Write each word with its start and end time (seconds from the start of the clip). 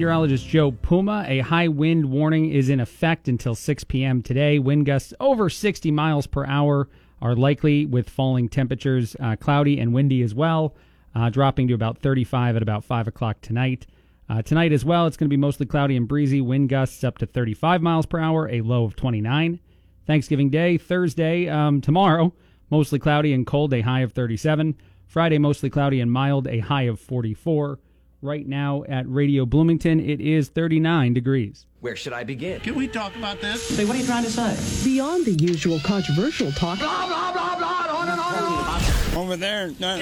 Meteorologist 0.00 0.48
Joe 0.48 0.70
Puma. 0.70 1.26
A 1.28 1.40
high 1.40 1.68
wind 1.68 2.06
warning 2.06 2.50
is 2.50 2.70
in 2.70 2.80
effect 2.80 3.28
until 3.28 3.54
6 3.54 3.84
p.m. 3.84 4.22
today. 4.22 4.58
Wind 4.58 4.86
gusts 4.86 5.12
over 5.20 5.50
60 5.50 5.90
miles 5.90 6.26
per 6.26 6.46
hour 6.46 6.88
are 7.20 7.36
likely 7.36 7.84
with 7.84 8.08
falling 8.08 8.48
temperatures, 8.48 9.14
uh, 9.20 9.36
cloudy 9.36 9.78
and 9.78 9.92
windy 9.92 10.22
as 10.22 10.34
well, 10.34 10.74
uh, 11.14 11.28
dropping 11.28 11.68
to 11.68 11.74
about 11.74 11.98
35 11.98 12.56
at 12.56 12.62
about 12.62 12.82
5 12.82 13.08
o'clock 13.08 13.42
tonight. 13.42 13.86
Uh, 14.26 14.40
tonight 14.40 14.72
as 14.72 14.86
well, 14.86 15.06
it's 15.06 15.18
going 15.18 15.26
to 15.26 15.36
be 15.36 15.36
mostly 15.36 15.66
cloudy 15.66 15.98
and 15.98 16.08
breezy. 16.08 16.40
Wind 16.40 16.70
gusts 16.70 17.04
up 17.04 17.18
to 17.18 17.26
35 17.26 17.82
miles 17.82 18.06
per 18.06 18.18
hour, 18.18 18.48
a 18.48 18.62
low 18.62 18.84
of 18.84 18.96
29. 18.96 19.60
Thanksgiving 20.06 20.48
Day, 20.48 20.78
Thursday, 20.78 21.46
um, 21.46 21.82
tomorrow, 21.82 22.32
mostly 22.70 22.98
cloudy 22.98 23.34
and 23.34 23.46
cold, 23.46 23.74
a 23.74 23.82
high 23.82 24.00
of 24.00 24.14
37. 24.14 24.78
Friday, 25.06 25.36
mostly 25.36 25.68
cloudy 25.68 26.00
and 26.00 26.10
mild, 26.10 26.46
a 26.46 26.60
high 26.60 26.84
of 26.84 26.98
44. 26.98 27.78
Right 28.22 28.46
now 28.46 28.84
at 28.86 29.08
Radio 29.08 29.46
Bloomington, 29.46 29.98
it 29.98 30.20
is 30.20 30.50
39 30.50 31.14
degrees. 31.14 31.64
Where 31.80 31.96
should 31.96 32.12
I 32.12 32.22
begin? 32.22 32.60
Can 32.60 32.74
we 32.74 32.86
talk 32.86 33.16
about 33.16 33.40
this? 33.40 33.66
Say, 33.66 33.86
what 33.86 33.96
are 33.96 33.98
you 33.98 34.04
trying 34.04 34.24
to 34.24 34.30
say? 34.30 34.84
Beyond 34.84 35.24
the 35.24 35.32
usual 35.32 35.80
controversial 35.80 36.52
talk, 36.52 36.78
Blah, 36.80 37.06
blah, 37.06 37.32
blah, 37.32 37.56
blah, 37.56 37.98
on 37.98 38.08
and 38.10 38.20
on 38.20 38.34
and 38.34 38.44
on. 38.44 39.16
Over 39.24 39.36
there. 39.38 39.72
No. 39.80 39.96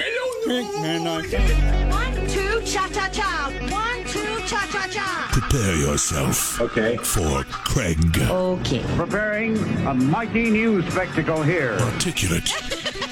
One, 1.89 2.27
two, 2.27 2.61
cha 2.65 2.89
cha 2.91 3.07
cha. 3.09 3.53
One, 3.71 4.03
two, 4.05 4.39
cha 4.45 4.67
cha 4.69 4.87
cha. 4.91 5.29
Prepare 5.31 5.75
yourself. 5.77 6.59
Okay. 6.59 6.97
For 6.97 7.43
Craig. 7.45 7.99
okay. 8.19 8.83
Preparing 8.97 9.57
a 9.87 9.93
mighty 9.93 10.49
new 10.49 10.81
spectacle 10.91 11.41
here. 11.41 11.77
Articulate. 11.79 12.49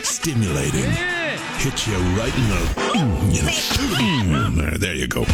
stimulating. 0.04 1.16
Hits 1.67 1.85
you 1.85 1.98
right 2.16 2.34
in 2.34 2.48
the. 2.48 2.55
Mm, 2.95 3.35
you 3.35 4.31
know, 4.31 4.49
there, 4.52 4.77
there 4.77 4.95
you 4.95 5.05
go. 5.05 5.26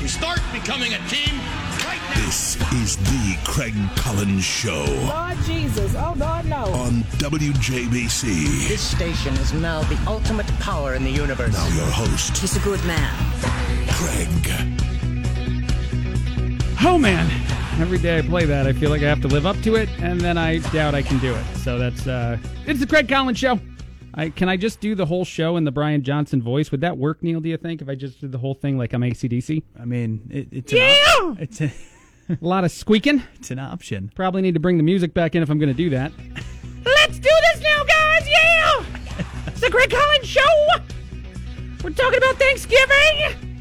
You 0.00 0.08
start 0.08 0.40
becoming 0.52 0.94
a 0.94 0.98
team 1.06 1.38
right 1.86 2.00
now. 2.10 2.26
This 2.26 2.56
is 2.72 2.96
the 2.96 3.38
Craig 3.44 3.72
Collins 3.94 4.42
Show 4.42 4.84
Lord 5.06 5.36
Jesus. 5.44 5.94
Oh, 5.96 6.14
Lord, 6.16 6.44
no. 6.46 6.64
on 6.72 7.04
WJBC. 7.22 8.66
This 8.66 8.80
station 8.80 9.32
is 9.34 9.52
now 9.52 9.82
the 9.82 9.96
ultimate 10.08 10.48
power 10.58 10.94
in 10.94 11.04
the 11.04 11.10
universe. 11.12 11.52
Now 11.52 11.68
your 11.68 11.86
host, 11.86 12.36
He's 12.38 12.56
a 12.56 12.60
good 12.60 12.84
man. 12.84 13.14
Craig. 13.92 14.28
Oh 16.82 16.98
man, 16.98 17.30
every 17.80 17.98
day 17.98 18.18
I 18.18 18.22
play 18.22 18.44
that, 18.44 18.66
I 18.66 18.72
feel 18.72 18.90
like 18.90 19.02
I 19.02 19.08
have 19.08 19.20
to 19.20 19.28
live 19.28 19.46
up 19.46 19.60
to 19.60 19.76
it, 19.76 19.88
and 20.00 20.20
then 20.20 20.36
I 20.36 20.58
doubt 20.72 20.96
I 20.96 21.02
can 21.02 21.20
do 21.20 21.32
it. 21.32 21.44
So 21.58 21.78
that's 21.78 22.08
uh, 22.08 22.38
it's 22.66 22.80
the 22.80 22.88
Craig 22.88 23.08
Collins 23.08 23.38
show. 23.38 23.60
I, 24.18 24.30
can 24.30 24.48
I 24.48 24.56
just 24.56 24.80
do 24.80 24.94
the 24.96 25.06
whole 25.06 25.24
show 25.24 25.56
in 25.56 25.62
the 25.64 25.70
Brian 25.70 26.02
Johnson 26.02 26.42
voice? 26.42 26.72
Would 26.72 26.80
that 26.80 26.98
work, 26.98 27.22
Neil? 27.22 27.40
Do 27.40 27.48
you 27.48 27.56
think 27.56 27.80
if 27.80 27.88
I 27.88 27.94
just 27.94 28.20
did 28.20 28.32
the 28.32 28.38
whole 28.38 28.54
thing 28.54 28.76
like 28.76 28.92
I'm 28.92 29.04
AC/DC? 29.04 29.62
I 29.80 29.84
mean, 29.84 30.28
it, 30.30 30.48
it's 30.50 30.72
Yeah! 30.72 31.04
op- 31.22 31.40
it's 31.40 31.60
a, 31.60 31.70
A 32.30 32.36
lot 32.40 32.64
of 32.64 32.70
squeaking. 32.72 33.22
it's 33.36 33.50
an 33.50 33.58
option. 33.60 34.10
Probably 34.14 34.42
need 34.42 34.54
to 34.54 34.60
bring 34.60 34.76
the 34.76 34.82
music 34.82 35.14
back 35.14 35.34
in 35.34 35.42
if 35.42 35.48
I'm 35.50 35.58
going 35.58 35.70
to 35.70 35.74
do 35.74 35.88
that. 35.90 36.12
Let's 36.84 37.18
do 37.18 37.30
this 37.52 37.62
now, 37.62 37.84
guys! 37.84 38.28
Yeah! 38.28 38.84
It's 39.46 39.60
the 39.60 39.70
Craig 39.70 39.88
Collins 39.90 40.26
show. 40.28 40.42
We're 41.84 41.90
talking 41.90 42.18
about 42.18 42.34
Thanksgiving. 42.36 43.60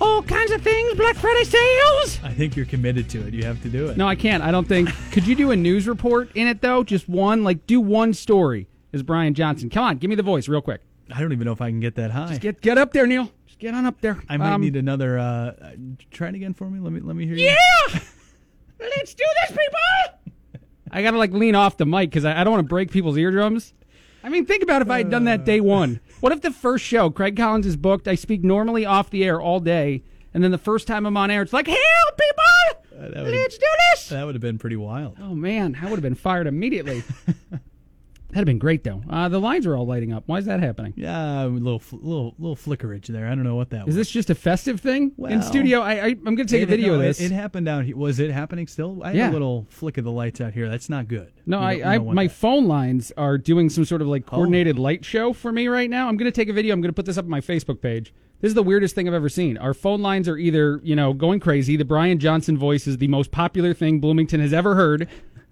All 0.00 0.22
kinds 0.22 0.50
of 0.50 0.60
things. 0.60 0.94
Black 0.94 1.16
Friday 1.16 1.44
sales. 1.44 2.18
I 2.22 2.32
think 2.34 2.56
you're 2.56 2.66
committed 2.66 3.08
to 3.10 3.26
it. 3.26 3.32
You 3.32 3.44
have 3.44 3.62
to 3.62 3.68
do 3.68 3.86
it. 3.88 3.96
No, 3.96 4.06
I 4.08 4.16
can't. 4.16 4.42
I 4.42 4.50
don't 4.50 4.66
think. 4.68 4.90
Could 5.12 5.26
you 5.26 5.34
do 5.34 5.52
a 5.52 5.56
news 5.56 5.86
report 5.88 6.30
in 6.34 6.48
it 6.48 6.60
though? 6.60 6.82
Just 6.84 7.08
one, 7.08 7.44
like 7.44 7.66
do 7.66 7.80
one 7.80 8.12
story 8.12 8.66
as 8.96 9.02
Brian 9.04 9.34
Johnson. 9.34 9.70
Come 9.70 9.84
on, 9.84 9.96
give 9.98 10.08
me 10.10 10.16
the 10.16 10.22
voice 10.24 10.48
real 10.48 10.60
quick. 10.60 10.80
I 11.14 11.20
don't 11.20 11.32
even 11.32 11.44
know 11.44 11.52
if 11.52 11.60
I 11.60 11.70
can 11.70 11.78
get 11.78 11.94
that 11.94 12.10
high. 12.10 12.26
Just 12.28 12.40
get 12.40 12.60
get 12.60 12.78
up 12.78 12.92
there, 12.92 13.06
Neil. 13.06 13.30
Just 13.46 13.60
get 13.60 13.74
on 13.74 13.86
up 13.86 14.00
there. 14.00 14.20
I 14.28 14.36
might 14.36 14.52
Um, 14.52 14.60
need 14.62 14.74
another. 14.76 15.18
Uh, 15.18 15.22
uh, 15.24 15.70
try 16.10 16.28
it 16.28 16.34
again 16.34 16.52
for 16.54 16.68
me. 16.68 16.80
Let 16.80 16.92
me 16.92 17.00
let 17.00 17.14
me 17.14 17.26
hear 17.26 17.36
you. 17.36 17.46
Yeah, 17.46 18.00
let's 18.80 19.14
do 19.14 19.24
this, 19.42 19.50
people. 19.56 20.60
I 20.90 21.02
gotta 21.02 21.18
like 21.18 21.32
lean 21.32 21.54
off 21.54 21.76
the 21.76 21.86
mic 21.86 22.10
because 22.10 22.24
I, 22.24 22.40
I 22.40 22.44
don't 22.44 22.52
want 22.52 22.64
to 22.64 22.68
break 22.68 22.90
people's 22.90 23.16
eardrums. 23.16 23.72
I 24.24 24.28
mean, 24.28 24.44
think 24.46 24.62
about 24.64 24.82
if 24.82 24.90
I 24.90 24.98
had 24.98 25.10
done 25.10 25.24
that 25.24 25.44
day 25.44 25.60
one. 25.60 26.00
What 26.20 26.32
if 26.32 26.40
the 26.40 26.50
first 26.50 26.84
show, 26.84 27.10
Craig 27.10 27.36
Collins 27.36 27.66
is 27.66 27.76
booked? 27.76 28.08
I 28.08 28.16
speak 28.16 28.42
normally 28.42 28.84
off 28.84 29.10
the 29.10 29.22
air 29.24 29.40
all 29.40 29.60
day, 29.60 30.02
and 30.34 30.42
then 30.42 30.50
the 30.50 30.58
first 30.58 30.88
time 30.88 31.06
I'm 31.06 31.16
on 31.16 31.30
air, 31.30 31.42
it's 31.42 31.52
like, 31.52 31.66
"Help, 31.68 31.78
people! 32.18 33.02
would've- 33.02 33.30
let's 33.30 33.58
do 33.58 33.66
this." 33.92 34.08
That 34.08 34.24
would 34.26 34.34
have 34.34 34.42
been 34.42 34.58
pretty 34.58 34.76
wild. 34.76 35.16
Oh 35.20 35.34
man, 35.34 35.76
I 35.80 35.84
would 35.84 35.92
have 35.96 36.02
been 36.02 36.14
fired 36.16 36.48
immediately. 36.48 37.04
That'd 38.28 38.38
have 38.38 38.44
been 38.46 38.58
great 38.58 38.82
though. 38.84 39.02
Uh, 39.08 39.28
the 39.28 39.38
lines 39.38 39.66
are 39.66 39.76
all 39.76 39.86
lighting 39.86 40.12
up. 40.12 40.24
Why 40.26 40.38
is 40.38 40.44
that 40.46 40.60
happening? 40.60 40.92
Yeah, 40.96 41.44
a 41.44 41.46
little 41.46 41.80
little 41.92 42.34
little 42.38 42.56
flickerage 42.56 43.06
there. 43.08 43.26
I 43.26 43.30
don't 43.34 43.44
know 43.44 43.54
what 43.54 43.70
that 43.70 43.82
Is 43.82 43.86
was. 43.86 43.94
Is 43.94 43.96
this 43.98 44.10
just 44.10 44.30
a 44.30 44.34
festive 44.34 44.80
thing 44.80 45.12
in 45.28 45.40
studio? 45.42 45.80
I, 45.80 45.92
I 45.92 46.06
I'm 46.08 46.34
gonna 46.34 46.44
take 46.44 46.62
a 46.64 46.66
video 46.66 46.88
no, 46.88 46.94
of 46.96 47.00
it- 47.02 47.04
this. 47.04 47.20
It, 47.20 47.30
happened 47.32 47.66
down 47.66 47.84
here. 47.84 47.96
Was 47.96 48.18
it 48.18 48.30
happening 48.30 48.66
still? 48.66 49.00
I 49.02 49.08
had 49.08 49.16
Yeah. 49.16 49.30
a 49.30 49.32
little 49.32 49.66
flick 49.70 49.96
of 49.96 50.04
the 50.04 50.10
lights 50.10 50.40
out 50.40 50.52
here. 50.54 50.68
That's 50.68 50.88
not 50.90 51.06
good. 51.08 51.32
no, 51.46 51.58
You 51.70 51.82
I, 51.84 51.94
I 51.94 51.98
my 51.98 52.26
that. 52.26 52.32
phone 52.34 52.66
lines 52.66 53.12
are 53.16 53.38
doing 53.38 53.70
some 53.70 53.84
sort 53.84 54.02
of 54.02 54.08
like 54.08 54.24
Oh. 54.28 54.30
coordinated 54.36 54.78
light 54.78 55.04
show 55.04 55.32
for 55.32 55.52
me 55.52 55.68
right 55.68 55.88
now. 55.88 56.08
I'm 56.08 56.16
gonna 56.16 56.30
take 56.32 56.48
a 56.48 56.52
video. 56.52 56.74
I'm 56.74 56.80
gonna 56.80 56.92
put 56.92 57.06
this 57.06 57.16
up 57.16 57.24
on 57.24 57.30
my 57.30 57.40
Facebook 57.40 57.80
page. 57.80 58.12
This 58.40 58.50
is 58.50 58.54
the 58.54 58.62
weirdest 58.62 58.94
thing 58.94 59.08
I've 59.08 59.14
ever 59.14 59.30
seen. 59.30 59.56
Our 59.56 59.72
phone 59.72 60.02
lines 60.02 60.28
are 60.28 60.36
either 60.36 60.80
you 60.82 60.96
know 60.96 61.12
going 61.14 61.40
crazy. 61.40 61.76
The 61.76 61.84
Brian 61.86 62.18
Johnson 62.18 62.58
voice 62.58 62.86
is 62.86 62.98
the 62.98 63.08
most 63.08 63.30
popular 63.30 63.72
thing 63.72 63.98
Bloomington 64.00 64.40
has 64.40 64.52
ever 64.52 64.74
heard, 64.74 65.08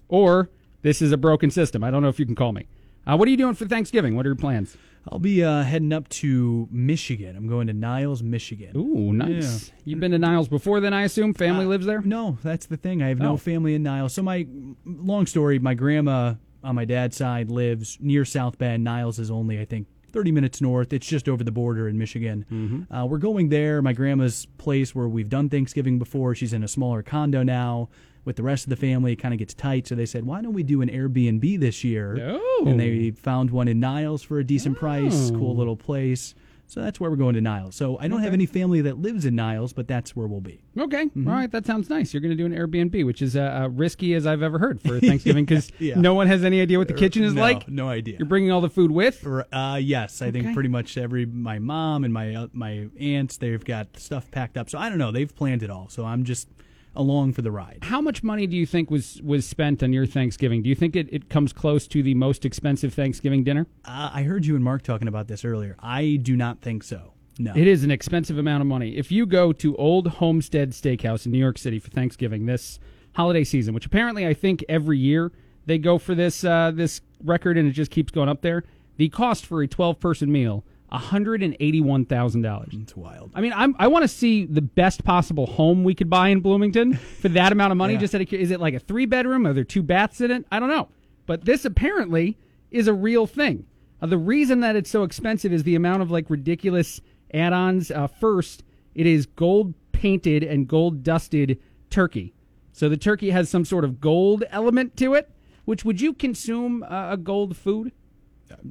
or 0.09 0.51
this 0.84 1.03
is 1.03 1.11
a 1.11 1.17
broken 1.17 1.50
system. 1.50 1.83
I 1.83 1.91
don't 1.91 2.03
know 2.03 2.09
if 2.09 2.21
you 2.21 2.27
can 2.27 2.37
call 2.37 2.53
me. 2.53 2.69
Uh, 3.06 3.17
what 3.17 3.27
are 3.27 3.31
you 3.31 3.37
doing 3.37 3.55
for 3.55 3.67
Thanksgiving? 3.67 4.15
What 4.15 4.25
are 4.25 4.28
your 4.28 4.37
plans? 4.37 4.77
I'll 5.09 5.19
be 5.19 5.43
uh, 5.45 5.62
heading 5.65 5.93
up 5.93 6.09
to 6.21 6.67
Michigan. 6.71 7.37
I'm 7.37 7.47
going 7.49 7.67
to 7.67 7.72
Niles, 7.75 8.22
Michigan. 8.22 8.75
Ooh, 8.77 9.12
nice. 9.12 9.71
You've 9.84 10.00
been 10.00 10.12
to 10.12 10.19
Niles 10.19 10.49
before 10.49 10.81
then, 10.81 10.95
I 10.95 11.03
assume? 11.03 11.34
Family 11.34 11.67
Uh, 11.67 11.69
lives 11.69 11.84
there? 11.84 12.00
No, 12.00 12.39
that's 12.43 12.65
the 12.67 12.78
thing. 12.78 13.03
I 13.03 13.09
have 13.09 13.21
Oh. 13.21 13.25
no 13.25 13.37
family 13.37 13.75
in 13.75 13.83
Niles. 13.83 14.15
So 14.15 14.22
my 14.22 14.47
long 14.87 15.27
story, 15.27 15.59
my 15.59 15.75
grandma 15.75 16.34
on 16.62 16.75
my 16.77 16.87
dad's 16.87 17.16
side 17.19 17.51
lives 17.51 17.99
near 18.01 18.25
South 18.25 18.56
Bend. 18.56 18.84
Niles 18.84 19.19
is 19.19 19.31
only, 19.31 19.61
I 19.61 19.66
think, 19.66 19.87
30 20.12 20.33
minutes 20.33 20.62
north. 20.62 20.93
It's 20.95 21.06
just 21.06 21.28
over 21.28 21.45
the 21.45 21.51
border 21.53 21.87
in 21.89 21.99
Michigan. 21.99 22.47
Mm-hmm. 22.51 22.95
Uh, 22.95 23.05
we're 23.05 23.19
going 23.19 23.51
there. 23.51 23.83
My 23.83 23.93
grandma's 23.93 24.47
place 24.56 24.95
where 24.95 25.09
we've 25.09 25.28
done 25.28 25.51
Thanksgiving 25.51 25.99
before. 25.99 26.34
She's 26.34 26.55
in 26.55 26.62
a 26.62 26.69
smaller 26.69 27.03
condo 27.03 27.43
now. 27.43 27.91
With 28.25 28.37
the 28.37 28.43
rest 28.43 28.65
of 28.65 28.71
the 28.71 28.77
family, 28.77 29.12
it 29.12 29.17
kind 29.17 29.35
of 29.35 29.39
gets 29.39 29.53
tight. 29.55 29.87
So 29.87 29.95
they 29.95 30.07
said, 30.07 30.25
why 30.25 30.41
don't 30.41 30.55
we 30.55 30.62
do 30.62 30.81
an 30.81 30.89
Airbnb 30.89 31.61
this 31.61 31.85
year? 31.85 32.17
Oh. 32.21 32.65
And 32.67 32.81
they 32.81 33.11
found 33.11 33.51
one 33.51 33.69
in 33.69 33.81
Niles 33.81 34.23
for 34.23 34.39
a 34.39 34.45
decent 34.45 34.79
price. 34.79 35.31
Cool 35.31 35.55
little 35.57 35.77
place. 35.77 36.34
So 36.67 36.81
that's 36.81 36.99
where 36.99 37.11
we're 37.11 37.17
going 37.17 37.34
to 37.34 37.43
Niles. 37.43 37.75
So 37.77 37.99
I 37.99 38.09
don't 38.09 38.23
have 38.23 38.33
any 38.33 38.47
family 38.47 38.81
that 38.81 38.97
lives 38.99 39.27
in 39.27 39.37
Niles, 39.37 39.75
but 39.75 39.87
that's 39.87 40.17
where 40.17 40.27
we'll 40.27 40.41
be. 40.41 40.63
Okay. 40.79 41.05
Mm-hmm. 41.05 41.29
All 41.29 41.34
right. 41.34 41.51
That 41.53 41.67
sounds 41.67 41.91
nice. 41.91 42.15
You're 42.15 42.23
going 42.23 42.34
to 42.34 42.43
do 42.43 42.47
an 42.47 42.55
Airbnb, 42.55 43.05
which 43.05 43.21
is 43.21 43.37
uh, 43.37 43.65
uh, 43.65 43.69
risky 43.69 44.15
as 44.15 44.27
I've 44.27 44.43
ever 44.43 44.59
heard 44.59 44.81
for 44.81 44.99
Thanksgiving 45.01 45.45
because 45.45 45.71
Yeah. 45.79 45.97
no 46.01 46.15
one 46.15 46.27
has 46.27 46.43
any 46.43 46.63
idea 46.63 46.79
what 46.79 46.89
the 46.89 46.95
kitchen 46.95 47.23
is 47.23 47.34
no, 47.34 47.43
like. 47.43 47.69
No 47.69 47.91
idea. 47.91 48.17
You're 48.19 48.27
bringing 48.27 48.51
all 48.51 48.63
the 48.63 48.71
food 48.71 48.91
with? 48.91 49.25
Uh, 49.27 49.79
yes, 49.81 50.23
I 50.23 50.29
Okay. 50.29 50.41
think 50.41 50.55
pretty 50.55 50.71
much 50.71 50.97
every 50.97 51.27
my 51.27 51.59
mom 51.59 52.03
and 52.03 52.15
my 52.15 52.34
uh, 52.34 52.47
my 52.55 52.89
aunts 52.99 53.37
they've 53.37 53.63
got 53.65 53.99
stuff 53.99 54.31
packed 54.31 54.57
up. 54.57 54.71
So 54.71 54.79
I 54.79 54.89
don't 54.89 54.99
know. 54.99 55.13
They've 55.13 55.33
planned 55.37 55.63
it 55.63 55.69
all. 55.69 55.91
So 55.91 56.07
I'm 56.07 56.25
just 56.25 56.49
along 56.97 57.32
for 57.32 57.43
the 57.43 57.50
ride. 57.50 57.78
How 57.82 58.00
much 58.00 58.22
money 58.22 58.47
do 58.47 58.56
you 58.56 58.66
think 58.66 58.91
was, 58.91 59.21
was 59.22 59.47
spent 59.47 59.82
on 59.82 59.93
your 59.93 60.06
Thanksgiving? 60.06 60.62
Do 60.62 60.69
you 60.69 60.75
think 60.75 60.97
it, 60.97 61.09
it 61.12 61.28
comes 61.28 61.53
close 61.53 61.87
to 61.88 62.03
the 62.03 62.15
most 62.15 62.44
expensive 62.44 62.94
Thanksgiving 62.94 63.44
dinner? 63.44 63.66
Uh, 63.84 64.10
I 64.12 64.22
heard 64.22 64.47
you 64.47 64.55
and 64.55 64.65
Mark 64.65 64.82
talking 64.82 65.09
about 65.09 65.28
this 65.28 65.44
earlier. 65.44 65.77
I 65.81 66.19
do 66.22 66.37
not 66.37 66.60
think 66.60 66.83
so. 66.83 67.12
No. 67.38 67.53
It 67.56 67.66
is 67.66 67.83
an 67.83 67.91
expensive 67.91 68.38
amount 68.38 68.60
of 68.60 68.66
money. 68.66 68.97
If 68.97 69.10
you 69.10 69.27
go 69.27 69.53
to 69.54 69.77
Old 69.77 70.06
Homestead 70.06 70.71
Steakhouse 70.71 71.27
in 71.27 71.33
New 71.33 71.38
York 71.38 71.59
City 71.59 71.78
for 71.78 71.91
Thanksgiving 71.91 72.47
this 72.47 72.78
holiday 73.15 73.44
season, 73.44 73.75
which 73.75 73.87
apparently 73.87 74.27
I 74.27 74.34
think 74.34 74.65
every 74.69 74.99
year 74.99 75.33
they 75.66 75.78
go 75.78 75.99
for 75.99 76.15
this 76.15 76.44
uh, 76.44 76.71
this 76.72 77.00
record 77.25 77.59
and 77.59 77.69
it 77.69 77.72
just 77.72 77.91
keeps 77.91 78.12
going 78.12 78.28
up 78.28 78.43
there, 78.43 78.62
the 78.99 79.09
cost 79.09 79.47
for 79.47 79.62
a 79.62 79.66
12 79.66 79.99
person 79.99 80.31
meal 80.31 80.65
$181,000. 80.99 82.82
It's 82.82 82.97
wild. 82.97 83.32
I 83.34 83.41
mean, 83.41 83.53
I'm, 83.55 83.75
I 83.78 83.87
want 83.88 84.03
to 84.03 84.09
see 84.09 84.47
the 84.47 84.62
best 84.62 85.05
possible 85.05 85.47
home 85.47 85.84
we 85.84 85.94
could 85.94 86.10
buy 86.10 86.28
in 86.28 86.41
Bloomington 86.41 86.95
for 86.95 87.28
that 87.30 87.53
amount 87.53 87.72
of 87.72 87.78
money. 87.78 87.95
Yeah. 87.95 88.01
Just 88.01 88.15
is 88.15 88.51
it 88.51 88.60
like 88.60 88.74
a 88.74 88.78
three 88.78 89.07
bedroom? 89.07 89.47
Are 89.47 89.53
there 89.53 89.65
two 89.65 89.83
baths 89.83 90.21
in 90.21 90.30
it? 90.30 90.45
I 90.51 90.60
don't 90.60 90.69
know. 90.69 90.89
But 91.27 91.45
this 91.45 91.65
apparently 91.65 92.39
is 92.71 92.89
a 92.89 92.95
real 92.95 93.27
thing. 93.27 93.66
Uh, 94.01 94.07
the 94.07 94.19
reason 94.19 94.60
that 94.60 94.77
it's 94.77 94.91
so 94.91 95.03
expensive 95.03 95.53
is 95.53 95.63
the 95.63 95.74
amount 95.74 96.03
of 96.03 96.10
like 96.10 96.28
ridiculous 96.28 97.01
add-ons. 97.33 97.91
Uh, 97.91 98.07
first, 98.07 98.63
it 98.95 99.07
is 99.07 99.27
gold 99.27 99.74
painted 99.92 100.42
and 100.42 100.69
gold 100.69 101.03
dusted 101.03 101.59
turkey. 101.91 102.34
So 102.72 102.89
the 102.89 102.97
turkey 102.97 103.30
has 103.30 103.48
some 103.48 103.65
sort 103.65 103.84
of 103.84 104.01
gold 104.01 104.45
element 104.51 104.97
to 104.98 105.15
it. 105.15 105.30
Which 105.65 105.84
would 105.84 106.01
you 106.01 106.13
consume 106.13 106.83
uh, 106.83 107.13
a 107.13 107.16
gold 107.16 107.57
food? 107.57 107.92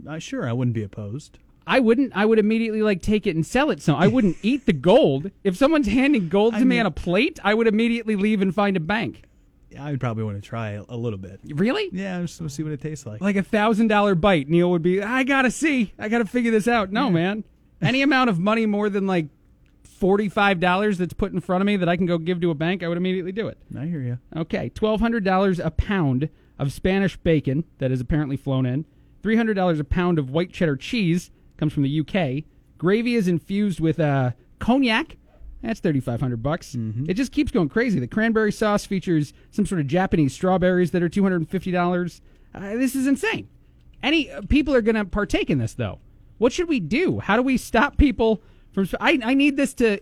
Uh, 0.07 0.19
sure, 0.19 0.48
I 0.48 0.53
wouldn't 0.53 0.75
be 0.75 0.83
opposed. 0.83 1.39
I 1.65 1.80
wouldn't. 1.80 2.12
I 2.15 2.25
would 2.25 2.39
immediately 2.39 2.81
like 2.81 3.01
take 3.01 3.25
it 3.25 3.36
and 3.36 3.45
sell 3.45 3.69
it. 3.71 3.81
So 3.81 3.95
I 3.95 4.07
wouldn't 4.07 4.38
eat 4.44 4.65
the 4.65 4.74
gold. 4.74 5.31
If 5.44 5.56
someone's 5.57 5.88
handing 5.88 6.30
gold 6.30 6.54
to 6.54 6.57
I 6.60 6.63
me 6.63 6.65
mean- 6.68 6.80
on 6.81 6.86
a 6.88 6.92
plate, 6.92 7.39
I 7.44 7.54
would 7.54 7.68
immediately 7.68 8.15
leave 8.15 8.42
and 8.42 8.54
find 8.54 8.75
a 8.77 8.81
bank. 8.81 9.24
I 9.80 9.89
would 9.89 10.00
probably 10.00 10.24
want 10.24 10.36
to 10.36 10.48
try 10.48 10.71
a, 10.88 10.95
little 10.95 11.18
bit. 11.18 11.39
Really? 11.48 11.89
Yeah, 11.92 12.18
I'm 12.18 12.27
just 12.27 12.38
to 12.38 12.48
see 12.48 12.62
what 12.62 12.74
it 12.74 12.80
tastes 12.81 13.07
like. 13.07 13.21
Like 13.21 13.38
a 13.38 13.42
thousand 13.42 13.88
dollar 13.88 14.13
bite. 14.13 14.48
Neil 14.48 14.69
would 14.69 14.83
be. 14.83 15.01
I 15.01 15.24
gotta 15.24 15.50
see. 15.50 15.94
I 15.98 16.10
gotta 16.10 16.25
figure 16.25 16.51
this 16.51 16.68
out. 16.68 16.92
No, 16.92 17.10
man. 17.10 17.44
Any 17.81 18.04
amount 18.04 18.30
of 18.30 18.38
money 18.39 18.65
more 18.68 18.88
than 18.89 19.07
like 19.07 19.27
forty-five 19.83 20.60
dollars 20.60 20.98
that's 20.98 21.13
put 21.13 21.31
in 21.33 21.39
front 21.39 21.62
of 21.62 21.65
me 21.65 21.75
that 21.77 21.89
I 21.89 21.98
can 21.98 22.06
go 22.06 22.18
give 22.18 22.39
to 22.42 22.51
a 22.51 22.56
bank, 22.56 22.83
I 22.83 22.88
would 22.88 22.98
immediately 22.98 23.31
do 23.31 23.48
it. 23.48 23.57
I 23.77 23.86
hear 23.86 24.01
you. 24.01 24.19
Okay, 24.36 24.69
twelve 24.69 25.00
hundred 25.01 25.24
dollars 25.24 25.60
a 25.60 25.71
pound 25.71 26.30
of 26.60 26.71
Spanish 26.71 27.18
bacon 27.18 27.63
that 27.80 27.92
is 27.92 28.00
apparently 28.01 28.38
flown 28.38 28.65
in. 28.65 28.86
Three 29.24 29.36
hundred 29.38 29.56
dollars 29.56 29.80
a 29.80 29.83
pound 29.83 30.19
of 30.19 30.30
white 30.30 30.51
cheddar 30.54 30.75
cheese 30.77 31.31
comes 31.63 31.71
from 31.71 31.83
the 31.83 32.00
UK. 32.01 32.44
Gravy 32.77 33.15
is 33.15 33.30
infused 33.30 33.80
with 33.80 33.98
uh, 33.98 34.31
cognac. 34.60 35.15
That's 35.62 35.80
thirty 35.80 36.01
five 36.01 36.19
hundred 36.19 36.44
bucks. 36.44 36.75
It 37.07 37.13
just 37.13 37.31
keeps 37.31 37.51
going 37.51 37.69
crazy. 37.69 38.01
The 38.01 38.07
cranberry 38.07 38.51
sauce 38.51 38.86
features 38.86 39.33
some 39.50 39.65
sort 39.65 39.80
of 39.80 39.88
Japanese 39.88 40.33
strawberries 40.33 40.92
that 40.92 41.01
are 41.01 41.07
two 41.07 41.24
hundred 41.24 41.38
and 41.38 41.50
fifty 41.50 41.71
dollars. 41.71 42.21
Uh, 42.54 42.75
this 42.75 42.95
is 42.95 43.07
insane. 43.07 43.48
Any 44.01 44.30
uh, 44.30 44.42
people 44.50 44.75
are 44.75 44.81
going 44.81 44.95
to 44.95 45.06
partake 45.06 45.50
in 45.50 45.57
this 45.57 45.74
though. 45.74 46.00
What 46.38 46.51
should 46.51 46.68
we 46.68 46.81
do? 46.81 47.19
How 47.19 47.38
do 47.38 47.42
we 47.42 47.56
stop 47.56 47.95
people 47.95 48.42
from? 48.74 48.89
I 49.00 49.18
I 49.24 49.33
need 49.33 49.56
this 49.56 49.74
to 49.75 50.01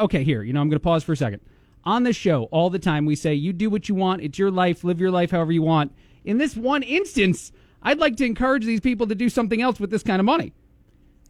okay, 0.00 0.24
here, 0.24 0.42
you 0.42 0.52
know, 0.52 0.60
I'm 0.60 0.68
going 0.68 0.80
to 0.80 0.82
pause 0.82 1.04
for 1.04 1.12
a 1.12 1.16
second. 1.16 1.42
On 1.84 2.02
the 2.02 2.12
show, 2.12 2.44
all 2.44 2.70
the 2.70 2.80
time, 2.80 3.06
we 3.06 3.14
say, 3.14 3.34
you 3.34 3.52
do 3.52 3.70
what 3.70 3.88
you 3.88 3.94
want. 3.94 4.22
It's 4.22 4.38
your 4.38 4.50
life. 4.50 4.82
Live 4.82 5.00
your 5.00 5.12
life 5.12 5.30
however 5.30 5.52
you 5.52 5.62
want. 5.62 5.92
In 6.24 6.38
this 6.38 6.56
one 6.56 6.82
instance, 6.82 7.52
I'd 7.82 7.98
like 7.98 8.16
to 8.16 8.24
encourage 8.24 8.64
these 8.64 8.80
people 8.80 9.06
to 9.06 9.14
do 9.14 9.28
something 9.28 9.62
else 9.62 9.78
with 9.78 9.90
this 9.90 10.02
kind 10.02 10.18
of 10.18 10.26
money. 10.26 10.52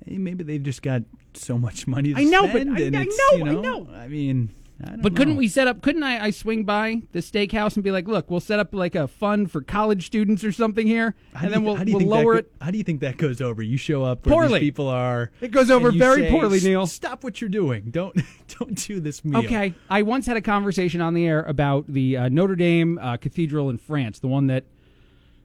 Maybe 0.06 0.44
they've 0.44 0.62
just 0.62 0.82
got 0.82 1.02
so 1.34 1.56
much 1.58 1.86
money 1.86 2.12
to 2.14 2.20
I 2.20 2.24
know, 2.24 2.42
but 2.46 2.66
I- 2.68 2.86
I 2.86 2.88
know, 2.90 3.36
you 3.36 3.46
I 3.46 3.52
know, 3.52 3.60
know. 3.60 3.88
I 3.94 4.08
mean, 4.08 4.50
I 4.84 4.90
don't 4.90 5.02
But 5.02 5.14
couldn't 5.16 5.36
we 5.36 5.46
set 5.48 5.68
up, 5.68 5.80
couldn't 5.80 6.02
I, 6.02 6.24
I 6.24 6.30
swing 6.30 6.64
by 6.64 7.02
the 7.12 7.20
steakhouse 7.20 7.74
and 7.76 7.84
be 7.84 7.90
like, 7.92 8.08
look, 8.08 8.30
we'll 8.30 8.40
set 8.40 8.58
up 8.58 8.74
like 8.74 8.94
a 8.96 9.06
fund 9.06 9.50
for 9.50 9.60
college 9.62 10.06
students 10.06 10.42
or 10.42 10.50
something 10.50 10.86
here, 10.88 11.14
How 11.34 11.44
and 11.44 11.54
then 11.54 11.62
we'll, 11.64 11.76
how 11.76 11.84
do 11.84 11.92
you 11.92 11.98
we'll 11.98 12.06
lower 12.08 12.32
go- 12.34 12.38
it. 12.40 12.52
How 12.60 12.70
do 12.72 12.78
you 12.78 12.84
think 12.84 13.00
that 13.00 13.16
goes 13.16 13.40
over? 13.40 13.62
You 13.62 13.76
show 13.76 14.02
up 14.02 14.26
where 14.26 14.34
Poorly. 14.34 14.58
these 14.58 14.66
people 14.68 14.88
are. 14.88 15.30
It 15.40 15.52
goes 15.52 15.70
over 15.70 15.92
very 15.92 16.22
say, 16.22 16.30
poorly, 16.30 16.60
Neil." 16.60 16.86
Stop 16.88 17.22
what 17.22 17.40
you're 17.40 17.48
doing. 17.50 17.90
Don't 17.90 18.16
don't 18.58 18.74
do 18.86 18.98
this 18.98 19.24
meal. 19.24 19.38
Okay, 19.44 19.72
I 19.88 20.02
once 20.02 20.26
had 20.26 20.36
a 20.36 20.42
conversation 20.42 21.00
on 21.00 21.14
the 21.14 21.26
air 21.26 21.42
about 21.44 21.84
the 21.86 22.16
uh, 22.16 22.28
Notre 22.28 22.56
Dame 22.56 22.98
uh, 23.00 23.16
Cathedral 23.18 23.70
in 23.70 23.78
France, 23.78 24.18
the 24.18 24.28
one 24.28 24.48
that 24.48 24.64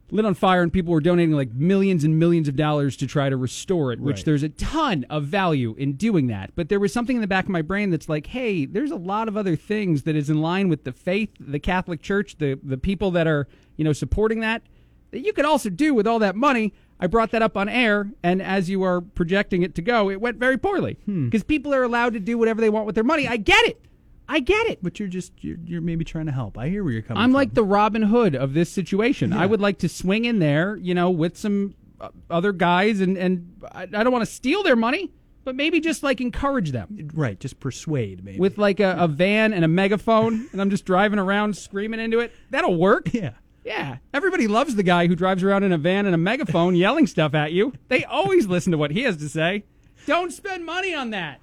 lit 0.10 0.26
on 0.26 0.34
fire, 0.34 0.62
and 0.62 0.72
people 0.72 0.94
were 0.94 1.02
donating 1.02 1.36
like 1.36 1.54
millions 1.54 2.04
and 2.04 2.18
millions 2.18 2.48
of 2.48 2.56
dollars 2.56 2.96
to 2.98 3.08
try 3.08 3.30
to 3.30 3.38
restore 3.38 3.92
it. 3.92 4.00
Which 4.00 4.18
Right. 4.18 4.26
there's 4.26 4.44
a 4.44 4.50
ton 4.50 5.06
of 5.10 5.26
value 5.26 5.76
in 5.78 5.94
doing 5.94 6.28
that. 6.28 6.52
But 6.56 6.70
there 6.70 6.80
was 6.80 6.94
something 6.94 7.18
in 7.18 7.22
the 7.22 7.28
back 7.28 7.46
of 7.46 7.50
my 7.50 7.62
brain 7.62 7.90
that's 7.90 8.10
like, 8.10 8.28
hey, 8.28 8.66
there's 8.66 8.92
a 8.92 8.96
lot 8.96 9.28
of 9.28 9.36
other 9.36 9.56
things 9.56 10.04
that 10.04 10.16
is 10.16 10.30
in 10.30 10.42
line 10.42 10.70
with 10.70 10.84
the 10.84 10.92
faith, 10.92 11.30
the 11.40 11.60
Catholic 11.60 12.02
Church, 12.02 12.38
the 12.38 12.60
the 12.64 12.78
people 12.78 13.12
that 13.12 13.28
are 13.28 13.48
you 13.76 13.84
know 13.84 13.94
supporting 13.94 14.40
that 14.42 14.64
that 15.12 15.26
you 15.26 15.34
could 15.34 15.46
also 15.46 15.70
do 15.70 15.94
with 15.94 16.08
all 16.08 16.20
that 16.20 16.36
money. 16.36 16.74
I 17.00 17.08
brought 17.08 17.32
that 17.32 17.42
up 17.42 17.56
on 17.56 17.70
air, 17.70 18.12
and 18.24 18.42
as 18.42 18.70
you 18.70 18.82
are 18.84 19.02
projecting 19.02 19.62
it 19.62 19.76
to 19.76 19.82
go, 19.82 20.10
it 20.10 20.20
went 20.20 20.38
very 20.38 20.58
poorly 20.58 20.98
hmm. 21.06 21.26
because 21.26 21.44
people 21.44 21.74
are 21.74 21.84
allowed 21.84 22.14
to 22.14 22.20
do 22.20 22.38
whatever 22.38 22.60
they 22.60 22.70
want 22.70 22.86
with 22.86 22.96
their 22.96 23.04
money. 23.04 23.28
I 23.28 23.38
get 23.38 23.66
it. 23.68 23.82
I 24.30 24.40
get 24.40 24.68
it. 24.68 24.80
But 24.82 25.00
you're 25.00 25.08
just 25.08 25.32
you're, 25.42 25.58
you're 25.66 25.82
maybe 25.82 26.04
trying 26.04 26.26
to 26.26 26.32
help. 26.32 26.58
I 26.58 26.70
hear 26.70 26.84
where 26.84 26.94
you're 26.94 27.02
coming 27.02 27.16
from. 27.16 27.24
I'm 27.24 27.30
from. 27.30 27.36
like 27.36 27.54
the 27.54 27.64
Robin 27.64 28.02
Hood 28.02 28.36
of 28.36 28.54
this 28.54 28.70
situation. 28.70 29.34
I 29.34 29.46
would 29.46 29.62
like 29.62 29.80
to 29.80 29.90
swing 29.90 30.26
in 30.26 30.40
there, 30.40 30.76
you 30.76 30.94
know, 30.94 31.10
with 31.10 31.38
some 31.38 31.76
uh, 32.00 32.10
other 32.30 32.52
guys, 32.52 33.00
and 33.00 33.18
and 33.18 33.62
I, 33.72 33.84
I 33.84 33.86
don't 33.86 34.12
want 34.12 34.26
to 34.26 34.32
steal 34.32 34.64
their 34.64 34.76
money, 34.76 35.12
but 35.44 35.56
maybe 35.56 35.80
just 35.80 36.04
like 36.04 36.22
encourage 36.22 36.72
them 36.72 37.10
right. 37.14 37.40
Just 37.40 37.60
persuade 37.60 38.24
maybe. 38.24 38.40
with 38.40 38.58
like 38.58 38.80
a, 38.80 38.96
a 39.00 39.08
van 39.08 39.54
and 39.54 39.64
a 39.64 39.68
megaphone, 39.68 40.48
and 40.52 40.62
I'm 40.62 40.70
just 40.70 40.86
driving 40.86 41.20
around 41.20 41.56
screaming 41.56 42.00
into 42.00 42.20
it. 42.20 42.34
That'll 42.50 42.78
work. 42.78 43.14
yeah. 43.14 43.32
Yeah, 43.64 43.98
everybody 44.14 44.48
loves 44.48 44.76
the 44.76 44.84
guy 44.84 45.08
who 45.08 45.16
drives 45.16 45.44
around 45.44 45.64
in 45.64 45.74
a 45.74 45.78
van 45.78 46.06
and 46.06 46.16
a 46.16 46.18
megaphone 46.18 46.74
yelling 46.78 47.06
stuff 47.06 47.34
at 47.34 47.52
you. 47.52 47.74
They 47.90 48.06
always 48.06 48.48
listen 48.48 48.72
to 48.72 48.78
what 48.78 48.92
he 48.92 49.04
has 49.04 49.18
to 49.18 49.28
say. 49.28 49.66
Don't 50.06 50.32
spend 50.32 50.66
money 50.66 50.96
on 50.96 51.10
that. 51.10 51.42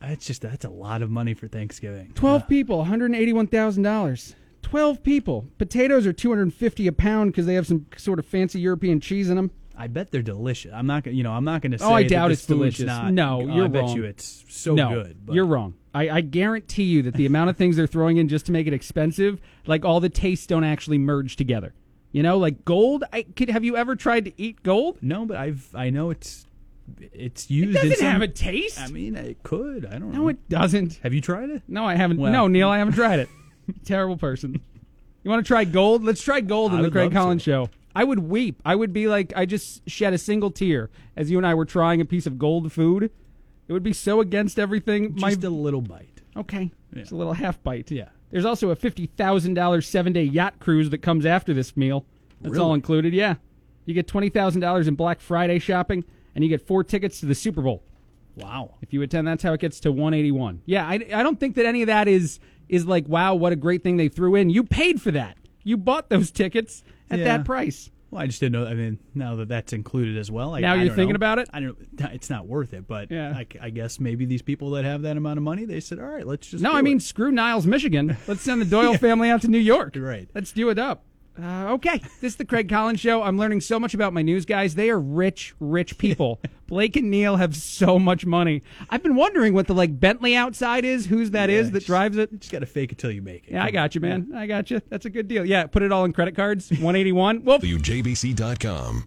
That's 0.00 0.26
just 0.26 0.42
that's 0.42 0.64
a 0.64 0.70
lot 0.70 1.02
of 1.02 1.10
money 1.10 1.34
for 1.34 1.48
Thanksgiving. 1.48 2.12
12 2.14 2.46
people, 2.48 2.84
$181,000. 2.84 4.34
12 4.62 5.02
people. 5.02 5.46
Potatoes 5.58 6.06
are 6.06 6.12
250 6.12 6.86
a 6.86 6.92
pound 6.92 7.32
because 7.32 7.46
they 7.46 7.54
have 7.54 7.66
some 7.66 7.86
sort 7.96 8.18
of 8.18 8.26
fancy 8.26 8.60
European 8.60 9.00
cheese 9.00 9.30
in 9.30 9.36
them. 9.36 9.50
I 9.78 9.88
bet 9.88 10.10
they're 10.10 10.22
delicious. 10.22 10.72
I'm 10.74 10.86
not 10.86 11.04
gonna, 11.04 11.16
you 11.16 11.22
know, 11.22 11.32
I'm 11.32 11.44
not 11.44 11.60
gonna 11.62 11.78
say. 11.78 11.84
Oh, 11.84 11.92
I 11.92 12.02
doubt 12.02 12.32
it's 12.32 12.46
delicious. 12.46 12.86
Not, 12.86 13.12
No, 13.12 13.42
Oh, 13.42 13.54
you're 13.54 13.64
I 13.66 13.68
bet 13.68 13.82
wrong. 13.82 13.96
you 13.96 14.04
it's 14.04 14.44
so 14.48 14.74
no, 14.74 14.88
good. 14.90 15.18
But 15.26 15.34
you're 15.34 15.44
wrong. 15.46 15.74
I, 15.94 16.08
I 16.10 16.20
guarantee 16.22 16.84
you 16.84 17.02
that 17.02 17.14
the 17.14 17.26
amount 17.26 17.50
of 17.50 17.56
things 17.56 17.76
they're 17.76 17.86
throwing 17.86 18.16
in 18.16 18.28
just 18.28 18.46
to 18.46 18.52
make 18.52 18.66
it 18.66 18.72
expensive, 18.72 19.40
like 19.66 19.84
all 19.84 20.00
the 20.00 20.08
tastes 20.08 20.46
don't 20.46 20.64
actually 20.64 20.98
merge 20.98 21.36
together. 21.36 21.74
You 22.12 22.22
know, 22.22 22.38
like 22.38 22.64
gold. 22.64 23.04
I 23.12 23.22
could. 23.22 23.50
Have 23.50 23.64
you 23.64 23.76
ever 23.76 23.94
tried 23.96 24.24
to 24.24 24.32
eat 24.40 24.62
gold? 24.62 24.96
No, 25.02 25.26
but 25.26 25.36
I've 25.36 25.68
I 25.74 25.90
know 25.90 26.10
it's 26.10 26.45
it's 27.12 27.50
used. 27.50 27.76
in 27.76 27.82
doesn't 27.82 27.96
some, 27.98 28.06
have 28.12 28.22
a 28.22 28.28
taste. 28.28 28.80
I 28.80 28.88
mean, 28.88 29.16
it 29.16 29.42
could. 29.42 29.86
I 29.86 29.98
don't 29.98 30.12
know. 30.12 30.22
no, 30.22 30.28
it 30.28 30.48
doesn't. 30.48 31.00
Have 31.02 31.12
you 31.14 31.20
tried 31.20 31.50
it? 31.50 31.62
No, 31.68 31.84
I 31.84 31.94
haven't. 31.96 32.18
Well- 32.18 32.32
no, 32.32 32.46
Neil, 32.48 32.68
I 32.68 32.78
haven't 32.78 32.94
tried 32.94 33.18
it. 33.20 33.28
Terrible 33.84 34.16
person. 34.16 34.60
You 35.22 35.30
want 35.30 35.44
to 35.44 35.48
try 35.48 35.64
gold? 35.64 36.04
Let's 36.04 36.22
try 36.22 36.40
gold 36.40 36.72
in 36.72 36.82
the 36.82 36.90
Craig 36.90 37.12
Collins 37.12 37.42
to. 37.44 37.50
show. 37.50 37.70
I 37.96 38.04
would 38.04 38.20
weep. 38.20 38.60
I 38.64 38.76
would 38.76 38.92
be 38.92 39.08
like, 39.08 39.32
I 39.34 39.46
just 39.46 39.88
shed 39.88 40.12
a 40.12 40.18
single 40.18 40.50
tear 40.50 40.90
as 41.16 41.30
you 41.30 41.38
and 41.38 41.46
I 41.46 41.54
were 41.54 41.64
trying 41.64 42.00
a 42.00 42.04
piece 42.04 42.26
of 42.26 42.38
gold 42.38 42.70
food. 42.72 43.10
It 43.68 43.72
would 43.72 43.82
be 43.82 43.92
so 43.92 44.20
against 44.20 44.58
everything. 44.58 45.14
My 45.16 45.30
Just 45.30 45.42
a 45.42 45.50
little 45.50 45.80
bite. 45.80 46.20
okay, 46.36 46.70
it's 46.92 47.10
a 47.10 47.16
little 47.16 47.32
half 47.32 47.60
bite. 47.64 47.90
Yeah. 47.90 48.10
There's 48.30 48.44
also 48.44 48.70
a 48.70 48.76
fifty 48.76 49.06
thousand 49.06 49.54
dollars 49.54 49.88
seven 49.88 50.12
day 50.12 50.22
yacht 50.24 50.60
cruise 50.60 50.90
that 50.90 50.98
comes 50.98 51.24
after 51.26 51.52
this 51.54 51.76
meal. 51.76 52.04
That's 52.42 52.58
all 52.58 52.74
included. 52.74 53.12
Yeah, 53.14 53.36
you 53.86 53.94
get 53.94 54.06
twenty 54.06 54.28
thousand 54.28 54.60
dollars 54.60 54.86
in 54.86 54.94
Black 54.94 55.20
Friday 55.20 55.58
shopping, 55.58 56.04
and 56.36 56.44
you 56.44 56.48
get 56.48 56.64
four 56.64 56.84
tickets 56.84 57.18
to 57.20 57.26
the 57.26 57.34
Super 57.34 57.62
Bowl. 57.62 57.82
Wow. 58.36 58.74
If 58.82 58.92
you 58.92 59.00
attend, 59.02 59.26
that's 59.26 59.42
how 59.42 59.54
it 59.54 59.60
gets 59.60 59.80
to 59.80 59.90
181. 59.90 60.60
Yeah, 60.66 60.86
I, 60.86 60.94
I 61.12 61.22
don't 61.22 61.40
think 61.40 61.56
that 61.56 61.66
any 61.66 61.82
of 61.82 61.86
that 61.88 62.06
is 62.06 62.38
is 62.68 62.84
like, 62.86 63.08
wow, 63.08 63.34
what 63.34 63.52
a 63.52 63.56
great 63.56 63.82
thing 63.82 63.96
they 63.96 64.08
threw 64.08 64.34
in. 64.34 64.50
You 64.50 64.62
paid 64.62 65.00
for 65.00 65.10
that. 65.12 65.36
You 65.64 65.76
bought 65.76 66.10
those 66.10 66.30
tickets 66.30 66.82
at 67.10 67.18
Yeah. 67.20 67.24
that 67.24 67.44
price. 67.44 67.90
Well, 68.10 68.22
I 68.22 68.26
just 68.26 68.38
didn't 68.40 68.52
know. 68.52 68.66
I 68.66 68.74
mean, 68.74 68.98
now 69.14 69.34
that 69.36 69.48
that's 69.48 69.72
included 69.72 70.16
as 70.18 70.30
well, 70.30 70.54
I, 70.54 70.60
Now 70.60 70.74
I 70.74 70.82
you're 70.82 70.94
thinking 70.94 71.10
know. 71.14 71.16
about 71.16 71.38
it? 71.38 71.48
I 71.52 71.60
don't. 71.60 71.76
It's 72.12 72.28
not 72.30 72.46
worth 72.46 72.72
it, 72.74 72.86
but 72.86 73.10
Yeah. 73.10 73.30
I, 73.36 73.46
I 73.60 73.70
guess 73.70 73.98
maybe 73.98 74.26
these 74.26 74.42
people 74.42 74.70
that 74.72 74.84
have 74.84 75.02
that 75.02 75.16
amount 75.16 75.38
of 75.38 75.42
money, 75.44 75.64
they 75.64 75.80
said, 75.80 75.98
"All 75.98 76.06
right, 76.06 76.26
let's 76.26 76.46
just." 76.48 76.62
No, 76.62 76.72
I 76.72 76.82
mean, 76.82 77.00
screw 77.00 77.32
Niles, 77.32 77.66
Michigan. 77.66 78.16
Let's 78.28 78.42
send 78.42 78.60
the 78.60 78.64
Doyle 78.66 78.96
family 78.98 79.30
out 79.30 79.40
to 79.42 79.48
New 79.48 79.58
York. 79.58 79.94
Right. 79.98 80.28
Let's 80.34 80.52
do 80.52 80.68
it 80.68 80.78
up. 80.78 81.04
Uh, 81.40 81.72
okay, 81.74 81.98
this 82.20 82.32
is 82.32 82.36
the 82.36 82.44
Craig 82.44 82.68
Collins 82.68 82.98
Show. 83.00 83.22
I'm 83.22 83.36
learning 83.38 83.60
so 83.60 83.78
much 83.78 83.92
about 83.92 84.12
my 84.14 84.22
news 84.22 84.46
guys. 84.46 84.74
They 84.74 84.88
are 84.90 84.98
rich, 84.98 85.54
rich 85.60 85.98
people. 85.98 86.40
Blake 86.66 86.96
and 86.96 87.10
Neil 87.10 87.36
have 87.36 87.54
so 87.54 87.98
much 87.98 88.24
money. 88.26 88.62
I've 88.90 89.02
been 89.02 89.14
wondering 89.16 89.52
what 89.54 89.66
the 89.66 89.74
like 89.74 90.00
Bentley 90.00 90.34
outside 90.34 90.84
is. 90.84 91.06
Whose 91.06 91.32
that 91.32 91.50
is 91.50 91.66
Yeah, 91.66 91.72
that 91.72 91.78
just- 91.80 91.86
drives 91.86 92.16
it? 92.16 92.32
You 92.32 92.38
just 92.38 92.50
got 92.52 92.60
to 92.60 92.66
fake 92.66 92.92
it 92.92 92.98
till 92.98 93.10
you 93.10 93.20
make 93.22 93.46
it. 93.48 93.52
Yeah, 93.52 93.64
I 93.64 93.70
got 93.70 93.82
on. 93.82 93.90
you, 93.94 94.00
man. 94.00 94.32
I 94.34 94.46
got 94.46 94.70
you. 94.70 94.80
That's 94.88 95.04
a 95.06 95.10
good 95.10 95.28
deal. 95.28 95.44
Yeah, 95.44 95.66
put 95.66 95.82
it 95.82 95.92
all 95.92 96.04
in 96.04 96.12
credit 96.12 96.34
cards. 96.34 96.70
181. 96.70 97.44
Well, 97.44 97.58
WJBC.com. 97.58 99.04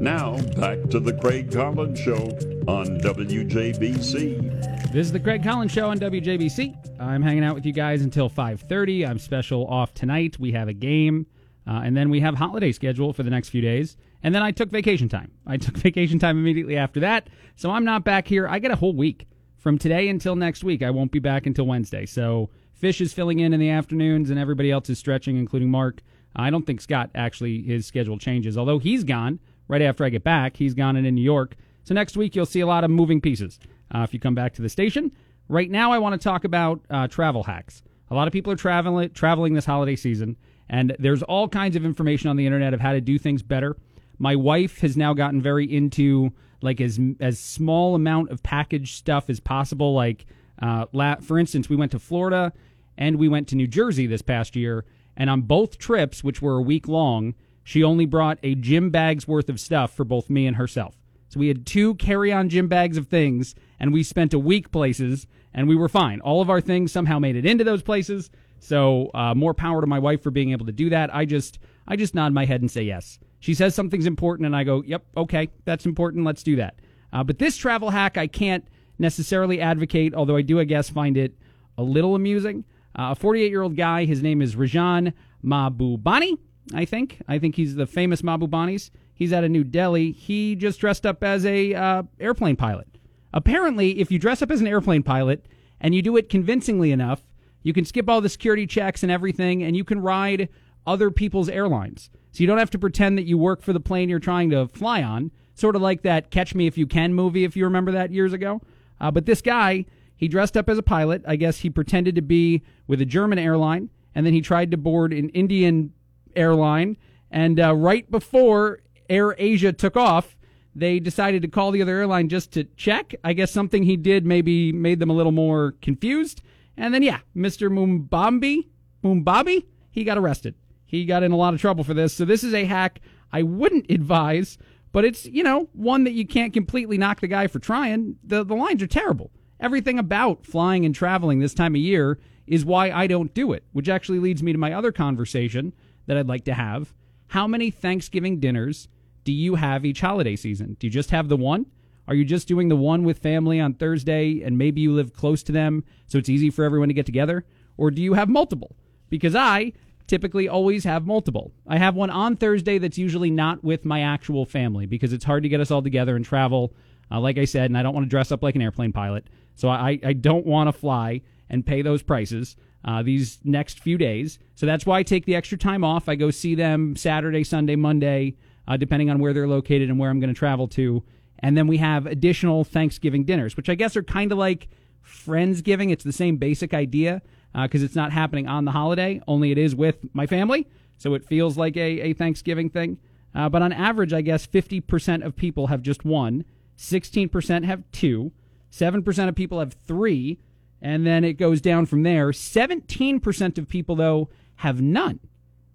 Now, 0.00 0.36
back 0.56 0.88
to 0.90 1.00
the 1.00 1.12
Craig 1.20 1.50
Collins 1.50 1.98
Show 1.98 2.28
on 2.68 3.00
WJBC. 3.00 4.92
This 4.92 5.06
is 5.06 5.12
the 5.12 5.18
Craig 5.18 5.42
Collins 5.42 5.72
Show 5.72 5.88
on 5.88 5.98
WJBC. 5.98 7.00
I'm 7.00 7.22
hanging 7.22 7.42
out 7.42 7.54
with 7.54 7.64
you 7.64 7.72
guys 7.72 8.02
until 8.02 8.28
5:30. 8.28 9.06
I'm 9.06 9.18
special 9.18 9.66
off 9.68 9.94
tonight. 9.94 10.38
We 10.38 10.52
have 10.52 10.68
a 10.68 10.74
game, 10.74 11.26
uh, 11.66 11.80
and 11.82 11.96
then 11.96 12.10
we 12.10 12.20
have 12.20 12.34
holiday 12.34 12.70
schedule 12.72 13.14
for 13.14 13.22
the 13.22 13.30
next 13.30 13.48
few 13.48 13.62
days. 13.62 13.96
And 14.22 14.34
then 14.34 14.42
I 14.42 14.50
took 14.50 14.70
vacation 14.70 15.08
time. 15.08 15.30
I 15.46 15.56
took 15.56 15.78
vacation 15.78 16.18
time 16.18 16.36
immediately 16.36 16.76
after 16.76 17.00
that, 17.00 17.30
so 17.56 17.70
I'm 17.70 17.86
not 17.86 18.04
back 18.04 18.28
here. 18.28 18.46
I 18.46 18.58
get 18.58 18.70
a 18.70 18.76
whole 18.76 18.92
week 18.94 19.26
from 19.56 19.78
today 19.78 20.10
until 20.10 20.36
next 20.36 20.62
week. 20.62 20.82
I 20.82 20.90
won't 20.90 21.10
be 21.10 21.20
back 21.20 21.46
until 21.46 21.66
Wednesday. 21.66 22.04
So 22.04 22.50
Fish 22.74 23.00
is 23.00 23.14
filling 23.14 23.40
in 23.40 23.54
in 23.54 23.60
the 23.60 23.70
afternoons, 23.70 24.28
and 24.28 24.38
everybody 24.38 24.70
else 24.70 24.90
is 24.90 24.98
stretching, 24.98 25.38
including 25.38 25.70
Mark. 25.70 26.02
I 26.36 26.50
don't 26.50 26.66
think 26.66 26.82
Scott 26.82 27.08
actually 27.14 27.62
his 27.62 27.86
schedule 27.86 28.18
changes, 28.18 28.58
although 28.58 28.78
he's 28.78 29.04
gone 29.04 29.40
right 29.68 29.80
after 29.80 30.04
I 30.04 30.10
get 30.10 30.22
back. 30.22 30.58
He's 30.58 30.74
gone 30.74 30.96
and 30.96 31.06
in 31.06 31.14
New 31.14 31.22
York. 31.22 31.56
So 31.88 31.94
next 31.94 32.18
week 32.18 32.36
you'll 32.36 32.44
see 32.44 32.60
a 32.60 32.66
lot 32.66 32.84
of 32.84 32.90
moving 32.90 33.18
pieces 33.18 33.58
uh, 33.94 34.00
if 34.00 34.12
you 34.12 34.20
come 34.20 34.34
back 34.34 34.52
to 34.54 34.62
the 34.62 34.68
station. 34.68 35.10
Right 35.48 35.70
now, 35.70 35.90
I 35.90 35.98
want 35.98 36.20
to 36.20 36.22
talk 36.22 36.44
about 36.44 36.82
uh, 36.90 37.08
travel 37.08 37.44
hacks. 37.44 37.82
A 38.10 38.14
lot 38.14 38.28
of 38.28 38.32
people 38.32 38.52
are 38.52 38.56
traveling 38.56 39.08
traveling 39.12 39.54
this 39.54 39.64
holiday 39.64 39.96
season, 39.96 40.36
and 40.68 40.94
there's 40.98 41.22
all 41.22 41.48
kinds 41.48 41.76
of 41.76 41.86
information 41.86 42.28
on 42.28 42.36
the 42.36 42.44
internet 42.44 42.74
of 42.74 42.80
how 42.82 42.92
to 42.92 43.00
do 43.00 43.18
things 43.18 43.42
better. 43.42 43.74
My 44.18 44.36
wife 44.36 44.80
has 44.80 44.98
now 44.98 45.14
gotten 45.14 45.40
very 45.40 45.64
into 45.64 46.30
like 46.60 46.78
as 46.82 47.00
as 47.20 47.38
small 47.38 47.94
amount 47.94 48.32
of 48.32 48.42
package 48.42 48.92
stuff 48.92 49.30
as 49.30 49.40
possible. 49.40 49.94
Like, 49.94 50.26
uh, 50.60 50.84
la- 50.92 51.16
for 51.22 51.38
instance, 51.38 51.70
we 51.70 51.76
went 51.76 51.92
to 51.92 51.98
Florida 51.98 52.52
and 52.98 53.16
we 53.16 53.30
went 53.30 53.48
to 53.48 53.56
New 53.56 53.66
Jersey 53.66 54.06
this 54.06 54.20
past 54.20 54.56
year, 54.56 54.84
and 55.16 55.30
on 55.30 55.40
both 55.40 55.78
trips, 55.78 56.22
which 56.22 56.42
were 56.42 56.58
a 56.58 56.62
week 56.62 56.86
long, 56.86 57.34
she 57.64 57.82
only 57.82 58.04
brought 58.04 58.38
a 58.42 58.54
gym 58.56 58.90
bag's 58.90 59.26
worth 59.26 59.48
of 59.48 59.58
stuff 59.58 59.90
for 59.90 60.04
both 60.04 60.28
me 60.28 60.46
and 60.46 60.56
herself. 60.56 60.94
So 61.28 61.40
we 61.40 61.48
had 61.48 61.66
two 61.66 61.94
carry-on 61.96 62.48
gym 62.48 62.68
bags 62.68 62.96
of 62.96 63.08
things, 63.08 63.54
and 63.78 63.92
we 63.92 64.02
spent 64.02 64.34
a 64.34 64.38
week 64.38 64.70
places, 64.70 65.26
and 65.52 65.68
we 65.68 65.76
were 65.76 65.88
fine. 65.88 66.20
All 66.20 66.40
of 66.40 66.50
our 66.50 66.60
things 66.60 66.92
somehow 66.92 67.18
made 67.18 67.36
it 67.36 67.44
into 67.44 67.64
those 67.64 67.82
places. 67.82 68.30
So 68.60 69.10
uh, 69.14 69.34
more 69.34 69.54
power 69.54 69.80
to 69.80 69.86
my 69.86 69.98
wife 69.98 70.22
for 70.22 70.30
being 70.30 70.52
able 70.52 70.66
to 70.66 70.72
do 70.72 70.90
that. 70.90 71.14
I 71.14 71.24
just 71.24 71.58
I 71.86 71.96
just 71.96 72.14
nod 72.14 72.32
my 72.32 72.44
head 72.44 72.60
and 72.60 72.70
say 72.70 72.82
yes. 72.82 73.18
She 73.40 73.54
says 73.54 73.74
something's 73.74 74.06
important, 74.06 74.46
and 74.46 74.56
I 74.56 74.64
go, 74.64 74.82
"Yep, 74.82 75.04
okay, 75.16 75.48
that's 75.64 75.86
important. 75.86 76.24
Let's 76.24 76.42
do 76.42 76.56
that." 76.56 76.80
Uh, 77.12 77.22
but 77.24 77.38
this 77.38 77.56
travel 77.56 77.90
hack, 77.90 78.18
I 78.18 78.26
can't 78.26 78.66
necessarily 78.98 79.60
advocate, 79.60 80.14
although 80.14 80.36
I 80.36 80.42
do, 80.42 80.58
I 80.58 80.64
guess, 80.64 80.90
find 80.90 81.16
it 81.16 81.34
a 81.76 81.82
little 81.82 82.14
amusing. 82.14 82.64
Uh, 82.98 83.12
a 83.12 83.14
48 83.14 83.50
year 83.50 83.62
old 83.62 83.76
guy, 83.76 84.04
his 84.04 84.22
name 84.22 84.42
is 84.42 84.56
Rajan 84.56 85.12
Mahbubani, 85.44 86.36
I 86.74 86.84
think. 86.84 87.22
I 87.28 87.38
think 87.38 87.54
he's 87.54 87.76
the 87.76 87.86
famous 87.86 88.22
Mahbubanis. 88.22 88.90
He's 89.18 89.32
out 89.32 89.42
of 89.42 89.50
New 89.50 89.64
Delhi. 89.64 90.12
He 90.12 90.54
just 90.54 90.78
dressed 90.78 91.04
up 91.04 91.24
as 91.24 91.44
a 91.44 91.74
uh, 91.74 92.02
airplane 92.20 92.54
pilot. 92.54 92.86
Apparently, 93.34 93.98
if 93.98 94.12
you 94.12 94.18
dress 94.20 94.42
up 94.42 94.50
as 94.52 94.60
an 94.60 94.68
airplane 94.68 95.02
pilot 95.02 95.44
and 95.80 95.92
you 95.92 96.02
do 96.02 96.16
it 96.16 96.28
convincingly 96.28 96.92
enough, 96.92 97.22
you 97.64 97.72
can 97.72 97.84
skip 97.84 98.08
all 98.08 98.20
the 98.20 98.28
security 98.28 98.64
checks 98.64 99.02
and 99.02 99.10
everything, 99.10 99.64
and 99.64 99.76
you 99.76 99.82
can 99.82 100.00
ride 100.00 100.48
other 100.86 101.10
people's 101.10 101.48
airlines. 101.48 102.10
So 102.30 102.42
you 102.42 102.46
don't 102.46 102.58
have 102.58 102.70
to 102.70 102.78
pretend 102.78 103.18
that 103.18 103.26
you 103.26 103.36
work 103.36 103.60
for 103.60 103.72
the 103.72 103.80
plane 103.80 104.08
you're 104.08 104.20
trying 104.20 104.50
to 104.50 104.68
fly 104.68 105.02
on. 105.02 105.32
Sort 105.56 105.74
of 105.74 105.82
like 105.82 106.02
that 106.02 106.30
Catch 106.30 106.54
Me 106.54 106.68
If 106.68 106.78
You 106.78 106.86
Can 106.86 107.12
movie, 107.12 107.42
if 107.42 107.56
you 107.56 107.64
remember 107.64 107.90
that 107.90 108.12
years 108.12 108.32
ago. 108.32 108.62
Uh, 109.00 109.10
but 109.10 109.26
this 109.26 109.42
guy, 109.42 109.84
he 110.14 110.28
dressed 110.28 110.56
up 110.56 110.68
as 110.68 110.78
a 110.78 110.82
pilot. 110.82 111.22
I 111.26 111.34
guess 111.34 111.58
he 111.58 111.70
pretended 111.70 112.14
to 112.14 112.22
be 112.22 112.62
with 112.86 113.00
a 113.00 113.04
German 113.04 113.40
airline, 113.40 113.90
and 114.14 114.24
then 114.24 114.32
he 114.32 114.40
tried 114.40 114.70
to 114.70 114.76
board 114.76 115.12
an 115.12 115.28
Indian 115.30 115.92
airline. 116.36 116.96
And 117.32 117.58
uh, 117.58 117.74
right 117.74 118.08
before 118.08 118.80
Air 119.08 119.34
Asia 119.38 119.72
took 119.72 119.96
off, 119.96 120.36
they 120.74 121.00
decided 121.00 121.42
to 121.42 121.48
call 121.48 121.70
the 121.70 121.82
other 121.82 121.96
airline 121.96 122.28
just 122.28 122.52
to 122.52 122.64
check. 122.76 123.14
I 123.24 123.32
guess 123.32 123.50
something 123.50 123.82
he 123.82 123.96
did 123.96 124.24
maybe 124.24 124.72
made 124.72 125.00
them 125.00 125.10
a 125.10 125.14
little 125.14 125.32
more 125.32 125.74
confused. 125.82 126.42
And 126.76 126.94
then, 126.94 127.02
yeah, 127.02 127.18
Mr. 127.36 127.68
Mumbambi, 127.70 128.68
Mumbabi, 129.02 129.66
he 129.90 130.04
got 130.04 130.18
arrested. 130.18 130.54
He 130.86 131.04
got 131.04 131.22
in 131.22 131.32
a 131.32 131.36
lot 131.36 131.54
of 131.54 131.60
trouble 131.60 131.84
for 131.84 131.94
this. 131.94 132.14
So 132.14 132.24
this 132.24 132.44
is 132.44 132.54
a 132.54 132.64
hack 132.64 133.00
I 133.32 133.42
wouldn't 133.42 133.86
advise, 133.90 134.56
but 134.92 135.04
it's, 135.04 135.26
you 135.26 135.42
know, 135.42 135.68
one 135.72 136.04
that 136.04 136.12
you 136.12 136.26
can't 136.26 136.52
completely 136.52 136.96
knock 136.96 137.20
the 137.20 137.26
guy 137.26 137.46
for 137.46 137.58
trying. 137.58 138.16
The, 138.22 138.44
the 138.44 138.54
lines 138.54 138.82
are 138.82 138.86
terrible. 138.86 139.32
Everything 139.60 139.98
about 139.98 140.46
flying 140.46 140.84
and 140.84 140.94
traveling 140.94 141.40
this 141.40 141.54
time 141.54 141.74
of 141.74 141.80
year 141.80 142.20
is 142.46 142.64
why 142.64 142.90
I 142.90 143.06
don't 143.06 143.34
do 143.34 143.52
it, 143.52 143.64
which 143.72 143.88
actually 143.88 144.20
leads 144.20 144.42
me 144.42 144.52
to 144.52 144.58
my 144.58 144.72
other 144.72 144.92
conversation 144.92 145.74
that 146.06 146.16
I'd 146.16 146.28
like 146.28 146.44
to 146.44 146.54
have. 146.54 146.94
How 147.28 147.46
many 147.46 147.70
Thanksgiving 147.70 148.38
dinners 148.40 148.88
do 149.24 149.32
you 149.32 149.56
have 149.56 149.84
each 149.84 150.00
holiday 150.00 150.36
season? 150.36 150.76
Do 150.78 150.86
you 150.86 150.90
just 150.90 151.10
have 151.10 151.28
the 151.28 151.36
one? 151.36 151.66
Are 152.06 152.14
you 152.14 152.24
just 152.24 152.48
doing 152.48 152.68
the 152.68 152.76
one 152.76 153.04
with 153.04 153.18
family 153.18 153.60
on 153.60 153.74
Thursday 153.74 154.40
and 154.42 154.56
maybe 154.56 154.80
you 154.80 154.92
live 154.92 155.12
close 155.12 155.42
to 155.44 155.52
them 155.52 155.84
so 156.06 156.16
it's 156.16 156.30
easy 156.30 156.48
for 156.48 156.64
everyone 156.64 156.88
to 156.88 156.94
get 156.94 157.06
together? 157.06 157.44
Or 157.76 157.90
do 157.90 158.00
you 158.00 158.14
have 158.14 158.28
multiple? 158.28 158.74
Because 159.10 159.34
I 159.34 159.74
typically 160.06 160.48
always 160.48 160.84
have 160.84 161.06
multiple. 161.06 161.52
I 161.66 161.76
have 161.76 161.94
one 161.94 162.08
on 162.08 162.36
Thursday 162.36 162.78
that's 162.78 162.96
usually 162.96 163.30
not 163.30 163.62
with 163.62 163.84
my 163.84 164.00
actual 164.00 164.46
family 164.46 164.86
because 164.86 165.12
it's 165.12 165.24
hard 165.24 165.42
to 165.42 165.50
get 165.50 165.60
us 165.60 165.70
all 165.70 165.82
together 165.82 166.16
and 166.16 166.24
travel, 166.24 166.72
uh, 167.10 167.20
like 167.20 167.36
I 167.36 167.44
said, 167.44 167.66
and 167.66 167.76
I 167.76 167.82
don't 167.82 167.94
want 167.94 168.06
to 168.06 168.10
dress 168.10 168.32
up 168.32 168.42
like 168.42 168.54
an 168.54 168.62
airplane 168.62 168.92
pilot. 168.92 169.28
So 169.54 169.68
I, 169.68 170.00
I 170.02 170.14
don't 170.14 170.46
want 170.46 170.68
to 170.68 170.72
fly 170.72 171.20
and 171.50 171.64
pay 171.64 171.82
those 171.82 172.02
prices 172.02 172.56
uh, 172.84 173.02
these 173.02 173.38
next 173.44 173.80
few 173.80 173.98
days. 173.98 174.38
So 174.54 174.64
that's 174.64 174.86
why 174.86 174.98
I 174.98 175.02
take 175.02 175.26
the 175.26 175.36
extra 175.36 175.58
time 175.58 175.84
off. 175.84 176.08
I 176.08 176.14
go 176.14 176.30
see 176.30 176.54
them 176.54 176.96
Saturday, 176.96 177.44
Sunday, 177.44 177.76
Monday, 177.76 178.36
uh, 178.68 178.76
depending 178.76 179.10
on 179.10 179.18
where 179.18 179.32
they're 179.32 179.48
located 179.48 179.88
and 179.88 179.98
where 179.98 180.10
I'm 180.10 180.20
going 180.20 180.32
to 180.32 180.38
travel 180.38 180.68
to. 180.68 181.02
And 181.40 181.56
then 181.56 181.66
we 181.66 181.78
have 181.78 182.06
additional 182.06 182.62
Thanksgiving 182.62 183.24
dinners, 183.24 183.56
which 183.56 183.68
I 183.68 183.74
guess 183.74 183.96
are 183.96 184.02
kind 184.02 184.30
of 184.30 184.38
like 184.38 184.68
Friendsgiving. 185.04 185.90
It's 185.90 186.04
the 186.04 186.12
same 186.12 186.36
basic 186.36 186.74
idea 186.74 187.22
because 187.54 187.82
uh, 187.82 187.86
it's 187.86 187.96
not 187.96 188.12
happening 188.12 188.46
on 188.46 188.66
the 188.66 188.72
holiday, 188.72 189.22
only 189.26 189.50
it 189.50 189.58
is 189.58 189.74
with 189.74 189.96
my 190.12 190.26
family. 190.26 190.68
So 190.98 191.14
it 191.14 191.24
feels 191.24 191.56
like 191.56 191.76
a, 191.76 192.00
a 192.10 192.12
Thanksgiving 192.12 192.68
thing. 192.68 192.98
Uh, 193.34 193.48
but 193.48 193.62
on 193.62 193.72
average, 193.72 194.12
I 194.12 194.20
guess 194.20 194.46
50% 194.46 195.24
of 195.24 195.34
people 195.34 195.68
have 195.68 195.80
just 195.80 196.04
one, 196.04 196.44
16% 196.76 197.64
have 197.64 197.84
two, 197.90 198.32
7% 198.70 199.28
of 199.28 199.34
people 199.34 199.60
have 199.60 199.72
three, 199.72 200.38
and 200.82 201.06
then 201.06 201.24
it 201.24 201.34
goes 201.34 201.60
down 201.60 201.86
from 201.86 202.02
there. 202.02 202.30
17% 202.30 203.58
of 203.58 203.68
people, 203.68 203.96
though, 203.96 204.28
have 204.56 204.80
none. 204.80 205.20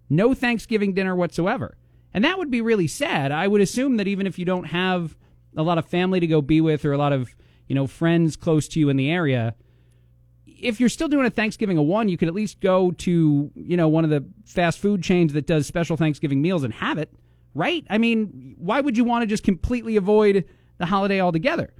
No 0.09 0.33
Thanksgiving 0.33 0.93
dinner 0.93 1.15
whatsoever. 1.15 1.77
And 2.13 2.23
that 2.23 2.37
would 2.37 2.51
be 2.51 2.61
really 2.61 2.87
sad. 2.87 3.31
I 3.31 3.47
would 3.47 3.61
assume 3.61 3.97
that 3.97 4.07
even 4.07 4.27
if 4.27 4.37
you 4.37 4.45
don't 4.45 4.65
have 4.65 5.15
a 5.55 5.63
lot 5.63 5.77
of 5.77 5.85
family 5.85 6.19
to 6.19 6.27
go 6.27 6.41
be 6.41 6.61
with 6.61 6.85
or 6.85 6.93
a 6.93 6.97
lot 6.97 7.13
of, 7.13 7.35
you 7.67 7.75
know, 7.75 7.87
friends 7.87 8.35
close 8.35 8.67
to 8.69 8.79
you 8.79 8.89
in 8.89 8.97
the 8.97 9.09
area, 9.09 9.55
if 10.45 10.79
you're 10.79 10.89
still 10.89 11.07
doing 11.07 11.25
a 11.25 11.29
Thanksgiving 11.29 11.77
of 11.77 11.85
one, 11.85 12.09
you 12.09 12.17
could 12.17 12.27
at 12.27 12.33
least 12.33 12.61
go 12.61 12.91
to, 12.91 13.51
you 13.55 13.77
know, 13.77 13.87
one 13.87 14.03
of 14.03 14.09
the 14.09 14.23
fast 14.45 14.79
food 14.79 15.03
chains 15.03 15.33
that 15.33 15.47
does 15.47 15.67
special 15.67 15.97
Thanksgiving 15.97 16.41
meals 16.41 16.63
and 16.63 16.73
have 16.73 16.97
it, 16.97 17.13
right? 17.53 17.85
I 17.89 17.97
mean, 17.97 18.55
why 18.57 18.79
would 18.79 18.97
you 18.97 19.03
want 19.03 19.23
to 19.23 19.27
just 19.27 19.43
completely 19.43 19.95
avoid 19.95 20.45
the 20.77 20.85
holiday 20.85 21.19
altogether? 21.19 21.73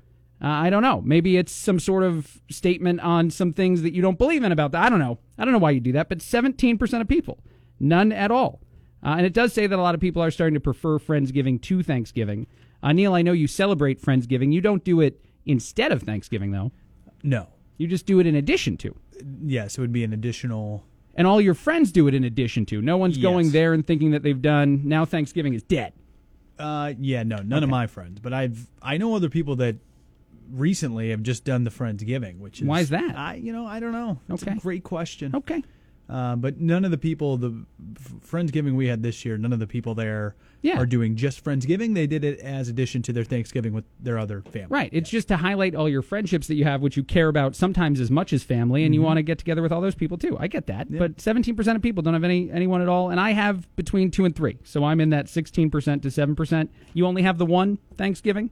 Uh, 0.43 0.47
I 0.47 0.69
don't 0.69 0.81
know. 0.81 1.01
Maybe 1.01 1.37
it's 1.37 1.53
some 1.53 1.79
sort 1.79 2.03
of 2.03 2.41
statement 2.49 2.99
on 2.99 3.29
some 3.29 3.53
things 3.53 3.81
that 3.83 3.93
you 3.93 4.01
don't 4.01 4.17
believe 4.17 4.43
in 4.43 4.51
about 4.51 4.73
that. 4.73 4.83
I 4.83 4.89
don't 4.89 4.99
know. 4.99 5.19
I 5.37 5.45
don't 5.45 5.53
know 5.53 5.59
why 5.59 5.71
you 5.71 5.79
do 5.79 5.93
that, 5.93 6.09
but 6.09 6.17
17% 6.17 7.01
of 7.01 7.07
people, 7.07 7.39
none 7.79 8.11
at 8.11 8.31
all. 8.31 8.59
Uh, 9.03 9.15
and 9.17 9.25
it 9.25 9.33
does 9.33 9.51
say 9.53 9.67
that 9.67 9.77
a 9.77 9.81
lot 9.81 9.93
of 9.95 10.01
people 10.01 10.21
are 10.21 10.31
starting 10.31 10.53
to 10.53 10.59
prefer 10.59 10.97
Friendsgiving 10.97 11.61
to 11.63 11.83
Thanksgiving. 11.83 12.47
Uh, 12.81 12.91
Neil, 12.93 13.13
I 13.13 13.21
know 13.21 13.33
you 13.33 13.47
celebrate 13.47 14.01
Friendsgiving. 14.01 14.53
You 14.53 14.61
don't 14.61 14.83
do 14.83 15.01
it 15.01 15.19
instead 15.45 15.91
of 15.91 16.03
Thanksgiving, 16.03 16.51
though. 16.51 16.71
No. 17.21 17.47
You 17.77 17.87
just 17.87 18.05
do 18.05 18.19
it 18.19 18.27
in 18.27 18.35
addition 18.35 18.77
to. 18.77 18.95
Yes, 19.43 19.77
it 19.77 19.81
would 19.81 19.91
be 19.91 20.03
an 20.03 20.13
additional. 20.13 20.85
And 21.15 21.27
all 21.27 21.41
your 21.41 21.53
friends 21.53 21.91
do 21.91 22.07
it 22.07 22.13
in 22.13 22.23
addition 22.23 22.65
to. 22.67 22.81
No 22.81 22.97
one's 22.97 23.17
Yes. 23.17 23.23
going 23.23 23.51
there 23.51 23.73
and 23.73 23.85
thinking 23.85 24.11
that 24.11 24.23
they've 24.23 24.41
done. 24.41 24.81
Now 24.85 25.05
Thanksgiving 25.05 25.53
is 25.53 25.63
dead. 25.63 25.93
Uh, 26.57 26.93
yeah, 26.99 27.23
no, 27.23 27.37
none 27.37 27.63
of 27.63 27.69
my 27.69 27.87
friends, 27.87 28.19
but 28.19 28.31
I've 28.31 28.67
I 28.81 28.97
know 28.97 29.15
other 29.15 29.29
people 29.29 29.55
that 29.57 29.77
recently 30.51 31.09
have 31.09 31.23
just 31.23 31.43
done 31.45 31.63
the 31.63 31.71
Friendsgiving, 31.71 32.39
which 32.39 32.61
is 32.61 32.67
Why 32.67 32.79
is 32.81 32.89
that? 32.89 33.17
I 33.17 33.35
you 33.35 33.51
know 33.53 33.65
I 33.65 33.79
don't 33.79 33.91
know. 33.91 34.19
It's 34.29 34.43
Okay. 34.43 34.53
a 34.53 34.59
great 34.59 34.83
question. 34.83 35.35
Okay. 35.35 35.63
Uh, 36.09 36.35
but 36.35 36.59
none 36.59 36.83
of 36.83 36.91
the 36.91 36.97
people 36.97 37.37
the 37.37 37.65
Friendsgiving 38.27 38.75
we 38.75 38.87
had 38.87 39.03
this 39.03 39.23
year, 39.25 39.37
none 39.37 39.53
of 39.53 39.59
the 39.59 39.67
people 39.67 39.95
there 39.95 40.35
Yeah. 40.61 40.77
are 40.77 40.85
doing 40.85 41.15
just 41.15 41.43
Friendsgiving. 41.43 41.93
They 41.93 42.07
did 42.07 42.23
it 42.23 42.39
as 42.39 42.67
addition 42.67 43.01
to 43.03 43.13
their 43.13 43.23
Thanksgiving 43.23 43.73
with 43.73 43.85
their 43.99 44.17
other 44.17 44.41
family. 44.41 44.67
Right. 44.69 44.89
It's 44.91 45.09
just 45.09 45.27
to 45.29 45.37
highlight 45.37 45.75
all 45.75 45.87
your 45.87 46.01
friendships 46.01 46.47
that 46.47 46.55
you 46.55 46.65
have, 46.65 46.81
which 46.81 46.97
you 46.97 47.03
care 47.03 47.29
about 47.29 47.55
sometimes 47.55 47.99
as 47.99 48.11
much 48.11 48.33
as 48.33 48.43
family, 48.43 48.83
and 48.83 48.93
you 48.93 49.01
want 49.01 49.17
to 49.17 49.23
get 49.23 49.37
together 49.37 49.61
with 49.61 49.71
all 49.71 49.81
those 49.81 49.95
people 49.95 50.17
too. 50.17 50.37
I 50.39 50.47
get 50.47 50.67
that. 50.67 50.91
But 50.91 51.17
17% 51.17 51.75
of 51.75 51.81
people 51.81 52.03
don't 52.03 52.13
have 52.13 52.23
any 52.23 52.51
anyone 52.51 52.81
at 52.81 52.89
all, 52.89 53.09
and 53.09 53.19
I 53.19 53.31
have 53.31 53.73
between 53.75 54.11
two 54.11 54.25
and 54.25 54.35
three. 54.35 54.59
So 54.63 54.83
I'm 54.83 54.99
in 54.99 55.09
that 55.11 55.27
16% 55.27 56.01
to 56.01 56.07
7%. 56.09 56.69
You 56.93 57.05
only 57.07 57.21
have 57.23 57.37
the 57.37 57.45
one 57.45 57.77
Thanksgiving? 57.95 58.49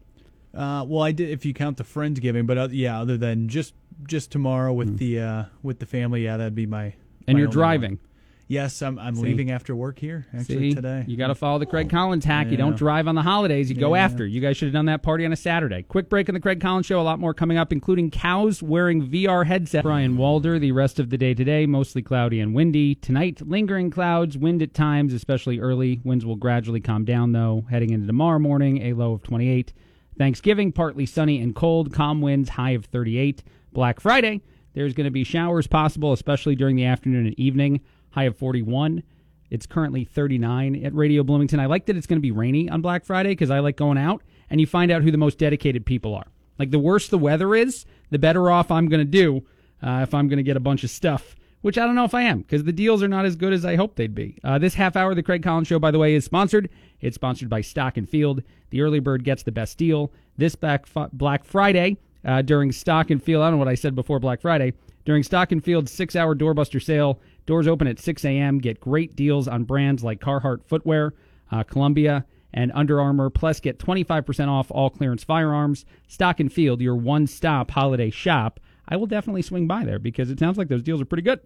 Uh, 0.54 0.84
well, 0.88 1.02
I 1.04 1.12
did 1.12 1.30
if 1.30 1.46
you 1.46 1.54
count 1.54 1.78
the 1.78 1.84
Friendsgiving, 1.84 2.46
but 2.46 2.58
uh, 2.58 2.68
yeah, 2.72 3.00
other 3.00 3.18
than 3.18 3.48
just 3.48 3.74
just 4.08 4.32
tomorrow 4.32 4.74
with 4.74 4.98
the 4.98 5.20
uh, 5.20 5.44
with 5.64 5.80
the 5.80 5.86
family, 5.86 6.24
yeah, 6.24 6.38
that'd 6.38 6.56
be 6.56 6.66
my. 6.66 6.94
And 7.28 7.38
you're 7.38 7.48
driving. 7.48 8.00
Yes, 8.48 8.82
I'm 8.82 9.00
I'm 9.00 9.16
See? 9.16 9.22
leaving 9.22 9.50
after 9.50 9.74
work 9.74 9.98
here 9.98 10.28
actually 10.38 10.72
See, 10.72 10.74
today. 10.76 11.06
you 11.08 11.16
got 11.16 11.28
to 11.28 11.36
follow 11.36 11.58
the 11.58 11.66
Craig 11.66 11.90
Collins 11.90 12.26
hack. 12.26 12.48
You 12.52 12.58
don't 12.58 12.76
drive 12.76 13.08
on 13.08 13.16
the 13.16 13.22
holidays. 13.22 13.70
You 13.70 13.78
go 13.78 13.96
Yeah. 13.96 14.04
after. 14.04 14.28
You 14.28 14.42
guys 14.42 14.58
should 14.58 14.66
have 14.66 14.74
done 14.74 14.88
that 14.88 15.02
party 15.04 15.26
on 15.26 15.32
a 15.32 15.38
Saturday. 15.38 15.84
Quick 15.84 16.10
break 16.10 16.28
in 16.28 16.34
the 16.34 16.42
Craig 16.42 16.60
Collins 16.60 16.86
show. 16.86 17.00
A 17.00 17.02
lot 17.02 17.18
more 17.18 17.34
coming 17.34 17.58
up, 17.58 17.72
including 17.72 18.12
cows 18.12 18.62
wearing 18.62 19.08
VR 19.08 19.46
headsets. 19.46 19.84
Brian 19.84 20.18
Walder. 20.18 20.60
The 20.60 20.74
rest 20.74 21.00
of 21.00 21.10
the 21.12 21.18
day 21.18 21.34
today, 21.34 21.66
mostly 21.66 22.02
cloudy 22.02 22.42
and 22.42 22.54
windy. 22.54 22.94
Tonight, 22.96 23.40
lingering 23.48 23.90
clouds, 23.90 24.38
wind 24.38 24.62
at 24.62 24.74
times, 24.74 25.14
especially 25.14 25.58
early. 25.62 26.02
Winds 26.04 26.26
will 26.26 26.36
gradually 26.36 26.82
calm 26.82 27.06
down 27.06 27.32
though. 27.32 27.64
Heading 27.70 27.92
into 27.92 28.06
tomorrow 28.06 28.40
morning, 28.40 28.82
a 28.82 28.92
low 28.92 29.14
of 29.14 29.24
28. 29.24 29.72
Thanksgiving, 30.18 30.74
partly 30.74 31.06
sunny 31.06 31.40
and 31.42 31.56
cold. 31.56 31.94
Calm 31.94 32.20
winds, 32.20 32.50
high 32.50 32.72
of 32.72 32.84
38. 32.84 33.44
Black 33.72 34.02
Friday, 34.02 34.42
there's 34.74 34.94
going 34.94 35.06
to 35.06 35.12
be 35.12 35.24
showers 35.24 35.68
possible, 35.68 36.14
especially 36.14 36.56
during 36.56 36.76
the 36.76 36.86
afternoon 36.86 37.26
and 37.26 37.40
evening. 37.40 37.82
High 38.12 38.24
of 38.24 38.38
41. 38.38 39.04
It's 39.50 39.66
currently 39.66 40.06
39 40.06 40.86
at 40.86 40.96
Radio 40.96 41.24
Bloomington. 41.24 41.60
I 41.60 41.66
like 41.66 41.86
that 41.86 41.98
it's 41.98 42.08
going 42.08 42.18
to 42.18 42.22
be 42.22 42.32
rainy 42.32 42.70
on 42.70 42.82
Black 42.82 43.04
Friday 43.04 43.32
because 43.32 43.52
I 43.52 43.60
like 43.60 43.76
going 43.76 43.98
out 43.98 44.24
and 44.50 44.62
you 44.62 44.68
find 44.68 44.92
out 44.92 45.04
who 45.04 45.12
the 45.12 45.18
most 45.18 45.38
dedicated 45.38 45.86
people 45.86 46.16
are. 46.16 46.28
Like 46.58 46.72
the 46.72 46.80
worse 46.80 47.10
the 47.10 47.18
weather 47.18 47.54
is, 47.54 47.86
the 48.12 48.20
better 48.20 48.50
off 48.50 48.72
I'm 48.72 48.88
going 48.88 49.02
to 49.02 49.06
do 49.06 49.46
uh, 49.82 50.02
if 50.04 50.14
I'm 50.14 50.28
going 50.28 50.38
to 50.38 50.44
get 50.44 50.58
a 50.58 50.62
bunch 50.62 50.84
of 50.84 50.90
stuff, 50.90 51.36
which 51.62 51.78
I 51.78 51.86
don't 51.86 51.96
know 51.96 52.06
if 52.06 52.14
I 52.14 52.22
am 52.22 52.42
because 52.42 52.64
the 52.64 52.72
deals 52.72 53.04
are 53.04 53.08
not 53.10 53.26
as 53.26 53.36
good 53.36 53.52
as 53.52 53.66
I 53.66 53.76
hope 53.76 53.96
they'd 53.96 54.16
be. 54.16 54.38
Uh, 54.44 54.58
this 54.58 54.76
half 54.76 54.96
hour 54.96 55.10
of 55.10 55.16
the 55.18 55.24
Craig 55.24 55.44
Collins 55.44 55.68
Show, 55.68 55.80
by 55.80 55.92
the 55.92 56.00
way, 56.00 56.14
is 56.16 56.24
sponsored. 56.24 56.70
It's 57.02 57.16
sponsored 57.16 57.50
by 57.50 57.62
Stock 57.62 57.98
and 57.98 58.08
Field. 58.08 58.44
The 58.70 58.82
early 58.82 59.00
bird 59.00 59.24
gets 59.26 59.44
the 59.44 59.52
best 59.52 59.78
deal. 59.78 60.14
This 60.38 60.56
back 60.56 60.86
Black 61.12 61.44
Friday 61.44 61.98
uh, 62.26 62.42
during 62.42 62.72
Stock 62.72 63.10
and 63.10 63.22
Field. 63.22 63.42
I 63.44 63.46
don't 63.46 63.54
know 63.54 63.60
what 63.60 63.68
I 63.68 63.76
said 63.76 63.96
before 63.96 64.20
Black 64.20 64.42
Friday. 64.42 64.74
During 65.06 65.24
Stock 65.24 65.52
and 65.52 65.64
Field's 65.64 65.92
six 65.92 66.16
hour 66.16 66.36
doorbuster 66.36 66.82
sale, 66.82 67.20
doors 67.46 67.68
open 67.68 67.88
at 67.88 68.00
6 68.00 68.24
a.m. 68.26 68.60
Get 68.60 68.80
great 68.80 69.16
deals 69.16 69.48
on 69.48 69.64
brands 69.64 70.04
like 70.04 70.20
Carhartt 70.22 70.64
Footwear, 70.66 71.14
uh, 71.52 71.64
Columbia, 71.64 72.26
and 72.54 72.72
Under 72.76 73.02
Armour. 73.02 73.30
Plus, 73.30 73.60
get 73.60 73.80
25% 73.80 74.48
off 74.48 74.70
all 74.72 74.90
clearance 74.90 75.24
firearms. 75.24 75.86
Stock 76.08 76.40
and 76.40 76.52
Field, 76.52 76.82
your 76.82 76.96
one 76.96 77.26
stop 77.28 77.72
holiday 77.72 78.10
shop. 78.10 78.60
I 78.88 78.96
will 78.98 79.08
definitely 79.08 79.42
swing 79.42 79.68
by 79.68 79.86
there 79.86 80.00
because 80.00 80.30
it 80.30 80.40
sounds 80.40 80.58
like 80.58 80.68
those 80.68 80.84
deals 80.84 81.02
are 81.02 81.06
pretty 81.06 81.24
good. 81.24 81.40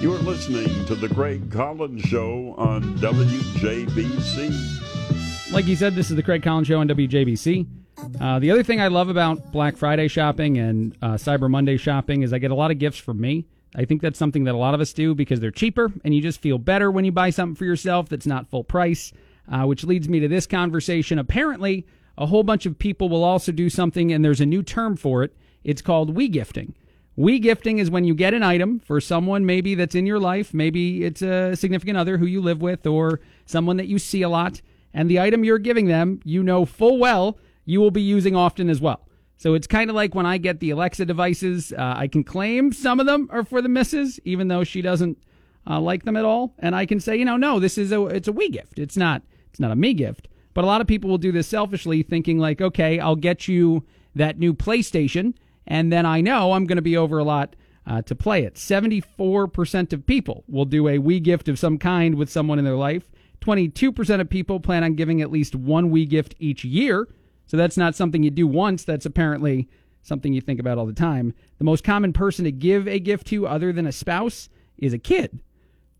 You're 0.00 0.18
listening 0.18 0.84
to 0.84 0.94
the 0.94 1.08
Craig 1.08 1.50
Collins 1.50 2.02
Show 2.02 2.54
on 2.58 2.82
WJBC. 2.98 4.93
Like 5.54 5.66
you 5.66 5.76
said, 5.76 5.94
this 5.94 6.10
is 6.10 6.16
the 6.16 6.22
Craig 6.22 6.42
Collins 6.42 6.66
Show 6.66 6.80
on 6.80 6.88
WJBC. 6.88 7.64
Uh, 8.20 8.40
the 8.40 8.50
other 8.50 8.64
thing 8.64 8.80
I 8.80 8.88
love 8.88 9.08
about 9.08 9.52
Black 9.52 9.76
Friday 9.76 10.08
shopping 10.08 10.58
and 10.58 10.96
uh, 11.00 11.12
Cyber 11.12 11.48
Monday 11.48 11.76
shopping 11.76 12.22
is 12.22 12.32
I 12.32 12.38
get 12.38 12.50
a 12.50 12.56
lot 12.56 12.72
of 12.72 12.80
gifts 12.80 12.98
from 12.98 13.20
me. 13.20 13.46
I 13.76 13.84
think 13.84 14.02
that's 14.02 14.18
something 14.18 14.44
that 14.44 14.54
a 14.54 14.58
lot 14.58 14.74
of 14.74 14.80
us 14.80 14.92
do 14.92 15.14
because 15.14 15.38
they're 15.38 15.52
cheaper 15.52 15.92
and 16.04 16.12
you 16.12 16.20
just 16.20 16.40
feel 16.40 16.58
better 16.58 16.90
when 16.90 17.04
you 17.04 17.12
buy 17.12 17.30
something 17.30 17.54
for 17.54 17.64
yourself 17.66 18.08
that's 18.08 18.26
not 18.26 18.50
full 18.50 18.64
price. 18.64 19.12
Uh, 19.46 19.64
which 19.64 19.84
leads 19.84 20.08
me 20.08 20.20
to 20.20 20.26
this 20.28 20.46
conversation. 20.46 21.18
Apparently, 21.18 21.86
a 22.16 22.24
whole 22.24 22.42
bunch 22.42 22.64
of 22.64 22.78
people 22.78 23.10
will 23.10 23.22
also 23.22 23.52
do 23.52 23.68
something, 23.68 24.10
and 24.10 24.24
there's 24.24 24.40
a 24.40 24.46
new 24.46 24.62
term 24.62 24.96
for 24.96 25.22
it. 25.22 25.36
It's 25.62 25.82
called 25.82 26.16
we 26.16 26.28
gifting. 26.28 26.74
We 27.14 27.38
gifting 27.38 27.78
is 27.78 27.90
when 27.90 28.04
you 28.04 28.14
get 28.14 28.32
an 28.32 28.42
item 28.42 28.80
for 28.80 29.00
someone 29.02 29.44
maybe 29.44 29.74
that's 29.74 29.94
in 29.94 30.06
your 30.06 30.18
life, 30.18 30.54
maybe 30.54 31.04
it's 31.04 31.20
a 31.20 31.54
significant 31.54 31.98
other 31.98 32.16
who 32.16 32.26
you 32.26 32.40
live 32.40 32.62
with 32.62 32.86
or 32.86 33.20
someone 33.44 33.76
that 33.76 33.86
you 33.86 33.98
see 33.98 34.22
a 34.22 34.28
lot, 34.30 34.62
and 34.94 35.10
the 35.10 35.20
item 35.20 35.44
you're 35.44 35.58
giving 35.58 35.86
them, 35.86 36.20
you 36.24 36.42
know 36.42 36.64
full 36.64 36.98
well 36.98 37.38
you 37.66 37.80
will 37.80 37.90
be 37.90 38.02
using 38.02 38.36
often 38.36 38.68
as 38.70 38.80
well. 38.80 39.08
So 39.36 39.54
it's 39.54 39.66
kind 39.66 39.90
of 39.90 39.96
like 39.96 40.14
when 40.14 40.26
I 40.26 40.38
get 40.38 40.60
the 40.60 40.70
Alexa 40.70 41.04
devices, 41.04 41.72
uh, 41.72 41.94
I 41.96 42.08
can 42.08 42.24
claim 42.24 42.72
some 42.72 43.00
of 43.00 43.06
them 43.06 43.28
are 43.30 43.44
for 43.44 43.60
the 43.60 43.68
missus, 43.68 44.20
even 44.24 44.48
though 44.48 44.64
she 44.64 44.80
doesn't 44.80 45.18
uh, 45.68 45.80
like 45.80 46.04
them 46.04 46.16
at 46.16 46.24
all, 46.24 46.54
and 46.58 46.74
I 46.74 46.86
can 46.86 47.00
say, 47.00 47.16
you 47.16 47.24
know, 47.24 47.36
no, 47.36 47.58
this 47.58 47.78
is 47.78 47.90
a 47.90 48.06
it's 48.06 48.28
a 48.28 48.32
we 48.32 48.48
gift. 48.48 48.78
It's 48.78 48.96
not 48.96 49.22
it's 49.50 49.60
not 49.60 49.70
a 49.70 49.76
me 49.76 49.94
gift. 49.94 50.28
But 50.52 50.64
a 50.64 50.66
lot 50.66 50.80
of 50.80 50.86
people 50.86 51.10
will 51.10 51.18
do 51.18 51.32
this 51.32 51.48
selfishly, 51.48 52.02
thinking 52.02 52.38
like, 52.38 52.60
okay, 52.60 53.00
I'll 53.00 53.16
get 53.16 53.48
you 53.48 53.84
that 54.14 54.38
new 54.38 54.54
PlayStation, 54.54 55.34
and 55.66 55.92
then 55.92 56.06
I 56.06 56.20
know 56.20 56.52
I'm 56.52 56.66
going 56.66 56.76
to 56.76 56.82
be 56.82 56.96
over 56.96 57.18
a 57.18 57.24
lot 57.24 57.56
uh, 57.86 58.02
to 58.02 58.14
play 58.14 58.44
it. 58.44 58.54
74% 58.54 59.92
of 59.92 60.06
people 60.06 60.44
will 60.46 60.64
do 60.64 60.86
a 60.88 60.98
we 60.98 61.18
gift 61.18 61.48
of 61.48 61.58
some 61.58 61.76
kind 61.78 62.14
with 62.14 62.30
someone 62.30 62.58
in 62.58 62.64
their 62.64 62.76
life. 62.76 63.10
22% 63.44 64.20
of 64.20 64.30
people 64.30 64.60
plan 64.60 64.84
on 64.84 64.94
giving 64.94 65.20
at 65.20 65.30
least 65.30 65.54
one 65.54 65.90
we 65.90 66.06
gift 66.06 66.34
each 66.38 66.64
year. 66.64 67.08
So 67.46 67.56
that's 67.56 67.76
not 67.76 67.94
something 67.94 68.22
you 68.22 68.30
do 68.30 68.46
once. 68.46 68.84
That's 68.84 69.06
apparently 69.06 69.68
something 70.02 70.32
you 70.32 70.40
think 70.40 70.60
about 70.60 70.78
all 70.78 70.86
the 70.86 70.92
time. 70.92 71.34
The 71.58 71.64
most 71.64 71.84
common 71.84 72.12
person 72.12 72.44
to 72.44 72.52
give 72.52 72.88
a 72.88 72.98
gift 72.98 73.26
to, 73.28 73.46
other 73.46 73.72
than 73.72 73.86
a 73.86 73.92
spouse, 73.92 74.48
is 74.78 74.92
a 74.92 74.98
kid, 74.98 75.40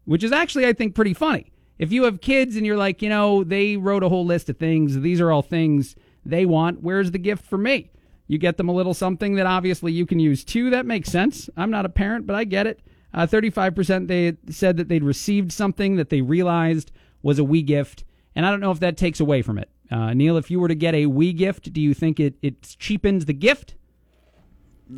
which 0.04 0.24
is 0.24 0.32
actually, 0.32 0.66
I 0.66 0.72
think, 0.72 0.94
pretty 0.94 1.14
funny. 1.14 1.52
If 1.78 1.92
you 1.92 2.04
have 2.04 2.20
kids 2.20 2.56
and 2.56 2.64
you're 2.64 2.76
like, 2.76 3.02
you 3.02 3.08
know, 3.08 3.44
they 3.44 3.76
wrote 3.76 4.02
a 4.02 4.08
whole 4.08 4.24
list 4.24 4.48
of 4.48 4.56
things, 4.56 5.00
these 5.00 5.20
are 5.20 5.30
all 5.30 5.42
things 5.42 5.96
they 6.24 6.46
want, 6.46 6.82
where's 6.82 7.10
the 7.10 7.18
gift 7.18 7.44
for 7.44 7.58
me? 7.58 7.90
You 8.26 8.38
get 8.38 8.56
them 8.56 8.68
a 8.68 8.74
little 8.74 8.94
something 8.94 9.34
that 9.34 9.46
obviously 9.46 9.92
you 9.92 10.06
can 10.06 10.18
use 10.18 10.44
too. 10.44 10.70
That 10.70 10.86
makes 10.86 11.10
sense. 11.10 11.50
I'm 11.56 11.70
not 11.70 11.84
a 11.84 11.90
parent, 11.90 12.26
but 12.26 12.36
I 12.36 12.44
get 12.44 12.66
it. 12.66 12.80
Uh, 13.12 13.26
35% 13.26 14.08
they 14.08 14.36
said 14.50 14.76
that 14.78 14.88
they'd 14.88 15.04
received 15.04 15.52
something 15.52 15.96
that 15.96 16.08
they 16.08 16.22
realized 16.22 16.90
was 17.24 17.40
a 17.40 17.44
we 17.44 17.62
gift. 17.62 18.04
And 18.36 18.46
I 18.46 18.50
don't 18.50 18.60
know 18.60 18.70
if 18.70 18.80
that 18.80 18.96
takes 18.96 19.18
away 19.18 19.42
from 19.42 19.58
it. 19.58 19.68
Uh, 19.90 20.12
Neil, 20.12 20.36
if 20.36 20.50
you 20.50 20.60
were 20.60 20.68
to 20.68 20.74
get 20.74 20.94
a 20.94 21.06
we 21.06 21.32
gift, 21.32 21.72
do 21.72 21.80
you 21.80 21.94
think 21.94 22.20
it, 22.20 22.34
it 22.42 22.76
cheapens 22.78 23.24
the 23.24 23.32
gift? 23.32 23.74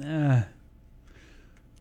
Uh, 0.04 0.42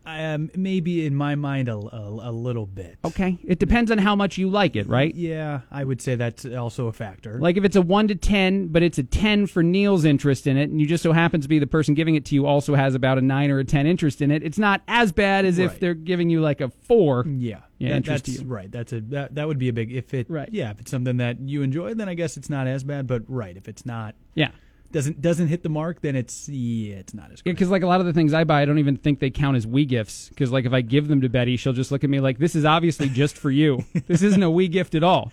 um, 0.06 0.50
maybe 0.54 1.04
in 1.04 1.14
my 1.14 1.34
mind 1.34 1.68
a, 1.68 1.74
a, 1.76 2.30
a 2.30 2.32
little 2.32 2.64
bit. 2.66 2.96
Okay. 3.04 3.38
It 3.44 3.58
depends 3.58 3.90
on 3.90 3.98
how 3.98 4.14
much 4.14 4.38
you 4.38 4.48
like 4.48 4.76
it, 4.76 4.88
right? 4.88 5.14
Yeah, 5.14 5.60
I 5.70 5.82
would 5.84 6.00
say 6.00 6.14
that's 6.14 6.46
also 6.46 6.86
a 6.86 6.92
factor. 6.92 7.38
Like 7.40 7.56
if 7.56 7.64
it's 7.64 7.76
a 7.76 7.82
1 7.82 8.08
to 8.08 8.14
10, 8.14 8.68
but 8.68 8.82
it's 8.82 8.98
a 8.98 9.02
10 9.02 9.46
for 9.48 9.62
Neil's 9.62 10.04
interest 10.04 10.46
in 10.46 10.56
it, 10.56 10.70
and 10.70 10.80
you 10.80 10.86
just 10.86 11.02
so 11.02 11.12
happens 11.12 11.44
to 11.44 11.48
be 11.48 11.58
the 11.58 11.66
person 11.66 11.94
giving 11.94 12.14
it 12.14 12.24
to 12.26 12.34
you 12.36 12.46
also 12.46 12.74
has 12.76 12.94
about 12.94 13.18
a 13.18 13.20
9 13.20 13.50
or 13.50 13.58
a 13.58 13.64
10 13.64 13.86
interest 13.86 14.22
in 14.22 14.30
it, 14.30 14.42
it's 14.42 14.58
not 14.58 14.82
as 14.86 15.10
bad 15.12 15.44
as 15.44 15.58
if 15.58 15.80
they're 15.80 15.94
giving 15.94 16.30
you 16.30 16.40
like 16.40 16.60
a 16.60 16.68
4. 16.68 17.24
yeah, 17.26 17.60
Yeah, 17.78 17.88
that- 17.90 17.96
interest 17.96 18.26
that's 18.26 18.42
right. 18.42 18.70
That's 18.70 18.92
a 18.92 19.00
that, 19.00 19.34
that 19.34 19.48
would 19.48 19.58
be 19.58 19.68
a 19.68 19.72
big 19.72 19.92
if 19.92 20.14
it 20.14 20.30
Right. 20.30 20.48
Yeah, 20.52 20.70
if 20.70 20.80
it's 20.80 20.90
something 20.90 21.16
that 21.16 21.40
you 21.40 21.62
enjoy, 21.62 21.94
then 21.94 22.08
I 22.08 22.14
guess 22.14 22.36
it's 22.36 22.48
not 22.50 22.66
as 22.66 22.84
bad. 22.84 23.06
But 23.06 23.22
right, 23.28 23.56
if 23.56 23.66
it's 23.68 23.84
not 23.84 24.14
Yeah. 24.34 24.50
Doesn't 24.96 25.20
doesn't 25.20 25.48
hit 25.48 25.62
the 25.62 25.68
mark, 25.68 26.00
then 26.00 26.16
it's 26.16 26.48
yeah, 26.48 26.94
it's 26.94 27.12
not 27.12 27.30
as 27.30 27.42
good. 27.42 27.50
because 27.50 27.68
like 27.68 27.82
a 27.82 27.86
lot 27.86 28.00
of 28.00 28.06
the 28.06 28.14
things 28.14 28.32
I 28.32 28.44
buy, 28.44 28.62
I 28.62 28.64
don't 28.64 28.78
even 28.78 28.96
think 28.96 29.20
they 29.20 29.28
count 29.28 29.54
as 29.54 29.66
we 29.66 29.84
gifts. 29.84 30.30
Because 30.30 30.50
like 30.50 30.64
if 30.64 30.72
I 30.72 30.80
give 30.80 31.08
them 31.08 31.20
to 31.20 31.28
Betty, 31.28 31.58
she'll 31.58 31.74
just 31.74 31.92
look 31.92 32.02
at 32.02 32.08
me 32.08 32.18
like, 32.18 32.38
"This 32.38 32.54
is 32.56 32.64
obviously 32.64 33.10
just 33.10 33.36
for 33.36 33.50
you. 33.50 33.84
this 34.06 34.22
isn't 34.22 34.42
a 34.42 34.50
we 34.50 34.68
gift 34.68 34.94
at 34.94 35.04
all." 35.04 35.32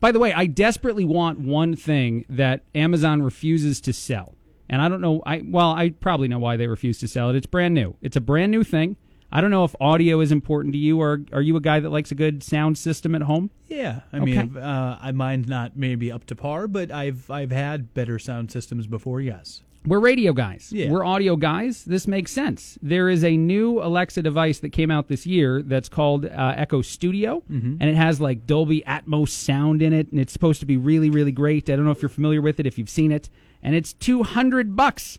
By 0.00 0.10
the 0.10 0.18
way, 0.18 0.32
I 0.32 0.46
desperately 0.46 1.04
want 1.04 1.38
one 1.38 1.76
thing 1.76 2.24
that 2.28 2.64
Amazon 2.74 3.22
refuses 3.22 3.80
to 3.82 3.92
sell, 3.92 4.34
and 4.68 4.82
I 4.82 4.88
don't 4.88 5.00
know. 5.00 5.22
I 5.24 5.44
well, 5.46 5.70
I 5.70 5.90
probably 5.90 6.26
know 6.26 6.40
why 6.40 6.56
they 6.56 6.66
refuse 6.66 6.98
to 6.98 7.06
sell 7.06 7.30
it. 7.30 7.36
It's 7.36 7.46
brand 7.46 7.74
new. 7.74 7.94
It's 8.02 8.16
a 8.16 8.20
brand 8.20 8.50
new 8.50 8.64
thing. 8.64 8.96
I 9.34 9.40
don't 9.40 9.50
know 9.50 9.64
if 9.64 9.74
audio 9.80 10.20
is 10.20 10.30
important 10.30 10.72
to 10.74 10.78
you, 10.78 11.00
or 11.00 11.20
are 11.32 11.42
you 11.42 11.56
a 11.56 11.60
guy 11.60 11.80
that 11.80 11.90
likes 11.90 12.12
a 12.12 12.14
good 12.14 12.42
sound 12.44 12.78
system 12.78 13.14
at 13.16 13.22
home? 13.22 13.50
Yeah, 13.68 14.00
I 14.12 14.18
Okay. 14.18 14.24
mean, 14.44 14.56
uh, 14.56 14.98
I 15.02 15.10
mine's 15.10 15.48
not 15.48 15.76
maybe 15.76 16.12
up 16.12 16.24
to 16.26 16.36
par, 16.36 16.68
but 16.68 16.92
I've 16.92 17.28
I've 17.30 17.50
had 17.50 17.92
better 17.94 18.18
sound 18.20 18.52
systems 18.52 18.86
before. 18.86 19.20
Yes. 19.20 19.62
We're 19.86 20.00
radio 20.00 20.32
guys. 20.32 20.70
Yeah. 20.72 20.88
We're 20.90 21.04
audio 21.04 21.36
guys. 21.36 21.84
This 21.84 22.08
makes 22.08 22.32
sense. 22.32 22.78
There 22.80 23.10
is 23.10 23.22
a 23.22 23.36
new 23.36 23.82
Alexa 23.82 24.22
device 24.22 24.60
that 24.60 24.70
came 24.70 24.90
out 24.90 25.08
this 25.08 25.26
year 25.26 25.60
that's 25.60 25.90
called 25.90 26.24
uh, 26.24 26.54
Echo 26.56 26.80
Studio, 26.80 27.42
and 27.50 27.82
it 27.82 27.94
has 27.94 28.18
like 28.18 28.46
Dolby 28.46 28.82
Atmos 28.86 29.28
sound 29.28 29.82
in 29.82 29.92
it, 29.92 30.10
and 30.10 30.18
it's 30.18 30.32
supposed 30.32 30.60
to 30.60 30.66
be 30.66 30.78
really, 30.78 31.10
really 31.10 31.32
great. 31.32 31.68
I 31.68 31.76
don't 31.76 31.84
know 31.84 31.90
if 31.90 32.00
you're 32.00 32.08
familiar 32.08 32.40
with 32.40 32.58
it, 32.60 32.66
if 32.66 32.78
you've 32.78 32.88
seen 32.88 33.12
it, 33.12 33.28
and 33.62 33.74
it's 33.74 33.92
two 33.92 34.22
hundred 34.22 34.74
bucks, 34.74 35.18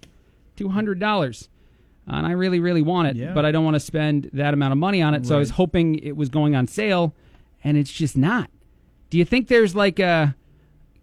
two 0.56 0.70
hundred 0.70 1.00
dollars, 1.00 1.48
and 2.08 2.26
I 2.28 2.32
really, 2.32 2.60
really 2.60 2.82
want 2.82 3.08
it, 3.10 3.16
Yeah. 3.16 3.34
but 3.34 3.46
I 3.46 3.52
don't 3.52 3.64
want 3.66 3.76
to 3.76 3.80
spend 3.80 4.30
that 4.34 4.54
amount 4.54 4.72
of 4.74 4.78
money 4.78 5.02
on 5.02 5.14
it. 5.14 5.26
So 5.26 5.36
I 5.36 5.40
was 5.40 5.52
hoping 5.52 5.96
it 6.00 6.16
was 6.16 6.30
going 6.30 6.56
on 6.56 6.68
sale, 6.68 7.16
and 7.64 7.78
it's 7.78 7.92
just 7.92 8.16
not. 8.18 8.50
Do 9.10 9.18
you 9.18 9.26
think 9.26 9.48
there's 9.48 9.76
like 9.76 10.00
a 10.00 10.36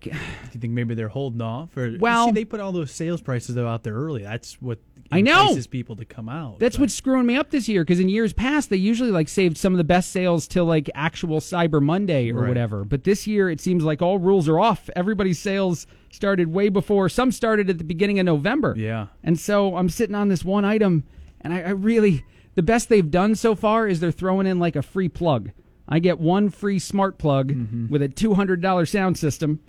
Do 0.00 0.10
you 0.10 0.60
think 0.60 0.72
maybe 0.72 0.94
they're 0.96 1.08
holding 1.08 1.40
off? 1.40 1.76
Or 1.76 1.96
Well- 2.00 2.26
see, 2.26 2.32
they 2.32 2.44
put 2.44 2.58
all 2.60 2.72
those 2.72 2.90
sales 2.90 3.20
prices 3.20 3.54
though 3.54 3.68
out 3.68 3.84
there 3.84 3.94
early. 3.94 4.22
That's 4.22 4.60
what 4.60 4.78
I 5.12 5.20
know. 5.20 5.56
people 5.70 5.96
to 5.96 6.04
come 6.04 6.28
out. 6.28 6.58
That's 6.58 6.76
but- 6.76 6.82
what's 6.82 6.94
screwing 6.94 7.26
me 7.26 7.36
up 7.36 7.50
this 7.50 7.68
year 7.68 7.82
because 7.82 8.00
in 8.00 8.08
years 8.08 8.32
past 8.32 8.70
they 8.70 8.76
usually 8.76 9.10
like 9.10 9.28
saved 9.28 9.56
some 9.58 9.72
of 9.74 9.78
the 9.78 9.84
best 9.84 10.10
sales 10.10 10.46
till 10.48 10.64
like 10.64 10.88
actual 10.94 11.40
Cyber 11.40 11.80
Monday 11.82 12.30
or 12.30 12.40
Right. 12.40 12.48
whatever. 12.48 12.84
But 12.84 13.04
this 13.04 13.26
year 13.26 13.50
it 13.50 13.60
seems 13.60 13.84
like 13.84 14.00
all 14.02 14.18
rules 14.18 14.48
are 14.48 14.58
off. 14.58 14.88
Everybody's 14.96 15.38
sales 15.38 15.86
started 16.10 16.48
way 16.52 16.68
before. 16.68 17.08
Some 17.08 17.30
started 17.32 17.68
at 17.70 17.78
the 17.78 17.84
beginning 17.84 18.18
of 18.18 18.26
November. 18.26 18.74
Yeah. 18.76 19.06
And 19.22 19.38
so 19.38 19.76
I'm 19.76 19.88
sitting 19.88 20.14
on 20.16 20.28
this 20.28 20.44
one 20.44 20.64
item, 20.64 21.04
and 21.40 21.52
I, 21.52 21.60
I 21.60 21.70
really 21.70 22.24
the 22.54 22.62
best 22.62 22.88
they've 22.88 23.10
done 23.10 23.34
so 23.34 23.54
far 23.54 23.86
is 23.88 24.00
they're 24.00 24.10
throwing 24.12 24.46
in 24.46 24.58
like 24.58 24.76
a 24.76 24.82
free 24.82 25.08
plug. 25.08 25.50
I 25.88 25.98
get 25.98 26.18
one 26.20 26.48
free 26.50 26.78
smart 26.78 27.18
plug 27.18 27.52
Mm-hmm. 27.52 27.88
with 27.88 28.02
a 28.02 28.08
two 28.08 28.34
hundred 28.34 28.60
dollar 28.62 28.86
sound 28.86 29.18
system. 29.18 29.60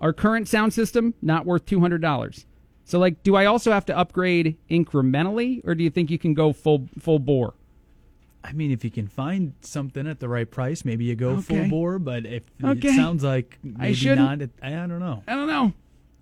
Our 0.00 0.12
current 0.12 0.48
sound 0.48 0.72
system 0.72 1.14
not 1.22 1.46
worth 1.46 1.64
two 1.66 1.80
hundred 1.80 2.02
dollars. 2.02 2.46
So 2.84 2.98
like, 2.98 3.22
do 3.22 3.36
I 3.36 3.46
also 3.46 3.70
have 3.72 3.86
to 3.86 3.96
upgrade 3.96 4.56
incrementally, 4.70 5.60
or 5.66 5.74
do 5.74 5.84
you 5.84 5.90
think 5.90 6.10
you 6.10 6.18
can 6.18 6.34
go 6.34 6.52
full 6.52 6.88
full 6.98 7.18
bore? 7.18 7.54
I 8.44 8.52
mean, 8.52 8.72
if 8.72 8.82
you 8.84 8.90
can 8.90 9.06
find 9.06 9.54
something 9.60 10.06
at 10.08 10.18
the 10.18 10.28
right 10.28 10.50
price, 10.50 10.84
maybe 10.84 11.04
you 11.04 11.14
go 11.14 11.40
full 11.40 11.68
bore. 11.68 11.98
But 12.00 12.26
if 12.26 12.42
Okay. 12.62 12.88
it 12.88 12.96
sounds 12.96 13.22
like 13.22 13.58
maybe 13.62 13.94
shouldn't. 13.94 14.50
I 14.62 14.70
don't 14.70 14.98
know. 14.98 15.22
I 15.28 15.34
don't 15.34 15.46
know. 15.46 15.72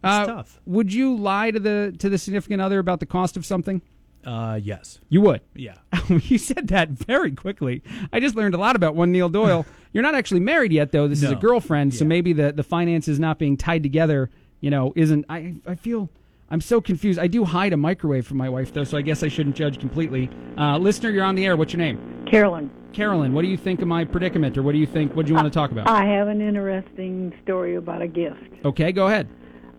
It's 0.03 0.27
tough. 0.29 0.61
Would 0.67 0.93
you 0.93 1.17
lie 1.17 1.51
to 1.51 1.59
the 1.61 1.95
to 1.99 2.09
the 2.09 2.19
significant 2.19 2.61
other 2.63 2.79
about 2.79 3.01
the 3.01 3.07
cost 3.07 3.37
of 3.37 3.45
something? 3.47 3.83
Uh, 4.23 4.61
yes, 4.63 5.01
You 5.09 5.23
would. 5.23 5.41
yeah. 5.55 5.77
you 6.25 6.37
said 6.37 6.69
that 6.69 6.91
very 6.91 7.31
quickly. 7.33 7.83
I 8.13 8.21
just 8.21 8.37
learned 8.37 8.55
a 8.55 8.59
lot 8.59 8.77
about 8.77 8.95
one 8.95 9.13
Neil 9.13 9.31
Doyle. 9.31 9.65
You're 9.95 10.03
not 10.03 10.15
actually 10.15 10.41
married 10.41 10.73
yet, 10.73 10.93
though. 10.93 11.09
This 11.09 11.23
is 11.23 11.31
a 11.31 11.35
No. 11.35 11.41
girlfriend, 11.41 11.95
so 11.95 12.05
maybe 12.05 12.35
the 12.35 12.53
the 12.53 12.63
finances 12.63 13.19
not 13.19 13.39
being 13.39 13.57
tied 13.57 13.83
together, 13.83 14.29
you 14.61 14.69
know, 14.69 14.93
isn't. 14.95 15.25
I 15.31 15.55
I 15.67 15.75
feel. 15.75 16.11
I'm 16.51 16.61
so 16.61 16.81
confused. 16.81 17.19
I 17.19 17.29
do 17.29 17.45
hide 17.45 17.73
a 17.73 17.77
microwave 17.77 18.27
from 18.27 18.37
my 18.39 18.49
wife, 18.49 18.73
though, 18.73 18.83
so 18.85 18.99
I 18.99 19.03
guess 19.03 19.23
I 19.23 19.29
shouldn't 19.29 19.55
judge 19.55 19.79
completely. 19.79 20.29
Uh, 20.59 20.79
listener, 20.79 21.11
you're 21.11 21.25
on 21.25 21.37
the 21.37 21.47
air. 21.47 21.57
What's 21.57 21.73
your 21.73 21.79
name? 21.79 22.25
Carolyn, 22.29 22.71
Carolyn, 22.93 23.33
what 23.33 23.43
do 23.43 23.49
you 23.49 23.57
think 23.57 23.81
of 23.83 23.89
my 23.89 24.05
predicament, 24.05 24.59
or 24.59 24.63
what 24.63 24.73
do 24.73 24.79
you 24.79 24.87
think? 24.87 25.15
What 25.15 25.27
do 25.27 25.31
you 25.31 25.37
want 25.37 25.47
to 25.47 25.57
talk 25.57 25.71
about? 25.71 25.89
I 25.89 26.05
have 26.07 26.27
an 26.27 26.41
interesting 26.41 27.33
story 27.45 27.77
about 27.77 28.03
a 28.03 28.09
gift. 28.09 28.43
Okay, 28.65 28.91
go 28.91 29.07
ahead. 29.07 29.29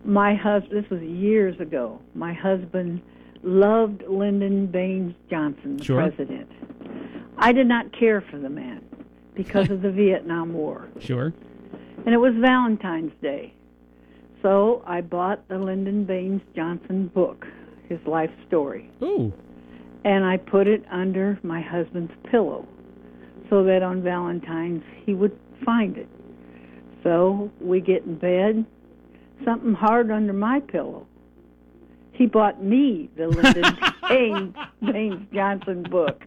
My 0.04 0.34
husband, 0.34 0.82
this 0.82 0.90
was 0.90 1.02
years 1.02 1.58
ago, 1.60 2.00
my 2.14 2.32
husband 2.32 3.02
loved 3.42 4.02
Lyndon 4.08 4.66
Baines 4.66 5.14
Johnson, 5.30 5.76
the 5.76 5.84
Sure. 5.84 5.98
president. 6.00 6.50
I 7.36 7.52
did 7.52 7.66
not 7.66 7.92
care 7.98 8.22
for 8.22 8.38
the 8.38 8.48
man 8.48 8.82
because 9.34 9.68
of 9.70 9.82
the 9.82 9.90
Vietnam 9.90 10.54
War. 10.54 10.88
Sure. 11.00 11.34
And 12.06 12.14
it 12.14 12.18
was 12.18 12.32
Valentine's 12.36 13.12
Day. 13.20 13.52
So 14.42 14.82
I 14.86 15.00
bought 15.00 15.46
the 15.48 15.56
Lyndon 15.56 16.04
Baines 16.04 16.42
Johnson 16.54 17.10
book, 17.14 17.46
his 17.88 18.00
life 18.06 18.30
story, 18.48 18.90
Ooh. 19.02 19.32
and 20.04 20.24
I 20.24 20.36
put 20.36 20.66
it 20.66 20.82
under 20.90 21.38
my 21.44 21.60
husband's 21.60 22.12
pillow 22.30 22.66
so 23.48 23.62
that 23.64 23.82
on 23.82 24.02
Valentine's 24.02 24.82
he 25.06 25.14
would 25.14 25.38
find 25.64 25.96
it. 25.96 26.08
So 27.04 27.50
we 27.60 27.80
get 27.80 28.04
in 28.04 28.18
bed, 28.18 28.66
something 29.44 29.74
hard 29.74 30.10
under 30.10 30.32
my 30.32 30.60
pillow. 30.60 31.06
He 32.12 32.26
bought 32.26 32.62
me 32.62 33.10
the 33.16 33.28
Lyndon 33.28 33.76
Baines, 34.08 34.54
Baines 34.82 35.26
Johnson 35.32 35.84
book. 35.84 36.22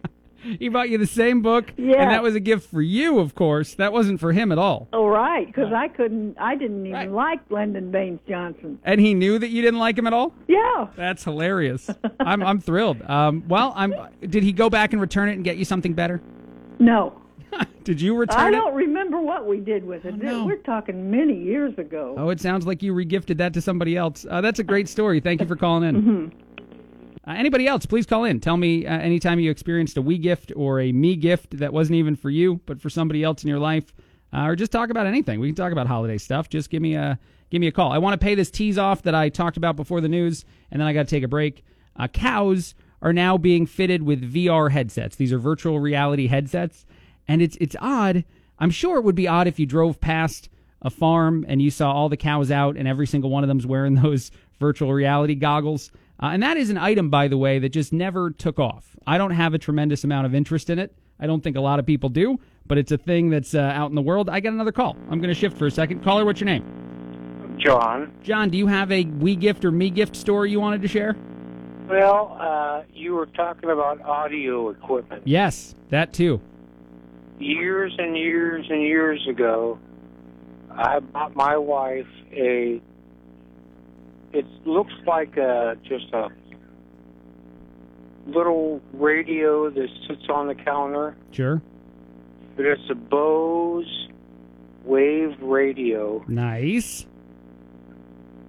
he 0.58 0.68
bought 0.68 0.88
you 0.90 0.98
the 0.98 1.06
same 1.06 1.42
book, 1.42 1.72
Yeah. 1.76 2.02
and 2.02 2.10
that 2.10 2.22
was 2.22 2.34
a 2.34 2.40
gift 2.40 2.70
for 2.70 2.82
you, 2.82 3.18
of 3.18 3.34
course. 3.34 3.74
That 3.74 3.92
wasn't 3.92 4.20
for 4.20 4.32
him 4.32 4.52
at 4.52 4.58
all. 4.58 4.88
Oh, 4.92 5.06
right, 5.06 5.46
because 5.46 5.72
I 5.72 5.88
couldn't, 5.88 6.36
I 6.38 6.56
didn't 6.56 6.86
even 6.86 7.12
like 7.14 7.40
Lyndon 7.50 7.90
Baines 7.90 8.20
Johnson. 8.28 8.78
And 8.84 9.00
he 9.00 9.14
knew 9.14 9.38
that 9.38 9.48
you 9.48 9.62
didn't 9.62 9.80
like 9.80 9.98
him 9.98 10.06
at 10.06 10.12
all. 10.12 10.32
Yeah. 10.48 10.88
That's 10.96 11.24
hilarious. 11.24 11.90
I'm 12.20 12.42
I'm 12.42 12.60
thrilled. 12.60 13.02
Um, 13.08 13.44
well, 13.48 13.72
I'm. 13.76 13.94
Did 14.28 14.42
he 14.42 14.52
go 14.52 14.70
back 14.70 14.92
and 14.92 15.00
return 15.00 15.28
it 15.28 15.32
and 15.32 15.44
get 15.44 15.56
you 15.56 15.64
something 15.64 15.94
better? 15.94 16.20
No. 16.78 17.20
Did 17.84 18.00
you 18.00 18.14
I 18.16 18.18
return 18.18 18.40
it? 18.40 18.46
I 18.48 18.50
don't 18.50 18.74
remember 18.74 19.20
what 19.20 19.46
we 19.46 19.60
did 19.60 19.84
with 19.84 20.04
it. 20.04 20.14
We're 20.16 20.56
talking 20.56 21.10
many 21.10 21.34
years 21.40 21.78
ago. 21.78 22.14
Oh, 22.18 22.30
it 22.30 22.40
sounds 22.40 22.66
like 22.66 22.82
you 22.82 22.92
regifted 22.92 23.38
that 23.38 23.54
to 23.54 23.60
somebody 23.60 23.96
else. 23.96 24.26
Uh, 24.28 24.40
that's 24.40 24.58
a 24.58 24.64
great 24.64 24.88
story. 24.88 25.20
Thank 25.20 25.40
you 25.40 25.46
for 25.46 25.56
calling 25.56 25.88
in. 25.88 26.02
Mhm. 26.02 26.32
Uh, 27.26 27.32
anybody 27.32 27.66
else, 27.66 27.84
please 27.86 28.06
call 28.06 28.24
in. 28.24 28.38
Tell 28.38 28.56
me 28.56 28.86
uh, 28.86 28.98
anytime 28.98 29.40
you 29.40 29.50
experienced 29.50 29.96
a 29.96 30.02
we 30.02 30.16
gift 30.16 30.52
or 30.54 30.80
a 30.80 30.92
me 30.92 31.16
gift 31.16 31.58
that 31.58 31.72
wasn't 31.72 31.96
even 31.96 32.14
for 32.14 32.30
you, 32.30 32.60
but 32.66 32.80
for 32.80 32.88
somebody 32.88 33.24
else 33.24 33.42
in 33.42 33.48
your 33.48 33.58
life, 33.58 33.92
uh, 34.32 34.44
or 34.44 34.54
just 34.54 34.70
talk 34.70 34.90
about 34.90 35.06
anything. 35.06 35.40
We 35.40 35.48
can 35.48 35.56
talk 35.56 35.72
about 35.72 35.88
holiday 35.88 36.18
stuff. 36.18 36.48
Just 36.48 36.70
give 36.70 36.82
me 36.82 36.94
a 36.94 37.18
give 37.50 37.60
me 37.60 37.66
a 37.66 37.72
call. 37.72 37.92
I 37.92 37.98
want 37.98 38.18
to 38.18 38.24
pay 38.24 38.34
this 38.34 38.50
tease 38.50 38.78
off 38.78 39.02
that 39.02 39.14
I 39.14 39.28
talked 39.28 39.56
about 39.56 39.76
before 39.76 40.00
the 40.00 40.08
news, 40.08 40.44
and 40.70 40.80
then 40.80 40.86
I 40.86 40.92
got 40.92 41.08
to 41.08 41.10
take 41.10 41.24
a 41.24 41.28
break. 41.28 41.64
Uh, 41.96 42.06
cows 42.08 42.74
are 43.02 43.12
now 43.12 43.36
being 43.36 43.66
fitted 43.66 44.02
with 44.02 44.32
VR 44.32 44.70
headsets. 44.70 45.16
These 45.16 45.32
are 45.32 45.38
virtual 45.38 45.80
reality 45.80 46.28
headsets, 46.28 46.86
and 47.26 47.42
it's 47.42 47.56
it's 47.60 47.76
odd. 47.80 48.24
I'm 48.58 48.70
sure 48.70 48.98
it 48.98 49.04
would 49.04 49.16
be 49.16 49.28
odd 49.28 49.48
if 49.48 49.58
you 49.58 49.66
drove 49.66 50.00
past 50.00 50.48
a 50.82 50.90
farm 50.90 51.44
and 51.48 51.60
you 51.60 51.70
saw 51.70 51.92
all 51.92 52.08
the 52.08 52.16
cows 52.16 52.50
out 52.50 52.76
and 52.76 52.86
every 52.86 53.06
single 53.06 53.30
one 53.30 53.42
of 53.42 53.48
them's 53.48 53.66
wearing 53.66 53.94
those 54.02 54.30
virtual 54.60 54.92
reality 54.92 55.34
goggles. 55.34 55.90
Uh, 56.22 56.26
and 56.26 56.42
that 56.42 56.56
is 56.56 56.70
an 56.70 56.78
item, 56.78 57.10
by 57.10 57.28
the 57.28 57.36
way, 57.36 57.58
that 57.58 57.70
just 57.70 57.92
never 57.92 58.30
took 58.30 58.58
off. 58.58 58.96
I 59.06 59.18
don't 59.18 59.32
have 59.32 59.54
a 59.54 59.58
tremendous 59.58 60.04
amount 60.04 60.26
of 60.26 60.34
interest 60.34 60.70
in 60.70 60.78
it. 60.78 60.94
I 61.20 61.26
don't 61.26 61.42
think 61.42 61.56
a 61.56 61.60
lot 61.60 61.78
of 61.78 61.86
people 61.86 62.08
do, 62.08 62.38
but 62.66 62.78
it's 62.78 62.92
a 62.92 62.98
thing 62.98 63.30
that's 63.30 63.54
uh, 63.54 63.60
out 63.60 63.90
in 63.90 63.94
the 63.94 64.02
world. 64.02 64.28
I 64.28 64.40
got 64.40 64.52
another 64.52 64.72
call. 64.72 64.96
I'm 65.10 65.18
going 65.18 65.28
to 65.28 65.34
shift 65.34 65.56
for 65.58 65.66
a 65.66 65.70
second. 65.70 66.02
Caller, 66.02 66.24
what's 66.24 66.40
your 66.40 66.46
name? 66.46 66.64
John. 67.58 68.12
John, 68.22 68.50
do 68.50 68.58
you 68.58 68.66
have 68.66 68.92
a 68.92 69.04
we 69.04 69.34
gift 69.36 69.64
or 69.64 69.70
me 69.70 69.90
gift 69.90 70.14
story 70.14 70.50
you 70.50 70.60
wanted 70.60 70.82
to 70.82 70.88
share? 70.88 71.16
Well, 71.88 72.36
uh, 72.40 72.82
you 72.92 73.14
were 73.14 73.26
talking 73.26 73.70
about 73.70 74.02
audio 74.02 74.70
equipment. 74.70 75.22
Yes, 75.24 75.74
that 75.90 76.12
too. 76.12 76.40
Years 77.38 77.94
and 77.98 78.16
years 78.16 78.66
and 78.68 78.82
years 78.82 79.26
ago, 79.28 79.78
I 80.70 80.98
bought 81.00 81.36
my 81.36 81.56
wife 81.56 82.08
a. 82.32 82.80
It 84.36 84.44
looks 84.66 84.92
like 85.06 85.36
a, 85.38 85.76
just 85.82 86.12
a 86.12 86.28
little 88.26 88.80
radio 88.92 89.70
that 89.70 89.88
sits 90.06 90.28
on 90.28 90.48
the 90.48 90.54
counter, 90.54 91.16
Sure. 91.30 91.62
but 92.56 92.66
it's 92.66 92.82
a 92.90 92.94
Bose 92.94 94.08
Wave 94.84 95.36
radio, 95.40 96.22
Nice. 96.28 97.06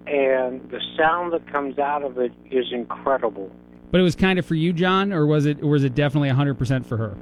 and 0.08 0.62
the 0.70 0.82
sound 0.98 1.32
that 1.34 1.50
comes 1.52 1.80
out 1.80 2.04
of 2.04 2.18
it 2.18 2.32
is 2.52 2.66
incredible. 2.74 3.50
But 3.92 4.02
it 4.02 4.04
was 4.04 4.16
kind 4.16 4.38
of 4.40 4.46
for 4.46 4.56
you, 4.56 4.74
John, 4.74 5.14
or 5.14 5.26
was 5.26 5.46
it 5.46 5.62
or 5.64 5.68
was 5.68 5.84
it 5.86 5.96
definitely 5.96 6.30
100% 6.30 6.86
for 6.86 6.98
her? 6.98 7.16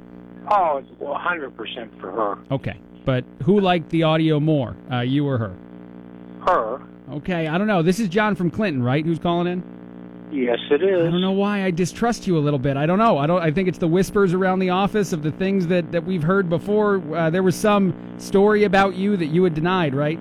Oh, 0.50 0.78
it's 0.78 0.90
100% 1.00 2.00
for 2.00 2.10
her. 2.10 2.38
Okay. 2.52 2.78
But 3.04 3.24
who 3.44 3.60
liked 3.60 3.90
the 3.90 4.02
audio 4.02 4.40
more, 4.40 4.74
uh, 4.90 5.00
you 5.00 5.24
or 5.26 5.38
her? 5.38 5.54
Her? 6.46 6.80
Okay, 7.10 7.46
I 7.46 7.56
don't 7.56 7.66
know. 7.66 7.82
This 7.82 8.00
is 8.00 8.08
John 8.08 8.34
from 8.34 8.50
Clinton, 8.50 8.82
right? 8.82 9.04
Who's 9.04 9.18
calling 9.18 9.46
in? 9.46 9.62
Yes, 10.32 10.58
it 10.70 10.82
is. 10.82 11.06
I 11.06 11.10
don't 11.10 11.20
know 11.20 11.32
why 11.32 11.62
I 11.62 11.70
distrust 11.70 12.26
you 12.26 12.36
a 12.36 12.40
little 12.40 12.58
bit. 12.58 12.76
I 12.76 12.84
don't 12.84 12.98
know. 12.98 13.16
I 13.16 13.26
don't. 13.26 13.40
I 13.40 13.52
think 13.52 13.68
it's 13.68 13.78
the 13.78 13.86
whispers 13.86 14.34
around 14.34 14.58
the 14.58 14.70
office 14.70 15.12
of 15.12 15.22
the 15.22 15.30
things 15.30 15.68
that 15.68 15.92
that 15.92 16.04
we've 16.04 16.22
heard 16.22 16.50
before. 16.50 17.00
Uh, 17.14 17.30
there 17.30 17.44
was 17.44 17.54
some 17.54 17.94
story 18.18 18.64
about 18.64 18.96
you 18.96 19.16
that 19.16 19.26
you 19.26 19.44
had 19.44 19.54
denied, 19.54 19.94
right? 19.94 20.18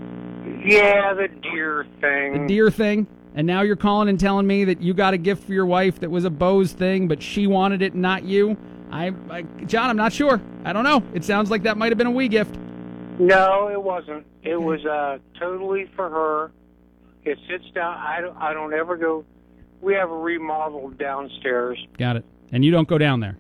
Yeah, 0.64 1.14
the 1.16 1.28
deer 1.42 1.88
thing. 2.02 2.42
The 2.42 2.48
deer 2.48 2.70
thing. 2.70 3.08
And 3.34 3.46
now 3.46 3.64
you're 3.64 3.76
calling 3.76 4.08
and 4.08 4.20
telling 4.20 4.48
me 4.48 4.64
that 4.66 4.82
you 4.82 4.94
got 4.94 5.14
a 5.14 5.18
gift 5.18 5.44
for 5.44 5.54
your 5.54 5.66
wife 5.66 6.00
that 6.00 6.10
was 6.10 6.24
a 6.24 6.30
Bose 6.30 6.72
thing, 6.72 7.08
but 7.08 7.22
she 7.22 7.48
wanted 7.48 7.82
it, 7.82 7.94
not 7.94 8.24
you. 8.24 8.56
I, 8.92 9.12
I 9.30 9.42
John, 9.66 9.90
I'm 9.90 9.98
not 9.98 10.14
sure. 10.14 10.40
I 10.64 10.72
don't 10.72 10.84
know. 10.84 11.04
It 11.14 11.26
sounds 11.26 11.52
like 11.52 11.64
that 11.64 11.78
might 11.78 11.92
have 11.92 11.98
been 11.98 12.08
a 12.08 12.12
we 12.12 12.28
gift. 12.28 12.56
No, 13.20 13.70
it 13.70 13.82
wasn't. 13.82 14.26
It 14.44 14.62
was 14.62 14.86
uh, 14.86 15.18
totally 15.38 15.90
for 15.96 16.10
her. 16.10 16.52
It 17.26 17.38
sits 17.50 17.66
down. 17.74 17.98
I 17.98 18.22
don't. 18.22 18.38
I 18.38 18.54
don't 18.54 18.74
ever 18.74 18.96
go. 18.98 19.26
We 19.82 19.94
have 19.96 20.10
a 20.10 20.18
remodeled 20.18 20.98
downstairs. 20.98 21.78
Got 21.98 22.16
it. 22.18 22.26
And 22.52 22.64
you 22.64 22.72
don't 22.72 22.88
go 22.88 22.98
down 22.98 23.20
there. 23.20 23.38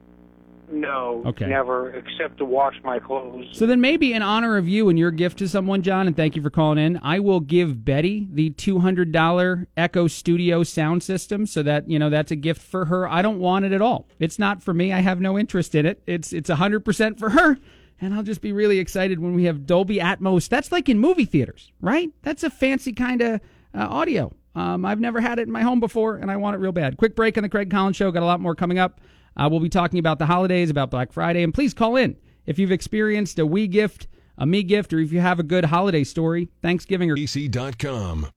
No, 0.71 1.21
Okay. 1.27 1.45
never, 1.45 1.91
except 1.91 2.39
to 2.39 2.45
wash 2.45 2.73
my 2.83 2.97
clothes. 2.97 3.45
So 3.51 3.67
then, 3.67 3.81
maybe 3.81 4.13
in 4.13 4.23
honor 4.23 4.57
of 4.57 4.67
you 4.67 4.89
and 4.89 4.97
your 4.97 5.11
gift 5.11 5.37
to 5.37 5.47
someone, 5.47 5.83
John, 5.83 6.07
and 6.07 6.15
thank 6.15 6.35
you 6.35 6.41
for 6.41 6.49
calling 6.49 6.79
in, 6.79 6.99
I 7.03 7.19
will 7.19 7.39
give 7.39 7.85
Betty 7.85 8.27
the 8.33 8.49
two 8.49 8.79
hundred 8.79 9.11
dollar 9.11 9.67
Echo 9.77 10.07
Studio 10.07 10.63
sound 10.63 11.03
system, 11.03 11.45
so 11.45 11.61
that 11.61 11.87
you 11.87 11.99
know 11.99 12.09
that's 12.09 12.31
a 12.31 12.35
gift 12.35 12.63
for 12.63 12.85
her. 12.85 13.07
I 13.07 13.21
don't 13.21 13.37
want 13.37 13.65
it 13.65 13.73
at 13.73 13.81
all. 13.81 14.07
It's 14.17 14.39
not 14.39 14.63
for 14.63 14.73
me. 14.73 14.91
I 14.91 15.01
have 15.01 15.21
no 15.21 15.37
interest 15.37 15.75
in 15.75 15.85
it. 15.85 16.01
It's 16.07 16.33
it's 16.33 16.49
hundred 16.49 16.83
percent 16.83 17.19
for 17.19 17.29
her, 17.29 17.59
and 18.01 18.15
I'll 18.15 18.23
just 18.23 18.41
be 18.41 18.51
really 18.51 18.79
excited 18.79 19.19
when 19.19 19.35
we 19.35 19.43
have 19.43 19.67
Dolby 19.67 19.97
Atmos. 19.97 20.49
That's 20.49 20.71
like 20.71 20.89
in 20.89 20.97
movie 20.97 21.25
theaters, 21.25 21.71
right? 21.79 22.09
That's 22.23 22.43
a 22.43 22.49
fancy 22.49 22.91
kind 22.91 23.21
of 23.21 23.39
audio. 23.83 24.33
Um, 24.55 24.85
I've 24.85 24.99
never 24.99 25.19
had 25.19 25.39
it 25.39 25.43
in 25.43 25.51
my 25.51 25.61
home 25.61 25.79
before, 25.79 26.15
and 26.15 26.31
I 26.31 26.38
want 26.38 26.55
it 26.55 26.59
real 26.59 26.71
bad. 26.71 26.97
Quick 26.97 27.15
break 27.15 27.38
on 27.38 27.43
the 27.43 27.49
Craig 27.49 27.69
Collins 27.69 27.97
Show. 27.97 28.11
Got 28.11 28.23
a 28.23 28.25
lot 28.25 28.39
more 28.39 28.55
coming 28.55 28.79
up. 28.79 29.01
Uh, 29.35 29.49
we'll 29.51 29.59
be 29.59 29.69
talking 29.69 29.99
about 29.99 30.17
the 30.17 30.25
holidays, 30.25 30.69
about 30.69 30.89
Black 30.89 31.11
Friday, 31.11 31.43
and 31.43 31.53
please 31.53 31.73
call 31.73 31.97
in 31.97 32.15
if 32.45 32.57
you've 32.57 32.71
experienced 32.71 33.38
a 33.38 33.45
we 33.45 33.67
gift, 33.67 34.07
a 34.38 34.45
me 34.45 34.63
gift, 34.63 34.93
or 34.93 34.99
if 34.99 35.11
you 35.11 35.19
have 35.19 35.39
a 35.39 35.43
good 35.43 35.65
holiday 35.65 36.03
story, 36.03 36.49
Thanksgiving 36.61 37.11
or 37.11 37.15
BC.com. 37.15 38.27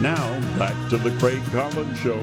Now, 0.00 0.58
back 0.58 0.90
to 0.90 0.98
the 0.98 1.10
Craig 1.18 1.40
Collins 1.52 1.98
Show 2.00 2.16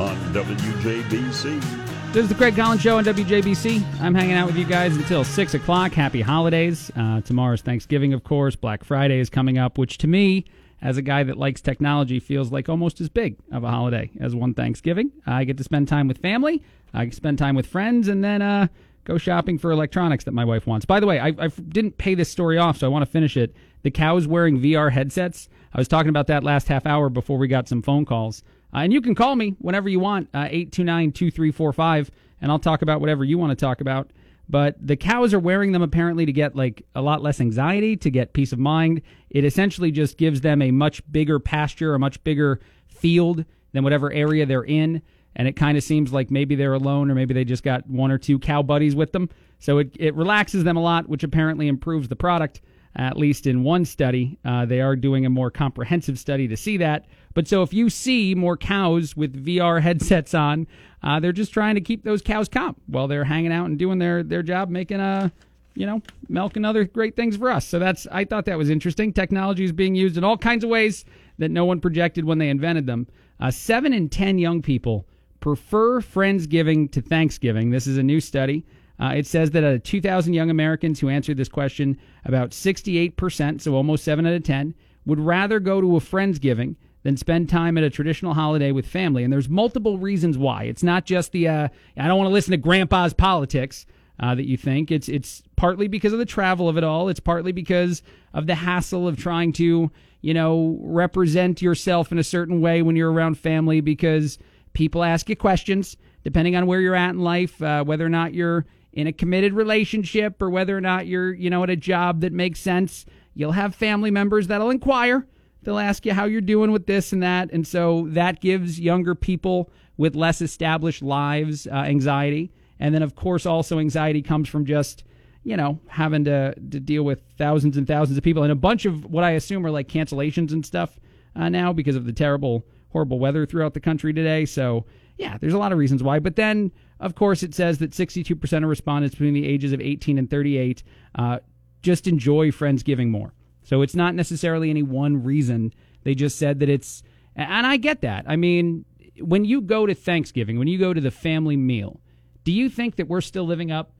on 0.00 0.16
WJBC. 0.32 2.12
This 2.12 2.22
is 2.22 2.28
the 2.28 2.34
Craig 2.36 2.56
Collins 2.56 2.80
Show 2.80 2.98
on 2.98 3.04
WJBC. 3.04 3.82
I'm 4.00 4.14
hanging 4.14 4.36
out 4.36 4.46
with 4.46 4.56
you 4.56 4.64
guys 4.64 4.96
until 4.96 5.24
6 5.24 5.54
o'clock. 5.54 5.92
Happy 5.92 6.22
holidays. 6.22 6.90
Uh, 6.96 7.20
tomorrow's 7.20 7.60
Thanksgiving, 7.62 8.14
of 8.14 8.24
course. 8.24 8.56
Black 8.56 8.84
Friday 8.84 9.18
is 9.18 9.28
coming 9.28 9.58
up, 9.58 9.76
which 9.76 9.98
to 9.98 10.06
me, 10.06 10.46
as 10.82 10.96
a 10.96 11.02
guy 11.02 11.22
that 11.22 11.38
likes 11.38 11.60
technology, 11.60 12.20
feels 12.20 12.52
like 12.52 12.68
almost 12.68 13.00
as 13.00 13.08
big 13.08 13.36
of 13.52 13.64
a 13.64 13.70
holiday 13.70 14.10
as 14.20 14.34
one 14.34 14.54
Thanksgiving. 14.54 15.10
I 15.26 15.44
get 15.44 15.56
to 15.58 15.64
spend 15.64 15.88
time 15.88 16.08
with 16.08 16.18
family, 16.18 16.62
I 16.92 17.08
spend 17.10 17.38
time 17.38 17.54
with 17.54 17.66
friends, 17.66 18.08
and 18.08 18.22
then 18.22 18.42
uh, 18.42 18.68
go 19.04 19.18
shopping 19.18 19.58
for 19.58 19.70
electronics 19.70 20.24
that 20.24 20.32
my 20.32 20.44
wife 20.44 20.66
wants. 20.66 20.84
By 20.84 21.00
the 21.00 21.06
way, 21.06 21.18
I, 21.18 21.28
I 21.38 21.48
didn't 21.48 21.98
pay 21.98 22.14
this 22.14 22.30
story 22.30 22.58
off, 22.58 22.78
so 22.78 22.86
I 22.86 22.90
want 22.90 23.04
to 23.04 23.10
finish 23.10 23.36
it. 23.36 23.54
The 23.82 23.90
cows 23.90 24.26
wearing 24.26 24.60
VR 24.60 24.92
headsets. 24.92 25.48
I 25.72 25.78
was 25.78 25.88
talking 25.88 26.08
about 26.08 26.26
that 26.26 26.44
last 26.44 26.68
half 26.68 26.86
hour 26.86 27.08
before 27.08 27.38
we 27.38 27.48
got 27.48 27.68
some 27.68 27.82
phone 27.82 28.04
calls. 28.04 28.42
Uh, 28.74 28.78
and 28.78 28.92
you 28.92 29.00
can 29.00 29.14
call 29.14 29.36
me 29.36 29.54
whenever 29.60 29.88
you 29.88 30.00
want, 30.00 30.28
uh, 30.34 30.48
829 30.50 31.12
2345, 31.12 32.10
and 32.40 32.50
I'll 32.50 32.58
talk 32.58 32.82
about 32.82 33.00
whatever 33.00 33.24
you 33.24 33.38
want 33.38 33.50
to 33.50 33.56
talk 33.56 33.80
about. 33.80 34.10
But 34.48 34.76
the 34.80 34.96
cows 34.96 35.34
are 35.34 35.40
wearing 35.40 35.72
them 35.72 35.82
apparently 35.82 36.24
to 36.26 36.32
get 36.32 36.54
like 36.54 36.84
a 36.94 37.02
lot 37.02 37.22
less 37.22 37.40
anxiety, 37.40 37.96
to 37.96 38.10
get 38.10 38.32
peace 38.32 38.52
of 38.52 38.58
mind. 38.58 39.02
It 39.30 39.44
essentially 39.44 39.90
just 39.90 40.18
gives 40.18 40.40
them 40.40 40.62
a 40.62 40.70
much 40.70 41.02
bigger 41.10 41.40
pasture, 41.40 41.94
a 41.94 41.98
much 41.98 42.22
bigger 42.22 42.60
field 42.86 43.44
than 43.72 43.82
whatever 43.82 44.12
area 44.12 44.46
they're 44.46 44.62
in. 44.62 45.02
And 45.34 45.48
it 45.48 45.52
kind 45.52 45.76
of 45.76 45.84
seems 45.84 46.12
like 46.12 46.30
maybe 46.30 46.54
they're 46.54 46.72
alone 46.72 47.10
or 47.10 47.14
maybe 47.14 47.34
they 47.34 47.44
just 47.44 47.62
got 47.62 47.88
one 47.88 48.10
or 48.10 48.18
two 48.18 48.38
cow 48.38 48.62
buddies 48.62 48.94
with 48.94 49.12
them. 49.12 49.28
So 49.58 49.78
it, 49.78 49.90
it 49.98 50.14
relaxes 50.14 50.64
them 50.64 50.76
a 50.76 50.82
lot, 50.82 51.08
which 51.08 51.24
apparently 51.24 51.68
improves 51.68 52.08
the 52.08 52.16
product 52.16 52.60
at 52.96 53.16
least 53.16 53.46
in 53.46 53.62
one 53.62 53.84
study. 53.84 54.38
Uh, 54.44 54.64
they 54.64 54.80
are 54.80 54.96
doing 54.96 55.26
a 55.26 55.30
more 55.30 55.50
comprehensive 55.50 56.18
study 56.18 56.48
to 56.48 56.56
see 56.56 56.78
that. 56.78 57.06
But 57.34 57.46
so 57.46 57.62
if 57.62 57.72
you 57.72 57.90
see 57.90 58.34
more 58.34 58.56
cows 58.56 59.16
with 59.16 59.44
VR 59.44 59.82
headsets 59.82 60.32
on, 60.34 60.66
uh, 61.02 61.20
they're 61.20 61.32
just 61.32 61.52
trying 61.52 61.74
to 61.74 61.80
keep 61.80 62.04
those 62.04 62.22
cows 62.22 62.48
calm 62.48 62.74
while 62.86 63.06
they're 63.06 63.24
hanging 63.24 63.52
out 63.52 63.66
and 63.66 63.78
doing 63.78 63.98
their, 63.98 64.22
their 64.22 64.42
job, 64.42 64.70
making 64.70 65.00
a, 65.00 65.30
you 65.74 65.84
know, 65.84 66.00
milk 66.28 66.56
and 66.56 66.64
other 66.64 66.84
great 66.84 67.14
things 67.14 67.36
for 67.36 67.50
us. 67.50 67.66
So 67.66 67.78
that's 67.78 68.06
I 68.10 68.24
thought 68.24 68.46
that 68.46 68.56
was 68.56 68.70
interesting. 68.70 69.12
Technology 69.12 69.64
is 69.64 69.72
being 69.72 69.94
used 69.94 70.16
in 70.16 70.24
all 70.24 70.38
kinds 70.38 70.64
of 70.64 70.70
ways 70.70 71.04
that 71.38 71.50
no 71.50 71.66
one 71.66 71.80
projected 71.80 72.24
when 72.24 72.38
they 72.38 72.48
invented 72.48 72.86
them. 72.86 73.06
Uh, 73.38 73.50
seven 73.50 73.92
in 73.92 74.08
ten 74.08 74.38
young 74.38 74.62
people 74.62 75.06
prefer 75.40 76.00
Friendsgiving 76.00 76.90
to 76.92 77.02
Thanksgiving. 77.02 77.70
This 77.70 77.86
is 77.86 77.98
a 77.98 78.02
new 78.02 78.20
study. 78.20 78.64
Uh, 78.98 79.12
it 79.16 79.26
says 79.26 79.50
that 79.50 79.64
out 79.64 79.74
of 79.74 79.82
2,000 79.82 80.32
young 80.32 80.50
Americans 80.50 81.00
who 81.00 81.08
answered 81.08 81.36
this 81.36 81.48
question, 81.48 81.98
about 82.24 82.50
68%, 82.50 83.60
so 83.60 83.74
almost 83.74 84.04
7 84.04 84.26
out 84.26 84.32
of 84.32 84.42
10, 84.42 84.74
would 85.04 85.20
rather 85.20 85.60
go 85.60 85.80
to 85.80 85.96
a 85.96 86.00
Friendsgiving 86.00 86.76
than 87.02 87.16
spend 87.16 87.48
time 87.48 87.78
at 87.78 87.84
a 87.84 87.90
traditional 87.90 88.34
holiday 88.34 88.72
with 88.72 88.86
family. 88.86 89.22
And 89.22 89.32
there's 89.32 89.48
multiple 89.48 89.98
reasons 89.98 90.36
why. 90.36 90.64
It's 90.64 90.82
not 90.82 91.04
just 91.04 91.32
the, 91.32 91.46
uh, 91.46 91.68
I 91.96 92.08
don't 92.08 92.18
want 92.18 92.28
to 92.28 92.32
listen 92.32 92.50
to 92.52 92.56
grandpa's 92.56 93.14
politics. 93.14 93.86
Uh, 94.18 94.34
that 94.34 94.48
you 94.48 94.56
think 94.56 94.90
it's 94.90 95.10
it's 95.10 95.42
partly 95.56 95.88
because 95.88 96.14
of 96.14 96.18
the 96.18 96.24
travel 96.24 96.70
of 96.70 96.78
it 96.78 96.84
all. 96.84 97.10
It's 97.10 97.20
partly 97.20 97.52
because 97.52 98.02
of 98.32 98.46
the 98.46 98.54
hassle 98.54 99.06
of 99.06 99.18
trying 99.18 99.52
to 99.52 99.90
you 100.22 100.32
know 100.32 100.78
represent 100.80 101.60
yourself 101.60 102.10
in 102.10 102.16
a 102.16 102.24
certain 102.24 102.62
way 102.62 102.80
when 102.80 102.96
you're 102.96 103.12
around 103.12 103.36
family 103.36 103.82
because 103.82 104.38
people 104.72 105.04
ask 105.04 105.28
you 105.28 105.36
questions. 105.36 105.98
depending 106.24 106.56
on 106.56 106.66
where 106.66 106.80
you're 106.80 106.94
at 106.94 107.10
in 107.10 107.20
life, 107.20 107.60
uh, 107.60 107.84
whether 107.84 108.06
or 108.06 108.08
not 108.08 108.32
you're 108.32 108.64
in 108.96 109.06
a 109.06 109.12
committed 109.12 109.52
relationship 109.52 110.40
or 110.40 110.48
whether 110.48 110.76
or 110.76 110.80
not 110.80 111.06
you're, 111.06 111.32
you 111.34 111.50
know, 111.50 111.62
at 111.62 111.70
a 111.70 111.76
job 111.76 112.22
that 112.22 112.32
makes 112.32 112.58
sense, 112.58 113.04
you'll 113.34 113.52
have 113.52 113.74
family 113.74 114.10
members 114.10 114.46
that'll 114.46 114.70
inquire. 114.70 115.26
They'll 115.62 115.78
ask 115.78 116.06
you 116.06 116.14
how 116.14 116.24
you're 116.24 116.40
doing 116.40 116.72
with 116.72 116.86
this 116.86 117.12
and 117.12 117.22
that. 117.22 117.52
And 117.52 117.66
so 117.66 118.06
that 118.10 118.40
gives 118.40 118.80
younger 118.80 119.14
people 119.14 119.70
with 119.98 120.16
less 120.16 120.40
established 120.40 121.02
lives 121.02 121.66
uh, 121.66 121.74
anxiety. 121.74 122.50
And 122.80 122.94
then, 122.94 123.02
of 123.02 123.14
course, 123.14 123.44
also 123.44 123.78
anxiety 123.78 124.22
comes 124.22 124.48
from 124.48 124.64
just, 124.64 125.04
you 125.44 125.58
know, 125.58 125.78
having 125.88 126.24
to, 126.24 126.54
to 126.54 126.80
deal 126.80 127.02
with 127.02 127.22
thousands 127.36 127.76
and 127.76 127.86
thousands 127.86 128.16
of 128.16 128.24
people 128.24 128.44
and 128.44 128.52
a 128.52 128.56
bunch 128.56 128.86
of 128.86 129.04
what 129.04 129.24
I 129.24 129.32
assume 129.32 129.66
are 129.66 129.70
like 129.70 129.88
cancellations 129.88 130.52
and 130.52 130.64
stuff 130.64 130.98
uh, 131.34 131.50
now 131.50 131.70
because 131.70 131.96
of 131.96 132.06
the 132.06 132.12
terrible, 132.14 132.64
horrible 132.92 133.18
weather 133.18 133.44
throughout 133.44 133.74
the 133.74 133.80
country 133.80 134.14
today. 134.14 134.46
So, 134.46 134.86
yeah, 135.18 135.36
there's 135.38 135.54
a 135.54 135.58
lot 135.58 135.72
of 135.72 135.78
reasons 135.78 136.02
why. 136.02 136.18
But 136.18 136.36
then, 136.36 136.72
of 137.00 137.14
course, 137.14 137.42
it 137.42 137.54
says 137.54 137.78
that 137.78 137.90
62% 137.90 138.56
of 138.62 138.68
respondents 138.68 139.14
between 139.14 139.34
the 139.34 139.46
ages 139.46 139.72
of 139.72 139.80
18 139.80 140.18
and 140.18 140.30
38 140.30 140.82
uh, 141.14 141.38
just 141.82 142.06
enjoy 142.06 142.50
Friendsgiving 142.50 143.08
more. 143.08 143.34
So 143.62 143.82
it's 143.82 143.94
not 143.94 144.14
necessarily 144.14 144.70
any 144.70 144.82
one 144.82 145.22
reason. 145.22 145.72
They 146.04 146.14
just 146.14 146.38
said 146.38 146.60
that 146.60 146.68
it's, 146.68 147.02
and 147.34 147.66
I 147.66 147.76
get 147.76 148.00
that. 148.02 148.24
I 148.26 148.36
mean, 148.36 148.84
when 149.20 149.44
you 149.44 149.60
go 149.60 149.86
to 149.86 149.94
Thanksgiving, 149.94 150.58
when 150.58 150.68
you 150.68 150.78
go 150.78 150.94
to 150.94 151.00
the 151.00 151.10
family 151.10 151.56
meal, 151.56 152.00
do 152.44 152.52
you 152.52 152.68
think 152.68 152.96
that 152.96 153.08
we're 153.08 153.20
still 153.20 153.44
living 153.44 153.70
up 153.70 153.92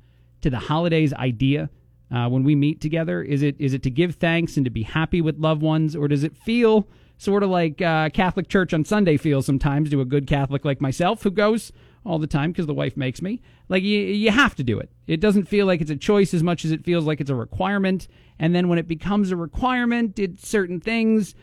to 0.43 0.51
the 0.51 0.59
holidays 0.59 1.13
idea 1.13 1.69
uh, 2.15 2.29
when 2.29 2.45
we 2.45 2.55
meet 2.55 2.81
together? 2.81 3.23
Is 3.23 3.43
it 3.43 3.57
is 3.59 3.75
it 3.75 3.83
to 3.83 3.91
give 3.91 4.15
thanks 4.15 4.57
and 4.57 4.65
to 4.65 4.71
be 4.71 4.85
happy 4.85 5.21
with 5.21 5.39
loved 5.39 5.63
ones, 5.63 5.97
or 5.97 6.07
does 6.07 6.23
it 6.23 6.37
feel 6.37 6.89
sort 7.19 7.43
of 7.43 7.51
like 7.51 7.81
uh, 7.83 8.11
Catholic 8.11 8.49
Church 8.49 8.73
on 8.75 8.85
Sunday 8.85 9.17
feels 9.17 9.47
sometimes 9.47 9.91
to 9.91 10.01
a 10.01 10.05
good 10.05 10.27
Catholic 10.27 10.65
like 10.65 10.81
myself 10.81 11.23
who 11.23 11.31
goes 11.31 11.73
all 12.07 12.19
the 12.19 12.27
time 12.27 12.53
because 12.53 12.67
the 12.67 12.75
wife 12.75 12.97
makes 12.97 13.21
me? 13.21 13.43
Like 13.69 13.83
you, 13.83 13.99
you 13.99 14.31
have 14.31 14.55
to 14.57 14.65
do 14.65 14.79
it. 14.79 14.91
It 15.07 15.21
doesn't 15.21 15.49
feel 15.49 15.67
like 15.67 15.81
it's 15.81 15.91
a 15.91 15.97
choice 15.97 16.33
as 16.33 16.43
much 16.43 16.65
as 16.65 16.71
it 16.71 16.85
feels 16.85 17.05
like 17.05 17.21
it's 17.21 17.31
a 17.31 17.35
requirement. 17.35 18.09
And 18.39 18.55
then 18.55 18.69
when 18.69 18.79
it 18.79 18.87
becomes 18.87 19.31
a 19.31 19.37
requirement, 19.37 20.19
it 20.19 20.39
certain 20.39 20.81
things 20.81 21.35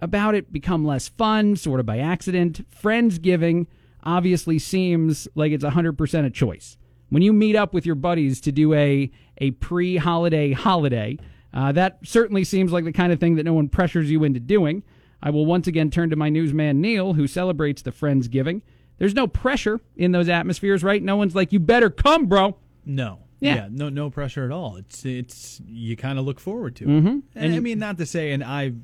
about 0.00 0.34
it 0.34 0.52
become 0.52 0.84
less 0.84 1.08
fun, 1.08 1.56
sort 1.56 1.80
of 1.80 1.86
by 1.86 1.98
accident. 1.98 2.66
Friendsgiving 2.70 3.66
obviously 4.02 4.58
seems 4.58 5.28
like 5.34 5.52
it's 5.52 5.64
100% 5.64 6.26
a 6.26 6.30
choice. 6.30 6.76
When 7.08 7.22
you 7.22 7.32
meet 7.32 7.56
up 7.56 7.74
with 7.74 7.84
your 7.86 7.96
buddies 7.96 8.40
to 8.42 8.52
do 8.52 8.72
a, 8.74 9.10
a 9.38 9.50
pre 9.52 9.96
holiday 9.96 10.52
holiday, 10.52 11.18
uh, 11.52 11.72
that 11.72 11.98
certainly 12.04 12.44
seems 12.44 12.72
like 12.72 12.84
the 12.84 12.92
kind 12.92 13.12
of 13.12 13.18
thing 13.18 13.34
that 13.36 13.44
no 13.44 13.52
one 13.52 13.68
pressures 13.68 14.10
you 14.10 14.22
into 14.24 14.40
doing. 14.40 14.82
I 15.22 15.30
will 15.30 15.44
once 15.44 15.66
again 15.66 15.90
turn 15.90 16.10
to 16.10 16.16
my 16.16 16.28
newsman, 16.28 16.80
Neil, 16.80 17.14
who 17.14 17.26
celebrates 17.26 17.82
the 17.82 17.90
Friendsgiving. 17.90 18.62
There's 19.00 19.14
no 19.14 19.26
pressure 19.26 19.80
in 19.96 20.12
those 20.12 20.28
atmospheres, 20.28 20.84
right? 20.84 21.02
No 21.02 21.16
one's 21.16 21.34
like, 21.34 21.52
you 21.52 21.58
better 21.58 21.90
come, 21.90 22.26
bro. 22.26 22.56
No. 22.86 23.18
Yeah. 23.40 23.66
no, 23.70 23.88
no 23.88 24.10
pressure 24.10 24.44
at 24.44 24.52
all. 24.52 24.76
It's 24.76 25.04
it's 25.06 25.60
you 25.66 25.96
kind 25.96 26.18
of 26.18 26.26
look 26.26 26.38
forward 26.38 26.76
to 26.76 26.84
it. 26.84 26.88
Mhm. 26.88 27.22
And 27.34 27.52
I 27.52 27.56
you- 27.56 27.62
mean, 27.62 27.78
not 27.78 27.96
to 27.98 28.04
say, 28.06 28.32
and 28.32 28.44
I 28.44 28.74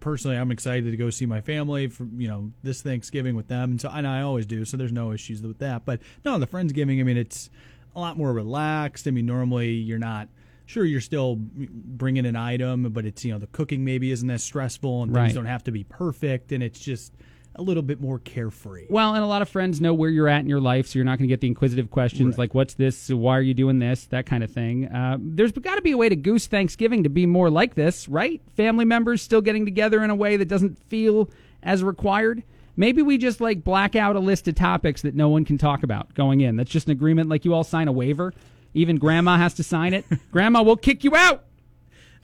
personally, 0.00 0.36
I'm 0.36 0.50
excited 0.52 0.90
to 0.90 0.96
go 0.96 1.10
see 1.10 1.26
my 1.26 1.40
family 1.40 1.88
for 1.88 2.06
you 2.16 2.28
know 2.28 2.52
this 2.62 2.80
Thanksgiving 2.82 3.34
with 3.34 3.48
them, 3.48 3.72
and 3.72 3.80
so 3.80 3.90
and 3.92 4.06
I 4.06 4.22
always 4.22 4.46
do. 4.46 4.64
So 4.64 4.76
there's 4.76 4.92
no 4.92 5.12
issues 5.12 5.42
with 5.42 5.58
that. 5.58 5.84
But 5.84 6.00
no, 6.24 6.38
the 6.38 6.46
friendsgiving. 6.46 7.00
I 7.00 7.02
mean, 7.02 7.16
it's 7.16 7.50
a 7.94 8.00
lot 8.00 8.16
more 8.16 8.32
relaxed. 8.32 9.08
I 9.08 9.10
mean, 9.10 9.26
normally 9.26 9.72
you're 9.72 9.98
not. 9.98 10.28
Sure, 10.66 10.84
you're 10.84 11.00
still 11.00 11.36
bringing 11.36 12.26
an 12.26 12.34
item, 12.36 12.84
but 12.92 13.04
it's 13.04 13.24
you 13.24 13.32
know 13.32 13.38
the 13.38 13.46
cooking 13.48 13.84
maybe 13.84 14.10
isn't 14.12 14.30
as 14.30 14.42
stressful, 14.44 15.02
and 15.02 15.12
Right. 15.14 15.24
things 15.24 15.34
don't 15.34 15.46
have 15.46 15.64
to 15.64 15.72
be 15.72 15.82
perfect, 15.84 16.52
and 16.52 16.62
it's 16.62 16.78
just 16.80 17.12
a 17.58 17.62
little 17.62 17.82
bit 17.82 18.00
more 18.00 18.18
carefree. 18.18 18.86
Well, 18.88 19.14
and 19.14 19.22
a 19.22 19.26
lot 19.26 19.42
of 19.42 19.48
friends 19.48 19.80
know 19.80 19.94
where 19.94 20.10
you're 20.10 20.28
at 20.28 20.40
in 20.40 20.48
your 20.48 20.60
life, 20.60 20.86
so 20.86 20.98
you're 20.98 21.04
not 21.04 21.18
going 21.18 21.28
to 21.28 21.32
get 21.32 21.40
the 21.40 21.48
inquisitive 21.48 21.90
questions 21.90 22.38
like, 22.38 22.54
"What's 22.54 22.74
this? 22.74 23.08
Why 23.08 23.36
are 23.36 23.42
you 23.42 23.54
doing 23.54 23.78
this?" 23.78 24.04
That 24.06 24.26
kind 24.26 24.44
of 24.44 24.50
thing. 24.50 24.86
Uh, 24.86 25.18
there's 25.20 25.52
got 25.52 25.76
to 25.76 25.82
be 25.82 25.92
a 25.92 25.96
way 25.96 26.08
to 26.08 26.16
goose 26.16 26.46
Thanksgiving 26.46 27.02
to 27.02 27.08
be 27.08 27.26
more 27.26 27.50
like 27.50 27.74
this, 27.74 28.08
right? 28.08 28.40
Family 28.56 28.84
members 28.84 29.22
still 29.22 29.40
getting 29.40 29.64
together 29.64 30.02
in 30.02 30.10
a 30.10 30.14
way 30.14 30.36
that 30.36 30.48
doesn't 30.48 30.78
feel 30.88 31.30
as 31.62 31.82
required. 31.82 32.42
Maybe 32.76 33.00
we 33.00 33.16
just 33.16 33.40
like 33.40 33.64
black 33.64 33.96
out 33.96 34.16
a 34.16 34.20
list 34.20 34.46
of 34.48 34.54
topics 34.54 35.02
that 35.02 35.14
no 35.14 35.30
one 35.30 35.44
can 35.44 35.56
talk 35.56 35.82
about 35.82 36.12
going 36.14 36.42
in. 36.42 36.56
That's 36.56 36.70
just 36.70 36.86
an 36.88 36.92
agreement, 36.92 37.30
like 37.30 37.44
you 37.44 37.54
all 37.54 37.64
sign 37.64 37.88
a 37.88 37.92
waiver. 37.92 38.34
Even 38.74 38.96
Grandma 38.96 39.38
has 39.38 39.54
to 39.54 39.62
sign 39.62 39.94
it. 39.94 40.04
Grandma 40.30 40.62
will 40.62 40.76
kick 40.76 41.02
you 41.02 41.16
out. 41.16 41.45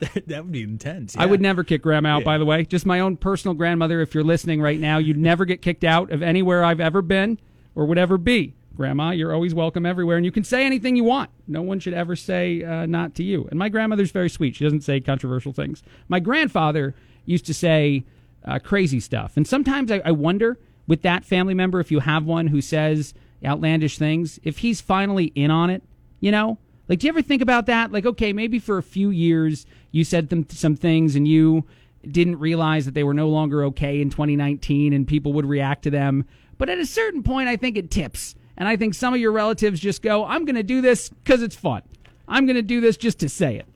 that 0.27 0.43
would 0.45 0.53
be 0.53 0.63
intense. 0.63 1.17
I 1.17 1.27
would 1.27 1.41
never 1.41 1.65
kick 1.65 1.83
grandma 1.83 2.17
out, 2.17 2.25
by 2.25 2.39
the 2.39 2.45
way. 2.45 2.65
Just 2.65 2.87
my 2.87 3.01
own 3.01 3.17
personal 3.17 3.55
grandmother. 3.55 4.01
If 4.01 4.15
you're 4.15 4.25
listening 4.25 4.61
right 4.61 4.79
now, 4.79 4.99
you'd 4.99 5.17
never 5.17 5.45
get 5.45 5.63
kicked 5.63 5.85
out 5.85 6.11
of 6.11 6.23
anywhere 6.23 6.65
I've 6.65 6.81
ever 6.81 7.03
been 7.03 7.39
or 7.75 7.87
would 7.87 7.99
ever 7.99 8.19
be. 8.19 8.55
Grandma, 8.75 9.11
you're 9.11 9.35
always 9.35 9.55
welcome 9.55 9.85
everywhere, 9.85 10.17
and 10.17 10.25
you 10.25 10.33
can 10.33 10.45
say 10.45 10.65
anything 10.65 10.97
you 10.97 11.05
want. 11.05 11.31
No 11.47 11.61
one 11.61 11.79
should 11.79 11.93
ever 11.93 12.17
say 12.17 12.65
uh, 12.65 12.87
not 12.87 13.15
to 13.17 13.23
you. 13.23 13.47
And 13.51 13.59
my 13.59 13.69
grandmother's 13.69 14.11
very 14.11 14.31
sweet. 14.31 14.57
She 14.57 14.65
doesn't 14.65 14.81
say 14.81 14.99
controversial 14.99 15.53
things. 15.53 15.83
My 16.09 16.21
grandfather 16.21 16.95
used 17.27 17.45
to 17.47 17.55
say 17.55 18.05
uh, 18.45 18.59
crazy 18.59 18.99
stuff. 18.99 19.37
And 19.37 19.47
sometimes 19.47 19.93
I, 19.93 20.01
I 20.05 20.13
wonder 20.13 20.59
with 20.87 21.03
that 21.03 21.25
family 21.25 21.55
member, 21.55 21.81
if 21.81 21.91
you 21.91 22.01
have 22.01 22.25
one 22.25 22.47
who 22.47 22.61
says 22.61 23.15
outlandish 23.45 23.99
things, 23.99 24.41
if 24.43 24.59
he's 24.59 24.81
finally 24.81 25.27
in 25.35 25.51
on 25.51 25.71
it, 25.71 25.83
you 26.21 26.31
know? 26.31 26.59
Like, 26.89 26.99
do 26.99 27.07
you 27.07 27.13
ever 27.13 27.23
think 27.23 27.43
about 27.43 27.67
that? 27.67 27.93
Like, 27.93 28.07
okay, 28.07 28.33
maybe 28.33 28.59
for 28.59 28.79
a 28.79 28.83
few 28.83 29.11
years 29.11 29.67
you 29.93 30.03
said 30.03 30.31
them, 30.31 30.47
some 30.49 30.75
things 30.75 31.15
and 31.15 31.29
you 31.29 31.65
didn't 32.07 32.41
realize 32.41 32.85
that 32.85 32.95
they 32.95 33.05
were 33.05 33.15
no 33.15 33.29
longer 33.29 33.65
okay 33.67 34.01
in 34.01 34.11
2019 34.11 34.93
and 34.93 35.07
people 35.07 35.33
would 35.35 35.47
react 35.47 35.85
to 35.85 35.91
them. 35.91 36.25
But 36.59 36.69
at 36.69 36.79
a 36.79 36.87
certain 36.87 37.23
point, 37.23 37.49
I 37.49 37.57
think 37.57 37.77
it 37.77 37.91
tips. 37.91 38.35
And 38.57 38.69
I 38.69 38.77
think 38.77 38.95
some 38.95 39.15
of 39.15 39.21
your 39.21 39.33
relatives 39.33 39.81
just 39.81 40.03
go, 40.03 40.25
I'm 40.25 40.45
going 40.45 40.57
to 40.57 40.63
do 40.63 40.81
this 40.81 41.09
because 41.09 41.43
it's 41.43 41.57
fun. 41.57 41.83
I'm 42.27 42.47
going 42.47 42.57
to 42.57 42.63
do 42.63 42.81
this 42.81 42.97
just 42.97 43.21
to 43.21 43.29
say 43.29 43.57
it. 43.57 43.67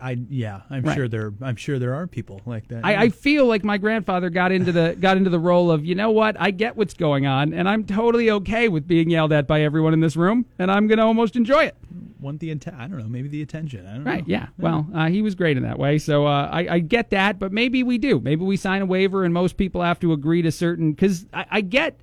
I 0.00 0.18
yeah, 0.28 0.62
I'm 0.70 0.82
Right. 0.82 0.94
sure 0.96 1.06
there. 1.08 1.32
I'm 1.40 1.54
sure 1.56 1.78
there 1.78 1.94
are 1.94 2.06
people 2.06 2.40
like 2.46 2.66
that. 2.68 2.84
I, 2.84 3.02
I 3.04 3.08
feel 3.10 3.46
like 3.46 3.62
my 3.62 3.78
grandfather 3.78 4.28
got 4.30 4.50
into 4.50 4.72
the 4.72 4.96
got 4.98 5.16
into 5.16 5.30
the 5.30 5.38
role 5.38 5.70
of 5.70 5.84
you 5.84 5.94
know 5.94 6.10
what 6.10 6.36
I 6.40 6.50
get 6.50 6.76
what's 6.76 6.94
going 6.94 7.26
on 7.26 7.52
and 7.52 7.68
I'm 7.68 7.84
totally 7.84 8.30
okay 8.30 8.68
with 8.68 8.88
being 8.88 9.08
yelled 9.10 9.32
at 9.32 9.46
by 9.46 9.62
everyone 9.62 9.92
in 9.94 10.00
this 10.00 10.16
room 10.16 10.46
and 10.58 10.70
I'm 10.70 10.88
gonna 10.88 11.06
almost 11.06 11.36
enjoy 11.36 11.64
it. 11.64 11.76
want 12.20 12.40
the 12.40 12.50
I 12.50 12.54
don't 12.88 12.98
know, 12.98 13.04
maybe 13.08 13.28
the 13.28 13.40
attention. 13.42 13.86
I 13.86 13.94
don't 13.94 14.04
Right? 14.04 14.26
know. 14.26 14.32
Yeah. 14.32 14.46
Well, 14.58 14.86
uh, 14.92 15.08
he 15.08 15.22
was 15.22 15.36
great 15.36 15.56
in 15.56 15.62
that 15.62 15.78
way, 15.78 15.98
so 15.98 16.26
uh, 16.26 16.48
I, 16.50 16.66
I 16.74 16.78
get 16.80 17.10
that, 17.10 17.38
but 17.38 17.52
maybe 17.52 17.84
we 17.84 17.98
do. 17.98 18.18
Maybe 18.18 18.44
we 18.44 18.56
sign 18.56 18.82
a 18.82 18.86
waiver 18.86 19.22
and 19.24 19.32
most 19.32 19.56
people 19.56 19.82
have 19.82 20.00
to 20.00 20.12
agree 20.12 20.42
to 20.42 20.50
certain 20.50 20.92
because 20.92 21.26
I, 21.32 21.46
I 21.50 21.60
get 21.60 22.00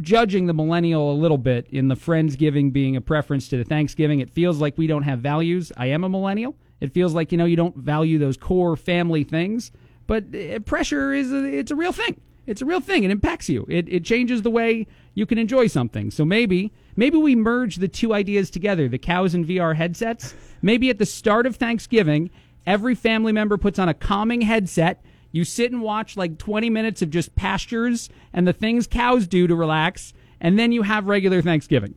judging 0.00 0.46
the 0.46 0.54
millennial 0.54 1.12
a 1.12 1.14
little 1.14 1.38
bit 1.38 1.66
in 1.70 1.88
the 1.88 1.94
Friendsgiving 1.94 2.72
being 2.72 2.96
a 2.96 3.00
preference 3.00 3.48
to 3.48 3.56
the 3.56 3.64
Thanksgiving. 3.64 4.20
It 4.20 4.30
feels 4.30 4.58
like 4.58 4.76
we 4.78 4.86
don't 4.86 5.02
have 5.02 5.20
values. 5.20 5.72
I 5.76 5.86
am 5.86 6.04
a 6.04 6.08
millennial. 6.08 6.56
It 6.80 6.92
feels 6.92 7.14
like 7.14 7.32
you 7.32 7.38
know 7.38 7.44
you 7.44 7.56
don't 7.56 7.76
value 7.76 8.18
those 8.18 8.36
core 8.36 8.76
family 8.76 9.24
things. 9.24 9.72
But 10.06 10.34
uh, 10.34 10.58
pressure 10.60 11.12
is 11.12 11.32
a, 11.32 11.44
it's 11.44 11.70
a 11.70 11.76
real 11.76 11.92
thing. 11.92 12.20
It's 12.46 12.62
a 12.62 12.64
real 12.64 12.80
thing. 12.80 13.04
It 13.04 13.10
impacts 13.10 13.48
you. 13.48 13.66
It 13.68 13.88
it 13.88 14.04
changes 14.04 14.42
the 14.42 14.50
way 14.50 14.86
you 15.14 15.26
can 15.26 15.38
enjoy 15.38 15.66
something. 15.66 16.10
So 16.10 16.24
maybe 16.24 16.72
maybe 16.96 17.16
we 17.16 17.36
merge 17.36 17.76
the 17.76 17.88
two 17.88 18.12
ideas 18.14 18.50
together: 18.50 18.88
the 18.88 18.98
cows 18.98 19.34
and 19.34 19.46
VR 19.46 19.76
headsets. 19.76 20.34
Maybe 20.62 20.90
at 20.90 20.98
the 20.98 21.06
start 21.06 21.46
of 21.46 21.56
Thanksgiving, 21.56 22.30
every 22.66 22.94
family 22.94 23.32
member 23.32 23.56
puts 23.56 23.78
on 23.78 23.88
a 23.88 23.94
calming 23.94 24.40
headset. 24.40 25.04
You 25.32 25.44
sit 25.44 25.72
and 25.72 25.82
watch 25.82 26.16
like 26.16 26.38
20 26.38 26.70
minutes 26.70 27.02
of 27.02 27.10
just 27.10 27.34
pastures 27.36 28.08
and 28.32 28.46
the 28.46 28.52
things 28.52 28.86
cows 28.86 29.26
do 29.26 29.46
to 29.46 29.54
relax, 29.54 30.12
and 30.40 30.58
then 30.58 30.72
you 30.72 30.82
have 30.82 31.06
regular 31.06 31.42
Thanksgiving. 31.42 31.94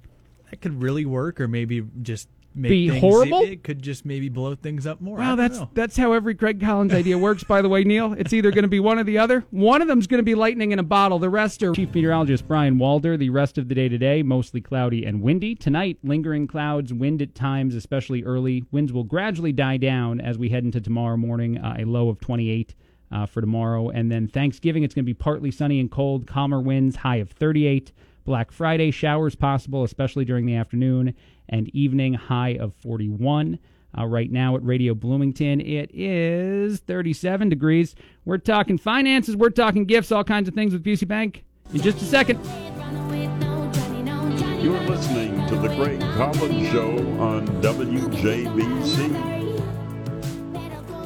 That 0.50 0.62
could 0.62 0.82
really 0.82 1.06
work, 1.06 1.42
or 1.42 1.48
maybe 1.48 1.84
just 2.02 2.30
make 2.56 2.70
Be 2.70 2.90
things, 2.90 3.02
horrible? 3.02 3.42
It, 3.42 3.50
it 3.52 3.64
could 3.64 3.82
just 3.82 4.06
maybe 4.06 4.30
blow 4.30 4.54
things 4.54 4.86
up 4.86 5.02
more. 5.02 5.20
I 5.20 5.28
Well, 5.30 5.36
that's 5.36 5.58
know. 5.60 5.70
that's 5.74 5.98
how 5.98 6.14
every 6.14 6.36
Craig 6.36 6.62
Collins 6.62 6.94
idea 6.94 7.18
works. 7.18 7.44
By 7.44 7.64
the 7.64 7.70
way, 7.70 7.84
Neil, 7.84 8.14
it's 8.14 8.34
either 8.34 8.52
going 8.52 8.64
to 8.64 8.70
be 8.70 8.80
one 8.80 9.00
or 9.00 9.04
the 9.04 9.18
other. 9.18 9.46
One 9.50 9.82
of 9.82 9.88
them's 9.88 10.06
going 10.06 10.20
to 10.20 10.24
be 10.24 10.36
lightning 10.36 10.72
in 10.72 10.78
a 10.78 10.84
bottle. 10.84 11.18
The 11.18 11.30
rest 11.30 11.64
are 11.64 11.74
Chief 11.74 11.94
Meteorologist 11.94 12.48
Brian 12.48 12.78
Walder. 12.78 13.18
The 13.18 13.32
rest 13.32 13.58
of 13.58 13.68
the 13.68 13.76
day 13.76 13.90
today, 13.90 14.22
mostly 14.22 14.62
cloudy 14.62 15.06
and 15.06 15.22
windy. 15.24 15.56
Tonight, 15.56 15.98
lingering 16.04 16.46
clouds, 16.46 16.94
wind 16.94 17.22
at 17.22 17.34
times, 17.34 17.74
especially 17.74 18.24
early. 18.24 18.64
Winds 18.72 18.94
will 18.94 19.04
gradually 19.06 19.54
die 19.54 19.78
down 19.78 20.22
as 20.22 20.38
we 20.38 20.50
head 20.50 20.64
into 20.64 20.80
tomorrow 20.82 21.18
morning. 21.18 21.58
Uh, 21.58 21.78
a 21.80 21.86
low 21.86 22.10
of 22.10 22.20
28 22.20 22.76
uh, 23.14 23.26
for 23.28 23.40
tomorrow, 23.42 23.90
and 23.90 24.12
then 24.12 24.28
Thanksgiving, 24.28 24.84
it's 24.84 24.96
going 24.96 25.06
to 25.06 25.10
be 25.10 25.14
partly 25.14 25.52
sunny 25.52 25.80
and 25.80 25.90
cold. 25.90 26.26
Calmer 26.26 26.60
winds, 26.60 26.98
high 26.98 27.18
of 27.18 27.30
38. 27.30 27.92
Black 28.26 28.52
Friday, 28.52 28.90
showers 28.90 29.36
possible, 29.36 29.84
especially 29.84 30.26
during 30.26 30.46
the 30.46 30.56
afternoon 30.56 31.14
and 31.50 31.70
evening, 31.76 32.14
high 32.16 32.58
of 32.60 32.74
41. 32.76 33.60
Uh, 33.96 34.06
right 34.06 34.32
now 34.32 34.56
at 34.56 34.64
Radio 34.64 34.96
Bloomington, 34.96 35.62
it 35.62 35.92
is 35.94 36.80
37 36.80 37.50
degrees. 37.50 37.94
We're 38.26 38.40
talking 38.40 38.80
finances, 38.80 39.36
we're 39.36 39.52
talking 39.52 39.86
gifts, 39.86 40.12
all 40.12 40.24
kinds 40.24 40.48
of 40.48 40.56
things 40.56 40.74
with 40.74 40.84
Busey 40.84 41.08
Bank. 41.08 41.44
In 41.74 41.82
just 41.82 42.02
a 42.02 42.06
second. 42.06 42.40
You're 44.64 44.80
listening 44.82 45.46
to 45.48 45.56
The 45.58 45.68
Craig 45.76 46.00
Collins 46.16 46.72
Show 46.72 46.98
on 47.20 47.46
WJBC. 47.62 49.43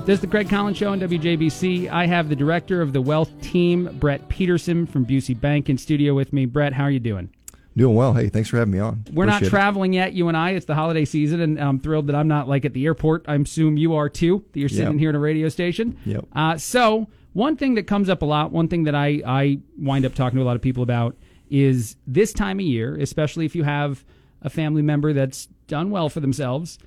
This 0.08 0.16
is 0.16 0.22
the 0.22 0.28
Craig 0.28 0.48
Collins 0.48 0.78
Show 0.78 0.94
on 0.94 1.02
WJBC. 1.02 1.90
I 1.90 2.06
have 2.06 2.30
the 2.30 2.36
director 2.36 2.82
of 2.82 2.94
the 2.94 3.02
wealth 3.02 3.30
team, 3.42 3.90
Brett 4.00 4.30
Peterson 4.30 4.86
from 4.88 5.06
Busey 5.06 5.38
Bank, 5.38 5.70
in 5.70 5.78
studio 5.78 6.14
with 6.14 6.32
me. 6.32 6.46
Brett, 6.46 6.72
how 6.72 6.86
are 6.86 6.92
you 6.92 7.02
doing? 7.02 7.30
Doing 7.76 7.94
well. 7.94 8.14
Hey, 8.14 8.30
thanks 8.30 8.48
for 8.48 8.56
having 8.58 8.72
me 8.72 8.80
on. 8.80 9.04
We're 9.12 9.26
not 9.26 9.36
Appreciate 9.42 9.48
it. 9.48 9.50
traveling 9.50 9.92
yet, 9.92 10.14
you 10.14 10.30
and 10.30 10.38
I. 10.38 10.52
It's 10.52 10.66
the 10.66 10.76
holiday 10.76 11.04
season, 11.04 11.42
and 11.42 11.60
I'm 11.60 11.78
thrilled 11.78 12.08
that 12.08 12.16
I'm 12.16 12.30
not 12.30 12.48
like 12.48 12.64
at 12.64 12.72
the 12.74 12.86
airport. 12.86 13.26
I 13.28 13.36
assume 13.36 13.76
you 13.76 13.96
are 13.96 14.08
too. 14.08 14.46
That 14.54 14.60
you're 14.62 14.70
sitting 14.70 14.94
Yep. 14.94 15.00
here 15.00 15.10
in 15.10 15.16
a 15.18 15.20
radio 15.20 15.50
station. 15.50 15.98
Yep. 16.06 16.26
Uh, 16.34 16.58
so 16.58 17.08
one 17.34 17.58
thing 17.58 17.76
that 17.76 17.84
comes 17.84 18.08
up 18.08 18.22
a 18.22 18.26
lot, 18.26 18.54
one 18.54 18.70
thing 18.70 18.86
that 18.86 18.96
I 18.96 19.22
I 19.26 19.60
wind 19.78 20.06
up 20.06 20.16
talking 20.16 20.38
to 20.38 20.44
a 20.44 20.48
lot 20.48 20.56
of 20.56 20.62
people 20.62 20.84
about 20.84 21.18
is 21.50 21.98
this 22.08 22.32
time 22.32 22.60
of 22.60 22.66
year, 22.66 22.96
especially 22.96 23.46
if 23.46 23.58
you 23.58 23.64
have 23.64 24.06
a 24.42 24.50
family 24.50 24.82
member 24.82 25.12
that's 25.12 25.48
done 25.68 25.92
well 25.92 26.08
for 26.08 26.22
themselves. 26.22 26.80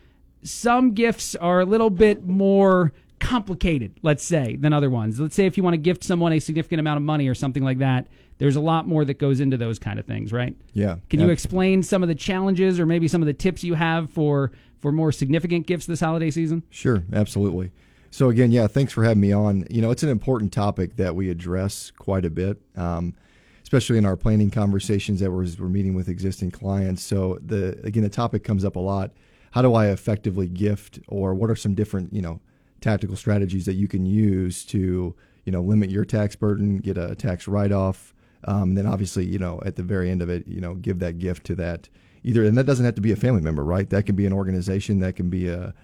Some 0.43 0.95
gifts 0.95 1.35
are 1.35 1.61
a 1.61 1.67
little 1.67 1.91
bit 1.91 2.25
more 2.27 2.95
complicated, 3.21 3.99
let's 4.03 4.25
say, 4.25 4.57
than 4.57 4.73
other 4.73 4.91
ones. 4.91 5.21
Let's 5.21 5.37
say 5.37 5.47
if 5.47 5.57
you 5.57 5.63
want 5.63 5.75
to 5.75 5.79
gift 5.79 6.03
someone 6.03 6.33
a 6.33 6.41
significant 6.41 6.81
amount 6.81 6.97
of 6.97 7.03
money 7.03 7.29
or 7.29 7.35
something 7.35 7.63
like 7.63 7.79
that, 7.79 8.09
there's 8.39 8.57
a 8.57 8.61
lot 8.61 8.89
more 8.89 9.05
that 9.05 9.19
goes 9.19 9.39
into 9.39 9.57
those 9.57 9.79
kind 9.79 9.99
of 9.99 10.07
things, 10.07 10.33
right? 10.33 10.57
Yeah. 10.73 10.97
Can 11.11 11.21
you 11.21 11.29
explain 11.29 11.83
some 11.83 12.03
of 12.03 12.09
the 12.09 12.15
challenges 12.15 12.81
or 12.81 12.87
maybe 12.87 13.07
some 13.07 13.23
of 13.23 13.27
the 13.27 13.35
tips 13.35 13.63
you 13.63 13.75
have 13.75 14.11
for 14.11 14.51
for 14.81 14.91
more 14.91 15.13
significant 15.13 15.67
gifts 15.67 15.85
this 15.85 16.01
holiday 16.01 16.31
season? 16.31 16.63
Sure, 16.71 17.05
absolutely. 17.13 17.71
So 18.11 18.31
again, 18.31 18.51
yeah, 18.51 18.67
thanks 18.67 18.93
for 18.93 19.05
having 19.05 19.21
me 19.21 19.33
on. 19.33 19.67
You 19.71 19.83
know, 19.83 19.91
it's 19.91 20.03
an 20.03 20.09
important 20.09 20.53
topic 20.53 20.97
that 20.97 21.15
we 21.15 21.29
address 21.29 21.93
quite 21.97 22.25
a 22.25 22.31
bit, 22.31 22.61
um, 22.77 23.15
especially 23.63 23.99
in 23.99 24.07
our 24.07 24.17
planning 24.17 24.51
conversations 24.51 25.21
that 25.21 25.31
we're, 25.31 25.47
we're 25.59 25.69
meeting 25.69 25.95
with 25.95 26.09
existing 26.09 26.51
clients. 26.51 27.05
So 27.05 27.39
the 27.45 27.79
again, 27.85 28.03
the 28.03 28.09
topic 28.09 28.43
comes 28.43 28.65
up 28.65 28.77
a 28.77 28.81
lot. 28.81 29.13
How 29.51 29.61
do 29.61 29.75
I 29.75 29.89
effectively 29.89 30.49
gift, 30.49 30.99
or 31.09 31.35
what 31.35 31.51
are 31.51 31.57
some 31.57 31.75
different 31.75 32.13
you 32.15 32.23
know 32.23 32.41
tactical 32.81 33.17
strategies 33.17 33.67
that 33.67 33.75
you 33.75 33.89
can 33.89 34.07
use 34.07 34.65
to 34.67 35.15
you 35.45 35.53
know 35.53 35.61
limit 35.61 35.91
your 35.91 36.05
tax 36.05 36.37
burden, 36.37 36.79
get 36.79 36.99
a 36.99 37.15
tax 37.15 37.49
write 37.49 37.73
off, 37.73 38.15
um, 38.45 38.71
and 38.71 38.79
then 38.79 38.87
obviously 38.87 39.25
you 39.25 39.39
know 39.39 39.61
at 39.65 39.77
the 39.77 39.83
very 39.83 40.11
end 40.11 40.23
of 40.23 40.29
it, 40.29 40.47
you 40.47 40.61
know, 40.61 40.75
give 40.75 40.99
that 41.01 41.19
gift 41.19 41.45
to 41.47 41.55
that 41.57 41.89
either, 42.23 42.45
and 42.45 42.57
that 42.57 42.65
doesn't 42.65 42.85
have 42.85 42.95
to 42.95 43.01
be 43.01 43.13
a 43.13 43.17
family 43.17 43.41
member, 43.41 43.65
right? 43.65 43.89
That 43.91 44.07
can 44.07 44.17
be 44.17 44.27
an 44.27 44.33
organization, 44.33 45.01
that 45.01 45.17
can 45.17 45.31
be 45.31 45.49
a 45.49 45.75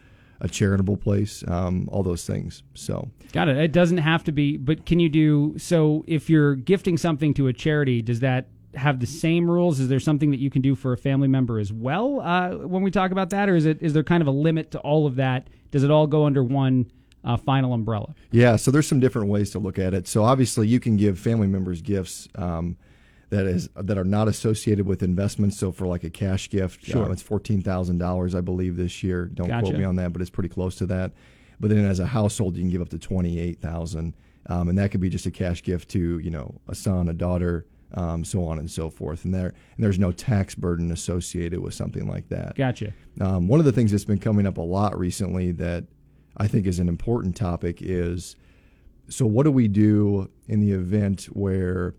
a 0.40 0.48
charitable 0.48 0.98
place, 0.98 1.42
um, 1.48 1.88
all 1.90 2.02
those 2.02 2.26
things. 2.26 2.62
So 2.74 3.10
Got 3.32 3.48
it. 3.48 3.56
It 3.56 3.72
doesn't 3.72 3.98
have 3.98 4.22
to 4.24 4.32
be, 4.32 4.56
but 4.56 4.84
can 4.86 5.00
you 5.00 5.08
do 5.08 5.54
so 5.58 6.04
if 6.06 6.28
you're 6.28 6.54
gifting 6.54 6.98
something 6.98 7.32
to 7.34 7.48
a 7.48 7.52
charity, 7.52 8.02
does 8.02 8.20
that 8.20 8.48
have 8.74 9.00
the 9.00 9.06
same 9.06 9.50
rules? 9.50 9.80
Is 9.80 9.88
there 9.88 10.00
something 10.00 10.30
that 10.30 10.38
you 10.38 10.50
can 10.50 10.62
do 10.62 10.74
for 10.74 10.92
a 10.92 10.98
family 10.98 11.28
member 11.28 11.58
as 11.58 11.72
well 11.72 12.20
uh, 12.20 12.50
when 12.50 12.82
we 12.82 12.90
talk 12.90 13.10
about 13.10 13.30
that, 13.30 13.48
or 13.48 13.56
is 13.56 13.66
it 13.66 13.78
is 13.80 13.92
there 13.94 14.04
kind 14.04 14.20
of 14.20 14.26
a 14.26 14.32
limit 14.32 14.70
to 14.72 14.78
all 14.80 15.06
of 15.06 15.16
that? 15.16 15.48
Does 15.70 15.82
it 15.84 15.90
all 15.90 16.06
go 16.06 16.24
under 16.26 16.42
one 16.42 16.90
uh, 17.24 17.36
final 17.36 17.72
umbrella? 17.72 18.14
yeah, 18.30 18.56
so 18.56 18.70
there's 18.70 18.86
some 18.86 19.00
different 19.00 19.28
ways 19.28 19.50
to 19.50 19.58
look 19.58 19.78
at 19.78 19.94
it. 19.94 20.06
So 20.08 20.24
obviously, 20.24 20.68
you 20.68 20.80
can 20.80 20.96
give 20.96 21.18
family 21.18 21.46
members 21.48 21.82
gifts. 21.82 22.28
Um, 22.34 22.76
that 23.30 23.46
is 23.46 23.68
that 23.74 23.98
are 23.98 24.04
not 24.04 24.28
associated 24.28 24.86
with 24.86 25.02
investments. 25.02 25.58
So 25.58 25.72
for 25.72 25.86
like 25.88 26.04
a 26.04 26.10
cash 26.10 26.48
gift, 26.48 26.84
Sure. 26.84 27.06
uh, 27.06 27.10
it's 27.12 27.22
fourteen 27.22 27.60
thousand 27.60 27.98
dollars, 27.98 28.34
I 28.36 28.40
believe, 28.40 28.76
this 28.76 29.02
year. 29.02 29.24
Don't 29.26 29.48
Gotcha. 29.48 29.66
quote 29.66 29.78
me 29.78 29.84
on 29.84 29.96
that, 29.96 30.12
but 30.12 30.22
it's 30.22 30.30
pretty 30.30 30.48
close 30.48 30.76
to 30.76 30.86
that. 30.86 31.12
But 31.58 31.70
then 31.70 31.84
as 31.84 31.98
a 31.98 32.06
household, 32.06 32.56
you 32.56 32.62
can 32.62 32.70
give 32.70 32.82
up 32.82 32.90
to 32.90 32.98
twenty 32.98 33.40
eight 33.40 33.58
thousand, 33.60 34.14
um, 34.48 34.68
and 34.68 34.78
that 34.78 34.92
could 34.92 35.00
be 35.00 35.08
just 35.08 35.26
a 35.26 35.32
cash 35.32 35.64
gift 35.64 35.88
to 35.90 36.20
you 36.20 36.30
know 36.30 36.54
a 36.68 36.74
son, 36.76 37.08
a 37.08 37.12
daughter, 37.12 37.66
um, 37.94 38.24
so 38.24 38.44
on 38.44 38.58
and 38.58 38.70
so 38.70 38.90
forth. 38.90 39.24
And 39.24 39.32
there 39.34 39.48
and 39.76 39.84
there's 39.84 39.98
no 39.98 40.12
tax 40.12 40.54
burden 40.54 40.90
associated 40.90 41.60
with 41.60 41.74
something 41.74 42.06
like 42.08 42.28
that. 42.30 42.56
Gotcha. 42.56 42.92
Um, 43.20 43.48
one 43.48 43.60
of 43.60 43.66
the 43.66 43.72
things 43.72 43.90
that's 43.92 44.04
been 44.04 44.18
coming 44.18 44.46
up 44.46 44.58
a 44.58 44.62
lot 44.62 44.98
recently 44.98 45.52
that 45.52 45.84
I 46.36 46.46
think 46.48 46.66
is 46.66 46.78
an 46.78 46.88
important 46.88 47.36
topic 47.36 47.78
is 47.80 48.36
so 49.08 49.24
what 49.24 49.44
do 49.44 49.52
we 49.52 49.68
do 49.68 50.28
in 50.48 50.60
the 50.60 50.72
event 50.72 51.24
where 51.26 51.94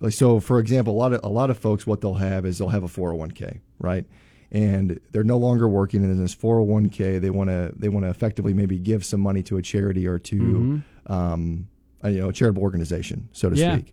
like 0.00 0.12
so 0.12 0.40
for 0.40 0.58
example 0.58 0.92
a 0.94 0.98
lot 0.98 1.12
of 1.12 1.20
a 1.24 1.28
lot 1.28 1.50
of 1.50 1.58
folks 1.58 1.86
what 1.86 2.00
they'll 2.00 2.14
have 2.14 2.44
is 2.44 2.58
they'll 2.58 2.68
have 2.68 2.82
a 2.82 2.88
401k 2.88 3.60
right 3.78 4.04
and 4.50 5.00
they're 5.12 5.24
no 5.24 5.36
longer 5.38 5.68
working 5.68 6.02
in 6.02 6.20
this 6.20 6.34
401k 6.34 7.20
they 7.20 7.30
want 7.30 7.48
to 7.48 7.72
they 7.76 7.88
want 7.88 8.04
to 8.04 8.10
effectively 8.10 8.52
maybe 8.52 8.78
give 8.78 9.04
some 9.04 9.20
money 9.20 9.42
to 9.44 9.56
a 9.56 9.62
charity 9.62 10.06
or 10.06 10.18
to 10.18 10.36
Mhm. 10.36 10.82
um, 11.10 11.68
you 12.10 12.20
know 12.20 12.28
a 12.28 12.32
charitable 12.32 12.62
organization 12.62 13.28
so 13.32 13.50
to 13.50 13.56
Yeah. 13.56 13.76
speak 13.78 13.92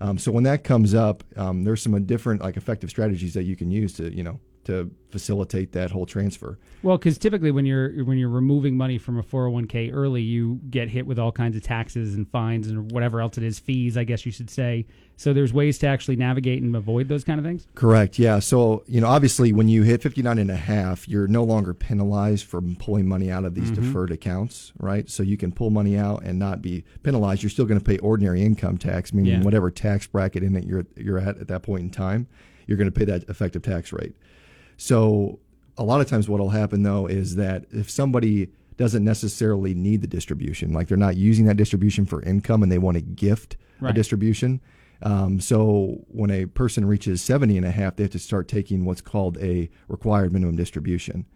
um, 0.00 0.16
so 0.18 0.32
when 0.32 0.44
that 0.44 0.64
comes 0.64 0.94
up 0.94 1.22
um, 1.36 1.64
there's 1.64 1.82
some 1.82 2.04
different 2.06 2.40
like 2.42 2.56
effective 2.56 2.90
strategies 2.90 3.34
that 3.34 3.44
you 3.44 3.56
can 3.56 3.70
use 3.70 3.92
to 3.94 4.14
you 4.14 4.22
know 4.22 4.40
to 4.64 4.90
facilitate 5.10 5.72
that 5.72 5.90
whole 5.90 6.06
transfer 6.06 6.58
Well, 6.82 6.96
because 6.96 7.18
typically 7.18 7.50
when 7.50 7.66
you're 7.66 8.04
when 8.04 8.16
you're 8.18 8.28
removing 8.28 8.76
money 8.76 8.96
from 8.98 9.18
a 9.18 9.22
401k 9.22 9.90
early, 9.92 10.22
you 10.22 10.60
get 10.70 10.88
hit 10.88 11.06
with 11.06 11.18
all 11.18 11.32
kinds 11.32 11.56
of 11.56 11.62
taxes 11.62 12.14
and 12.14 12.28
fines 12.30 12.68
and 12.68 12.90
whatever 12.92 13.20
else 13.20 13.36
it 13.38 13.44
is, 13.44 13.58
fees, 13.58 13.96
I 13.96 14.04
guess 14.04 14.24
you 14.24 14.32
should 14.32 14.48
say. 14.50 14.86
So 15.16 15.32
there's 15.32 15.52
ways 15.52 15.78
to 15.78 15.86
actually 15.86 16.16
navigate 16.16 16.62
and 16.62 16.74
avoid 16.76 17.08
those 17.08 17.24
kind 17.24 17.38
of 17.38 17.44
things. 17.44 17.66
Correct. 17.74 18.18
Yeah. 18.18 18.38
So, 18.38 18.84
you 18.86 19.00
know, 19.00 19.08
obviously 19.08 19.52
when 19.52 19.68
you 19.68 19.82
hit 19.82 20.00
59 20.02 20.38
and 20.38 20.50
a 20.50 20.56
half, 20.56 21.06
you're 21.08 21.26
no 21.28 21.42
longer 21.44 21.74
penalized 21.74 22.46
for 22.46 22.62
pulling 22.78 23.06
money 23.08 23.30
out 23.30 23.44
of 23.44 23.54
these 23.54 23.70
Mhm. 23.70 23.74
deferred 23.76 24.10
accounts, 24.12 24.72
right? 24.78 25.10
So 25.10 25.22
you 25.22 25.36
can 25.36 25.52
pull 25.52 25.70
money 25.70 25.96
out 25.98 26.22
and 26.24 26.38
not 26.38 26.62
be 26.62 26.84
penalized. 27.02 27.42
You're 27.42 27.50
still 27.50 27.66
going 27.66 27.80
to 27.80 27.84
pay 27.84 27.98
ordinary 27.98 28.42
income 28.42 28.78
tax, 28.78 29.12
meaning 29.12 29.32
Yeah. 29.32 29.42
whatever 29.42 29.70
tax 29.70 30.06
bracket 30.06 30.42
in 30.42 30.54
it 30.56 30.64
you're 30.66 30.86
you're 30.96 31.18
at 31.18 31.36
at 31.38 31.48
that 31.48 31.62
point 31.62 31.82
in 31.82 31.90
time, 31.90 32.26
you're 32.66 32.78
going 32.78 32.90
to 32.90 32.98
pay 32.98 33.04
that 33.04 33.24
effective 33.28 33.60
tax 33.62 33.92
rate. 33.92 34.14
So, 34.80 35.38
a 35.76 35.84
lot 35.84 36.00
of 36.00 36.06
times 36.06 36.26
what'll 36.26 36.48
happen 36.48 36.82
though 36.84 37.06
is 37.06 37.36
that 37.36 37.66
if 37.70 37.90
somebody 37.90 38.48
doesn't 38.78 39.04
necessarily 39.04 39.74
need 39.74 40.00
the 40.00 40.06
distribution, 40.06 40.72
like 40.72 40.88
they're 40.88 40.96
not 40.96 41.16
using 41.18 41.44
that 41.44 41.58
distribution 41.58 42.06
for 42.06 42.22
income 42.22 42.62
and 42.62 42.72
they 42.72 42.78
want 42.78 42.94
to 42.96 43.02
gift 43.02 43.58
Right. 43.78 43.90
a 43.90 43.92
distribution, 43.92 44.60
um, 45.02 45.38
so 45.38 46.02
when 46.08 46.30
a 46.30 46.46
person 46.46 46.86
reaches 46.86 47.20
70 47.22 47.58
and 47.58 47.66
a 47.66 47.70
half, 47.70 47.96
they 47.96 48.04
have 48.04 48.10
to 48.12 48.18
start 48.18 48.48
taking 48.48 48.84
what's 48.86 49.00
called 49.02 49.36
a 49.38 49.68
required 49.88 50.32
minimum 50.32 50.56
distribution. 50.56 51.26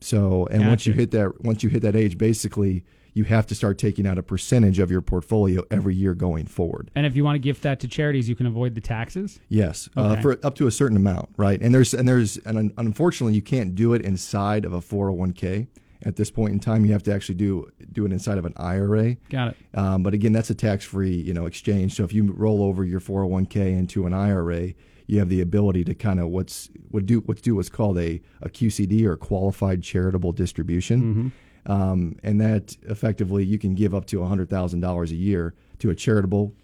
So, 0.00 0.46
and 0.50 0.66
once 0.66 0.86
you 0.86 0.92
hit 0.92 1.10
that, 1.12 1.42
once 1.42 1.62
you 1.62 1.70
hit 1.70 1.82
that 1.82 1.96
age, 1.96 2.18
basically 2.18 2.84
you 3.14 3.24
have 3.24 3.46
to 3.48 3.54
start 3.54 3.78
taking 3.78 4.06
out 4.06 4.16
a 4.16 4.22
percentage 4.22 4.78
of 4.78 4.90
your 4.90 5.00
portfolio 5.00 5.64
every 5.72 5.94
year 5.94 6.14
going 6.14 6.46
forward. 6.46 6.90
And 6.94 7.04
if 7.04 7.16
you 7.16 7.24
want 7.24 7.34
to 7.34 7.40
gift 7.40 7.62
that 7.62 7.80
to 7.80 7.88
charities, 7.88 8.28
you 8.28 8.36
can 8.36 8.46
avoid 8.46 8.74
the 8.76 8.80
taxes. 8.80 9.40
Yes, 9.48 9.88
uh, 9.96 10.16
for 10.20 10.38
up 10.44 10.54
to 10.56 10.66
a 10.68 10.70
certain 10.70 10.96
amount, 10.96 11.30
right? 11.36 11.60
And 11.60 11.74
there's 11.74 11.94
and 11.94 12.08
there's 12.08 12.36
and 12.38 12.72
unfortunately 12.76 13.34
you 13.34 13.42
can't 13.42 13.74
do 13.74 13.92
it 13.94 14.02
inside 14.02 14.64
of 14.64 14.72
a 14.72 14.80
401k 14.80 15.66
at 16.04 16.14
this 16.14 16.30
point 16.30 16.52
in 16.52 16.60
time. 16.60 16.84
You 16.84 16.92
have 16.92 17.02
to 17.04 17.12
actually 17.12 17.34
do 17.34 17.68
do 17.92 18.06
it 18.06 18.12
inside 18.12 18.38
of 18.38 18.44
an 18.44 18.52
IRA. 18.56 19.16
Got 19.30 19.48
it. 19.48 19.56
Um, 19.74 20.04
but 20.04 20.14
again, 20.14 20.32
that's 20.32 20.50
a 20.50 20.54
tax-free 20.54 21.16
you 21.16 21.34
know 21.34 21.46
exchange. 21.46 21.96
So 21.96 22.04
if 22.04 22.12
you 22.12 22.32
roll 22.32 22.62
over 22.62 22.84
your 22.84 23.00
401k 23.00 23.76
into 23.76 24.06
an 24.06 24.14
IRA, 24.14 24.74
you 25.08 25.18
have 25.18 25.28
the 25.28 25.40
ability 25.40 25.82
to 25.84 25.94
kind 25.94 26.20
of 26.20 26.28
what's 26.28 26.70
what 26.90 27.06
do 27.06 27.20
what's 27.20 27.40
do 27.40 27.56
what's 27.56 27.68
called 27.68 27.98
a, 27.98 28.20
a 28.42 28.48
QCD 28.48 29.04
or 29.04 29.16
qualified 29.16 29.82
charitable 29.82 30.32
distribution. 30.32 31.32
Um, 31.66 32.16
and 32.22 32.40
that 32.40 32.76
effectively 32.84 33.44
you 33.44 33.58
can 33.58 33.74
give 33.74 33.94
up 33.94 34.06
to 34.06 34.20
$100,000 34.20 35.10
a 35.10 35.14
year 35.14 35.54
to 35.80 35.90
a 35.90 35.94
charitable 35.94 36.54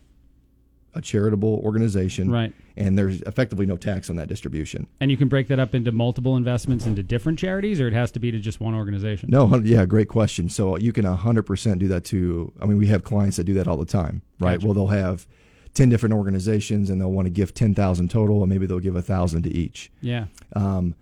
a 0.96 1.00
charitable 1.00 1.60
organization. 1.64 2.30
Right. 2.30 2.52
And 2.76 2.96
there's 2.96 3.20
effectively 3.22 3.66
no 3.66 3.76
tax 3.76 4.08
on 4.08 4.16
that 4.16 4.28
distribution. 4.28 4.86
And 5.00 5.10
you 5.10 5.16
can 5.16 5.26
break 5.26 5.48
that 5.48 5.58
up 5.58 5.74
into 5.74 5.90
multiple 5.90 6.36
investments 6.36 6.86
into 6.86 7.02
different 7.02 7.38
charities, 7.38 7.80
or 7.80 7.88
it 7.88 7.94
has 7.94 8.12
to 8.12 8.20
be 8.20 8.30
to 8.30 8.38
just 8.38 8.60
one 8.60 8.74
organization. 8.74 9.28
No, 9.30 9.56
yeah, 9.56 9.86
great 9.86 10.08
question. 10.08 10.48
So 10.48 10.76
you 10.76 10.92
can 10.92 11.04
100% 11.04 11.78
do 11.78 11.88
that 11.88 12.04
to, 12.06 12.52
I 12.60 12.66
mean, 12.66 12.78
we 12.78 12.86
have 12.86 13.02
clients 13.02 13.38
that 13.38 13.44
do 13.44 13.54
that 13.54 13.66
all 13.66 13.76
the 13.76 13.84
time, 13.84 14.22
right? 14.38 14.54
Gotcha. 14.54 14.66
Well, 14.66 14.74
they'll 14.74 14.86
have 14.96 15.26
10 15.74 15.88
different 15.88 16.14
organizations 16.14 16.88
and 16.90 17.00
they'll 17.00 17.10
want 17.12 17.26
to 17.26 17.30
give 17.30 17.52
10,000 17.54 18.08
total 18.10 18.42
and 18.42 18.50
maybe 18.50 18.66
they'll 18.66 18.78
give 18.78 18.96
a 18.96 19.02
thousand 19.02 19.42
to 19.42 19.50
each. 19.50 19.90
Yeah. 20.00 20.26
Um, 20.54 20.94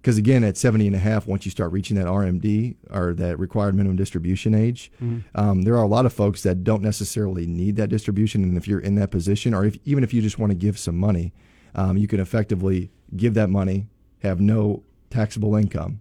because 0.00 0.18
again, 0.18 0.42
at 0.42 0.56
70 0.56 0.88
and 0.88 0.96
a 0.96 0.98
half, 0.98 1.28
once 1.28 1.44
you 1.44 1.52
start 1.52 1.70
reaching 1.70 1.96
that 1.96 2.06
RMD 2.06 2.74
or 2.90 3.14
that 3.14 3.38
required 3.38 3.76
minimum 3.76 3.96
distribution 3.96 4.52
age, 4.52 4.90
Mhm. 5.00 5.22
um, 5.36 5.62
there 5.62 5.76
are 5.76 5.82
a 5.84 5.88
lot 5.88 6.06
of 6.06 6.12
folks 6.12 6.42
that 6.42 6.64
don't 6.64 6.82
necessarily 6.82 7.46
need 7.46 7.76
that 7.76 7.88
distribution. 7.88 8.42
And 8.42 8.56
if 8.56 8.66
you're 8.66 8.80
in 8.80 8.96
that 8.96 9.12
position, 9.12 9.54
or 9.54 9.64
if, 9.64 9.78
even 9.84 10.02
if 10.02 10.12
you 10.12 10.20
just 10.20 10.40
want 10.40 10.50
to 10.50 10.56
give 10.58 10.76
some 10.76 10.96
money, 10.98 11.32
um, 11.76 11.96
you 11.96 12.08
can 12.08 12.18
effectively 12.18 12.90
give 13.16 13.34
that 13.34 13.48
money, 13.48 13.86
have 14.24 14.40
no 14.40 14.82
taxable 15.08 15.54
income, 15.54 16.00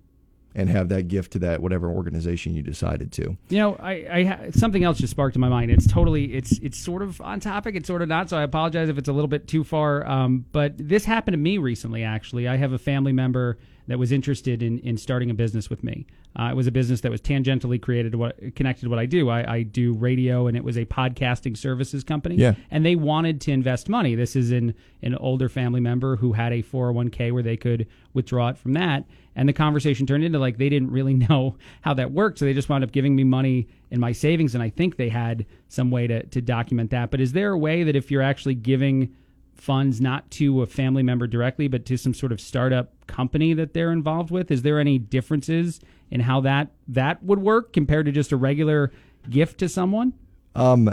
and 0.56 0.70
have 0.70 0.90
that 0.90 1.08
gift 1.08 1.34
to 1.34 1.40
that 1.40 1.62
whatever 1.62 1.90
organization 1.90 2.54
you 2.54 2.62
decided 2.62 3.12
to. 3.14 3.38
You 3.50 3.58
know, 3.58 3.76
I, 3.80 3.92
I 3.92 4.50
something 4.52 4.84
else 4.84 4.98
just 4.98 5.12
sparked 5.12 5.36
in 5.36 5.42
my 5.42 5.50
mind. 5.50 5.72
It's 5.72 5.88
totally, 5.88 6.34
it's 6.34 6.58
it's 6.60 6.78
sort 6.78 7.02
of 7.02 7.22
on 7.22 7.40
topic. 7.40 7.76
It's 7.76 7.88
sort 7.88 8.02
of 8.02 8.10
not. 8.10 8.30
So 8.30 8.38
I 8.38 8.44
apologize 8.44 8.90
if 8.90 8.98
it's 8.98 9.10
a 9.10 9.14
little 9.14 9.28
bit 9.28 9.48
too 9.48 9.64
far. 9.64 10.06
Um, 10.08 10.46
but 10.52 10.74
this 10.78 11.06
happened 11.06 11.34
to 11.34 11.40
me 11.40 11.58
recently. 11.58 12.04
Actually, 12.04 12.48
I 12.48 12.58
have 12.58 12.74
a 12.74 12.80
family 12.80 13.14
member 13.14 13.58
that 13.88 14.00
was 14.00 14.12
interested 14.12 14.62
in 14.64 14.80
in 14.80 14.98
starting 14.98 15.30
a 15.30 15.34
business 15.34 15.70
with 15.70 15.84
me. 15.84 16.06
Uh, 16.40 16.50
it 16.52 16.56
was 16.56 16.66
a 16.66 16.72
business 16.72 17.02
that 17.02 17.12
was 17.12 17.20
tangentially 17.20 17.82
created 17.82 18.14
to 18.14 18.18
what 18.18 18.56
connected 18.56 18.84
to 18.84 18.90
what 18.90 19.00
I 19.00 19.06
do. 19.06 19.30
I, 19.30 19.56
I 19.56 19.64
do 19.64 19.94
radio, 19.94 20.48
and 20.48 20.56
it 20.56 20.64
was 20.64 20.78
a 20.78 20.86
podcasting 20.86 21.58
services 21.58 22.04
company. 22.04 22.36
Yeah. 22.36 22.56
and 22.70 22.86
they 22.86 22.96
wanted 22.96 23.42
to 23.42 23.52
invest 23.52 23.90
money. 23.90 24.16
This 24.16 24.36
is 24.36 24.52
in 24.52 24.74
an 25.02 25.16
older 25.16 25.50
family 25.50 25.82
member 25.82 26.16
who 26.16 26.34
had 26.34 26.54
a 26.54 26.64
401k 26.64 27.32
where 27.34 27.44
they 27.44 27.58
could 27.58 27.88
withdraw 28.14 28.50
it 28.50 28.58
from 28.58 28.74
that. 28.74 29.04
And 29.36 29.48
the 29.48 29.54
conversation 29.54 30.06
turned 30.06 30.24
into 30.24 30.40
like 30.40 30.58
they 30.58 30.70
didn't 30.70 30.92
really 30.92 31.14
know 31.30 31.58
how 31.82 31.94
that 31.96 32.12
worked, 32.12 32.40
so 32.40 32.46
they 32.46 32.54
just 32.54 32.70
wound 32.70 32.84
up 32.84 32.92
giving 32.92 33.16
me 33.16 33.24
money 33.24 33.68
in 33.90 34.00
my 34.00 34.14
savings, 34.14 34.56
and 34.56 34.64
I 34.64 34.70
think 34.70 34.96
they 34.96 35.10
had 35.10 35.46
some 35.68 35.92
way 35.92 36.08
to 36.08 36.26
to 36.28 36.42
document 36.42 36.92
that. 36.92 37.12
But 37.12 37.20
is 37.20 37.34
there 37.34 37.52
a 37.52 37.58
way 37.58 37.84
that 37.84 37.96
if 37.96 38.10
you're 38.10 38.22
actually 38.22 38.56
giving 38.56 39.14
funds 39.62 40.02
not 40.02 40.30
to 40.32 40.64
a 40.64 40.66
family 40.66 41.04
member 41.04 41.28
directly, 41.28 41.68
but 41.68 41.86
to 41.86 41.96
some 41.96 42.16
sort 42.16 42.32
of 42.32 42.42
startup 42.42 43.06
company 43.06 43.54
that 43.54 43.76
they're 43.76 43.92
involved 43.92 44.32
with? 44.32 44.50
Is 44.50 44.64
there 44.64 44.80
any 44.80 44.98
differences 44.98 45.80
in 46.10 46.22
how 46.22 46.42
that 46.42 46.70
that 46.88 47.22
would 47.24 47.38
work 47.40 47.72
compared 47.72 48.08
to 48.08 48.12
just 48.12 48.32
a 48.32 48.38
regular 48.38 48.92
gift 49.30 49.60
to 49.60 49.70
someone? 49.70 50.14
Um, 50.56 50.90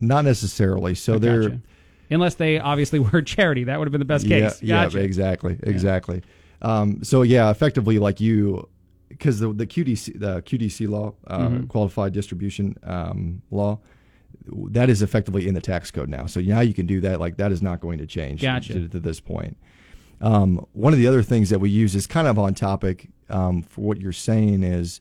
not 0.00 0.24
necessarily. 0.24 0.96
So 0.96 1.18
they're 1.20 1.60
Unless 2.10 2.34
they 2.34 2.58
obviously 2.58 2.98
were 3.12 3.22
charity, 3.22 3.64
that 3.64 3.78
would 3.78 3.86
have 3.86 3.92
been 3.92 4.00
the 4.00 4.04
best 4.04 4.26
yeah, 4.26 4.40
case. 4.40 4.60
Gotcha. 4.60 4.98
yeah, 4.98 5.04
exactly, 5.04 5.58
exactly. 5.62 6.22
Um, 6.60 7.04
so 7.04 7.22
yeah, 7.22 7.50
effectively, 7.50 8.00
like 8.00 8.20
you, 8.20 8.68
because 9.08 9.38
the 9.38 9.52
the 9.52 9.66
QDC 9.66 10.18
the 10.18 10.42
QDC 10.42 10.88
law, 10.88 11.14
uh, 11.28 11.38
Mhm. 11.48 11.68
qualified 11.68 12.12
distribution 12.12 12.76
um, 12.82 13.42
law, 13.52 13.78
that 14.70 14.90
is 14.90 15.02
effectively 15.02 15.46
in 15.48 15.54
the 15.54 15.60
tax 15.60 15.90
code 15.90 16.08
now. 16.08 16.26
So 16.26 16.40
now 16.40 16.60
you 16.60 16.74
can 16.74 16.86
do 16.86 17.00
that. 17.02 17.20
Like 17.20 17.36
that 17.36 17.52
is 17.52 17.62
not 17.62 17.80
going 17.80 17.98
to 17.98 18.06
change 18.06 18.42
Gotcha. 18.42 18.74
to, 18.74 18.88
to 18.88 19.00
this 19.00 19.20
point. 19.20 19.56
Um, 20.20 20.66
one 20.72 20.92
of 20.92 20.98
the 20.98 21.06
other 21.06 21.22
things 21.22 21.50
that 21.50 21.58
we 21.58 21.68
use 21.70 21.94
is 21.94 22.06
kind 22.06 22.28
of 22.28 22.38
on 22.38 22.54
topic 22.54 23.08
um, 23.28 23.62
for 23.62 23.80
what 23.82 24.00
you're 24.00 24.12
saying 24.12 24.62
is 24.62 25.00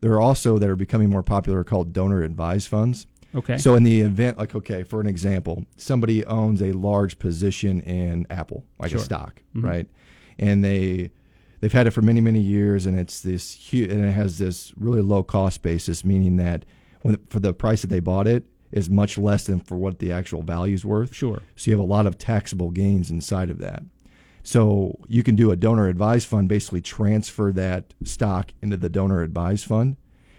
there 0.00 0.12
are 0.12 0.20
also 0.20 0.58
that 0.58 0.68
are 0.68 0.76
becoming 0.76 1.10
more 1.10 1.22
popular 1.22 1.64
called 1.64 1.92
donor 1.92 2.22
advised 2.22 2.68
funds. 2.68 3.06
Okay. 3.34 3.58
So 3.58 3.74
in 3.74 3.82
the 3.84 4.00
event, 4.00 4.38
like 4.38 4.54
okay, 4.54 4.82
for 4.82 5.00
an 5.00 5.06
example, 5.06 5.64
somebody 5.76 6.24
owns 6.26 6.60
a 6.62 6.72
large 6.72 7.18
position 7.18 7.80
in 7.82 8.26
Apple, 8.30 8.64
like 8.78 8.90
Sure. 8.90 9.00
a 9.00 9.02
stock, 9.02 9.42
Mhm. 9.54 9.64
right? 9.64 9.86
And 10.38 10.64
they 10.64 11.10
they've 11.60 11.72
had 11.72 11.86
it 11.86 11.90
for 11.92 12.02
many 12.02 12.20
many 12.20 12.40
years, 12.40 12.86
and 12.86 12.98
it's 12.98 13.20
this 13.20 13.52
huge, 13.54 13.90
and 13.90 14.04
it 14.04 14.12
has 14.12 14.38
this 14.38 14.72
really 14.76 15.00
low 15.02 15.22
cost 15.22 15.62
basis, 15.62 16.04
meaning 16.04 16.36
that 16.38 16.64
when 17.02 17.18
for 17.28 17.38
the 17.38 17.52
price 17.54 17.82
that 17.82 17.88
they 17.88 18.00
bought 18.00 18.26
it 18.26 18.44
is 18.72 18.88
much 18.88 19.18
less 19.18 19.44
than 19.44 19.60
for 19.60 19.76
what 19.76 19.98
the 19.98 20.12
actual 20.12 20.42
value 20.42 20.74
is 20.74 20.84
worth. 20.84 21.14
Sure. 21.14 21.42
So 21.56 21.70
you 21.70 21.76
have 21.76 21.84
a 21.84 21.90
lot 21.90 22.06
of 22.06 22.18
taxable 22.18 22.70
gains 22.70 23.10
inside 23.10 23.50
of 23.50 23.58
that. 23.58 23.82
So 24.42 24.98
you 25.06 25.22
can 25.22 25.36
do 25.36 25.50
a 25.50 25.56
donor 25.56 25.88
advised 25.88 26.26
fund, 26.26 26.48
basically 26.48 26.80
transfer 26.80 27.52
that 27.52 27.92
stock 28.04 28.52
into 28.62 28.76
the 28.76 28.88
donor 28.88 29.22
advised 29.22 29.66
fund. 29.66 29.96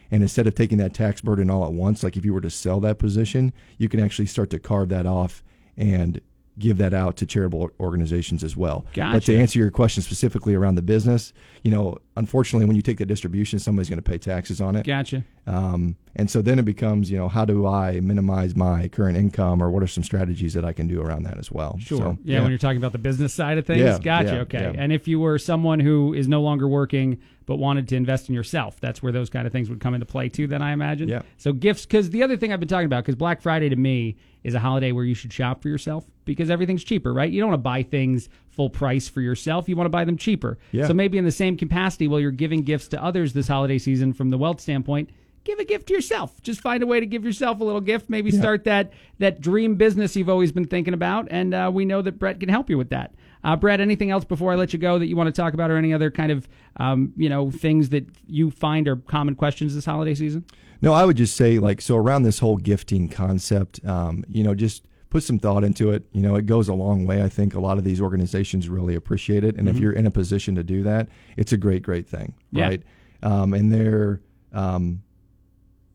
And 0.10 0.24
instead 0.24 0.48
of 0.48 0.56
taking 0.56 0.78
that 0.80 0.94
tax 0.94 1.22
burden 1.22 1.50
all 1.50 1.66
at 1.66 1.72
once, 1.72 2.04
like 2.04 2.18
if 2.18 2.26
you 2.26 2.34
were 2.34 2.42
to 2.42 2.50
sell 2.50 2.80
that 2.82 3.00
position, 3.00 3.54
you 3.78 3.88
can 3.88 4.00
actually 4.00 4.26
start 4.26 4.50
to 4.50 4.60
carve 4.60 4.90
that 4.90 5.06
off 5.06 5.44
and 5.78 6.20
give 6.60 6.78
that 6.78 6.93
out 6.93 7.18
to 7.18 7.26
charitable 7.26 7.72
organizations 7.80 8.43
as 8.43 8.56
well. 8.56 8.86
Gotcha. 8.93 9.18
But 9.18 9.24
to 9.24 9.38
answer 9.38 9.60
your 9.60 9.72
question 9.72 10.04
specifically 10.04 10.54
around 10.54 10.76
the 10.76 10.82
business, 10.82 11.34
you 11.64 11.72
know, 11.72 11.97
unfortunately, 12.18 12.66
when 12.66 12.76
you 12.76 12.82
take 12.82 12.97
the 12.97 13.06
distribution, 13.06 13.60
somebody's 13.60 13.89
going 13.89 14.02
to 14.02 14.10
pay 14.10 14.18
taxes 14.18 14.62
on 14.62 14.76
it. 14.76 14.86
Gotcha. 14.86 15.24
Um, 15.47 15.95
and 16.16 16.30
so 16.30 16.41
then 16.41 16.60
it 16.60 16.66
becomes, 16.66 17.10
you 17.10 17.18
know, 17.18 17.30
how 17.30 17.45
do 17.45 17.66
I 17.66 17.99
minimize 17.99 18.56
my 18.56 18.88
current 18.89 19.18
income, 19.18 19.62
or 19.62 19.72
what 19.72 19.82
are 19.82 19.88
some 19.88 20.04
strategies 20.04 20.54
that 20.54 20.66
I 20.66 20.74
can 20.74 20.88
do 20.88 21.02
around 21.02 21.24
that 21.24 21.38
as 21.38 21.52
well? 21.52 21.78
Sure. 21.80 21.97
So, 21.97 22.18
yeah, 22.24 22.41
when 22.41 22.49
you're 22.49 22.60
talking 22.60 22.78
about 22.78 22.91
the 22.91 22.99
business 22.99 23.34
side 23.34 23.58
of 23.58 23.66
things. 23.66 23.80
Yeah, 23.80 23.97
gotcha. 23.99 24.34
yeah, 24.34 24.41
okay. 24.41 24.62
yeah. 24.62 24.74
And 24.76 24.91
if 24.91 25.08
you 25.08 25.20
were 25.20 25.39
someone 25.39 25.80
who 25.80 26.14
is 26.14 26.28
no 26.28 26.41
longer 26.41 26.68
working 26.68 27.20
but 27.52 27.58
wanted 27.58 27.86
to 27.86 27.97
invest 27.97 28.30
in 28.30 28.34
yourself, 28.34 28.80
that's 28.80 29.04
where 29.04 29.12
those 29.12 29.30
kind 29.30 29.45
of 29.45 29.52
things 29.52 29.70
would 29.70 29.82
come 29.82 29.93
into 29.93 30.06
play 30.06 30.30
too, 30.30 30.47
then 30.47 30.62
I 30.62 30.72
imagine. 30.72 31.10
Yeah. 31.10 31.22
So 31.36 31.52
gifts, 31.52 31.86
because 31.86 32.10
the 32.10 32.24
other 32.24 32.38
thing 32.38 32.54
I've 32.54 32.62
been 32.62 32.70
talking 32.70 32.86
about, 32.86 33.04
because 33.04 33.16
Black 33.16 33.41
Friday 33.41 33.68
to 33.68 33.76
me 33.76 34.16
is 34.45 34.54
a 34.54 34.60
holiday 34.60 34.93
where 34.93 35.04
you 35.04 35.14
should 35.14 35.34
shop 35.34 35.62
for 35.62 35.68
yourself 35.68 36.06
because 36.24 36.49
everything's 36.49 36.82
cheaper, 36.82 37.12
right? 37.14 37.30
You 37.30 37.41
don't 37.41 37.49
want 37.49 37.60
to 37.60 37.64
buy 37.64 37.84
things 37.84 38.30
full 38.52 38.70
price 38.70 39.10
for 39.10 39.20
yourself. 39.20 39.68
You 39.68 39.76
want 39.76 39.88
to 39.88 39.89
buy 39.89 40.06
them 40.06 40.16
cheaper. 40.16 40.60
Yeah. 40.72 40.88
So 40.88 40.93
maybe 40.93 41.18
in 41.18 41.26
the 41.26 41.32
same 41.32 41.58
capacity, 41.58 42.08
while 42.08 42.22
you're 42.22 42.32
giving 42.32 42.62
gifts 42.62 42.88
to 42.89 43.04
others 43.04 43.34
this 43.34 43.49
holiday 43.49 43.80
season 43.80 44.14
from 44.14 44.30
the 44.30 44.38
wealth 44.38 44.62
standpoint, 44.62 45.10
give 45.43 45.60
a 45.60 45.66
gift 45.66 45.88
to 45.88 45.93
yourself. 45.93 46.41
Just 46.41 46.62
find 46.62 46.82
a 46.84 46.88
way 46.88 47.02
to 47.02 47.06
give 47.06 47.26
yourself 47.26 47.60
a 47.60 47.66
little 47.66 47.82
gift. 47.82 48.10
Maybe 48.10 48.32
start 48.32 48.64
that 48.64 48.93
that 49.20 49.41
dream 49.41 49.76
business 49.76 50.16
you've 50.16 50.30
always 50.30 50.54
been 50.54 50.68
thinking 50.68 50.93
about, 50.93 51.28
and 51.30 51.54
uh, 51.54 51.70
we 51.74 51.84
know 51.84 52.02
that 52.02 52.18
Brett 52.18 52.39
can 52.39 52.47
help 52.47 52.70
you 52.70 52.78
with 52.78 52.91
that. 52.91 53.14
Uh, 53.44 53.56
Brett, 53.56 53.80
anything 53.82 54.12
else 54.12 54.24
before 54.26 54.52
I 54.52 54.56
let 54.56 54.72
you 54.74 54.80
go 54.80 55.00
that 55.00 55.08
you 55.08 55.16
want 55.16 55.34
to 55.34 55.42
talk 55.42 55.54
about, 55.54 55.72
or 55.72 55.78
any 55.78 55.94
other 55.94 56.12
kind 56.12 56.32
of 56.32 56.48
um, 56.78 57.14
you 57.18 57.30
know 57.30 57.50
things 57.52 57.89
that 57.89 58.06
you 58.28 58.52
find 58.52 58.88
are 58.88 58.96
common 58.98 59.36
questions 59.36 59.74
this 59.76 59.86
holiday 59.86 60.14
season? 60.16 60.46
No, 60.82 60.94
I 60.94 61.06
would 61.06 61.18
just 61.18 61.36
say 61.36 61.60
like 61.60 61.82
so 61.82 61.96
around 61.98 62.24
this 62.24 62.39
whole 62.39 62.58
gifting 62.58 63.08
concept, 63.10 63.84
um, 63.86 64.24
you 64.28 64.44
know, 64.44 64.56
just 64.56 64.84
put 65.10 65.24
some 65.24 65.38
thought 65.39 65.64
into 65.64 65.92
it. 65.92 66.06
You 66.14 66.22
know, 66.22 66.36
it 66.36 66.46
goes 66.46 66.68
a 66.70 66.74
long 66.74 67.06
way. 67.06 67.22
I 67.22 67.30
think 67.30 67.54
a 67.54 67.60
lot 67.60 67.78
of 67.78 67.84
these 67.84 68.00
organizations 68.00 68.70
really 68.70 68.96
appreciate 68.96 69.44
it, 69.44 69.58
and 69.58 69.68
if 69.68 69.76
Mhm. 69.76 69.80
you're 69.82 69.92
in 69.94 70.06
a 70.06 70.12
position 70.12 70.56
to 70.56 70.64
do 70.64 70.84
that, 70.84 71.10
it's 71.38 71.52
a 71.52 71.58
great, 71.58 71.82
great 71.84 72.08
thing, 72.08 72.34
Yeah. 72.52 72.66
right? 72.68 72.84
Um, 73.24 73.54
and 73.54 73.72
they're, 73.72 74.22
um, 74.54 75.02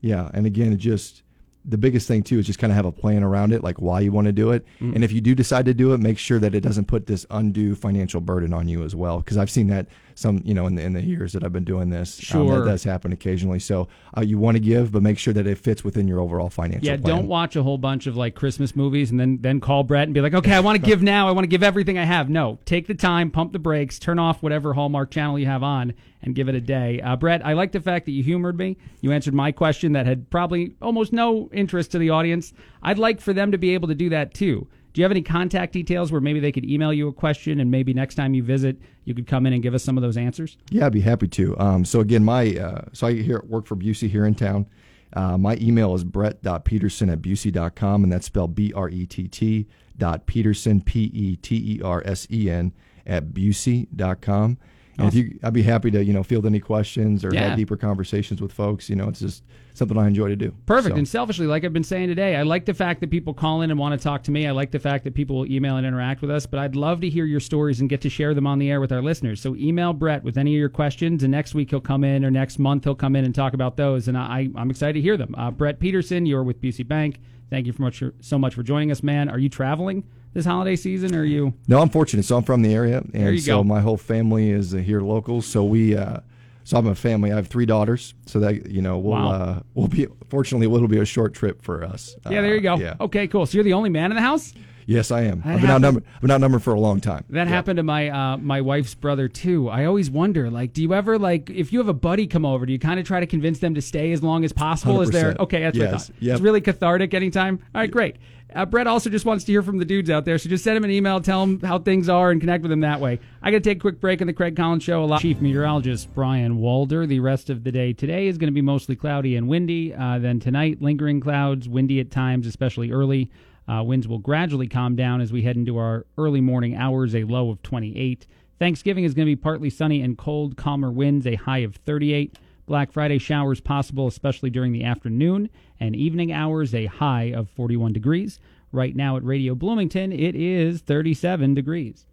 yeah, 0.01 0.31
and 0.35 0.47
again, 0.47 0.77
just 0.79 1.23
the 1.69 1.77
biggest 1.79 2.07
thing 2.07 2.23
too 2.23 2.39
is 2.39 2.47
just 2.47 2.59
kind 2.59 2.71
of 2.71 2.77
have 2.77 2.87
a 2.87 2.93
plan 2.93 3.23
around 3.25 3.53
it, 3.53 3.63
like 3.65 3.81
why 3.81 4.01
you 4.01 4.13
want 4.13 4.27
to 4.27 4.33
do 4.33 4.53
it, 4.53 4.65
Mm. 4.81 4.95
and 4.95 5.03
if 5.05 5.11
you 5.13 5.21
do 5.21 5.35
decide 5.35 5.65
to 5.67 5.75
do 5.75 5.93
it, 5.93 5.99
make 5.99 6.19
sure 6.19 6.39
that 6.39 6.55
it 6.55 6.61
doesn't 6.61 6.87
put 6.87 7.07
this 7.07 7.27
undue 7.31 7.75
financial 7.75 8.21
burden 8.21 8.53
on 8.53 8.69
you 8.69 8.85
as 8.85 8.95
well. 8.95 9.19
Because 9.19 9.37
I've 9.37 9.51
seen 9.51 9.67
that 9.69 9.87
some, 10.15 10.41
you 10.45 10.55
know, 10.55 10.67
in 10.67 10.77
the, 10.77 10.83
in 10.83 10.93
the 10.95 11.03
years 11.03 11.33
that 11.35 11.45
I've 11.45 11.53
been 11.53 11.65
doing 11.65 11.91
this, 11.91 12.19
um, 12.35 12.47
Sure. 12.47 12.61
that 12.61 12.71
does 12.71 12.85
happen 12.85 13.13
occasionally. 13.13 13.59
So 13.59 13.89
uh, 14.17 14.23
you 14.23 14.39
want 14.39 14.57
to 14.57 14.61
give, 14.61 14.91
but 14.93 15.03
make 15.03 15.19
sure 15.19 15.35
that 15.35 15.47
it 15.47 15.59
fits 15.59 15.85
within 15.85 16.09
your 16.09 16.21
overall 16.21 16.49
financial 16.49 16.87
Yeah, 16.89 16.97
plan. 16.97 17.17
don't 17.17 17.27
watch 17.27 17.55
a 17.57 17.63
whole 17.63 17.77
bunch 17.79 18.07
of 18.07 18.17
like 18.17 18.35
Christmas 18.35 18.75
movies 18.75 19.11
and 19.11 19.21
then 19.21 19.39
then 19.43 19.61
call 19.61 19.83
Brett 19.83 20.05
and 20.05 20.15
be 20.15 20.21
like, 20.23 20.33
okay, 20.35 20.53
I 20.53 20.61
want 20.61 20.81
to 20.81 20.87
give 20.87 21.03
now. 21.03 21.29
I 21.29 21.33
want 21.33 21.45
to 21.45 21.49
give 21.49 21.63
everything 21.63 21.99
I 21.99 22.05
have. 22.05 22.31
No, 22.31 22.59
take 22.65 22.87
the 22.87 22.95
time, 22.95 23.31
pump 23.31 23.53
the 23.53 23.59
brakes, 23.59 23.99
turn 23.99 24.19
off 24.19 24.43
whatever 24.43 24.73
Hallmark 24.73 25.11
channel 25.11 25.39
you 25.39 25.47
have 25.47 25.63
on, 25.63 25.93
and 26.23 26.35
give 26.35 26.49
it 26.49 26.55
a 26.55 26.61
day. 26.61 27.01
Uh, 27.01 27.17
Brett, 27.17 27.45
I 27.45 27.53
like 27.53 27.73
the 27.73 27.81
fact 27.81 28.07
that 28.07 28.13
you 28.13 28.23
humored 28.23 28.59
me. 28.59 28.77
You 29.01 29.13
answered 29.13 29.35
my 29.35 29.53
question 29.53 29.93
that 29.93 30.07
had 30.07 30.29
probably 30.31 30.75
almost 30.83 31.13
no 31.13 31.49
interest 31.53 31.93
to 31.93 31.99
the 31.99 32.11
audience. 32.11 32.53
I'd 32.83 32.99
like 32.99 33.21
for 33.21 33.33
them 33.33 33.53
to 33.53 33.59
be 33.59 33.75
able 33.75 33.89
to 33.89 33.95
do 33.95 34.09
that 34.11 34.35
too. 34.35 34.67
Do 34.93 35.01
you 35.01 35.05
have 35.05 35.13
any 35.13 35.21
contact 35.21 35.75
details 35.75 36.11
where 36.11 36.23
maybe 36.23 36.41
they 36.41 36.51
could 36.51 36.65
email 36.65 36.91
you 36.91 37.07
a 37.09 37.13
question 37.13 37.61
and 37.61 37.71
maybe 37.71 37.93
next 37.93 38.15
time 38.15 38.33
you 38.33 38.43
visit, 38.43 38.79
you 39.05 39.15
could 39.15 39.27
come 39.27 39.45
in 39.45 39.53
and 39.53 39.63
give 39.63 39.75
us 39.75 39.85
some 39.85 39.99
of 39.99 40.03
those 40.03 40.17
answers? 40.17 40.57
Yeah, 40.71 40.87
I'd 40.87 40.93
be 40.95 41.03
happy 41.03 41.29
to. 41.29 41.59
Um, 41.59 41.85
so 41.85 42.01
again, 42.01 42.25
my 42.25 42.57
uh, 42.57 42.87
so 42.95 43.09
I 43.09 43.13
here 43.13 43.43
work 43.47 43.67
for 43.67 43.77
Busey 43.77 44.09
here 44.09 44.25
in 44.25 44.35
town. 44.35 44.67
Uh, 45.13 45.37
my 45.37 45.57
email 45.61 45.95
is 45.95 46.03
brett.petersen 46.03 47.11
at 47.11 47.21
busey.com, 47.21 48.05
and 48.05 48.13
that's 48.13 48.27
spelled 48.27 48.55
B 48.55 48.73
R 48.75 48.89
E 48.89 49.05
T 49.05 49.29
T 49.29 49.67
dot 49.99 50.27
Petersen, 50.27 50.81
P 50.81 51.11
E 51.13 51.37
T 51.37 51.77
E 51.77 51.83
R 51.83 52.03
S 52.07 52.27
E 52.31 52.51
N, 52.51 52.73
at 53.07 53.35
busey.com. 53.35 54.59
And 54.99 55.09
if 55.09 55.15
you, 55.15 55.39
I'd 55.43 55.53
be 55.53 55.63
happy 55.63 55.91
to, 55.91 56.05
you 56.05 56.13
know, 56.13 56.23
field 56.23 56.47
any 56.47 56.61
questions 56.61 57.25
or 57.25 57.33
Yeah. 57.35 57.49
have 57.49 57.57
deeper 57.59 57.77
conversations 57.77 58.41
with 58.41 58.53
folks. 58.53 58.89
You 58.89 58.97
know, 58.97 59.09
it's 59.09 59.21
just 59.21 59.43
something 59.75 59.99
I 59.99 60.07
enjoy 60.07 60.29
to 60.29 60.37
do. 60.37 60.55
Perfect. 60.65 60.95
So- 60.95 60.99
And 60.99 61.07
selfishly, 61.07 61.47
like 61.47 61.65
I've 61.65 61.73
been 61.75 61.85
saying 61.85 62.09
today, 62.09 62.37
I 62.37 62.43
like 62.43 62.65
the 62.65 62.73
fact 62.73 63.01
that 63.01 63.11
people 63.11 63.35
call 63.35 63.61
in 63.63 63.71
and 63.71 63.79
want 63.79 63.99
to 63.99 64.03
talk 64.03 64.23
to 64.25 64.31
me. 64.31 64.47
I 64.47 64.53
like 64.53 64.71
the 64.71 64.79
fact 64.79 65.05
that 65.05 65.15
people 65.15 65.37
will 65.37 65.53
email 65.53 65.77
and 65.77 65.87
interact 65.87 66.23
with 66.23 66.31
us, 66.31 66.47
but 66.47 66.59
I'd 66.61 66.77
love 66.77 67.01
to 67.03 67.11
hear 67.11 67.27
your 67.27 67.41
stories 67.41 67.81
and 67.81 67.91
get 67.91 68.01
to 68.03 68.09
share 68.09 68.33
them 68.33 68.47
on 68.47 68.59
the 68.59 68.71
air 68.71 68.81
with 68.81 68.91
our 68.93 69.03
listeners. 69.03 69.41
So 69.41 69.55
email 69.57 69.93
Brett 69.93 70.25
with 70.25 70.39
any 70.39 70.55
of 70.55 70.59
your 70.59 70.71
questions, 70.71 71.23
and 71.23 71.31
next 71.31 71.55
week 71.55 71.71
he'll 71.71 71.81
come 71.81 72.05
in, 72.05 72.25
or 72.25 72.31
next 72.31 72.59
month 72.59 72.85
he'll 72.85 72.95
come 72.95 73.15
in 73.17 73.25
and 73.27 73.35
talk 73.35 73.53
about 73.53 73.77
those. 73.77 74.09
And 74.09 74.17
I, 74.17 74.49
I'm 74.57 74.71
excited 74.71 74.95
to 74.95 75.01
hear 75.03 75.17
them. 75.19 75.35
Uh, 75.37 75.51
Brett 75.51 75.79
Petersen, 75.79 76.25
you're 76.25 76.43
with 76.45 76.61
Busey 76.63 76.87
Bank. 76.89 77.21
Thank 77.51 77.67
you 77.67 77.73
for 77.73 77.83
much, 77.83 78.03
so 78.21 78.39
much 78.39 78.55
for 78.55 78.63
joining 78.63 78.91
us, 78.91 79.03
man. 79.03 79.29
Are 79.29 79.39
you 79.39 79.49
traveling 79.49 80.05
this 80.37 80.45
holiday 80.45 80.77
season, 80.77 81.15
or 81.15 81.21
are 81.21 81.25
you? 81.25 81.55
No, 81.67 81.81
I'm 81.81 81.89
fortunate. 81.89 82.25
So 82.25 82.37
I'm 82.37 82.43
from 82.43 82.61
the 82.61 82.75
area, 82.75 83.03
and 83.15 83.41
so 83.41 83.59
go. 83.59 83.65
my 83.65 83.81
whole 83.81 83.97
family 83.97 84.51
is 84.51 84.75
uh, 84.75 84.79
here 84.79 85.01
local. 85.01 85.41
So 85.41 85.65
we, 85.65 85.97
uh, 85.97 86.21
so 86.63 86.77
I'm 86.77 86.87
a 86.87 86.95
family. 86.95 87.33
I 87.33 87.37
have 87.37 87.49
three 87.49 87.65
daughters. 87.65 88.13
So 88.27 88.39
that 88.41 88.67
you 88.71 88.83
know, 88.83 88.99
we'll 88.99 89.15
Wow. 89.15 89.31
uh, 89.31 89.61
we'll 89.75 89.89
be 89.89 90.07
fortunately 90.29 90.67
it'll 90.67 90.89
be 90.89 90.99
a 90.99 91.07
short 91.07 91.33
trip 91.33 91.63
for 91.63 91.83
us. 91.83 92.15
Yeah, 92.31 92.43
there 92.43 92.55
you 92.55 92.61
go. 92.61 92.75
Uh, 92.75 92.79
yeah. 92.79 92.95
Okay, 93.01 93.27
cool. 93.27 93.47
So 93.47 93.57
you're 93.57 93.65
the 93.65 93.73
only 93.73 93.89
man 93.89 94.13
in 94.13 94.15
the 94.17 94.21
house. 94.23 94.53
Yes, 94.87 95.11
I 95.11 95.23
am. 95.23 95.41
That 95.41 95.41
I've 95.41 95.43
been 95.43 95.53
happened- 95.53 95.71
outnumbered. 95.71 96.05
I've 96.15 96.21
been 96.21 96.31
outnumbered 96.31 96.63
for 96.63 96.73
a 96.75 96.81
long 96.81 97.01
time. 97.01 97.25
That 97.31 97.49
happened 97.49 97.77
to 97.79 97.83
my 97.83 98.09
uh, 98.09 98.37
my 98.37 98.61
wife's 98.61 98.95
brother 98.95 99.29
too. 99.29 99.69
I 99.69 99.85
always 99.85 100.11
wonder, 100.11 100.49
like, 100.51 100.73
do 100.73 100.81
you 100.83 100.95
ever 100.95 101.19
like 101.19 101.51
if 101.51 101.73
you 101.73 101.79
have 101.81 101.89
a 101.89 101.93
buddy 101.95 102.27
come 102.27 102.47
over, 102.47 102.65
do 102.67 102.73
you 102.73 102.79
kind 102.79 103.01
of 103.01 103.07
try 103.07 103.21
to 103.21 103.27
convince 103.27 103.59
them 103.59 103.75
to 103.75 103.83
stay 103.83 104.13
as 104.13 104.23
long 104.23 104.45
as 104.45 104.53
possible? 104.53 105.01
Is 105.03 105.11
there 105.11 105.35
okay? 105.41 105.61
That's 105.63 105.77
what 105.79 105.89
I 105.89 105.91
thought. 105.91 106.11
Yep. 106.21 106.33
It's 106.35 106.41
really 106.43 106.61
cathartic 106.61 107.15
anytime. 107.15 107.59
All 107.75 107.81
right, 107.81 107.91
great. 107.91 108.17
Uh, 108.55 108.65
Brett 108.65 108.87
also 108.87 109.11
just 109.11 109.27
wants 109.27 109.43
to 109.45 109.53
hear 109.53 109.61
from 109.61 109.79
the 109.79 109.85
dudes 109.85 110.09
out 110.09 110.25
there, 110.25 110.39
so 110.39 110.49
just 110.49 110.63
send 110.63 110.77
him 110.77 110.85
an 110.85 110.91
email, 110.91 111.21
tell 111.21 111.43
him 111.43 111.61
how 111.61 111.81
things 111.81 112.09
are, 112.09 112.31
and 112.31 112.41
connect 112.41 112.63
with 112.63 112.71
him 112.71 112.81
that 112.81 113.01
way. 113.01 113.19
I 113.43 113.51
got 113.51 113.59
to 113.59 113.61
take 113.69 113.79
a 113.79 113.81
quick 113.81 114.01
break 114.01 114.21
on 114.21 114.29
the 114.29 114.33
Craig 114.33 114.57
Collins 114.57 114.85
Show. 114.85 115.03
A 115.03 115.05
lot. 115.05 115.21
Chief 115.21 115.41
meteorologist 115.41 116.15
Brian 116.15 116.59
Walder. 116.59 117.07
The 117.07 117.19
rest 117.19 117.51
of 117.51 117.65
the 117.65 117.73
day 117.73 117.93
today 117.93 118.29
is 118.29 118.39
going 118.39 118.47
to 118.47 118.55
be 118.55 118.63
mostly 118.63 118.95
cloudy 118.95 119.35
and 119.35 119.49
windy. 119.49 119.93
Uh, 119.93 120.21
then 120.21 120.39
tonight, 120.39 120.81
lingering 120.81 121.21
clouds, 121.21 121.69
windy 121.69 121.99
at 121.99 122.13
times, 122.13 122.47
especially 122.47 122.93
early. 122.93 123.31
Uh, 123.69 123.83
winds 123.83 124.07
will 124.07 124.19
gradually 124.19 124.69
calm 124.69 124.95
down 124.95 125.21
as 125.21 125.33
we 125.33 125.43
head 125.43 125.57
into 125.57 125.77
our 125.79 126.07
early 126.17 126.41
morning 126.41 126.77
hours, 126.77 127.15
a 127.15 127.25
low 127.25 127.51
of 127.51 127.63
28. 127.63 128.27
Thanksgiving 128.59 129.05
is 129.05 129.15
going 129.15 129.27
to 129.27 129.33
be 129.33 129.37
partly 129.37 129.71
sunny 129.71 130.01
and 130.01 130.17
cold, 130.17 130.57
calmer 130.57 130.91
winds, 130.91 131.27
a 131.27 131.35
high 131.35 131.59
of 131.59 131.77
38. 131.77 132.39
Black 132.67 132.91
Friday 132.91 133.19
showers 133.19 133.61
possible, 133.61 134.07
especially 134.07 134.51
during 134.51 134.73
the 134.73 134.85
afternoon 134.85 135.51
and 135.79 135.95
evening 135.95 136.33
hours, 136.33 136.75
a 136.75 136.87
high 136.87 137.25
of 137.25 137.49
41 137.51 137.93
degrees. 137.93 138.41
Right 138.73 138.97
now 138.97 139.17
at 139.17 139.25
Radio 139.25 139.55
Bloomington, 139.55 140.13
it 140.13 140.35
is 140.35 140.81
37 140.81 141.55
degrees. 141.55 142.07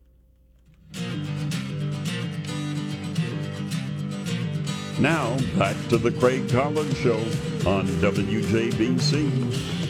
Now, 4.99 5.35
back 5.57 5.75
to 5.89 5.97
the 5.97 6.11
Craig 6.11 6.47
Collins 6.49 6.97
Show 6.99 7.17
on 7.67 7.87
WJBC. 7.99 9.82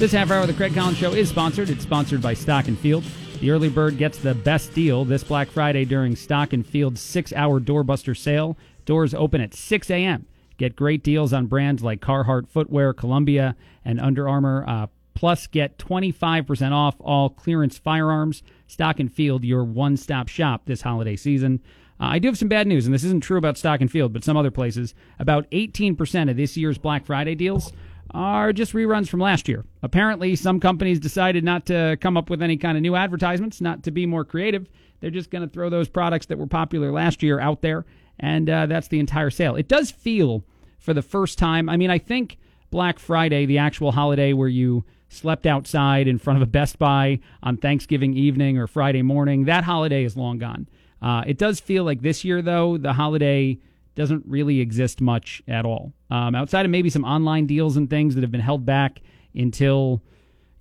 This 0.00 0.12
half 0.12 0.30
hour 0.30 0.40
of 0.40 0.46
the 0.46 0.54
Craig 0.54 0.74
Collins 0.74 0.96
Show 0.96 1.12
is 1.12 1.28
sponsored. 1.28 1.68
It's 1.68 1.82
sponsored 1.82 2.22
by 2.22 2.32
Stock 2.32 2.68
and 2.68 2.78
Field. 2.78 3.04
The 3.38 3.50
early 3.50 3.68
bird 3.68 3.98
gets 3.98 4.16
the 4.16 4.34
best 4.34 4.72
deal 4.72 5.04
this 5.04 5.22
Black 5.22 5.50
Friday 5.50 5.84
during 5.84 6.16
Stock 6.16 6.54
and 6.54 6.66
Field's 6.66 7.02
six-hour 7.02 7.60
doorbuster 7.60 8.16
sale. 8.16 8.56
Doors 8.86 9.12
open 9.12 9.42
at 9.42 9.52
6 9.52 9.90
a.m. 9.90 10.24
Get 10.56 10.74
great 10.74 11.02
deals 11.02 11.34
on 11.34 11.48
brands 11.48 11.82
like 11.82 12.00
Carhartt 12.00 12.48
Footwear, 12.48 12.94
Columbia, 12.94 13.56
and 13.84 14.00
Under 14.00 14.26
Armour. 14.26 14.64
Uh, 14.66 14.86
plus, 15.12 15.46
get 15.46 15.76
25% 15.76 16.72
off 16.72 16.96
all 17.00 17.28
clearance 17.28 17.76
firearms. 17.76 18.42
Stock 18.68 19.00
and 19.00 19.12
Field, 19.12 19.44
your 19.44 19.64
one-stop 19.64 20.28
shop 20.28 20.62
this 20.64 20.80
holiday 20.80 21.14
season. 21.14 21.60
Uh, 22.00 22.04
I 22.04 22.18
do 22.18 22.28
have 22.28 22.38
some 22.38 22.48
bad 22.48 22.66
news, 22.66 22.86
and 22.86 22.94
this 22.94 23.04
isn't 23.04 23.22
true 23.22 23.36
about 23.36 23.58
Stock 23.58 23.82
and 23.82 23.90
Field, 23.90 24.14
but 24.14 24.24
some 24.24 24.38
other 24.38 24.50
places. 24.50 24.94
About 25.18 25.50
18% 25.50 26.30
of 26.30 26.38
this 26.38 26.56
year's 26.56 26.78
Black 26.78 27.04
Friday 27.04 27.34
deals 27.34 27.74
are 28.12 28.52
just 28.52 28.72
reruns 28.72 29.08
from 29.08 29.20
last 29.20 29.48
year. 29.48 29.64
Apparently, 29.82 30.36
some 30.36 30.60
companies 30.60 30.98
decided 30.98 31.44
not 31.44 31.66
to 31.66 31.96
come 32.00 32.16
up 32.16 32.30
with 32.30 32.42
any 32.42 32.56
kind 32.56 32.76
of 32.76 32.82
new 32.82 32.96
advertisements, 32.96 33.60
not 33.60 33.82
to 33.84 33.90
be 33.90 34.06
more 34.06 34.24
creative. 34.24 34.68
They're 35.00 35.10
just 35.10 35.30
going 35.30 35.46
to 35.46 35.52
throw 35.52 35.70
those 35.70 35.88
products 35.88 36.26
that 36.26 36.38
were 36.38 36.46
popular 36.46 36.92
last 36.92 37.22
year 37.22 37.40
out 37.40 37.62
there, 37.62 37.86
and 38.18 38.48
uh, 38.50 38.66
that's 38.66 38.88
the 38.88 38.98
entire 38.98 39.30
sale. 39.30 39.56
It 39.56 39.68
does 39.68 39.90
feel, 39.90 40.44
for 40.78 40.92
the 40.94 41.02
first 41.02 41.38
time, 41.38 41.68
I 41.68 41.76
mean, 41.76 41.90
I 41.90 41.98
think 41.98 42.38
Black 42.70 42.98
Friday, 42.98 43.46
the 43.46 43.58
actual 43.58 43.92
holiday 43.92 44.32
where 44.32 44.48
you 44.48 44.84
slept 45.08 45.46
outside 45.46 46.06
in 46.06 46.18
front 46.18 46.36
of 46.36 46.42
a 46.42 46.50
Best 46.50 46.78
Buy 46.78 47.20
on 47.42 47.56
Thanksgiving 47.56 48.14
evening 48.14 48.58
or 48.58 48.66
Friday 48.66 49.02
morning, 49.02 49.44
that 49.44 49.64
holiday 49.64 50.04
is 50.04 50.16
long 50.16 50.38
gone. 50.38 50.68
Uh, 51.02 51.24
it 51.26 51.38
does 51.38 51.60
feel 51.60 51.84
like 51.84 52.02
this 52.02 52.24
year, 52.24 52.42
though, 52.42 52.76
the 52.76 52.92
holiday 52.92 53.58
doesn't 53.94 54.24
really 54.26 54.60
exist 54.60 55.00
much 55.00 55.42
at 55.48 55.64
all. 55.64 55.92
Um, 56.10 56.34
outside 56.34 56.64
of 56.64 56.70
maybe 56.70 56.90
some 56.90 57.04
online 57.04 57.46
deals 57.46 57.76
and 57.76 57.88
things 57.88 58.14
that 58.14 58.22
have 58.22 58.30
been 58.30 58.40
held 58.40 58.64
back 58.64 59.00
until 59.34 60.02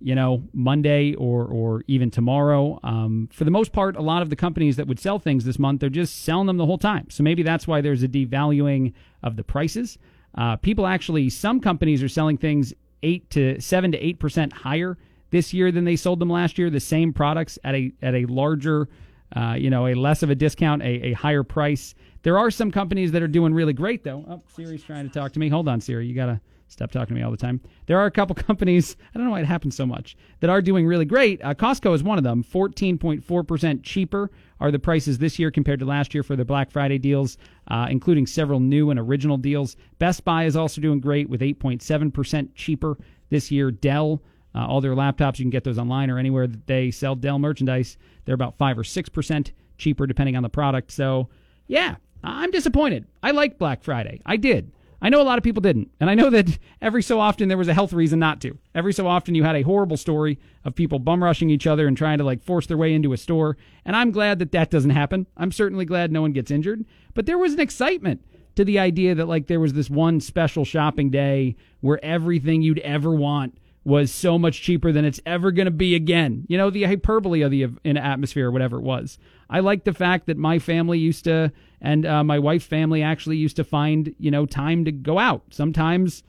you 0.02 0.16
know 0.16 0.44
Monday 0.54 1.14
or 1.16 1.46
or 1.46 1.84
even 1.88 2.10
tomorrow. 2.10 2.80
Um, 2.84 3.30
for 3.32 3.44
the 3.44 3.52
most 3.52 3.72
part, 3.72 3.96
a 3.96 4.02
lot 4.02 4.22
of 4.22 4.30
the 4.30 4.36
companies 4.36 4.78
that 4.78 4.88
would 4.88 5.00
sell 5.00 5.20
things 5.20 5.46
this 5.46 5.60
month 5.60 5.82
they're 5.82 5.90
just 5.90 6.24
selling 6.24 6.48
them 6.48 6.58
the 6.58 6.66
whole 6.66 6.78
time. 6.78 7.10
So 7.10 7.24
maybe 7.24 7.44
that's 7.44 7.68
why 7.68 7.82
there's 7.82 8.04
a 8.04 8.08
devaluing 8.08 8.94
of 9.24 9.36
the 9.36 9.44
prices. 9.44 9.98
Uh, 10.36 10.56
people 10.56 10.86
actually, 10.86 11.30
some 11.30 11.60
companies 11.60 12.04
are 12.04 12.08
selling 12.10 12.38
things 12.38 12.74
eight 13.04 13.30
to 13.32 13.60
seven 13.60 13.92
to 13.92 13.98
eight 13.98 14.20
percent 14.20 14.54
higher 14.54 14.98
this 15.32 15.54
year 15.54 15.72
than 15.72 15.86
they 15.86 15.96
sold 15.96 16.20
them 16.20 16.30
last 16.30 16.58
year. 16.58 16.70
The 16.70 16.80
same 16.80 17.14
products 17.14 17.60
at 17.64 17.76
a 17.76 17.92
at 18.02 18.16
a 18.16 18.26
larger, 18.26 18.88
uh, 19.36 19.56
you 19.58 19.70
know, 19.70 19.88
a 19.88 19.94
less 19.94 20.24
of 20.24 20.30
a 20.30 20.36
discount, 20.36 20.82
a, 20.82 21.10
a 21.10 21.14
higher 21.14 21.44
price. 21.44 21.96
There 22.24 22.38
are 22.38 22.52
some 22.52 22.72
companies 22.72 23.12
that 23.12 23.22
are 23.22 23.28
doing 23.28 23.54
really 23.54 23.74
great, 23.74 24.04
though. 24.04 24.26
Oh, 24.28 24.42
Siri's 24.56 24.84
trying 24.84 25.08
to 25.08 25.14
talk 25.14 25.32
to 25.34 25.40
me. 25.40 25.50
Hold 25.50 25.68
on, 25.68 25.80
Siri. 25.82 26.08
You 26.08 26.16
got 26.16 26.26
to 26.28 26.42
stop 26.70 26.92
talking 26.92 27.10
to 27.10 27.14
me 27.14 27.22
all 27.22 27.32
the 27.32 27.38
time. 27.38 27.60
There 27.88 28.00
are 28.00 28.06
a 28.06 28.12
couple 28.12 28.36
companies, 28.48 28.96
I 29.14 29.18
don't 29.18 29.26
know 29.26 29.32
why 29.32 29.42
it 29.42 29.46
happens 29.46 29.76
so 29.76 29.86
much, 29.86 30.16
that 30.40 30.50
are 30.50 30.62
doing 30.62 30.86
really 30.86 31.06
great. 31.06 31.44
Uh, 31.44 31.54
Costco 31.54 31.94
is 31.94 32.04
one 32.04 32.18
of 32.18 32.24
them. 32.24 32.44
14.4% 32.44 33.84
cheaper 33.84 34.32
are 34.60 34.72
the 34.72 34.80
prices 34.80 35.18
this 35.18 35.40
year 35.40 35.52
compared 35.52 35.80
to 35.80 35.86
last 35.86 36.14
year 36.14 36.24
for 36.24 36.36
the 36.36 36.46
Black 36.46 36.72
Friday 36.72 36.98
deals, 36.98 37.38
uh, 37.70 37.88
including 37.90 38.28
several 38.28 38.60
new 38.60 38.90
and 38.90 39.00
original 39.00 39.38
deals. 39.38 39.76
Best 39.98 40.24
Buy 40.24 40.46
is 40.46 40.56
also 40.56 40.82
doing 40.82 41.00
great 41.00 41.30
with 41.30 41.42
8.7% 41.42 42.50
cheaper 42.56 42.98
this 43.30 43.52
year. 43.52 43.72
Dell. 43.72 44.22
Uh, 44.56 44.66
all 44.66 44.82
their 44.82 44.96
laptops, 44.96 45.40
you 45.40 45.46
can 45.46 45.52
get 45.52 45.64
those 45.64 45.78
online 45.78 46.10
or 46.10 46.18
anywhere 46.18 46.48
that 46.48 46.66
they 46.68 46.92
sell 46.92 47.16
Dell 47.16 47.40
merchandise. 47.40 47.98
They're 48.26 48.36
about 48.36 48.58
5 48.58 48.80
or 48.80 48.84
6% 48.84 49.52
cheaper 49.78 50.08
depending 50.08 50.36
on 50.36 50.44
the 50.44 50.50
product. 50.50 50.92
So, 50.92 51.30
yeah, 51.68 51.96
I'm 52.24 52.52
disappointed. 52.52 53.06
I 53.22 53.32
liked 53.32 53.60
Black 53.60 53.84
Friday. 53.84 54.22
I 54.26 54.38
did. 54.38 54.72
I 55.02 55.10
know 55.10 55.22
a 55.22 55.24
lot 55.24 55.38
of 55.38 55.44
people 55.44 55.62
didn't. 55.62 55.92
And 56.00 56.10
I 56.10 56.16
know 56.16 56.30
that 56.30 56.58
every 56.82 57.02
so 57.02 57.20
often 57.20 57.48
there 57.48 57.58
was 57.58 57.68
a 57.68 57.74
health 57.74 57.94
reason 57.94 58.20
not 58.20 58.42
to. 58.42 58.58
Every 58.76 58.94
so 58.94 59.08
often 59.08 59.36
you 59.36 59.44
had 59.44 59.56
a 59.56 59.62
horrible 59.62 59.98
story 59.98 60.40
of 60.66 60.76
people 60.76 61.00
bum 61.00 61.24
rushing 61.24 61.50
each 61.50 61.68
other 61.68 61.88
and 61.88 61.96
trying 61.96 62.18
to 62.18 62.24
like 62.24 62.44
force 62.44 62.68
their 62.68 62.78
way 62.78 62.94
into 62.94 63.14
a 63.14 63.18
store. 63.18 63.58
And 63.86 63.96
I'm 63.96 64.12
glad 64.12 64.40
that 64.40 64.52
that 64.52 64.70
doesn't 64.70 64.90
happen. 64.90 65.28
I'm 65.38 65.52
certainly 65.52 65.86
glad 65.86 66.12
no 66.12 66.22
one 66.22 66.34
gets 66.34 66.52
injured. 66.52 66.86
But 67.14 67.26
there 67.26 67.38
was 67.38 67.54
an 67.54 67.60
excitement 67.60 68.26
to 68.56 68.66
the 68.66 68.80
idea 68.80 69.16
that 69.16 69.28
like 69.28 69.48
there 69.48 69.60
was 69.60 69.74
this 69.74 69.90
one 69.90 70.20
special 70.20 70.66
shopping 70.66 71.10
day 71.10 71.56
where 71.80 72.04
everything 72.04 72.62
you'd 72.62 72.80
ever 72.80 73.12
want 73.12 73.58
was 73.90 74.12
so 74.12 74.38
much 74.38 74.62
cheaper 74.62 74.92
than 74.92 75.04
it's 75.04 75.20
ever 75.26 75.52
going 75.52 75.66
to 75.66 75.72
be 75.72 75.96
again. 75.96 76.46
You 76.48 76.58
know, 76.58 76.70
the 76.70 76.84
hyperbole 76.84 77.42
of 77.42 77.52
the 77.52 77.68
in 77.84 77.98
atmosphere, 77.98 78.48
or 78.48 78.52
whatever 78.52 78.78
it 78.78 78.84
was. 78.84 79.18
I 79.50 79.60
like 79.60 79.84
the 79.84 79.94
fact 79.94 80.28
that 80.28 80.38
my 80.38 80.60
family 80.60 81.00
used 81.00 81.24
to, 81.26 81.52
and 81.82 82.06
uh, 82.06 82.24
my 82.24 82.40
wife's 82.40 82.66
family 82.66 83.02
actually 83.02 83.38
used 83.38 83.56
to 83.56 83.64
find, 83.64 84.14
you 84.20 84.32
know, 84.32 84.46
time 84.46 84.86
to 84.86 84.92
go 84.92 85.18
out. 85.18 85.42
Sometimes 85.50 86.24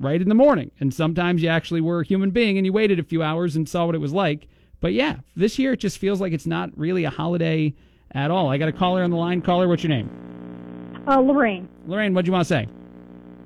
right 0.00 0.20
in 0.20 0.28
the 0.28 0.34
morning, 0.34 0.72
and 0.80 0.92
sometimes 0.92 1.40
you 1.40 1.48
actually 1.48 1.80
were 1.80 2.00
a 2.00 2.04
human 2.04 2.30
being 2.30 2.58
and 2.58 2.66
you 2.66 2.72
waited 2.72 2.98
a 2.98 3.04
few 3.04 3.22
hours 3.22 3.54
and 3.54 3.68
saw 3.68 3.86
what 3.86 3.94
it 3.94 4.00
was 4.00 4.12
like. 4.12 4.48
But 4.80 4.92
yeah, 4.92 5.18
this 5.36 5.58
year 5.58 5.74
it 5.74 5.80
just 5.80 5.98
feels 5.98 6.20
like 6.20 6.32
it's 6.32 6.46
not 6.46 6.76
really 6.76 7.04
a 7.04 7.10
holiday 7.10 7.74
at 8.10 8.30
all. 8.30 8.50
I 8.50 8.58
got 8.58 8.68
a 8.68 8.72
caller 8.72 9.02
on 9.02 9.10
the 9.10 9.16
line. 9.16 9.40
Caller, 9.40 9.68
what's 9.68 9.84
your 9.84 9.90
name? 9.90 10.10
Uh, 11.06 11.20
Lorraine. 11.20 11.68
Lorraine, 11.86 12.12
what 12.12 12.24
do 12.24 12.28
you 12.28 12.32
want 12.32 12.46
to 12.46 12.48
say? 12.48 12.66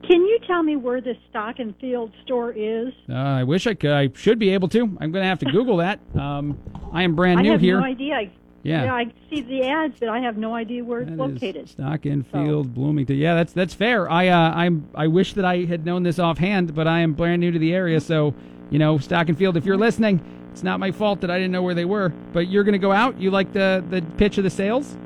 Can 0.09 0.22
you 0.22 0.38
tell 0.46 0.62
me 0.62 0.74
where 0.76 1.02
this 1.02 1.18
Stock 1.28 1.59
and 1.59 1.76
Field 1.76 2.12
store 2.24 2.50
is? 2.50 2.94
Uh, 3.11 3.12
I 3.12 3.44
wish 3.44 3.66
I 3.66 3.74
could. 3.74 3.90
I 3.90 4.09
should 4.14 4.38
be 4.38 4.48
able 4.48 4.66
to. 4.68 4.80
I'm 4.80 5.12
going 5.12 5.22
to 5.22 5.24
have 5.24 5.38
to 5.40 5.52
Google 5.52 5.76
that. 5.76 6.00
Um, 6.16 6.59
I 6.94 7.02
am 7.02 7.14
brand 7.14 7.42
new 7.42 7.59
here. 7.59 7.78
I 7.78 7.90
have 7.90 7.98
no 7.98 8.04
idea. 8.04 8.14
I, 8.14 8.30
Yeah. 8.62 8.94
I 8.94 9.12
see 9.28 9.42
the 9.42 9.64
ads, 9.64 10.00
but 10.00 10.09
I 10.09 10.20
have 10.20 10.38
no 10.38 10.54
idea 10.54 10.82
where 10.82 11.02
it's 11.02 11.11
located. 11.11 11.68
Stock 11.68 12.06
and 12.06 12.26
Field, 12.26 12.74
Bloomington. 12.74 13.16
Yeah, 13.16 13.34
that's 13.34 13.52
that's 13.52 13.74
fair. 13.74 14.11
I 14.11 14.28
uh, 14.28 14.54
I'm 14.54 14.88
I 14.94 15.09
wish 15.09 15.34
that 15.34 15.44
I 15.44 15.64
had 15.64 15.84
known 15.84 16.04
this 16.04 16.18
offhand, 16.18 16.74
but 16.74 16.88
I 16.88 17.00
am 17.00 17.12
brand 17.12 17.40
new 17.40 17.50
to 17.50 17.59
the 17.59 17.74
area, 17.74 18.00
so 18.00 18.34
you 18.70 18.78
know, 18.78 18.96
Stock 18.96 19.28
and 19.28 19.36
Field. 19.36 19.59
If 19.59 19.66
you're 19.66 19.76
listening, 19.76 20.22
it's 20.52 20.62
not 20.62 20.80
my 20.80 20.90
fault 20.90 21.20
that 21.20 21.30
I 21.30 21.36
didn't 21.36 21.52
know 21.52 21.62
where 21.62 21.74
they 21.74 21.84
were. 21.84 22.09
But 22.32 22.48
you're 22.48 22.64
going 22.64 22.72
to 22.72 22.78
go 22.78 22.92
out. 22.92 23.20
You 23.20 23.30
like 23.30 23.52
the 23.52 23.84
the 23.90 24.00
pitch 24.16 24.38
of 24.38 24.44
the 24.44 24.50
sales? 24.50 24.96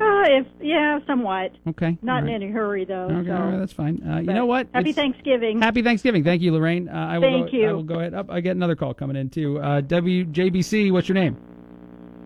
Uh, 0.00 0.22
if 0.40 0.46
yeah, 0.60 0.98
somewhat. 1.06 1.52
Okay. 1.66 1.98
Not 2.02 2.16
all 2.16 2.22
right. 2.22 2.28
in 2.34 2.42
any 2.42 2.52
hurry 2.52 2.84
though. 2.84 3.08
Okay, 3.10 3.28
so. 3.28 3.34
all 3.36 3.42
right, 3.50 3.58
that's 3.58 3.72
fine. 3.72 4.02
Uh, 4.02 4.18
you 4.18 4.32
know 4.32 4.46
what? 4.46 4.68
Happy 4.72 4.90
It's- 4.90 4.94
Thanksgiving. 4.94 5.60
Happy 5.60 5.82
Thanksgiving. 5.82 6.24
Thank 6.24 6.42
you, 6.42 6.52
Lorraine. 6.52 6.88
Uh, 6.88 6.92
I 6.92 7.18
will 7.18 7.30
Thank 7.30 7.50
go, 7.50 7.56
you. 7.56 7.68
I 7.68 7.72
will 7.72 7.82
go 7.82 7.94
ahead. 8.00 8.14
Up. 8.14 8.30
I 8.30 8.40
get 8.40 8.56
another 8.56 8.76
call 8.76 8.94
coming 8.94 9.16
in 9.16 9.30
too. 9.30 9.58
Uh, 9.58 9.80
WJBC. 9.82 10.92
What's 10.92 11.08
your 11.08 11.14
name? 11.14 11.36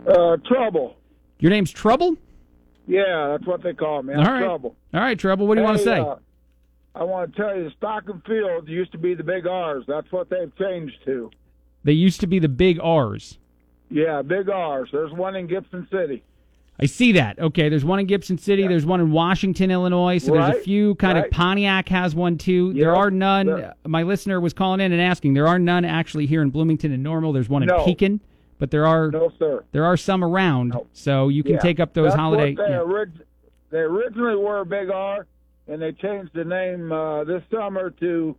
Uh, 0.06 0.36
trouble. 0.46 0.96
Your 1.38 1.50
name's 1.50 1.70
Trouble. 1.70 2.16
Yeah, 2.86 3.28
that's 3.30 3.46
what 3.46 3.62
they 3.62 3.72
call 3.72 4.02
me. 4.02 4.14
I'm 4.14 4.26
right. 4.26 4.40
trouble. 4.40 4.76
All 4.92 5.00
right, 5.00 5.18
Trouble. 5.18 5.46
What 5.46 5.54
do 5.54 5.60
you 5.60 5.64
want 5.64 5.78
to 5.78 5.84
say? 5.84 5.98
uh, 6.00 6.16
I 6.94 7.04
want 7.04 7.34
to 7.34 7.40
tell 7.40 7.56
you, 7.56 7.64
the 7.64 7.70
Stock 7.76 8.04
and 8.08 8.22
Field 8.24 8.68
used 8.68 8.92
to 8.92 8.98
be 8.98 9.14
the 9.14 9.22
big 9.22 9.46
R's. 9.46 9.84
That's 9.86 10.10
what 10.12 10.28
they've 10.28 10.54
changed 10.56 10.96
to. 11.06 11.30
they 11.84 11.92
used 11.92 12.20
to 12.20 12.26
be 12.26 12.38
the 12.38 12.48
big 12.48 12.78
R's. 12.82 13.38
Yeah, 13.90 14.22
big 14.22 14.48
R's. 14.48 14.88
There's 14.92 15.12
one 15.12 15.36
in 15.36 15.46
Gibson 15.46 15.86
City. 15.90 16.22
I 16.80 16.86
see 16.86 17.12
that. 17.12 17.38
Okay, 17.38 17.68
there's 17.68 17.84
one 17.84 18.00
in 18.00 18.06
Gibson 18.06 18.38
City. 18.38 18.66
There's 18.66 18.86
one 18.86 19.00
in 19.00 19.12
Washington, 19.12 19.70
Illinois. 19.70 20.18
So 20.18 20.32
there's 20.32 20.56
a 20.56 20.60
few. 20.60 20.94
Kind 20.96 21.18
of. 21.18 21.30
Pontiac 21.30 21.88
has 21.90 22.14
one 22.14 22.38
too. 22.38 22.72
there 22.72 22.94
are 22.96 23.10
none. 23.10 23.72
My 23.86 24.02
listener 24.02 24.40
was 24.40 24.52
calling 24.52 24.80
in 24.80 24.90
and 24.92 25.00
asking. 25.00 25.34
There 25.34 25.46
are 25.46 25.58
none 25.58 25.84
actually 25.84 26.26
here 26.26 26.42
in 26.42 26.50
Bloomington 26.50 26.90
and 26.92 27.02
Normal. 27.02 27.32
There's 27.32 27.48
one 27.48 27.62
in 27.62 27.68
No. 27.68 27.84
Pekin, 27.84 28.20
but 28.58 28.70
there 28.70 28.86
are 28.86 29.10
No, 29.10 29.30
sir. 29.38 29.62
there 29.72 29.84
are 29.84 29.96
some 29.96 30.24
around. 30.24 30.74
So 30.92 31.28
you 31.28 31.42
can 31.44 31.54
Yeah. 31.54 31.58
take 31.60 31.78
up 31.78 31.92
those 31.92 32.06
That's 32.06 32.16
holiday. 32.16 32.54
What 32.54 32.66
they, 32.66 32.72
yeah. 32.72 32.80
orig- 32.80 33.22
they 33.70 33.78
originally 33.78 34.36
were 34.36 34.60
a 34.60 34.66
big 34.66 34.90
R, 34.90 35.26
and 35.68 35.80
they 35.80 35.92
changed 35.92 36.32
the 36.34 36.44
name 36.44 36.90
uh, 36.90 37.24
this 37.24 37.42
summer 37.50 37.90
to 37.90 38.34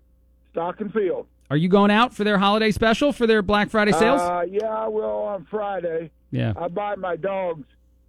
Stock 0.52 0.82
and 0.82 0.92
Field. 0.92 1.28
Are 1.50 1.58
you 1.58 1.70
going 1.70 1.92
out 1.92 2.14
for 2.14 2.24
their 2.24 2.40
holiday 2.40 2.72
special 2.72 3.14
for 3.14 3.28
their 3.28 3.42
Black 3.42 3.70
Friday 3.70 3.92
sales? 3.92 4.22
Uh, 4.22 4.44
yeah, 4.50 4.66
I 4.68 4.88
will 4.88 5.06
on 5.06 5.46
Friday. 5.50 6.10
yeah. 6.32 6.54
I 6.58 6.68
buy 6.68 6.96
my 6.96 7.16
dogs 7.16 7.66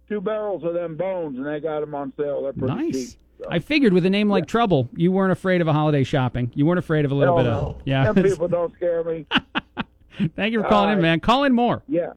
two 0.07 0.21
barrels 0.21 0.63
of 0.63 0.73
them 0.73 0.95
bones, 0.97 1.37
and 1.37 1.45
they 1.45 1.59
got 1.59 1.79
them 1.81 1.95
on 1.95 2.13
sale. 2.17 2.43
They're 2.43 2.53
pretty 2.53 2.73
Nice. 2.73 2.93
cheap. 3.11 3.19
so. 3.41 3.45
I 3.49 3.59
figured 3.59 3.93
with 3.93 4.05
a 4.05 4.09
name 4.09 4.29
like 4.29 4.45
Trouble, 4.47 4.89
you 4.95 5.11
weren't 5.11 5.31
afraid 5.31 5.61
of 5.61 5.67
a 5.67 5.73
holiday 5.73 6.03
shopping. 6.03 6.51
You 6.55 6.65
weren't 6.65 6.79
afraid 6.79 7.05
of 7.05 7.11
a 7.11 7.15
little 7.15 7.35
Hell 7.37 7.43
bit 7.43 7.49
no. 7.51 7.59
of 7.69 7.81
yeah. 7.85 8.11
Them 8.11 8.23
people 8.29 8.47
don't 8.47 8.73
scare 8.75 9.03
me. 9.03 9.25
Thank 10.35 10.53
you 10.53 10.61
for 10.61 10.69
calling 10.69 10.93
in, 10.93 11.01
man. 11.01 11.19
Call 11.19 11.43
in 11.43 11.53
more. 11.53 11.83
Yeah. 11.87 12.13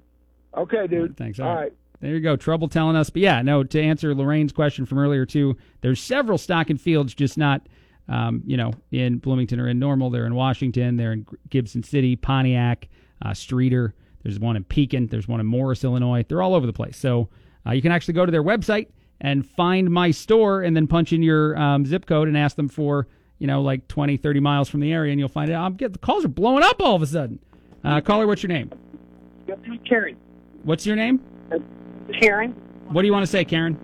Okay, 0.57 0.87
dude. 0.87 1.17
Thanks. 1.17 1.41
All 1.41 1.49
All 1.49 1.55
right. 1.55 1.61
right. 1.63 1.73
There 2.01 2.15
you 2.15 2.21
go. 2.21 2.37
Trouble 2.37 2.69
telling 2.69 2.95
us. 2.95 3.11
But 3.11 3.23
yeah, 3.23 3.43
no, 3.43 3.65
to 3.65 3.81
answer 3.83 4.15
Lorraine's 4.15 4.53
question 4.53 4.87
from 4.87 4.99
earlier, 4.99 5.27
too, 5.27 5.57
there's 5.81 6.01
several 6.01 6.39
stock 6.39 6.71
and 6.71 6.81
fields, 6.81 7.13
just 7.13 7.37
not, 7.37 7.69
um, 8.09 8.41
you 8.47 8.57
know, 8.57 8.73
in 8.93 9.19
Bloomington 9.19 9.59
or 9.59 9.67
in 9.67 9.81
Normal. 9.81 10.11
They're 10.11 10.27
in 10.27 10.37
Washington. 10.37 10.97
They're 10.97 11.13
in 11.13 11.27
Gibson 11.51 11.83
City, 11.83 12.15
Pontiac, 12.15 12.87
uh, 13.23 13.31
Streator. 13.31 13.95
There's 14.23 14.39
one 14.39 14.55
in 14.55 14.63
Pekin. 14.63 15.09
There's 15.09 15.27
one 15.27 15.41
in 15.41 15.47
Morris, 15.47 15.83
Illinois. 15.83 16.25
They're 16.29 16.41
all 16.43 16.55
over 16.55 16.67
the 16.67 16.73
place. 16.73 16.97
So 16.97 17.29
uh, 17.69 17.73
you 17.73 17.83
can 17.83 17.93
actually 17.93 18.15
go 18.15 18.25
to 18.25 18.33
their 18.33 18.43
website 18.43 18.89
and 19.21 19.47
find 19.47 19.91
my 19.91 20.11
store 20.11 20.63
and 20.63 20.77
then 20.77 20.87
punch 20.87 21.13
in 21.13 21.23
your 21.23 21.57
um, 21.59 21.85
zip 21.85 22.07
code 22.07 22.29
and 22.29 22.37
ask 22.37 22.57
them 22.57 22.69
for, 22.69 23.09
you 23.39 23.47
know, 23.47 23.61
like 23.61 23.89
20, 23.89 24.17
30 24.17 24.41
miles 24.41 24.69
from 24.69 24.81
the 24.81 24.93
area, 24.93 25.11
and 25.11 25.19
you'll 25.19 25.29
find 25.29 25.51
it. 25.51 25.55
I'm 25.55 25.75
getting, 25.75 25.93
the 25.93 25.99
calls 25.99 26.25
are 26.25 26.29
blowing 26.29 26.63
up 26.63 26.81
all 26.81 26.97
of 26.97 27.03
a 27.03 27.07
sudden. 27.07 27.41
Uh, 27.85 28.01
caller, 28.01 28.27
what's 28.27 28.43
your 28.43 28.49
name? 28.49 28.71
Karen. 29.89 30.17
What's 30.63 30.87
your 30.87 30.97
name? 30.97 31.21
Karen. 32.21 32.53
What 32.91 33.03
do 33.03 33.07
you 33.07 33.13
want 33.13 33.25
to 33.25 33.31
say, 33.31 33.45
Karen? 33.45 33.79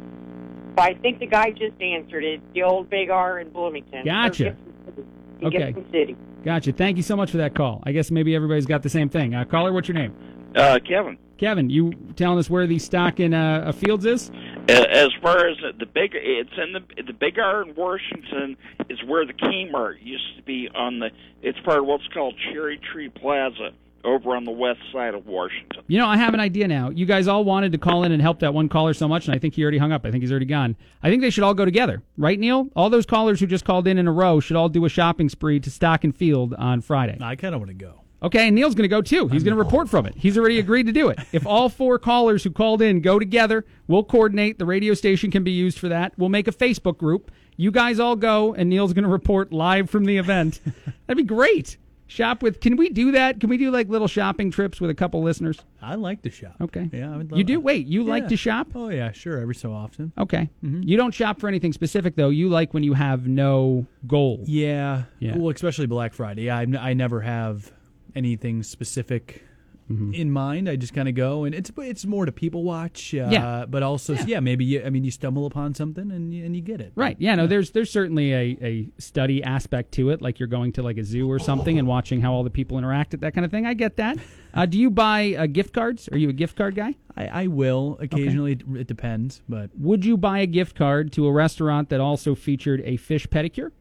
I 0.77 0.95
think 0.95 1.21
the 1.21 1.27
guy 1.27 1.51
just 1.51 1.81
answered 1.81 2.25
it. 2.25 2.41
The 2.53 2.63
old 2.63 2.91
Big 2.91 3.11
R 3.11 3.39
in 3.39 3.51
Bloomington. 3.51 4.05
Gotcha. 4.05 4.57
Gibson 4.87 4.95
City. 4.97 5.47
Okay. 5.47 5.73
Gibson 5.73 5.93
City. 5.93 6.17
Gotcha. 6.45 6.73
Thank 6.73 6.97
you 6.97 7.03
so 7.03 7.17
much 7.17 7.31
for 7.31 7.37
that 7.39 7.55
call. 7.55 7.83
I 7.85 7.93
guess 7.93 8.11
maybe 8.11 8.35
everybody's 8.35 8.67
got 8.67 8.83
the 8.83 8.89
same 8.89 9.09
thing. 9.09 9.35
Uh, 9.35 9.45
caller, 9.45 9.73
what's 9.73 9.89
your 9.89 9.97
name? 9.97 10.15
Uh, 10.55 10.79
Kevin, 10.87 11.17
Kevin, 11.39 11.71
you 11.71 11.93
telling 12.17 12.39
us 12.39 12.49
where 12.49 12.67
the 12.67 12.79
stock 12.79 13.21
in 13.21 13.35
uh, 13.35 13.65
uh, 13.67 13.73
Fields 13.73 14.07
is? 14.07 14.31
uh, 14.69 14.73
as 14.73 15.09
far 15.21 15.49
as 15.49 15.57
the 15.79 15.87
big, 15.87 16.13
it's 16.15 16.51
in 16.57 16.73
the 16.73 17.03
the 17.03 17.13
Big 17.13 17.39
R 17.39 17.63
in 17.63 17.75
Washington 17.75 18.57
is 18.89 19.03
where 19.05 19.27
the 19.27 19.33
Kmart 19.33 19.97
used 20.01 20.37
to 20.37 20.43
be 20.43 20.69
on 20.75 21.01
the. 21.01 21.11
It's 21.43 21.59
part 21.61 21.79
of 21.79 21.87
what's 21.87 22.07
called 22.09 22.35
Cherry 22.53 22.79
Tree 22.93 23.09
Plaza 23.09 23.71
over 24.05 24.37
on 24.37 24.45
the 24.45 24.51
west 24.51 24.81
side 24.93 25.15
of 25.15 25.27
Washington. 25.27 25.83
You 25.87 25.99
know, 25.99 26.07
I 26.07 26.17
have 26.19 26.35
an 26.35 26.41
idea 26.41 26.69
now. 26.69 26.91
You 26.91 27.07
guys 27.07 27.27
all 27.27 27.43
wanted 27.45 27.73
to 27.73 27.79
call 27.79 28.05
in 28.05 28.13
and 28.13 28.21
help 28.21 28.41
that 28.41 28.53
one 28.53 28.69
caller 28.69 28.93
so 28.93 29.09
much, 29.09 29.27
and 29.27 29.35
I 29.35 29.39
think 29.39 29.55
he 29.55 29.63
already 29.63 29.79
hung 29.79 29.93
up. 29.93 30.05
I 30.05 30.11
think 30.11 30.23
he's 30.23 30.31
already 30.31 30.47
gone. 30.47 30.77
I 31.03 31.09
think 31.09 31.23
they 31.23 31.31
should 31.31 31.43
all 31.43 31.55
go 31.55 31.65
together, 31.65 32.03
right, 32.19 32.39
Neil? 32.39 32.69
All 32.77 32.91
those 32.91 33.07
callers 33.07 33.41
who 33.41 33.47
just 33.47 33.65
called 33.65 33.89
in 33.89 33.97
in 33.99 34.07
a 34.07 34.13
row 34.13 34.41
should 34.41 34.57
all 34.57 34.69
do 34.69 34.85
a 34.85 34.89
shopping 34.91 35.29
spree 35.31 35.59
to 35.61 35.71
Stock 35.71 36.05
and 36.05 36.15
Field 36.15 36.55
on 36.55 36.83
Friday. 36.83 37.19
I 37.21 37.35
kind 37.37 37.55
of 37.55 37.61
want 37.61 37.71
to 37.71 37.75
go. 37.75 38.04
Okay, 38.25 38.47
and 38.49 38.55
Neil's 38.57 38.75
going 38.75 38.83
to 38.85 38.89
go 38.89 39.03
too. 39.03 39.29
He's 39.29 39.45
going 39.45 39.57
to 39.57 39.63
report 39.63 39.89
from 39.89 40.07
it. 40.07 40.15
He's 40.17 40.37
already 40.39 40.59
agreed 40.59 40.87
to 40.87 40.93
do 40.93 41.09
it. 41.11 41.19
If 41.33 41.47
all 41.47 41.69
four 41.69 41.99
callers 41.99 42.43
who 42.43 42.51
called 42.51 42.81
in 42.83 43.01
go 43.01 43.19
together, 43.19 43.65
we'll 43.87 44.03
coordinate. 44.05 44.59
The 44.59 44.67
radio 44.67 44.95
station 44.95 45.31
can 45.31 45.45
be 45.45 45.51
used 45.53 45.79
for 45.79 45.89
that. 45.89 46.13
We'll 46.19 46.31
make 46.31 46.49
a 46.49 46.53
Facebook 46.53 46.97
group. 46.99 47.31
You 47.57 47.71
guys 47.71 48.01
all 48.01 48.17
go, 48.17 48.55
and 48.55 48.69
Neil's 48.71 48.93
going 48.95 49.05
to 49.05 49.11
report 49.11 49.53
live 49.53 49.89
from 49.91 50.07
the 50.07 50.17
event. 50.17 50.61
That'd 51.07 51.19
be 51.19 51.23
great. 51.23 51.77
Shop 52.07 52.43
with. 52.43 52.61
Can 52.61 52.77
we 52.77 52.91
do 52.91 53.13
that? 53.13 53.41
Can 53.41 53.49
we 53.49 53.57
do 53.57 53.71
like 53.71 53.89
little 53.89 54.07
shopping 54.09 54.51
trips 54.51 54.81
with 54.81 54.91
a 54.91 54.95
couple 54.95 55.23
listeners? 55.23 55.59
I 55.81 55.95
like 55.95 56.21
to 56.23 56.31
shop. 56.31 56.55
Okay. 56.61 56.89
Yeah, 56.93 57.13
I 57.13 57.17
would 57.17 57.33
You 57.35 57.45
do? 57.45 57.59
Wait, 57.61 57.87
you 57.87 58.05
like 58.05 58.25
Yeah. 58.25 58.29
to 58.31 58.37
shop? 58.37 58.69
Oh 58.75 58.89
yeah, 58.91 59.11
sure. 59.13 59.39
Every 59.39 59.55
so 59.55 59.73
often. 59.73 60.13
Okay. 60.19 60.51
Mm-hmm. 60.63 60.83
You 60.83 60.97
don't 60.99 61.13
shop 61.15 61.41
for 61.41 61.49
anything 61.49 61.73
specific 61.73 62.15
though. 62.15 62.29
You 62.29 62.49
like 62.51 62.75
when 62.75 62.83
you 62.83 62.93
have 62.95 63.27
no 63.27 63.87
goal. 64.07 64.41
Yeah. 64.47 65.05
Yeah. 65.19 65.37
Well, 65.39 65.49
especially 65.55 65.87
Black 65.87 66.13
Friday. 66.13 66.51
I 66.51 66.63
I 66.79 66.93
never 66.93 67.23
have 67.23 67.73
anything 68.15 68.63
specific 68.63 69.43
Mm-hmm. 69.91 70.15
in 70.15 70.31
mind. 70.31 70.67
I 70.67 70.77
just 70.77 70.95
kind 70.95 71.11
of 71.11 71.15
go, 71.15 71.45
and 71.45 71.55
it's 71.55 71.71
it's 71.77 72.07
more 72.07 72.25
to 72.25 72.33
people 72.33 72.63
watch. 72.65 73.13
Uh, 73.15 73.29
Yeah. 73.31 73.67
But 73.69 73.83
also, 73.83 74.15
yeah, 74.27 74.41
maybe 74.41 74.65
you, 74.65 74.83
I 74.83 74.89
mean 74.89 75.05
you 75.05 75.11
stumble 75.11 75.45
upon 75.45 75.75
something 75.75 76.11
and 76.11 76.33
you, 76.33 76.43
and 76.43 76.57
you 76.57 76.63
get 76.63 76.81
it. 76.81 76.93
Right. 76.95 77.17
Yeah. 77.21 77.35
No. 77.35 77.47
There's 77.47 77.71
there's 77.73 77.91
certainly 77.91 78.33
a, 78.33 78.57
a 78.63 78.89
study 78.97 79.43
aspect 79.45 79.93
to 79.93 80.09
it, 80.09 80.23
like 80.23 80.39
you're 80.41 80.47
going 80.47 80.73
to 80.73 80.83
like 80.83 80.97
a 80.97 81.05
zoo 81.05 81.31
or 81.31 81.39
something 81.39 81.79
and 81.79 81.87
watching 81.87 82.23
how 82.23 82.33
all 82.33 82.43
the 82.45 82.49
people 82.49 82.79
interact 82.79 83.13
at 83.13 83.21
that 83.21 83.35
kind 83.35 83.45
of 83.45 83.51
thing. 83.51 83.67
I 83.67 83.75
get 83.75 83.97
that. 83.97 84.17
Uh, 84.55 84.65
do 84.65 84.79
you 84.79 84.89
buy 84.89 85.35
uh, 85.37 85.47
gift 85.47 85.73
cards? 85.75 86.09
Are 86.13 86.17
you 86.17 86.29
a 86.29 86.33
gift 86.33 86.57
card 86.57 86.77
guy? 86.77 86.95
I, 87.17 87.27
I 87.43 87.47
will 87.49 87.99
occasionally. 88.01 88.53
It 88.77 88.87
depends, 88.87 89.43
but 89.49 89.69
Would 89.77 90.05
you 90.05 90.17
buy 90.17 90.39
a 90.39 90.47
gift 90.47 90.77
card 90.77 91.11
to 91.15 91.27
a 91.27 91.33
restaurant 91.33 91.89
that 91.89 92.01
also 92.01 92.37
featured 92.37 92.81
a 92.85 92.97
fish 92.97 93.27
pedicure? 93.27 93.73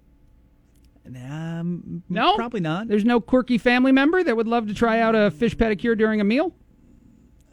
Um, 1.05 2.03
No, 2.09 2.35
probably 2.35 2.61
not. 2.61 2.87
There's 2.87 3.05
no 3.05 3.19
quirky 3.19 3.57
family 3.57 3.91
member 3.91 4.23
that 4.23 4.35
would 4.35 4.47
love 4.47 4.67
to 4.67 4.73
try 4.73 4.99
out 4.99 5.15
a 5.15 5.31
fish 5.31 5.55
pedicure 5.55 5.97
during 5.97 6.21
a 6.21 6.23
meal. 6.23 6.53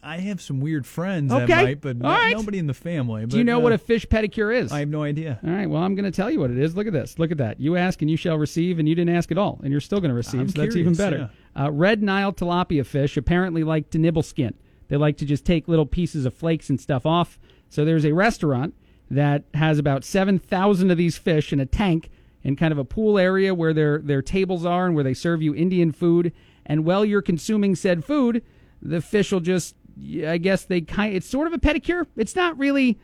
I 0.02 0.16
have 0.18 0.40
some 0.40 0.60
weird 0.60 0.86
friends 0.86 1.30
Okay. 1.30 1.44
that 1.46 1.62
might, 1.62 1.80
but 1.82 1.96
All 2.02 2.10
right. 2.10 2.34
nobody 2.34 2.58
in 2.58 2.66
the 2.66 2.74
family. 2.74 3.26
Do 3.26 3.36
you 3.36 3.44
know 3.44 3.58
uh, 3.58 3.60
what 3.60 3.72
a 3.72 3.78
fish 3.78 4.06
pedicure 4.06 4.54
is? 4.54 4.72
I 4.72 4.78
have 4.78 4.88
no 4.88 5.02
idea. 5.02 5.38
All 5.44 5.50
right, 5.50 5.68
well, 5.68 5.82
I'm 5.82 5.94
going 5.94 6.10
to 6.10 6.10
tell 6.10 6.30
you 6.30 6.40
what 6.40 6.50
it 6.50 6.56
is. 6.58 6.74
Look 6.74 6.86
at 6.86 6.94
this. 6.94 7.18
Look 7.18 7.30
at 7.30 7.36
that. 7.38 7.60
You 7.60 7.76
ask 7.76 8.00
and 8.00 8.10
you 8.10 8.16
shall 8.16 8.38
receive, 8.38 8.78
and 8.78 8.88
you 8.88 8.94
didn't 8.94 9.14
ask 9.14 9.30
at 9.30 9.36
all, 9.36 9.60
and 9.62 9.70
you're 9.70 9.80
still 9.80 10.00
going 10.00 10.08
to 10.08 10.14
receive, 10.14 10.40
I'm 10.40 10.48
so 10.48 10.62
that's 10.62 10.74
even 10.74 10.94
curious, 10.94 10.98
better. 10.98 11.30
Uh, 11.58 11.70
red 11.70 12.02
Nile 12.02 12.32
tilapia 12.32 12.86
fish 12.86 13.16
apparently 13.18 13.62
like 13.62 13.90
to 13.90 13.98
nibble 13.98 14.22
skin. 14.22 14.54
They 14.88 14.96
like 14.96 15.18
to 15.18 15.26
just 15.26 15.44
take 15.44 15.68
little 15.68 15.86
pieces 15.86 16.24
of 16.24 16.32
flakes 16.32 16.70
and 16.70 16.80
stuff 16.80 17.04
off. 17.04 17.38
So 17.68 17.84
there's 17.84 18.06
a 18.06 18.12
restaurant 18.12 18.74
that 19.10 19.44
has 19.54 19.78
about 19.78 20.02
7,000 20.04 20.90
of 20.90 20.96
these 20.96 21.18
fish 21.18 21.52
in 21.52 21.60
a 21.60 21.66
tank 21.66 22.10
in 22.42 22.56
kind 22.56 22.72
of 22.72 22.78
a 22.78 22.84
pool 22.84 23.18
area 23.18 23.54
where 23.54 23.72
their, 23.72 23.98
their 23.98 24.22
tables 24.22 24.64
are 24.64 24.86
and 24.86 24.94
where 24.94 25.04
they 25.04 25.14
serve 25.14 25.42
you 25.42 25.54
Indian 25.54 25.92
food. 25.92 26.32
And 26.64 26.84
while 26.84 27.04
you're 27.04 27.22
consuming 27.22 27.74
said 27.74 28.04
food, 28.04 28.42
the 28.80 29.00
fish 29.00 29.32
will 29.32 29.40
just, 29.40 29.74
I 30.26 30.38
guess 30.38 30.64
they 30.64 30.80
kind 30.80 31.14
it's 31.14 31.28
sort 31.28 31.46
of 31.46 31.52
a 31.52 31.58
pedicure. 31.58 32.06
It's 32.16 32.36
not 32.36 32.58
really 32.58 32.98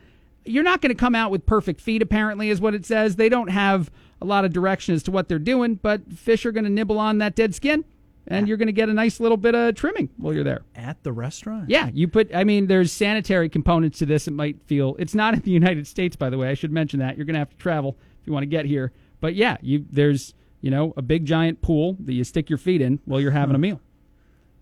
you're 0.45 0.63
not 0.63 0.81
going 0.81 0.89
to 0.89 0.95
come 0.95 1.13
out 1.13 1.29
with 1.29 1.45
perfect 1.45 1.81
feet 1.81 2.01
apparently 2.01 2.49
is 2.49 2.61
what 2.61 2.73
it 2.73 2.85
says. 2.85 3.17
They 3.17 3.29
don't 3.29 3.49
have 3.49 3.91
a 4.21 4.25
lot 4.25 4.45
of 4.45 4.53
direction 4.53 4.95
as 4.95 5.03
to 5.03 5.11
what 5.11 5.27
they're 5.27 5.39
doing 5.39 5.75
but 5.75 6.11
fish 6.11 6.45
are 6.45 6.51
going 6.51 6.63
to 6.63 6.69
nibble 6.69 6.97
on 6.97 7.19
that 7.19 7.35
dead 7.35 7.53
skin 7.53 7.85
and 8.29 8.47
you're 8.47 8.57
going 8.57 8.67
to 8.67 8.73
get 8.73 8.89
a 8.89 8.93
nice 8.93 9.19
little 9.19 9.37
bit 9.37 9.55
of 9.55 9.75
trimming 9.75 10.09
while 10.17 10.33
you're 10.33 10.43
there. 10.43 10.63
At 10.75 11.03
the 11.03 11.11
restaurant? 11.11 11.69
yeah 11.69 11.89
you 11.93 12.07
put 12.07 12.33
i 12.33 12.43
mean 12.43 12.67
there's 12.67 12.91
sanitary 12.91 13.49
components 13.49 13.99
to 13.99 14.05
this. 14.05 14.27
It 14.27 14.31
might 14.31 14.61
feel 14.63 14.95
it's 14.97 15.13
not 15.13 15.33
in 15.33 15.41
the 15.41 15.51
united 15.51 15.85
states 15.85 16.15
by 16.15 16.29
the 16.29 16.37
way. 16.37 16.49
I 16.49 16.53
should 16.55 16.71
mention 16.71 16.99
that. 16.99 17.17
You're 17.17 17.25
going 17.25 17.35
to 17.35 17.39
have 17.39 17.51
to 17.51 17.57
travel 17.57 17.97
if 18.21 18.25
you 18.27 18.33
want 18.33 18.43
to 18.43 18.47
get 18.47 18.65
here 18.65 18.91
but 19.19 19.35
yeah 19.35 19.57
you 19.61 19.85
there's 19.89 20.33
you 20.61 20.71
know 20.71 20.93
a 20.97 21.01
big 21.01 21.25
giant 21.25 21.61
pool 21.61 21.95
that 21.99 22.13
you 22.13 22.23
stick 22.23 22.49
your 22.49 22.57
feet 22.57 22.81
in 22.81 22.99
while 23.05 23.19
you're 23.21 23.31
having 23.31 23.55
a 23.55 23.59
meal 23.59 23.79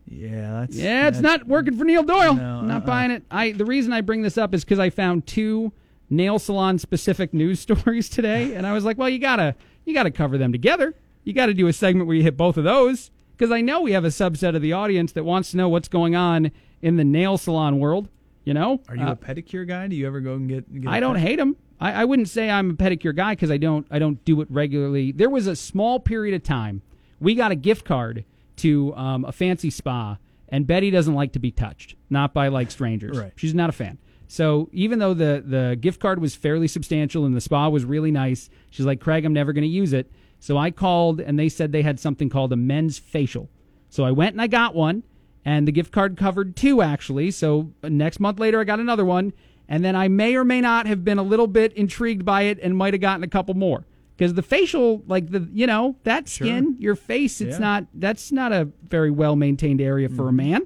Yeah, 0.07 0.59
that's 0.61 0.75
yeah, 0.77 1.07
it's 1.07 1.19
that's- 1.19 1.39
not 1.39 1.47
working 1.47 1.75
for 1.77 1.83
Neil 1.83 2.03
Doyle. 2.03 2.35
No, 2.35 2.59
I'm 2.59 2.67
not 2.67 2.81
uh-uh. 2.83 2.85
buying 2.85 3.11
it. 3.11 3.23
I 3.31 3.51
the 3.53 3.65
reason 3.65 3.91
I 3.93 4.01
bring 4.01 4.21
this 4.21 4.37
up 4.37 4.53
is 4.53 4.63
because 4.63 4.77
I 4.79 4.89
found 4.91 5.25
two 5.25 5.71
nail 6.09 6.37
salon 6.37 6.77
specific 6.77 7.33
news 7.41 7.59
stories 7.59 8.07
today, 8.09 8.53
and 8.55 8.67
I 8.67 8.73
was 8.73 8.85
like, 8.85 8.97
well, 8.97 9.09
you 9.09 9.17
gotta 9.19 9.55
you 9.83 9.93
gotta 9.93 10.11
cover 10.11 10.37
them 10.37 10.51
together. 10.51 10.93
You 11.23 11.33
got 11.33 11.47
to 11.47 11.55
do 11.55 11.65
a 11.65 11.73
segment 11.73 12.05
where 12.05 12.15
you 12.15 12.21
hit 12.21 12.37
both 12.37 12.55
of 12.55 12.63
those 12.65 13.09
because 13.35 13.51
I 13.51 13.61
know 13.61 13.81
we 13.81 13.93
have 13.93 14.05
a 14.05 14.09
subset 14.09 14.55
of 14.55 14.61
the 14.61 14.73
audience 14.73 15.11
that 15.13 15.23
wants 15.23 15.49
to 15.51 15.57
know 15.57 15.69
what's 15.69 15.87
going 15.87 16.15
on 16.15 16.51
in 16.83 16.97
the 16.97 17.03
nail 17.03 17.39
salon 17.39 17.79
world. 17.79 18.07
You 18.43 18.53
know, 18.53 18.81
Are 18.87 18.95
you 18.95 19.01
Uh, 19.01 19.13
a 19.13 19.15
pedicure 19.15 19.67
guy? 19.67 19.87
Do 19.87 19.95
you 19.95 20.05
ever 20.05 20.19
go 20.21 20.35
and 20.35 20.47
get? 20.47 20.71
get 20.81 20.87
I 20.87 20.99
don't 20.99 21.15
hate 21.15 21.37
them. 21.37 21.55
I, 21.79 21.91
I 21.91 22.05
wouldn't 22.05 22.29
say 22.29 22.49
I'm 22.49 22.71
a 22.71 22.73
pedicure 22.73 23.15
guy 23.15 23.33
because 23.33 23.51
I 23.51 23.57
don't 23.57 23.85
I 23.91 23.99
don't 23.99 24.23
do 24.25 24.41
it 24.41 24.47
regularly. 24.49 25.11
There 25.11 25.29
was 25.29 25.47
a 25.47 25.55
small 25.55 25.99
period 25.99 26.35
of 26.35 26.43
time 26.43 26.81
we 27.19 27.35
got 27.35 27.51
a 27.51 27.55
gift 27.55 27.85
card 27.85 28.25
to 28.57 28.95
um, 28.95 29.25
a 29.25 29.31
fancy 29.31 29.69
spa, 29.69 30.17
and 30.49 30.67
Betty 30.67 30.91
doesn't 30.91 31.13
like 31.13 31.33
to 31.33 31.39
be 31.39 31.51
touched, 31.51 31.95
not 32.09 32.33
by 32.33 32.47
like 32.47 32.71
strangers. 32.71 33.17
Right. 33.17 33.33
She's 33.35 33.53
not 33.53 33.69
a 33.69 33.73
fan. 33.73 33.97
So 34.27 34.69
even 34.71 34.99
though 34.99 35.13
the 35.13 35.43
the 35.45 35.77
gift 35.79 35.99
card 35.99 36.19
was 36.19 36.35
fairly 36.35 36.67
substantial 36.67 37.25
and 37.25 37.35
the 37.35 37.41
spa 37.41 37.69
was 37.69 37.85
really 37.85 38.11
nice, 38.11 38.49
she's 38.69 38.85
like, 38.85 38.99
Craig, 38.99 39.25
I'm 39.25 39.33
never 39.33 39.53
going 39.53 39.63
to 39.63 39.67
use 39.67 39.93
it. 39.93 40.11
So 40.39 40.57
I 40.57 40.71
called 40.71 41.19
and 41.19 41.39
they 41.39 41.49
said 41.49 41.71
they 41.71 41.81
had 41.81 41.99
something 41.99 42.29
called 42.29 42.51
a 42.53 42.55
men's 42.55 42.97
facial. 42.97 43.49
So 43.89 44.03
I 44.03 44.11
went 44.11 44.33
and 44.33 44.41
I 44.41 44.47
got 44.47 44.75
one, 44.75 45.03
and 45.43 45.67
the 45.67 45.71
gift 45.71 45.91
card 45.91 46.17
covered 46.17 46.55
two 46.55 46.81
actually. 46.81 47.31
So 47.31 47.71
next 47.83 48.19
month 48.19 48.39
later, 48.39 48.59
I 48.59 48.63
got 48.63 48.79
another 48.79 49.05
one, 49.05 49.33
and 49.67 49.83
then 49.83 49.95
I 49.95 50.07
may 50.07 50.35
or 50.35 50.43
may 50.45 50.61
not 50.61 50.87
have 50.87 51.03
been 51.03 51.17
a 51.17 51.23
little 51.23 51.47
bit 51.47 51.73
intrigued 51.73 52.23
by 52.25 52.43
it 52.43 52.59
and 52.61 52.75
might 52.77 52.93
have 52.93 53.01
gotten 53.01 53.23
a 53.23 53.27
couple 53.27 53.53
more 53.55 53.85
because 54.17 54.33
the 54.33 54.41
facial, 54.43 55.03
like 55.07 55.29
the 55.31 55.47
you 55.53 55.67
know 55.67 55.95
that 56.03 56.27
skin, 56.29 56.75
your 56.79 56.95
face, 56.95 57.41
it's 57.41 57.55
Yeah. 57.55 57.59
not 57.59 57.85
that's 57.93 58.31
not 58.31 58.51
a 58.53 58.69
very 58.87 59.11
well 59.11 59.35
maintained 59.35 59.81
area 59.81 60.09
for 60.09 60.29
a 60.29 60.33
man. 60.33 60.61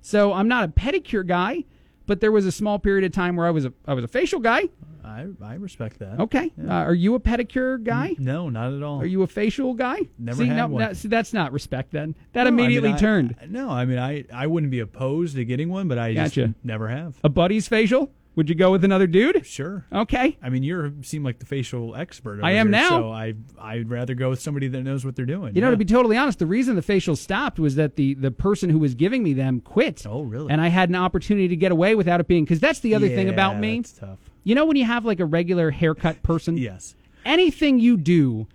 So 0.00 0.32
I'm 0.32 0.48
not 0.48 0.64
a 0.64 0.68
pedicure 0.68 1.26
guy, 1.26 1.64
but 2.06 2.20
there 2.20 2.30
was 2.32 2.44
a 2.46 2.52
small 2.52 2.78
period 2.78 3.04
of 3.04 3.12
time 3.12 3.36
where 3.36 3.46
I 3.46 3.50
was 3.50 3.64
a 3.64 3.72
I 3.86 3.94
was 3.94 4.04
a 4.04 4.08
facial 4.08 4.40
guy. 4.40 4.68
I 5.04 5.26
I 5.42 5.54
respect 5.56 5.98
that. 5.98 6.18
Okay, 6.18 6.50
uh, 6.66 6.70
are 6.72 6.94
you 6.94 7.14
a 7.14 7.20
pedicure 7.20 7.82
guy? 7.82 8.16
No, 8.18 8.48
not 8.48 8.72
at 8.72 8.82
all. 8.82 9.00
Are 9.02 9.06
you 9.06 9.20
a 9.22 9.26
facial 9.26 9.74
guy? 9.74 9.98
Never 10.18 10.38
see, 10.42 10.48
had 10.48 10.56
no, 10.56 10.66
one. 10.68 10.82
no, 10.82 10.92
see, 10.94 11.08
that's 11.08 11.34
not 11.34 11.52
respect. 11.52 11.92
Then 11.92 12.14
that 12.32 12.44
No, 12.44 12.48
I 12.48 12.50
mean, 12.50 12.60
immediately 12.64 12.92
I- 12.94 12.96
turned. 12.96 13.34
No, 13.48 13.68
I 13.68 13.84
mean 13.84 13.98
I 13.98 14.24
I 14.32 14.46
wouldn't 14.46 14.70
be 14.72 14.80
opposed 14.80 15.36
to 15.36 15.44
getting 15.44 15.68
one, 15.68 15.88
but 15.88 15.98
I 15.98 16.14
Gotcha. 16.14 16.46
just 16.48 16.54
never 16.64 16.88
have. 16.88 17.18
A 17.22 17.28
buddy's 17.28 17.68
facial? 17.68 18.12
Would 18.36 18.48
you 18.48 18.54
go 18.56 18.72
with 18.72 18.82
another 18.84 19.06
dude? 19.06 19.46
Sure. 19.46 19.86
Okay. 19.92 20.36
I 20.42 20.48
mean, 20.48 20.64
you 20.64 20.96
seem 21.02 21.22
like 21.22 21.38
the 21.38 21.46
facial 21.46 21.94
expert. 21.94 22.40
I 22.42 22.52
am 22.52 22.66
here, 22.66 22.72
now. 22.72 22.88
So 22.88 23.12
I 23.12 23.34
I'd 23.60 23.88
rather 23.88 24.14
go 24.14 24.30
with 24.30 24.40
somebody 24.40 24.66
that 24.68 24.82
knows 24.82 25.04
what 25.04 25.14
they're 25.14 25.24
doing. 25.24 25.54
You 25.54 25.60
know, 25.60 25.68
yeah. 25.68 25.72
to 25.72 25.76
be 25.76 25.84
totally 25.84 26.16
honest, 26.16 26.40
the 26.40 26.46
reason 26.46 26.74
the 26.74 26.82
facial 26.82 27.14
stopped 27.14 27.58
was 27.60 27.76
that 27.76 27.94
the 27.96 28.14
the 28.14 28.32
person 28.32 28.70
who 28.70 28.78
was 28.78 28.94
giving 28.94 29.22
me 29.22 29.34
them 29.34 29.60
quit. 29.60 30.04
Oh, 30.06 30.22
really? 30.22 30.50
And 30.50 30.60
I 30.60 30.68
had 30.68 30.88
an 30.88 30.96
opportunity 30.96 31.46
to 31.48 31.56
get 31.56 31.70
away 31.70 31.94
without 31.94 32.20
it 32.20 32.26
being 32.26 32.44
because 32.44 32.60
that's 32.60 32.80
the 32.80 32.94
other 32.94 33.08
thing 33.08 33.28
about 33.28 33.58
me. 33.58 33.76
That's 33.80 33.92
tough. 33.92 34.18
You 34.42 34.54
know, 34.54 34.66
when 34.66 34.76
you 34.76 34.84
have 34.84 35.04
like 35.04 35.20
a 35.20 35.24
regular 35.26 35.70
haircut 35.70 36.22
person, 36.22 36.56
Yes. 36.56 36.94
anything 37.24 37.78
you 37.78 37.96
do, 37.96 38.46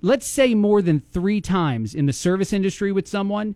let's 0.00 0.26
say 0.26 0.54
more 0.54 0.80
than 0.82 1.00
three 1.12 1.40
times 1.40 1.94
in 1.94 2.06
the 2.06 2.12
service 2.12 2.52
industry 2.52 2.90
with 2.90 3.06
someone, 3.06 3.54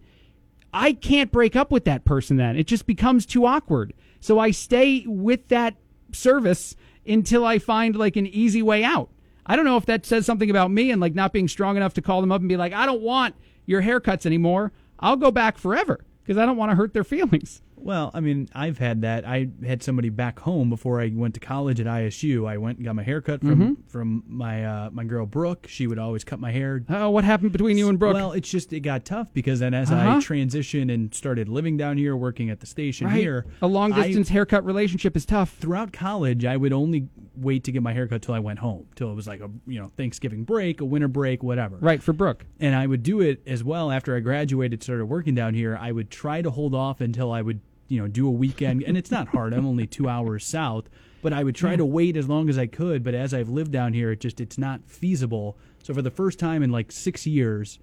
I 0.72 0.92
can't 0.92 1.32
break 1.32 1.56
up 1.56 1.70
with 1.70 1.84
that 1.84 2.04
person 2.04 2.36
then. 2.36 2.56
It 2.56 2.66
just 2.66 2.86
becomes 2.86 3.26
too 3.26 3.46
awkward. 3.46 3.92
So 4.20 4.38
I 4.38 4.50
stay 4.50 5.04
with 5.06 5.48
that 5.48 5.76
service 6.12 6.76
until 7.06 7.44
I 7.44 7.58
find 7.58 7.96
like 7.96 8.16
an 8.16 8.26
easy 8.26 8.62
way 8.62 8.84
out. 8.84 9.10
I 9.46 9.56
don't 9.56 9.64
know 9.64 9.76
if 9.76 9.86
that 9.86 10.06
says 10.06 10.26
something 10.26 10.50
about 10.50 10.70
me 10.70 10.90
and 10.90 11.00
like 11.00 11.14
not 11.14 11.32
being 11.32 11.48
strong 11.48 11.76
enough 11.76 11.94
to 11.94 12.02
call 12.02 12.20
them 12.20 12.30
up 12.30 12.40
and 12.40 12.48
be 12.48 12.56
like, 12.56 12.72
I 12.72 12.86
don't 12.86 13.02
want 13.02 13.34
your 13.66 13.82
haircuts 13.82 14.26
anymore. 14.26 14.72
I'll 15.00 15.16
go 15.16 15.30
back 15.30 15.58
forever 15.58 16.04
because 16.22 16.38
I 16.38 16.46
don't 16.46 16.56
want 16.56 16.70
to 16.70 16.76
hurt 16.76 16.92
their 16.94 17.04
feelings. 17.04 17.62
Well, 17.82 18.10
I 18.14 18.20
mean, 18.20 18.48
I've 18.54 18.78
had 18.78 19.02
that. 19.02 19.26
I 19.26 19.48
had 19.64 19.82
somebody 19.82 20.08
back 20.10 20.38
home 20.40 20.68
before 20.70 21.00
I 21.00 21.10
went 21.14 21.34
to 21.34 21.40
college 21.40 21.80
at 21.80 21.86
ISU. 21.86 22.46
I 22.48 22.56
went 22.58 22.78
and 22.78 22.84
got 22.84 22.94
my 22.94 23.02
hair 23.02 23.20
cut 23.20 23.40
from 23.40 23.56
Mhm. 23.60 23.76
from 23.90 24.22
my 24.26 24.64
uh, 24.64 24.90
my 24.92 25.04
girl 25.04 25.26
Brooke. 25.26 25.66
She 25.68 25.86
would 25.86 25.98
always 25.98 26.22
cut 26.24 26.40
my 26.40 26.50
hair. 26.52 26.82
Oh, 26.88 27.10
what 27.10 27.24
happened 27.24 27.52
between 27.52 27.78
you 27.78 27.88
and 27.88 27.98
Brooke? 27.98 28.14
Well, 28.14 28.32
it's 28.32 28.50
just 28.50 28.72
it 28.72 28.80
got 28.80 29.04
tough 29.04 29.32
because 29.32 29.60
then 29.60 29.74
as 29.74 29.90
Uh-huh. 29.90 30.10
I 30.10 30.14
transitioned 30.16 30.92
and 30.92 31.12
started 31.14 31.48
living 31.48 31.76
down 31.76 31.96
here, 31.96 32.16
working 32.16 32.50
at 32.50 32.60
the 32.60 32.66
station 32.66 33.06
Right. 33.06 33.16
here, 33.16 33.46
A 33.62 33.66
long 33.66 33.92
I- 33.92 34.06
distance 34.06 34.28
haircut 34.28 34.64
relationship 34.64 35.16
is 35.16 35.24
tough. 35.26 35.50
throughout 35.56 35.92
college, 35.92 36.44
I 36.44 36.56
would 36.56 36.72
only 36.72 37.08
wait 37.36 37.64
to 37.64 37.72
get 37.72 37.82
my 37.82 37.92
haircut 37.92 38.20
till 38.22 38.34
I 38.34 38.38
went 38.38 38.58
home, 38.58 38.84
till 38.94 39.10
it 39.10 39.14
was 39.14 39.26
like 39.26 39.40
a 39.40 39.50
you 39.66 39.80
know 39.80 39.90
Thanksgiving 39.96 40.44
break, 40.44 40.80
a 40.80 40.84
winter 40.84 41.08
break, 41.08 41.42
whatever. 41.42 41.76
Right, 41.80 42.02
for 42.02 42.12
Brooke. 42.12 42.44
And 42.60 42.74
I 42.74 42.86
would 42.86 43.02
do 43.02 43.20
it 43.20 43.42
as 43.46 43.64
well 43.64 43.90
after 43.90 44.14
I 44.14 44.20
graduated, 44.20 44.82
started 44.82 45.06
working 45.06 45.34
down 45.34 45.54
here. 45.54 45.76
I 45.80 45.92
would 45.92 46.10
try 46.10 46.42
to 46.42 46.50
hold 46.50 46.74
off 46.74 47.00
until 47.00 47.32
I 47.32 47.40
would 47.42 47.60
you 47.90 48.00
know 48.00 48.08
do 48.08 48.26
a 48.26 48.30
weekend, 48.30 48.82
and 48.84 48.96
it's 48.96 49.10
not 49.10 49.28
hard. 49.28 49.52
I'm 49.52 49.66
only 49.66 49.86
two 49.86 50.08
hours 50.08 50.44
south, 50.46 50.88
but 51.20 51.32
I 51.34 51.44
would 51.44 51.54
try 51.54 51.76
to 51.76 51.84
wait 51.84 52.16
as 52.16 52.28
long 52.28 52.48
as 52.48 52.56
I 52.56 52.66
could. 52.66 53.02
But 53.04 53.14
as 53.14 53.34
I've 53.34 53.48
lived 53.50 53.72
down 53.72 53.92
here, 53.92 54.12
it 54.12 54.20
just 54.20 54.40
it's 54.40 54.56
not 54.56 54.80
feasible. 54.86 55.58
So 55.82 55.92
for 55.92 56.00
the 56.00 56.10
first 56.10 56.38
time 56.38 56.62
in 56.62 56.70
like 56.70 56.90
six 56.92 57.26
years, 57.26 57.78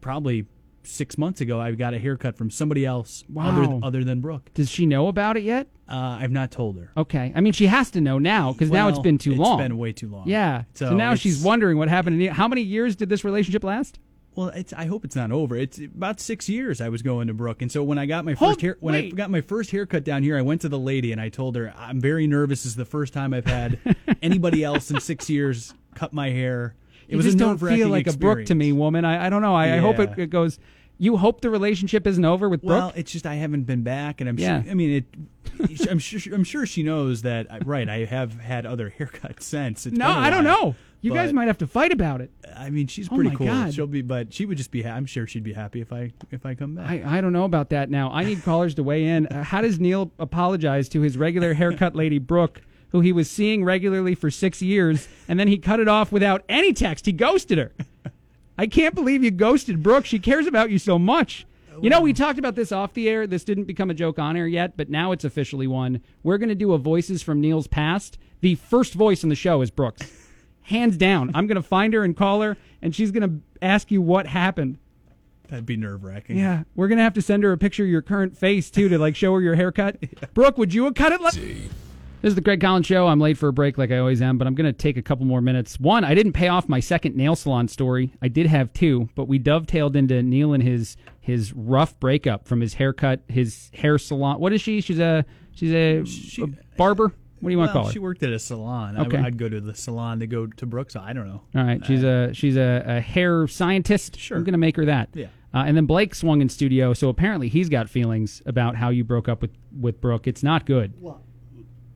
probably 0.00 0.46
six 0.82 1.18
months 1.18 1.42
ago, 1.42 1.60
I 1.60 1.72
got 1.72 1.92
a 1.92 1.98
haircut 1.98 2.36
from 2.38 2.50
somebody 2.50 2.86
else 2.86 3.22
other 3.36 3.68
Wow. 3.68 3.80
other 3.82 4.02
than 4.02 4.20
Brooke. 4.20 4.50
Does 4.54 4.70
she 4.70 4.86
know 4.86 5.08
about 5.08 5.36
it 5.36 5.42
yet? 5.42 5.66
Uh, 5.86 6.16
I've 6.20 6.30
not 6.30 6.50
told 6.50 6.78
her. 6.78 6.90
Okay. 6.96 7.32
I 7.34 7.40
mean, 7.42 7.52
she 7.52 7.66
has 7.66 7.90
to 7.90 8.00
know 8.00 8.18
now 8.18 8.52
because 8.52 8.70
now 8.70 8.88
it's 8.88 8.98
been 8.98 9.18
too 9.18 9.32
it's 9.32 9.40
long. 9.40 9.58
been 9.58 9.76
way 9.76 9.92
too 9.92 10.08
long. 10.08 10.26
Yeah. 10.26 10.62
So, 10.74 10.88
So 10.90 10.96
now 10.96 11.14
she's 11.16 11.42
wondering 11.42 11.76
what 11.76 11.88
happened. 11.88 12.26
How 12.30 12.48
many 12.48 12.62
years 12.62 12.96
did 12.96 13.10
this 13.10 13.24
relationship 13.24 13.62
last? 13.62 13.98
Well, 14.36 14.48
it's, 14.48 14.72
I 14.72 14.84
hope 14.86 15.04
it's 15.04 15.16
not 15.16 15.32
over. 15.32 15.56
It's 15.56 15.78
about 15.78 16.20
six 16.20 16.48
years 16.48 16.80
I 16.80 16.88
was 16.88 17.02
going 17.02 17.26
to 17.26 17.34
Brooke, 17.34 17.62
and 17.62 17.70
so 17.70 17.82
when 17.82 17.98
I 17.98 18.06
got 18.06 18.24
my 18.24 18.34
Hold- 18.34 18.52
first 18.52 18.60
hair, 18.62 18.76
when 18.80 18.94
I 18.94 19.10
got 19.10 19.28
my 19.30 19.40
first 19.40 19.70
haircut 19.72 20.04
down 20.04 20.22
here, 20.22 20.38
I 20.38 20.42
went 20.42 20.60
to 20.60 20.68
the 20.68 20.78
lady 20.78 21.10
and 21.12 21.20
I 21.20 21.28
told 21.30 21.56
her 21.56 21.74
I'm 21.76 22.00
very 22.00 22.26
nervous. 22.26 22.62
This 22.62 22.66
is 22.72 22.76
the 22.76 22.84
first 22.84 23.12
time 23.12 23.34
I've 23.34 23.46
had 23.46 23.78
anybody 24.22 24.62
else 24.62 24.90
in 24.90 25.00
six 25.00 25.28
years 25.28 25.74
cut 25.94 26.12
my 26.12 26.30
hair. 26.30 26.74
It 27.08 27.12
you 27.12 27.16
was 27.16 27.26
just 27.26 27.36
a 27.36 27.40
don't 27.40 27.58
feel 27.58 27.88
like 27.88 28.06
a 28.06 28.16
Brooke 28.16 28.44
to 28.46 28.54
me, 28.54 28.70
woman. 28.72 29.04
I, 29.04 29.26
I 29.26 29.30
don't 29.30 29.42
know. 29.42 29.54
I, 29.56 29.74
I 29.74 29.78
hope 29.78 29.98
it, 29.98 30.16
it 30.16 30.30
goes. 30.30 30.58
You 30.96 31.16
hope 31.16 31.40
the 31.40 31.50
relationship 31.50 32.06
isn't 32.06 32.24
over 32.24 32.48
with 32.48 32.60
Brooke. 32.62 32.78
Well, 32.78 32.92
it's 32.94 33.10
just 33.10 33.26
I 33.26 33.34
haven't 33.34 33.64
been 33.64 33.82
back, 33.82 34.20
and 34.20 34.28
I'm 34.28 34.38
Yeah. 34.38 34.62
sure. 34.62 34.70
I 34.70 34.74
mean, 34.74 34.90
it. 34.90 35.04
I'm 35.90 35.98
sure. 35.98 36.34
I'm 36.34 36.44
sure 36.44 36.66
she 36.66 36.82
knows 36.84 37.22
that. 37.22 37.50
Uh, 37.50 37.58
right, 37.64 37.88
I 37.88 38.04
have 38.04 38.38
had 38.38 38.64
other 38.66 38.94
haircuts 38.98 39.42
since. 39.42 39.86
It's 39.86 39.96
no, 39.96 40.06
I 40.08 40.30
don't 40.30 40.44
know. 40.44 40.76
You 41.02 41.14
guys 41.14 41.32
might 41.32 41.46
have 41.46 41.58
to 41.58 41.66
fight 41.66 41.92
about 41.92 42.20
it. 42.20 42.30
I 42.56 42.68
mean, 42.70 42.86
she's 42.86 43.08
Oh 43.10 43.14
pretty 43.14 43.30
my 43.30 43.36
cool. 43.36 43.46
God. 43.46 43.72
She'll 43.74 43.86
be, 43.86 44.02
but 44.02 44.34
she 44.34 44.44
would 44.44 44.58
just 44.58 44.70
be. 44.70 44.82
ha- 44.82 44.90
I'm 44.90 45.06
sure 45.06 45.26
she'd 45.26 45.42
be 45.44 45.52
happy 45.54 45.80
if 45.80 45.92
I 45.92 46.12
if 46.30 46.44
I 46.44 46.54
come 46.54 46.74
back. 46.74 46.90
I, 46.90 47.18
I 47.18 47.20
don't 47.20 47.32
know 47.32 47.44
about 47.44 47.70
that 47.70 47.88
now. 47.90 48.10
I 48.12 48.24
need 48.24 48.42
callers 48.42 48.74
to 48.74 48.82
weigh 48.82 49.04
in. 49.06 49.26
Uh, 49.28 49.42
how 49.44 49.62
does 49.62 49.80
Neil 49.80 50.12
apologize 50.18 50.88
to 50.90 51.00
his 51.00 51.16
regular 51.16 51.54
haircut 51.54 51.96
lady, 51.96 52.18
Brooke, 52.18 52.60
who 52.90 53.00
he 53.00 53.12
was 53.12 53.30
seeing 53.30 53.64
regularly 53.64 54.14
for 54.14 54.30
six 54.30 54.60
years, 54.60 55.08
and 55.26 55.40
then 55.40 55.48
he 55.48 55.56
cut 55.56 55.80
it 55.80 55.88
off 55.88 56.12
without 56.12 56.44
any 56.50 56.72
text? 56.74 57.06
He 57.06 57.12
ghosted 57.12 57.56
her. 57.58 57.72
I 58.58 58.66
can't 58.66 58.94
believe 58.94 59.24
you 59.24 59.30
ghosted 59.30 59.82
Brooke. 59.82 60.04
She 60.04 60.18
cares 60.18 60.46
about 60.46 60.70
you 60.70 60.78
so 60.78 60.98
much. 60.98 61.46
You 61.80 61.88
know, 61.88 62.02
we 62.02 62.12
talked 62.12 62.38
about 62.38 62.56
this 62.56 62.72
off 62.72 62.92
the 62.92 63.08
air. 63.08 63.26
This 63.26 63.42
didn't 63.42 63.64
become 63.64 63.88
a 63.88 63.94
joke 63.94 64.18
on 64.18 64.36
air 64.36 64.46
yet, 64.46 64.76
but 64.76 64.90
now 64.90 65.12
it's 65.12 65.24
officially 65.24 65.66
one. 65.66 66.02
We're 66.22 66.36
going 66.36 66.50
to 66.50 66.54
do 66.54 66.74
a 66.74 66.78
Voices 66.78 67.22
from 67.22 67.40
Neil's 67.40 67.66
Past. 67.68 68.18
The 68.42 68.56
first 68.56 68.92
voice 68.92 69.22
in 69.22 69.30
the 69.30 69.34
show 69.34 69.62
is 69.62 69.70
Brooks. 69.70 70.19
Hands 70.70 70.96
down. 70.96 71.30
I'm 71.34 71.46
going 71.46 71.56
to 71.56 71.62
find 71.62 71.92
her 71.94 72.04
and 72.04 72.16
call 72.16 72.42
her, 72.42 72.56
and 72.80 72.94
she's 72.94 73.10
going 73.10 73.28
to 73.28 73.40
ask 73.60 73.90
you 73.90 74.00
what 74.00 74.26
happened. 74.26 74.78
That'd 75.48 75.66
be 75.66 75.76
nerve 75.76 76.04
wracking. 76.04 76.38
Yeah, 76.38 76.62
we're 76.76 76.86
gonna 76.86 77.02
have 77.02 77.14
to 77.14 77.22
send 77.22 77.42
her 77.42 77.50
a 77.50 77.58
picture 77.58 77.82
of 77.82 77.90
your 77.90 78.02
current 78.02 78.38
face 78.38 78.70
too 78.70 78.88
to 78.88 78.98
like 79.00 79.16
show 79.16 79.34
her 79.34 79.40
your 79.40 79.56
haircut. 79.56 79.96
Brooke, 80.34 80.56
would 80.58 80.72
you 80.72 80.84
have 80.84 80.94
cut 80.94 81.10
it? 81.10 81.20
Like- 81.20 81.34
this 81.34 82.28
is 82.28 82.34
the 82.36 82.42
Craig 82.42 82.60
Collins 82.60 82.86
Show. 82.86 83.08
I'm 83.08 83.18
late 83.18 83.36
for 83.36 83.48
a 83.48 83.52
break 83.52 83.76
like 83.76 83.90
I 83.90 83.98
always 83.98 84.22
am, 84.22 84.38
but 84.38 84.46
I'm 84.46 84.54
gonna 84.54 84.72
take 84.72 84.96
a 84.96 85.02
couple 85.02 85.26
more 85.26 85.40
minutes. 85.40 85.80
One, 85.80 86.04
I 86.04 86.14
didn't 86.14 86.34
pay 86.34 86.46
off 86.46 86.68
my 86.68 86.78
second 86.78 87.16
nail 87.16 87.34
salon 87.34 87.66
story. 87.66 88.12
I 88.22 88.28
did 88.28 88.46
have 88.46 88.72
two, 88.72 89.08
but 89.16 89.26
we 89.26 89.38
dovetailed 89.40 89.96
into 89.96 90.22
Neil 90.22 90.52
and 90.52 90.62
his 90.62 90.96
his 91.20 91.52
rough 91.52 91.98
breakup 91.98 92.46
from 92.46 92.60
his 92.60 92.74
haircut, 92.74 93.22
his 93.26 93.70
hair 93.74 93.98
salon. 93.98 94.38
What 94.38 94.52
is 94.52 94.60
she? 94.60 94.80
She's 94.80 95.00
a 95.00 95.24
she's 95.52 95.72
a, 95.72 96.04
a 96.44 96.46
barber. 96.76 97.12
What 97.40 97.48
do 97.48 97.52
you 97.52 97.58
want 97.58 97.70
to 97.70 97.74
Well, 97.74 97.82
call 97.84 97.86
her? 97.88 97.92
She 97.92 97.98
worked 97.98 98.22
at 98.22 98.32
a 98.32 98.38
salon. 98.38 98.96
I- 98.96 99.02
Okay. 99.06 99.16
I'd 99.18 99.38
go 99.38 99.48
to 99.48 99.60
the 99.60 99.74
salon 99.74 100.20
to 100.20 100.26
go 100.26 100.46
to 100.46 100.66
Brooks. 100.66 100.94
I 100.96 101.12
don't 101.12 101.26
know. 101.26 101.40
All 101.54 101.64
right, 101.64 101.84
she's 101.86 102.02
a 102.04 102.32
she's 102.34 102.56
a, 102.56 102.84
a 102.86 103.00
hair 103.00 103.46
scientist. 103.48 104.18
Sure. 104.18 104.36
I'm 104.36 104.44
gonna 104.44 104.58
make 104.58 104.76
her 104.76 104.84
that. 104.86 105.08
Yeah. 105.14 105.26
Uh, 105.52 105.64
and 105.66 105.76
then 105.76 105.84
Blake 105.86 106.14
swung 106.14 106.40
in 106.42 106.48
studio, 106.48 106.92
so 106.94 107.08
apparently 107.08 107.48
he's 107.48 107.68
got 107.68 107.88
feelings 107.88 108.40
about 108.46 108.76
how 108.76 108.90
you 108.90 109.02
broke 109.04 109.28
up 109.28 109.42
with 109.42 109.50
with 109.78 110.00
Brooke. 110.00 110.26
It's 110.26 110.42
not 110.42 110.64
good. 110.66 110.92
Well, 111.00 111.22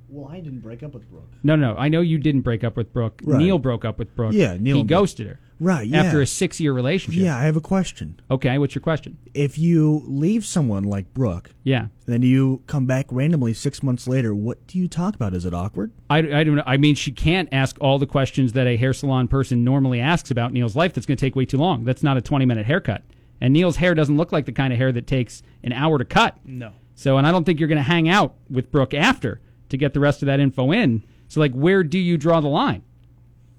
well, 0.09 0.29
I 0.33 0.41
didn't 0.41 0.61
break 0.61 0.83
up 0.83 0.95
with 0.95 1.09
Brooke. 1.11 1.31
No, 1.43 1.57
no, 1.57 1.75
I 1.77 1.89
know 1.89 2.01
you 2.01 2.19
didn't 2.19 2.43
break 2.43 2.65
up 2.65 2.77
with 2.77 2.93
Brooke. 2.93 3.21
Right. 3.25 3.39
Neil 3.41 3.59
broke 3.59 3.85
up 3.85 3.99
with 3.99 4.15
Brooke. 4.17 4.33
Yeah, 4.33 4.57
Neil 4.59 4.79
He 4.79 4.83
ghosted 4.85 5.27
her. 5.27 5.41
Right, 5.61 5.87
yeah. 5.87 6.03
After 6.03 6.21
a 6.21 6.27
six 6.27 6.61
year 6.61 6.73
relationship. 6.73 7.23
Yeah, 7.23 7.37
I 7.39 7.43
have 7.45 7.57
a 7.57 7.61
question. 7.61 8.21
Okay, 8.31 8.59
what's 8.59 8.75
your 8.75 8.83
question? 8.83 9.17
If 9.35 9.57
you 9.57 10.03
leave 10.07 10.45
someone 10.45 10.83
like 10.85 11.13
Brooke, 11.15 11.51
Yeah. 11.63 11.87
then 12.07 12.23
you 12.23 12.63
come 12.67 12.87
back 12.87 13.07
randomly 13.11 13.55
six 13.55 13.83
months 13.83 14.09
later, 14.09 14.35
what 14.35 14.67
do 14.67 14.79
you 14.79 14.89
talk 14.89 15.15
about? 15.15 15.33
Is 15.35 15.45
it 15.45 15.55
awkward? 15.55 15.93
I, 16.11 16.19
I 16.19 16.45
don't 16.45 16.57
know. 16.57 16.65
I 16.67 16.77
mean, 16.77 16.95
she 16.97 17.13
can't 17.13 17.49
ask 17.53 17.77
all 17.81 17.99
the 17.99 18.07
questions 18.07 18.53
that 18.55 18.67
a 18.67 18.77
hair 18.77 18.93
salon 18.93 19.29
person 19.29 19.63
normally 19.65 20.01
asks 20.01 20.31
about 20.31 20.53
Neil's 20.53 20.75
life. 20.77 20.93
That's 20.93 21.07
going 21.07 21.17
to 21.17 21.25
take 21.25 21.37
way 21.37 21.45
too 21.47 21.59
long. 21.59 21.85
That's 21.85 22.03
not 22.03 22.17
a 22.17 22.21
20 22.21 22.45
minute 22.47 22.67
haircut. 22.67 23.03
And 23.41 23.53
Neil's 23.53 23.77
hair 23.77 23.95
doesn't 23.95 24.17
look 24.17 24.33
like 24.33 24.47
the 24.47 24.53
kind 24.53 24.73
of 24.73 24.79
hair 24.79 24.91
that 24.93 25.07
takes 25.07 25.43
an 25.63 25.73
hour 25.73 25.99
to 25.99 26.05
cut. 26.05 26.37
No. 26.45 26.73
So, 26.95 27.19
and 27.19 27.27
I 27.27 27.31
don't 27.33 27.45
think 27.45 27.59
you're 27.61 27.69
going 27.69 27.77
to 27.77 27.83
hang 27.83 28.09
out 28.09 28.35
with 28.51 28.71
Brooke 28.71 28.95
after 28.95 29.41
to 29.69 29.77
get 29.77 29.95
the 29.95 30.01
rest 30.01 30.23
of 30.23 30.27
that 30.27 30.41
info 30.41 30.73
in. 30.73 31.03
So, 31.29 31.41
like, 31.41 31.53
where 31.53 31.83
do 31.83 31.99
you 31.99 32.17
draw 32.17 32.41
the 32.41 32.49
line? 32.49 32.83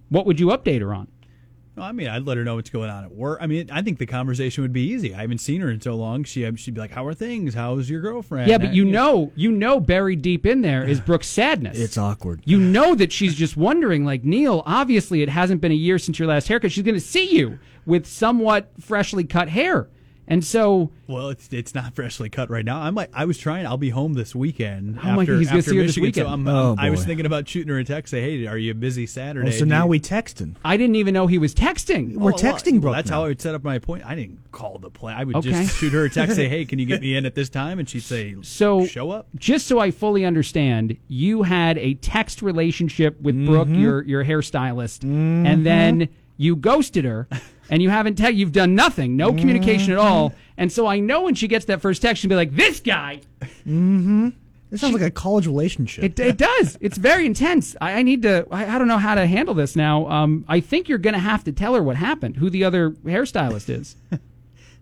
What 0.09 0.25
would 0.25 0.39
you 0.39 0.47
update 0.47 0.81
her 0.81 0.93
on? 0.93 1.07
No, 1.77 1.83
I 1.83 1.91
mean, 1.91 2.07
I'd 2.07 2.23
let 2.25 2.37
her 2.37 2.43
know 2.45 2.55
what's 2.55 2.69
going 2.69 2.89
on 2.89 3.03
at 3.03 3.11
work. 3.11 3.39
I 3.41 3.47
mean, 3.47 3.69
I 3.69 3.81
think 3.81 3.99
the 3.99 4.05
conversation 4.05 4.61
would 4.61 4.71
be 4.71 4.81
easy. 4.87 5.13
I 5.13 5.21
haven't 5.21 5.39
seen 5.39 5.59
her 5.61 5.69
in 5.69 5.81
so 5.81 5.95
long. 5.95 6.23
She 6.23 6.49
she'd 6.55 6.73
be 6.73 6.79
like, 6.79 6.91
"How 6.91 7.05
are 7.05 7.13
things? 7.13 7.53
How's 7.53 7.89
your 7.89 7.99
girlfriend?" 8.01 8.49
Yeah, 8.49 8.57
but 8.59 8.69
I- 8.69 8.71
you 8.71 8.85
know, 8.85 9.31
you 9.35 9.51
know, 9.51 9.79
buried 9.81 10.21
deep 10.21 10.45
in 10.45 10.61
there 10.61 10.87
is 10.87 10.99
Brooke's 11.05 11.27
sadness. 11.27 11.77
It's 11.77 11.97
awkward. 11.97 12.41
You 12.45 12.59
know 12.59 12.95
that 12.95 13.11
she's 13.11 13.35
just 13.35 13.57
wondering, 13.57 14.05
like 14.05 14.23
Neil. 14.23 14.63
Obviously, 14.65 15.21
it 15.21 15.29
hasn't 15.29 15.59
been 15.59 15.71
a 15.73 15.75
year 15.75 15.99
since 15.99 16.17
your 16.17 16.27
last 16.29 16.47
haircut. 16.47 16.71
She's 16.71 16.83
going 16.83 16.95
to 16.95 17.01
see 17.01 17.35
you 17.35 17.59
with 17.85 18.05
somewhat 18.05 18.71
freshly 18.79 19.25
cut 19.25 19.49
hair, 19.49 19.87
and 20.27 20.43
so 20.43 20.89
Well, 21.07 21.29
it's 21.29 21.47
it's 21.51 21.75
not 21.75 21.93
freshly 21.95 22.29
cut 22.29 22.49
right 22.49 22.65
now. 22.65 22.79
I 22.81 22.89
might. 22.89 23.09
I 23.13 23.25
was 23.25 23.37
trying. 23.37 23.65
I'll 23.67 23.77
be 23.77 23.89
home 23.89 24.13
this 24.13 24.33
weekend. 24.35 24.99
Oh 25.03 25.11
my- 25.13 25.21
after, 25.23 25.37
he's 25.37 25.47
gonna 25.47 25.59
after 25.59 25.71
see 25.71 25.77
her 25.77 25.83
this 25.83 25.97
weekend. 25.97 26.27
So 26.27 26.33
I'm, 26.33 26.47
Oh, 26.47 26.75
I 26.77 26.89
was 26.89 27.05
thinking 27.05 27.25
about 27.25 27.47
shooting 27.47 27.71
her 27.71 27.79
a 27.79 27.83
text. 27.83 28.11
Say, 28.11 28.21
hey, 28.21 28.47
are 28.47 28.57
you 28.57 28.73
busy 28.73 29.05
Saturday? 29.05 29.47
Oh, 29.49 29.51
so 29.51 29.65
now 29.65 29.83
you- 29.85 29.89
we 29.91 29.99
texting. 29.99 30.55
I 30.65 30.77
didn't 30.77 30.95
even 30.95 31.13
know 31.13 31.27
he 31.27 31.37
was 31.37 31.53
texting. 31.53 32.15
We're 32.15 32.31
Oh, 32.31 32.33
well, 32.35 32.43
texting 32.43 32.71
well, 32.73 32.81
Brooke 32.81 32.95
that's 32.95 33.09
now. 33.09 33.17
how 33.17 33.25
I 33.25 33.27
would 33.29 33.41
set 33.41 33.55
up 33.55 33.63
my 33.63 33.75
appointment. 33.75 34.09
I 34.11 34.15
didn't 34.15 34.51
call 34.51 34.77
the 34.79 34.89
play. 34.89 35.13
I 35.13 35.23
would 35.23 35.35
Okay. 35.35 35.51
just 35.51 35.77
shoot 35.77 35.93
her 35.93 36.05
a 36.05 36.09
text. 36.09 36.35
Say, 36.35 36.47
hey, 36.49 36.65
can 36.65 36.79
you 36.79 36.85
get 36.85 37.01
me 37.01 37.15
in 37.17 37.25
at 37.25 37.35
this 37.35 37.49
time? 37.49 37.79
And 37.79 37.87
she'd 37.87 38.01
say, 38.03 38.35
So 38.41 38.85
show 38.85 39.11
up. 39.11 39.27
Just 39.35 39.67
so 39.67 39.79
I 39.79 39.91
fully 39.91 40.25
understand, 40.25 40.97
you 41.07 41.43
had 41.43 41.77
a 41.77 41.93
text 41.95 42.41
relationship 42.41 43.19
with 43.21 43.35
Brooke, 43.45 43.67
Mm-hmm. 43.67 43.81
your 43.81 44.03
your 44.03 44.25
hairstylist, 44.25 45.03
and 45.03 45.65
then 45.65 46.09
you 46.37 46.55
ghosted 46.55 47.05
her, 47.05 47.27
and 47.69 47.81
you 47.81 47.89
haven't 47.89 48.15
te- 48.15 48.31
you've 48.31 48.51
done 48.51 48.75
nothing, 48.75 49.15
no 49.15 49.33
communication 49.33 49.93
at 49.93 49.99
all. 49.99 50.29
Mm-hmm. 50.29 50.39
And 50.57 50.71
so 50.71 50.87
I 50.87 50.99
know 50.99 51.23
when 51.23 51.35
she 51.35 51.47
gets 51.47 51.65
that 51.65 51.81
first 51.81 52.01
text, 52.01 52.21
she'll 52.21 52.29
be 52.29 52.35
like, 52.35 52.55
"This 52.55 52.79
guy." 52.79 53.21
Mm-hmm. 53.41 54.29
It 54.71 54.79
sounds 54.79 54.93
like 54.93 55.03
a 55.03 55.11
college 55.11 55.47
relationship. 55.47 56.03
It, 56.03 56.19
it 56.19 56.37
does. 56.37 56.77
It's 56.81 56.97
very 56.97 57.25
intense. 57.25 57.75
I, 57.79 57.93
I 57.93 58.01
need 58.01 58.23
to. 58.23 58.47
I, 58.51 58.75
I 58.75 58.77
don't 58.77 58.87
know 58.87 58.97
how 58.97 59.15
to 59.15 59.25
handle 59.25 59.53
this 59.53 59.75
now. 59.75 60.07
Um, 60.09 60.43
I 60.47 60.59
think 60.59 60.89
you're 60.89 60.97
going 60.97 61.13
to 61.13 61.19
have 61.19 61.43
to 61.45 61.51
tell 61.51 61.75
her 61.75 61.83
what 61.83 61.95
happened, 61.95 62.37
who 62.37 62.49
the 62.49 62.63
other 62.63 62.91
hairstylist 62.91 63.69
is. 63.69 63.95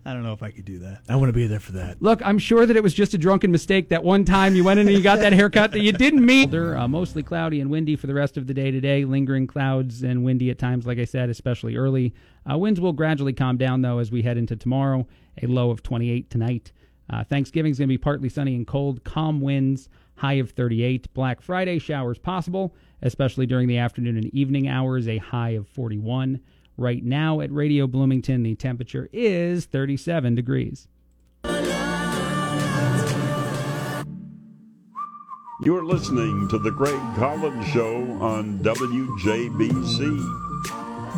I 0.05 0.13
don't 0.13 0.23
know 0.23 0.33
if 0.33 0.43
I 0.43 0.51
could 0.51 0.65
do 0.65 0.79
that. 0.79 1.01
I 1.07 1.15
want 1.15 1.29
to 1.29 1.33
be 1.33 1.47
there 1.47 1.61
for 1.61 1.71
that. 1.73 2.01
Look, 2.01 2.21
I'm 2.25 2.37
sure 2.37 2.65
that 2.65 2.75
it 2.75 2.83
was 2.83 2.93
just 2.93 3.13
a 3.13 3.17
drunken 3.17 3.51
mistake 3.51 3.89
that 3.89 4.03
one 4.03 4.25
time 4.25 4.53
you 4.53 4.63
went 4.63 4.79
in 4.79 4.87
and 4.87 4.97
you 4.97 5.01
got 5.01 5.19
that 5.19 5.31
haircut 5.31 5.71
that 5.71 5.79
you 5.79 5.93
didn't 5.93 6.25
mean. 6.25 6.49
They're 6.49 6.77
uh, 6.77 6.87
mostly 6.89 7.23
cloudy 7.23 7.61
and 7.61 7.69
windy 7.69 7.95
for 7.95 8.07
the 8.07 8.13
rest 8.13 8.35
of 8.35 8.47
the 8.47 8.53
day 8.53 8.69
today. 8.69 9.05
Lingering 9.05 9.47
clouds 9.47 10.03
and 10.03 10.25
windy 10.25 10.49
at 10.49 10.59
times, 10.59 10.85
like 10.85 10.99
I 10.99 11.05
said, 11.05 11.29
especially 11.29 11.77
early. 11.77 12.13
Uh, 12.49 12.57
winds 12.57 12.81
will 12.81 12.91
gradually 12.91 13.33
calm 13.33 13.55
down, 13.55 13.81
though, 13.81 13.99
as 13.99 14.11
we 14.11 14.23
head 14.23 14.37
into 14.37 14.57
tomorrow. 14.57 15.07
A 15.41 15.47
low 15.47 15.71
of 15.71 15.83
28 15.83 16.29
tonight. 16.29 16.73
Uh, 17.09 17.23
Thanksgiving's 17.23 17.77
going 17.77 17.87
to 17.87 17.93
be 17.93 17.97
partly 17.97 18.27
sunny 18.27 18.55
and 18.55 18.67
cold. 18.67 19.03
Calm 19.05 19.39
winds, 19.39 19.87
high 20.15 20.33
of 20.33 20.51
38. 20.51 21.13
Black 21.13 21.41
Friday, 21.41 21.79
showers 21.79 22.17
possible, 22.17 22.75
especially 23.01 23.45
during 23.45 23.67
the 23.67 23.77
afternoon 23.77 24.17
and 24.17 24.33
evening 24.33 24.67
hours, 24.67 25.07
a 25.07 25.17
high 25.17 25.51
of 25.51 25.67
41. 25.67 26.41
Right 26.77 27.03
now 27.03 27.39
at 27.41 27.51
Radio 27.51 27.85
Bloomington, 27.85 28.41
the 28.43 28.55
temperature 28.55 29.07
is 29.13 29.65
37 29.65 30.33
degrees. 30.33 30.87
You're 35.63 35.85
listening 35.85 36.47
to 36.49 36.57
the 36.57 36.71
Craig 36.71 36.99
Collins 37.15 37.67
Show 37.67 38.01
on 38.19 38.59
WJBC. 38.59 39.97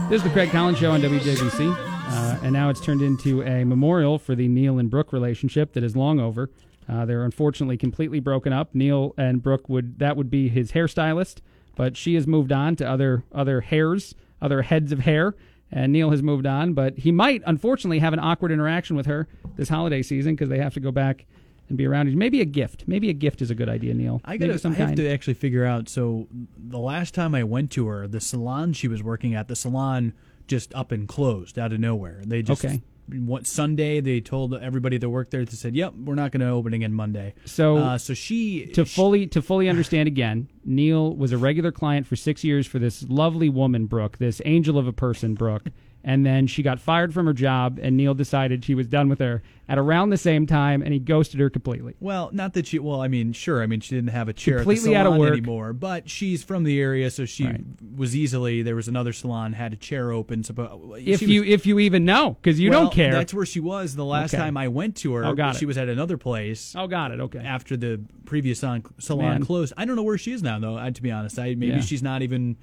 This 0.10 0.18
is 0.18 0.24
the 0.24 0.30
Craig 0.30 0.52
Collins 0.52 0.78
Show 0.78 0.92
on 0.92 1.02
WJBC, 1.02 1.74
uh, 1.76 2.40
and 2.44 2.52
now 2.54 2.70
it's 2.70 2.82
turned 2.82 3.02
into 3.02 3.42
a 3.42 3.64
memorial 3.64 4.20
for 4.20 4.36
the 4.36 4.48
Neil 4.48 4.78
and 4.78 4.90
Brooke 4.90 5.14
relationship 5.14 5.74
that 5.74 5.84
is 5.84 5.96
long 5.96 6.20
over. 6.20 6.52
Uh, 6.88 7.06
they're 7.06 7.24
unfortunately 7.24 7.78
completely 7.78 8.20
broken 8.20 8.54
up. 8.54 8.76
Neil 8.76 9.16
and 9.18 9.42
Brooke 9.42 9.68
would 9.70 9.98
that 10.00 10.16
would 10.18 10.30
be 10.30 10.50
his 10.50 10.74
hairstylist, 10.74 11.38
but 11.76 11.98
she 11.98 12.14
has 12.16 12.28
moved 12.28 12.52
on 12.52 12.76
to 12.76 12.88
other 12.88 13.24
other 13.32 13.62
hairs, 13.62 14.14
other 14.46 14.62
heads 14.62 14.92
of 14.92 15.00
hair, 15.00 15.36
and 15.72 15.92
Neil 15.92 16.12
has 16.12 16.22
moved 16.24 16.46
on. 16.46 16.74
But 16.74 16.98
he 17.00 17.12
might 17.12 17.42
unfortunately 17.46 18.00
have 18.00 18.14
an 18.14 18.20
awkward 18.20 18.52
interaction 18.52 18.96
with 18.96 19.08
her 19.08 19.28
this 19.58 19.68
holiday 19.70 20.02
season 20.02 20.36
because 20.36 20.50
they 20.50 20.60
have 20.60 20.74
to 20.76 20.80
go 20.80 20.92
back 20.92 21.26
and 21.68 21.78
be 21.78 21.86
around. 21.86 22.16
Maybe 22.16 22.42
a 22.42 22.46
gift. 22.46 22.84
Maybe 22.88 23.10
a 23.10 23.14
gift 23.14 23.42
is 23.42 23.50
a 23.50 23.56
good 23.56 23.68
idea, 23.70 23.94
Neil. 23.94 24.22
I 24.24 24.38
gotta. 24.38 24.54
I 24.70 24.74
have 24.74 24.96
to 24.96 25.10
actually 25.10 25.34
figure 25.34 25.66
out. 25.66 25.90
So 25.90 26.28
the 26.58 26.80
last 26.80 27.14
time 27.14 27.34
I 27.36 27.44
went 27.44 27.72
to 27.72 27.88
her, 27.88 28.08
the 28.08 28.22
salon 28.22 28.74
she 28.74 28.88
was 28.88 29.02
working 29.04 29.34
at, 29.34 29.48
the 29.48 29.56
salon 29.56 30.14
just 30.48 30.74
up 30.76 30.92
and 30.92 31.08
closed 31.08 31.58
out 31.58 31.74
of 31.74 31.80
nowhere. 31.80 32.22
They 32.24 32.44
just 32.44 32.64
Okay. 32.64 32.82
What 33.08 33.46
Sunday 33.46 34.02
they 34.02 34.20
told 34.20 34.54
everybody 34.56 34.98
that 34.98 35.10
worked 35.10 35.32
there. 35.32 35.46
They 35.46 35.52
said, 35.52 35.76
"Yep, 35.76 35.94
we're 36.06 36.16
not 36.16 36.32
going 36.32 36.42
to 36.42 36.50
open 36.50 36.74
again 36.74 36.94
Monday." 36.94 37.34
So, 37.46 37.78
uh, 37.78 37.98
so 37.98 38.14
she 38.14 38.66
to 38.74 38.86
fully 38.86 39.28
to 39.28 39.42
fully 39.42 39.70
understand 39.70 40.08
again, 40.08 40.50
Neil 40.64 41.16
was 41.16 41.32
a 41.32 41.38
regular 41.38 41.72
client 41.72 42.08
for 42.08 42.16
six 42.16 42.44
years 42.44 42.66
for 42.66 42.80
this 42.80 43.04
lovely 43.08 43.50
woman, 43.50 43.86
Brooke, 43.86 44.18
this 44.18 44.42
angel 44.46 44.78
of 44.78 44.88
a 44.88 44.94
person, 44.94 45.36
Brooke. 45.36 45.70
And 46.08 46.24
then 46.24 46.46
she 46.46 46.62
got 46.62 46.80
fired 46.80 47.16
from 47.16 47.26
her 47.26 47.34
job, 47.34 47.80
and 47.82 47.98
Neil 47.98 48.14
decided 48.14 48.64
she 48.64 48.76
was 48.76 48.86
done 48.86 49.10
with 49.10 49.18
her 49.18 49.42
at 49.68 49.80
around 49.80 50.12
the 50.12 50.18
same 50.18 50.46
time, 50.46 50.84
and 50.84 50.94
he 50.94 51.00
ghosted 51.00 51.40
her 51.40 51.50
completely. 51.50 51.96
Well, 52.00 52.30
not 52.32 52.54
that 52.54 52.68
she. 52.68 52.78
Well, 52.78 53.02
I 53.02 53.08
mean, 53.08 53.34
sure. 53.34 53.64
I 53.64 53.66
mean, 53.66 53.80
she 53.80 53.96
didn't 53.96 54.12
have 54.12 54.30
a 54.30 54.34
chair 54.34 54.58
Completely 54.58 54.94
at 54.94 55.08
out 55.08 55.14
of 55.14 55.18
work. 55.20 55.32
anymore. 55.32 55.74
But 55.74 56.08
she's 56.08 56.44
from 56.44 56.64
the 56.64 56.80
area, 56.80 57.10
so 57.10 57.26
she 57.26 57.50
was 57.96 58.16
easily. 58.16 58.62
There 58.62 58.76
was 58.76 58.88
another 58.88 59.14
salon 59.14 59.54
had 59.54 59.74
a 59.74 59.78
chair 59.78 60.12
open. 60.12 60.44
So, 60.44 60.54
but 60.54 60.72
uh, 60.72 60.94
If 61.04 61.24
you 61.24 61.42
was- 61.42 61.50
if 61.50 61.66
you 61.66 61.80
even 61.80 62.06
know, 62.06 62.38
because 62.40 62.60
you 62.60 62.70
Well, 62.70 62.82
don't 62.84 62.94
care. 62.94 63.12
That's 63.12 63.34
where 63.34 63.46
she 63.48 63.60
was 63.60 63.96
the 63.96 64.06
last 64.06 64.32
Okay. 64.32 64.44
time 64.44 64.58
I 64.58 64.68
went 64.68 64.96
to 64.98 65.16
her. 65.16 65.26
Oh, 65.26 65.34
got 65.34 65.56
she 65.56 65.66
it. 65.66 65.68
was 65.68 65.78
at 65.80 65.90
another 65.90 66.18
place. 66.18 66.76
Oh, 66.78 66.86
got 66.86 67.10
it. 67.10 67.20
Okay. 67.20 67.40
After 67.40 67.76
the 67.76 68.00
previous 68.26 68.60
salon, 68.60 69.44
closed, 69.44 69.74
I 69.76 69.86
don't 69.86 69.96
know 69.96 70.04
where 70.04 70.20
she 70.20 70.34
is 70.34 70.44
now, 70.44 70.60
though. 70.60 70.88
To 70.88 71.02
be 71.02 71.10
honest, 71.10 71.40
I 71.40 71.56
maybe 71.56 71.68
Yeah. 71.68 71.80
she's 71.80 72.04
not 72.04 72.22
even. 72.22 72.58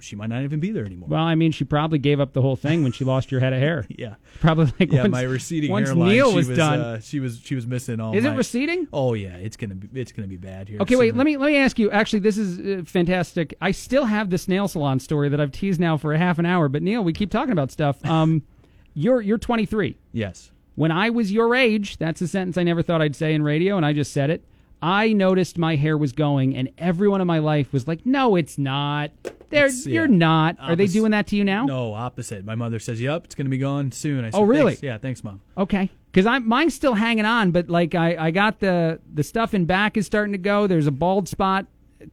She 0.00 0.16
might 0.16 0.28
not 0.28 0.42
even 0.42 0.60
be 0.60 0.70
there 0.70 0.84
anymore. 0.84 1.08
Well, 1.08 1.22
I 1.22 1.34
mean, 1.34 1.52
she 1.52 1.64
probably 1.64 1.98
gave 1.98 2.20
up 2.20 2.32
the 2.32 2.42
whole 2.42 2.56
thing 2.56 2.82
when 2.82 2.92
she 2.92 3.04
lost 3.04 3.30
your 3.30 3.40
head 3.40 3.52
of 3.52 3.60
hair. 3.60 3.86
Yeah. 3.98 4.14
probably 4.40 4.72
like 4.78 4.92
yeah, 4.92 5.02
once, 5.02 5.10
my 5.10 5.22
receding 5.22 5.72
once 5.72 5.88
hairline. 5.88 6.08
Neil 6.10 6.30
she 6.30 6.36
was, 6.36 6.48
done. 6.48 6.80
Uh, 6.80 7.00
she 7.00 7.18
was 7.18 7.40
she 7.42 7.56
was 7.56 7.66
missing 7.66 7.98
all. 7.98 8.14
Is 8.14 8.24
it 8.24 8.30
receding? 8.30 8.86
Oh 8.92 9.14
yeah, 9.14 9.34
it's 9.36 9.56
gonna 9.56 9.74
be 9.74 10.00
it's 10.00 10.12
gonna 10.12 10.28
be 10.28 10.36
bad 10.36 10.68
here. 10.68 10.80
Okay, 10.80 10.94
wait. 10.94 11.16
Let 11.16 11.24
me 11.24 11.36
let 11.36 11.48
me 11.48 11.56
ask 11.56 11.80
you. 11.80 11.90
Actually, 11.90 12.20
this 12.20 12.38
is 12.38 12.60
uh, 12.60 12.84
fantastic. 12.84 13.56
I 13.60 13.72
still 13.72 14.04
have 14.04 14.30
this 14.30 14.46
nail 14.46 14.68
salon 14.68 15.00
story 15.00 15.28
that 15.30 15.40
I've 15.40 15.50
teased 15.50 15.80
now 15.80 15.96
for 15.96 16.12
a 16.12 16.18
half 16.18 16.38
an 16.38 16.46
hour. 16.46 16.68
But 16.68 16.82
Neil, 16.82 17.02
we 17.02 17.12
keep 17.12 17.30
talking 17.30 17.50
about 17.52 17.72
stuff. 17.72 18.04
Um, 18.06 18.42
you're 18.94 19.20
you're 19.20 19.38
23. 19.38 19.96
Yes. 20.12 20.52
When 20.76 20.92
I 20.92 21.10
was 21.10 21.32
your 21.32 21.56
age, 21.56 21.96
that's 21.96 22.20
a 22.20 22.28
sentence 22.28 22.56
I 22.56 22.62
never 22.62 22.82
thought 22.82 23.02
I'd 23.02 23.16
say 23.16 23.34
in 23.34 23.42
radio, 23.42 23.76
and 23.76 23.84
I 23.84 23.92
just 23.92 24.12
said 24.12 24.30
it. 24.30 24.44
I 24.80 25.12
noticed 25.12 25.58
my 25.58 25.74
hair 25.74 25.98
was 25.98 26.12
going, 26.12 26.54
and 26.54 26.68
everyone 26.78 27.20
in 27.20 27.26
my 27.26 27.40
life 27.40 27.72
was 27.72 27.88
like, 27.88 28.06
"No, 28.06 28.36
it's 28.36 28.58
not. 28.58 29.10
They're 29.50 29.66
It's- 29.66 29.86
you're 29.86 30.08
yeah. 30.08 30.16
not. 30.16 30.56
Are 30.60 30.76
they 30.76 30.86
doing 30.86 31.10
that 31.12 31.26
to 31.28 31.36
you 31.36 31.44
now?" 31.44 31.64
No, 31.66 31.94
opposite. 31.94 32.44
My 32.44 32.54
mother 32.54 32.78
says, 32.78 33.00
"Yep, 33.00 33.24
it's 33.24 33.34
gonna 33.34 33.48
be 33.48 33.58
gone 33.58 33.90
soon." 33.92 34.24
I 34.24 34.30
said, 34.30 34.38
Oh, 34.38 34.42
really? 34.42 34.72
"Thanks." 34.72 34.82
Yeah, 34.82 34.98
thanks, 34.98 35.24
mom. 35.24 35.40
Okay, 35.56 35.90
because 36.12 36.26
I'm 36.26 36.46
mine's 36.46 36.74
still 36.74 36.94
hanging 36.94 37.24
on, 37.24 37.50
but 37.50 37.68
like 37.70 37.94
I, 37.94 38.16
I 38.26 38.30
got 38.30 38.60
the 38.60 39.00
the 39.14 39.22
stuff 39.22 39.54
in 39.54 39.64
back 39.64 39.96
is 39.96 40.06
starting 40.06 40.32
to 40.32 40.38
go. 40.38 40.66
There's 40.66 40.86
a 40.86 40.90
bald 40.92 41.28
spot 41.28 41.66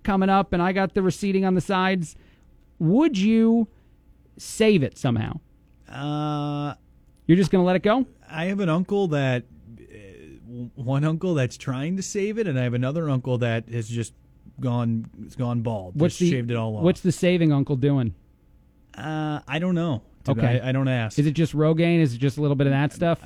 coming 0.03 0.29
up, 0.29 0.53
and 0.53 0.61
I 0.61 0.71
got 0.71 0.93
the 0.93 1.01
receding 1.01 1.45
on 1.45 1.53
the 1.55 1.61
sides. 1.61 2.15
Would 2.79 3.17
you 3.17 3.67
save 4.37 4.83
it 4.83 4.97
somehow? 4.97 5.39
Uh, 5.89 6.73
You're 7.27 7.37
just 7.37 7.51
gonna 7.51 7.63
let 7.63 7.75
it 7.75 7.83
go? 7.83 8.05
I 8.29 8.45
have 8.45 8.59
an 8.59 8.69
uncle 8.69 9.07
that 9.09 9.43
uh, 9.79 9.85
one 10.75 11.03
uncle 11.03 11.33
that's 11.35 11.57
trying 11.57 11.95
to 11.97 12.01
save 12.03 12.37
it, 12.37 12.47
and 12.47 12.59
I 12.59 12.63
have 12.63 12.73
another 12.73 13.09
uncle 13.09 13.37
that 13.39 13.69
has 13.69 13.87
just 13.89 14.13
gone 14.59 15.09
it's 15.25 15.35
gone 15.35 15.61
bald. 15.61 15.99
What's 15.99 16.15
just 16.17 16.29
the 16.31 16.31
shaved 16.31 16.51
it 16.51 16.57
all 16.57 16.77
off. 16.77 16.83
What's 16.83 17.01
the 17.01 17.11
saving 17.11 17.51
uncle 17.51 17.75
doing? 17.75 18.13
Uh, 18.97 19.41
I 19.47 19.59
don't 19.59 19.75
know. 19.75 20.01
Okay, 20.27 20.59
I, 20.61 20.69
I 20.69 20.71
don't 20.71 20.87
ask. 20.87 21.19
Is 21.19 21.27
it 21.27 21.33
just 21.33 21.53
Rogaine? 21.53 21.99
Is 21.99 22.13
it 22.13 22.17
just 22.17 22.37
a 22.37 22.41
little 22.41 22.55
bit 22.55 22.67
of 22.67 22.71
that 22.71 22.93
stuff? 22.93 23.23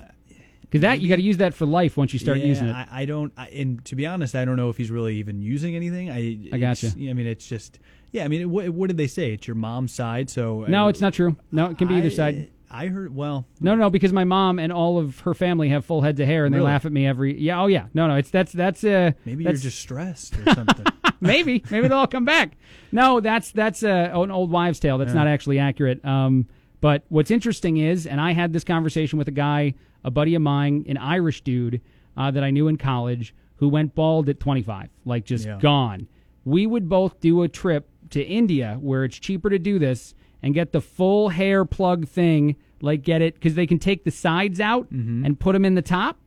Because 0.61 0.81
that 0.81 1.01
you 1.01 1.09
got 1.09 1.15
to 1.15 1.21
use 1.21 1.37
that 1.37 1.53
for 1.53 1.65
life 1.65 1.97
once 1.97 2.13
you 2.13 2.19
start 2.19 2.37
Yeah, 2.37 2.45
using 2.45 2.67
it. 2.67 2.73
I, 2.73 2.87
I 2.91 3.05
don't. 3.05 3.33
I, 3.35 3.47
and 3.47 3.83
to 3.85 3.95
be 3.95 4.05
honest, 4.05 4.35
I 4.35 4.45
don't 4.45 4.55
know 4.55 4.69
if 4.69 4.77
he's 4.77 4.91
really 4.91 5.15
even 5.15 5.41
using 5.41 5.75
anything. 5.75 6.11
I 6.11 6.37
I 6.53 6.59
gotcha. 6.59 6.87
I 6.87 7.13
mean, 7.13 7.25
it's 7.25 7.47
just 7.47 7.79
yeah. 8.11 8.23
I 8.23 8.27
mean, 8.27 8.49
what, 8.51 8.69
what 8.69 8.87
did 8.87 8.97
they 8.97 9.07
say? 9.07 9.33
It's 9.33 9.47
your 9.47 9.55
mom's 9.55 9.93
side, 9.93 10.29
so 10.29 10.65
no, 10.67 10.85
uh, 10.85 10.89
it's 10.89 11.01
not 11.01 11.13
true. 11.13 11.37
No, 11.51 11.67
it 11.67 11.77
can 11.77 11.87
be 11.87 11.95
either 11.95 12.11
side. 12.11 12.51
I 12.71 12.85
heard. 12.87 13.15
Well, 13.15 13.47
No, 13.59 13.73
no, 13.73 13.89
because 13.89 14.13
my 14.13 14.25
mom 14.25 14.59
and 14.59 14.71
all 14.71 14.99
of 14.99 15.21
her 15.21 15.33
family 15.33 15.69
have 15.69 15.85
full 15.85 16.01
heads 16.01 16.19
of 16.19 16.27
hair, 16.27 16.45
and 16.45 16.53
they 16.53 16.59
laugh 16.59 16.85
at 16.85 16.91
me 16.91 17.07
every. 17.07 17.39
Yeah, 17.39 17.61
oh 17.61 17.67
yeah. 17.67 17.87
No, 17.95 18.07
no, 18.07 18.15
it's 18.17 18.29
that's 18.29 18.51
that's 18.51 18.83
uh. 18.83 19.11
maybe 19.25 19.45
you're 19.45 19.53
just 19.53 19.79
stressed 19.79 20.37
or 20.37 20.53
something. 20.53 20.85
maybe 21.33 21.63
maybe 21.69 21.87
they'll 21.87 21.97
all 21.99 22.07
come 22.07 22.25
back. 22.25 22.57
No, 22.91 23.19
that's 23.19 23.51
that's 23.51 23.83
uh, 23.83 24.09
an 24.13 24.31
old 24.31 24.51
wives' 24.51 24.79
tale. 24.79 24.97
That's 24.97 25.09
Yeah. 25.09 25.15
not 25.19 25.27
actually 25.27 25.59
accurate. 25.59 26.03
Um, 26.05 26.47
but 26.81 27.03
what's 27.09 27.29
interesting 27.31 27.77
is, 27.77 28.07
and 28.07 28.21
I 28.21 28.31
had 28.31 28.53
this 28.53 28.63
conversation 28.63 29.19
with 29.19 29.27
a 29.27 29.31
guy, 29.31 29.73
a 30.03 30.11
buddy 30.11 30.33
of 30.35 30.41
mine, 30.41 30.85
an 30.87 30.97
Irish 30.97 31.41
dude 31.41 31.81
uh, 32.15 32.31
that 32.31 32.43
I 32.43 32.51
knew 32.51 32.67
in 32.67 32.77
college, 32.77 33.35
who 33.57 33.67
went 33.69 33.95
bald 33.95 34.29
at 34.29 34.39
25, 34.39 34.89
like 35.05 35.25
just 35.25 35.45
Yeah. 35.45 35.57
gone. 35.59 36.07
We 36.45 36.65
would 36.65 36.87
both 36.87 37.19
do 37.19 37.43
a 37.43 37.47
trip 37.49 37.89
to 38.11 38.23
India 38.23 38.77
where 38.79 39.03
it's 39.03 39.19
cheaper 39.19 39.49
to 39.49 39.59
do 39.59 39.77
this 39.77 40.13
and 40.41 40.53
get 40.53 40.71
the 40.71 40.79
full 40.81 41.29
hair 41.29 41.65
plug 41.65 42.07
thing, 42.07 42.55
like 42.81 43.03
get 43.03 43.21
it 43.21 43.33
because 43.35 43.55
they 43.55 43.67
can 43.67 43.77
take 43.77 44.05
the 44.05 44.11
sides 44.11 44.59
out 44.61 44.85
Mm-hmm. 44.91 45.25
and 45.25 45.37
put 45.39 45.51
them 45.53 45.65
in 45.65 45.75
the 45.75 45.81
top. 45.81 46.17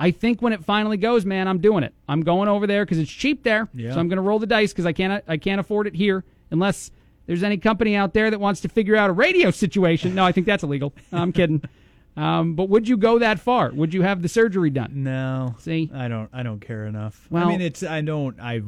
I 0.00 0.10
think 0.10 0.40
when 0.40 0.52
it 0.54 0.64
finally 0.64 0.96
goes, 0.96 1.26
man, 1.26 1.46
I'm 1.46 1.58
doing 1.58 1.84
it. 1.84 1.92
I'm 2.08 2.22
going 2.22 2.48
over 2.48 2.66
there 2.66 2.84
because 2.84 2.98
it's 2.98 3.10
cheap 3.12 3.42
there. 3.44 3.68
Yeah. 3.74 3.92
So 3.92 4.00
I'm 4.00 4.08
going 4.08 4.16
to 4.16 4.22
roll 4.22 4.38
the 4.38 4.46
dice 4.46 4.72
because 4.72 4.86
I 4.86 4.92
can't 4.92 5.22
I 5.28 5.36
can't 5.36 5.60
afford 5.60 5.86
it 5.86 5.94
here 5.94 6.24
unless 6.50 6.90
there's 7.26 7.42
any 7.42 7.58
company 7.58 7.94
out 7.94 8.14
there 8.14 8.30
that 8.30 8.40
wants 8.40 8.62
to 8.62 8.68
figure 8.68 8.96
out 8.96 9.10
a 9.10 9.12
radio 9.12 9.50
situation. 9.50 10.14
No, 10.14 10.24
I 10.24 10.32
think 10.32 10.46
that's 10.46 10.62
illegal. 10.64 10.94
I'm 11.12 11.32
kidding. 11.32 11.62
Um, 12.16 12.54
but 12.54 12.68
would 12.68 12.88
you 12.88 12.96
go 12.96 13.18
that 13.20 13.38
far? 13.38 13.70
Would 13.70 13.94
you 13.94 14.02
have 14.02 14.20
the 14.22 14.28
surgery 14.28 14.70
done? 14.70 15.04
No, 15.04 15.54
See, 15.60 15.90
I 15.94 16.08
don't. 16.08 16.28
I 16.32 16.42
don't 16.42 16.60
care 16.60 16.86
enough. 16.86 17.26
Well- 17.30 17.44
I 17.46 17.48
mean, 17.48 17.60
it's. 17.60 17.82
I 17.82 18.00
don't. 18.00 18.40
I. 18.40 18.62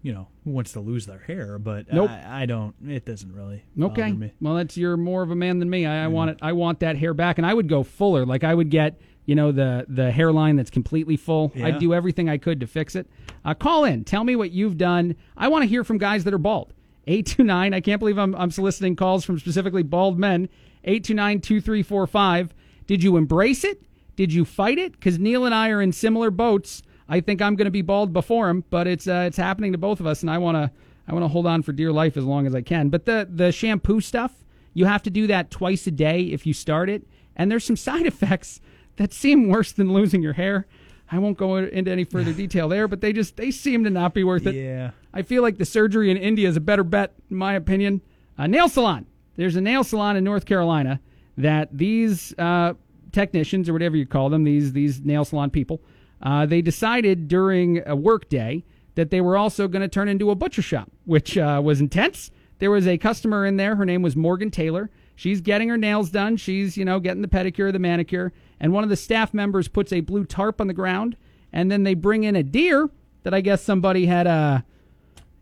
You 0.00 0.12
know, 0.12 0.28
who 0.44 0.52
wants 0.52 0.72
to 0.72 0.80
lose 0.80 1.06
their 1.06 1.18
hair? 1.18 1.58
But 1.58 1.92
Nope. 1.92 2.10
I, 2.10 2.42
I 2.42 2.46
don't. 2.46 2.74
It 2.86 3.04
doesn't 3.04 3.32
really. 3.32 3.64
Okay. 3.80 4.12
me. 4.12 4.32
Well, 4.40 4.54
that's 4.54 4.76
you're 4.76 4.96
more 4.96 5.22
of 5.22 5.30
a 5.30 5.36
man 5.36 5.58
than 5.58 5.68
me. 5.68 5.86
I, 5.86 6.04
I 6.04 6.06
want 6.06 6.30
it. 6.30 6.38
I 6.40 6.52
want 6.52 6.80
that 6.80 6.96
hair 6.96 7.14
back, 7.14 7.38
and 7.38 7.46
I 7.46 7.52
would 7.52 7.68
go 7.68 7.82
fuller. 7.82 8.24
Like 8.24 8.44
I 8.44 8.54
would 8.54 8.70
get, 8.70 9.00
you 9.26 9.34
know, 9.34 9.50
the 9.50 9.86
the 9.88 10.10
hairline 10.12 10.56
that's 10.56 10.70
completely 10.70 11.16
full. 11.16 11.50
Yeah. 11.54 11.66
I'd 11.66 11.78
do 11.80 11.92
everything 11.94 12.28
I 12.28 12.38
could 12.38 12.60
to 12.60 12.66
fix 12.66 12.94
it. 12.94 13.08
Uh, 13.44 13.54
call 13.54 13.84
in. 13.84 14.04
Tell 14.04 14.22
me 14.22 14.36
what 14.36 14.52
you've 14.52 14.78
done. 14.78 15.16
I 15.36 15.48
want 15.48 15.62
to 15.62 15.68
hear 15.68 15.82
from 15.82 15.98
guys 15.98 16.24
that 16.24 16.34
are 16.34 16.38
bald. 16.38 16.72
Eight 17.08 17.26
two 17.26 17.42
nine. 17.42 17.74
I 17.74 17.80
can't 17.80 17.98
believe 17.98 18.18
I'm 18.18 18.34
I'm 18.36 18.52
soliciting 18.52 18.94
calls 18.94 19.24
from 19.24 19.38
specifically 19.38 19.82
bald 19.82 20.18
men. 20.18 20.48
Eight 20.84 21.02
two 21.04 21.14
nine 21.14 21.40
two 21.40 21.60
three 21.60 21.82
four 21.82 22.06
five. 22.06 22.54
Did 22.86 23.02
you 23.02 23.16
embrace 23.16 23.64
it? 23.64 23.82
Did 24.14 24.32
you 24.32 24.44
fight 24.44 24.78
it? 24.78 24.92
Because 24.92 25.18
Neil 25.18 25.44
and 25.44 25.54
I 25.54 25.70
are 25.70 25.82
in 25.82 25.92
similar 25.92 26.30
boats. 26.30 26.82
I 27.08 27.20
think 27.20 27.40
I'm 27.40 27.56
going 27.56 27.66
to 27.66 27.70
be 27.70 27.82
bald 27.82 28.12
before 28.12 28.48
him, 28.48 28.64
but 28.70 28.86
it's 28.86 29.08
uh, 29.08 29.24
it's 29.26 29.36
happening 29.36 29.72
to 29.72 29.78
both 29.78 30.00
of 30.00 30.06
us, 30.06 30.22
and 30.22 30.30
I 30.30 30.38
want 30.38 30.56
to 30.56 30.70
I 31.06 31.12
want 31.12 31.24
to 31.24 31.28
hold 31.28 31.46
on 31.46 31.62
for 31.62 31.72
dear 31.72 31.92
life 31.92 32.16
as 32.16 32.24
long 32.24 32.46
as 32.46 32.54
I 32.54 32.62
can. 32.62 32.88
But 32.88 33.06
the 33.06 33.26
the 33.30 33.50
shampoo 33.52 34.00
stuff, 34.00 34.44
you 34.74 34.84
have 34.84 35.02
to 35.04 35.10
do 35.10 35.26
that 35.26 35.50
twice 35.50 35.86
a 35.86 35.90
day 35.90 36.22
if 36.24 36.46
you 36.46 36.52
start 36.52 36.90
it, 36.90 37.06
and 37.34 37.50
there's 37.50 37.64
some 37.64 37.76
side 37.88 38.06
effects 38.06 38.60
that 38.96 39.12
seem 39.12 39.48
worse 39.48 39.72
than 39.72 39.92
losing 39.92 40.22
your 40.22 40.34
hair. 40.34 40.66
I 41.10 41.18
won't 41.18 41.38
go 41.38 41.56
into 41.56 41.90
any 41.90 42.04
further 42.04 42.32
detail 42.34 42.68
there, 42.68 42.86
but 42.86 43.00
they 43.00 43.12
just 43.12 43.36
they 43.36 43.50
seem 43.50 43.84
to 43.84 43.90
not 43.90 44.12
be 44.12 44.24
worth 44.24 44.46
it. 44.46 44.54
Yeah. 44.54 44.90
I 45.14 45.22
feel 45.22 45.42
like 45.42 45.56
the 45.56 45.64
surgery 45.64 46.10
in 46.10 46.16
India 46.16 46.48
is 46.48 46.56
a 46.56 46.60
better 46.60 46.84
bet, 46.84 47.14
in 47.30 47.36
my 47.36 47.54
opinion. 47.54 48.02
A 48.36 48.46
nail 48.46 48.68
salon. 48.68 49.06
There's 49.36 49.56
a 49.56 49.60
nail 49.60 49.84
salon 49.84 50.16
in 50.16 50.24
North 50.24 50.44
Carolina 50.44 51.00
that 51.38 51.68
these 51.72 52.34
uh, 52.38 52.74
technicians 53.12 53.68
or 53.68 53.72
whatever 53.72 53.96
you 53.96 54.06
call 54.06 54.28
them, 54.28 54.44
these 54.44 54.72
these 54.72 55.00
nail 55.00 55.24
salon 55.24 55.50
people, 55.50 55.80
uh, 56.22 56.46
they 56.46 56.62
decided 56.62 57.28
during 57.28 57.82
a 57.86 57.96
work 57.96 58.28
day 58.28 58.64
that 58.94 59.10
they 59.10 59.20
were 59.20 59.36
also 59.36 59.68
going 59.68 59.82
to 59.82 59.88
turn 59.88 60.08
into 60.08 60.30
a 60.30 60.34
butcher 60.34 60.62
shop, 60.62 60.90
which 61.04 61.38
uh, 61.38 61.60
was 61.62 61.80
intense. 61.80 62.30
There 62.58 62.70
was 62.70 62.86
a 62.86 62.98
customer 62.98 63.46
in 63.46 63.56
there. 63.56 63.76
Her 63.76 63.84
name 63.84 64.02
was 64.02 64.16
Morgan 64.16 64.50
Taylor. 64.50 64.90
She's 65.14 65.40
getting 65.40 65.68
her 65.68 65.76
nails 65.76 66.10
done. 66.10 66.36
She's 66.36 66.76
you 66.76 66.84
know 66.84 67.00
getting 67.00 67.22
the 67.22 67.28
pedicure, 67.28 67.72
the 67.72 67.78
manicure, 67.78 68.32
and 68.58 68.72
one 68.72 68.84
of 68.84 68.90
the 68.90 68.96
staff 68.96 69.32
members 69.32 69.68
puts 69.68 69.92
a 69.92 70.00
blue 70.00 70.24
tarp 70.24 70.60
on 70.60 70.66
the 70.66 70.74
ground, 70.74 71.16
and 71.52 71.70
then 71.70 71.84
they 71.84 71.94
bring 71.94 72.24
in 72.24 72.36
a 72.36 72.42
deer 72.42 72.90
that 73.22 73.34
I 73.34 73.40
guess 73.40 73.62
somebody 73.62 74.06
had 74.06 74.26
uh, 74.26 74.62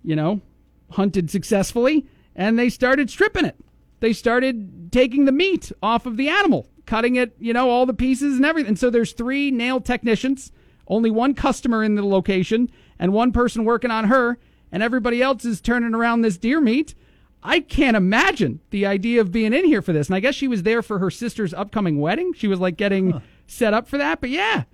you 0.07 0.17
know, 0.17 0.41
hunted 0.93 1.31
successfully, 1.31 2.07
and 2.35 2.59
they 2.59 2.71
started 2.71 3.11
stripping 3.11 3.45
it. 3.45 3.57
They 4.01 4.13
started 4.13 4.93
taking 4.93 5.25
the 5.25 5.33
meat 5.33 5.73
off 5.83 6.07
of 6.07 6.17
the 6.17 6.29
animal, 6.29 6.69
cutting 6.87 7.17
it, 7.17 7.35
you 7.41 7.53
know, 7.53 7.69
all 7.69 7.87
the 7.87 7.93
pieces 7.93 8.37
and 8.37 8.47
everything. 8.47 8.77
So 8.77 8.89
there's 8.89 9.13
three 9.13 9.51
nail 9.51 9.81
technicians, 9.81 10.53
only 10.87 11.11
one 11.11 11.35
customer 11.35 11.83
in 11.83 11.95
the 11.95 12.05
location, 12.05 12.71
and 12.99 13.13
one 13.13 13.33
person 13.33 13.65
working 13.65 13.91
on 13.91 14.05
her, 14.05 14.39
and 14.73 14.83
everybody 14.83 15.23
else 15.23 15.45
is 15.45 15.61
turning 15.61 15.95
around 15.95 16.23
this 16.23 16.39
deer 16.39 16.61
meat. 16.61 16.95
I 17.43 17.61
can't 17.61 17.97
imagine 17.97 18.61
the 18.71 18.87
idea 18.87 19.21
of 19.21 19.31
being 19.31 19.53
in 19.53 19.65
here 19.65 19.83
for 19.83 19.93
this. 19.93 20.09
And 20.09 20.17
I 20.17 20.21
guess 20.21 20.35
she 20.35 20.49
was 20.49 20.65
there 20.65 20.83
for 20.83 20.99
her 20.99 21.11
sister's 21.11 21.55
upcoming 21.55 22.01
wedding. 22.01 22.33
She 22.35 22.49
was 22.49 22.59
like 22.59 22.77
getting 22.77 23.23
set 23.47 23.73
up 23.73 23.87
for 23.87 23.99
that. 23.99 24.21
But 24.21 24.31
yeah, 24.31 24.65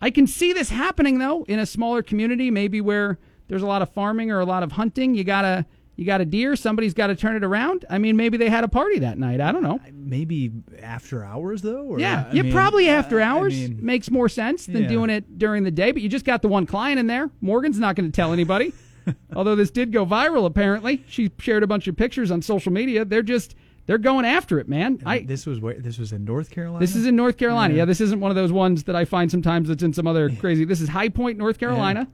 I 0.00 0.10
can 0.10 0.26
see 0.26 0.52
this 0.52 0.70
happening 0.70 1.18
though 1.18 1.44
in 1.44 1.58
a 1.58 1.66
smaller 1.66 2.02
community, 2.02 2.50
maybe 2.50 2.80
where 2.80 3.18
there's 3.48 3.62
a 3.62 3.66
lot 3.66 3.82
of 3.82 3.90
farming 3.90 4.30
or 4.30 4.40
a 4.40 4.46
lot 4.46 4.62
of 4.62 4.72
hunting. 4.72 5.14
You 5.14 5.24
gotta 5.24 5.66
you 5.96 6.04
got 6.06 6.20
a 6.20 6.24
deer. 6.24 6.56
Somebody's 6.56 6.94
got 6.94 7.08
to 7.08 7.14
turn 7.16 7.36
it 7.36 7.44
around. 7.44 7.84
I 7.90 7.98
mean, 7.98 8.16
maybe 8.16 8.38
they 8.38 8.48
had 8.48 8.64
a 8.64 8.68
party 8.68 8.98
that 9.00 9.18
night. 9.18 9.40
I 9.40 9.52
don't 9.52 9.62
know. 9.62 9.78
Maybe 9.92 10.50
after 10.82 11.24
hours 11.24 11.62
though. 11.62 11.82
Or, 11.84 11.98
yeah, 12.00 12.26
I 12.30 12.34
yeah, 12.34 12.42
mean, 12.42 12.52
probably 12.52 12.88
after 12.88 13.20
hours 13.20 13.54
I 13.54 13.68
mean, 13.68 13.78
makes 13.84 14.10
more 14.10 14.28
sense 14.28 14.66
than 14.66 14.82
Yeah. 14.84 14.88
doing 14.88 15.10
it 15.10 15.38
during 15.38 15.64
the 15.64 15.70
day. 15.70 15.92
But 15.92 16.02
you 16.02 16.08
just 16.08 16.24
got 16.24 16.42
the 16.42 16.48
one 16.48 16.66
client 16.66 16.98
in 16.98 17.06
there. 17.06 17.30
Morgan's 17.40 17.78
not 17.78 17.94
going 17.96 18.10
to 18.10 18.14
tell 18.14 18.32
anybody. 18.32 18.72
Although 19.34 19.56
this 19.56 19.70
did 19.70 19.92
go 19.92 20.06
viral, 20.06 20.46
apparently 20.46 21.04
she 21.08 21.30
shared 21.38 21.62
a 21.62 21.66
bunch 21.66 21.88
of 21.88 21.96
pictures 21.96 22.30
on 22.30 22.40
social 22.40 22.72
media. 22.72 23.04
They're 23.04 23.22
just 23.22 23.54
they're 23.86 23.98
going 23.98 24.24
after 24.24 24.60
it, 24.60 24.68
man. 24.68 25.00
I 25.04 25.18
this 25.20 25.44
was 25.44 25.58
where 25.60 25.74
this 25.74 25.98
was 25.98 26.12
in 26.12 26.24
North 26.24 26.50
Carolina. 26.50 26.78
this 26.80 26.94
is 26.94 27.04
in 27.06 27.16
North 27.16 27.36
Carolina. 27.36 27.74
Yeah. 27.74 27.78
Yeah. 27.78 27.84
this 27.86 28.00
isn't 28.00 28.20
one 28.20 28.30
of 28.30 28.36
those 28.36 28.52
ones 28.52 28.84
that 28.84 28.94
I 28.96 29.04
find 29.04 29.30
sometimes 29.30 29.68
that's 29.68 29.82
in 29.82 29.92
some 29.92 30.06
other 30.06 30.30
crazy. 30.30 30.64
This 30.64 30.80
is 30.80 30.88
High 30.88 31.08
Point, 31.08 31.36
North 31.36 31.58
Carolina. 31.58 32.06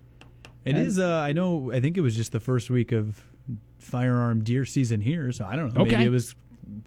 It 0.64 0.74
And- 0.76 0.87
is. 0.87 0.99
Uh, 0.99 1.18
I 1.20 1.33
know. 1.33 1.70
I 1.72 1.81
think 1.81 1.97
it 1.97 2.01
was 2.01 2.16
just 2.16 2.33
the 2.33 2.41
first 2.41 2.70
week 2.70 2.91
of 2.93 3.22
firearm 3.79 4.43
deer 4.45 4.64
season 4.64 5.01
here, 5.01 5.33
so 5.33 5.45
I 5.45 5.57
don't 5.57 5.74
know. 5.74 5.83
Okay. 5.83 5.93
Maybe 5.93 6.05
it 6.05 6.11
was 6.11 6.35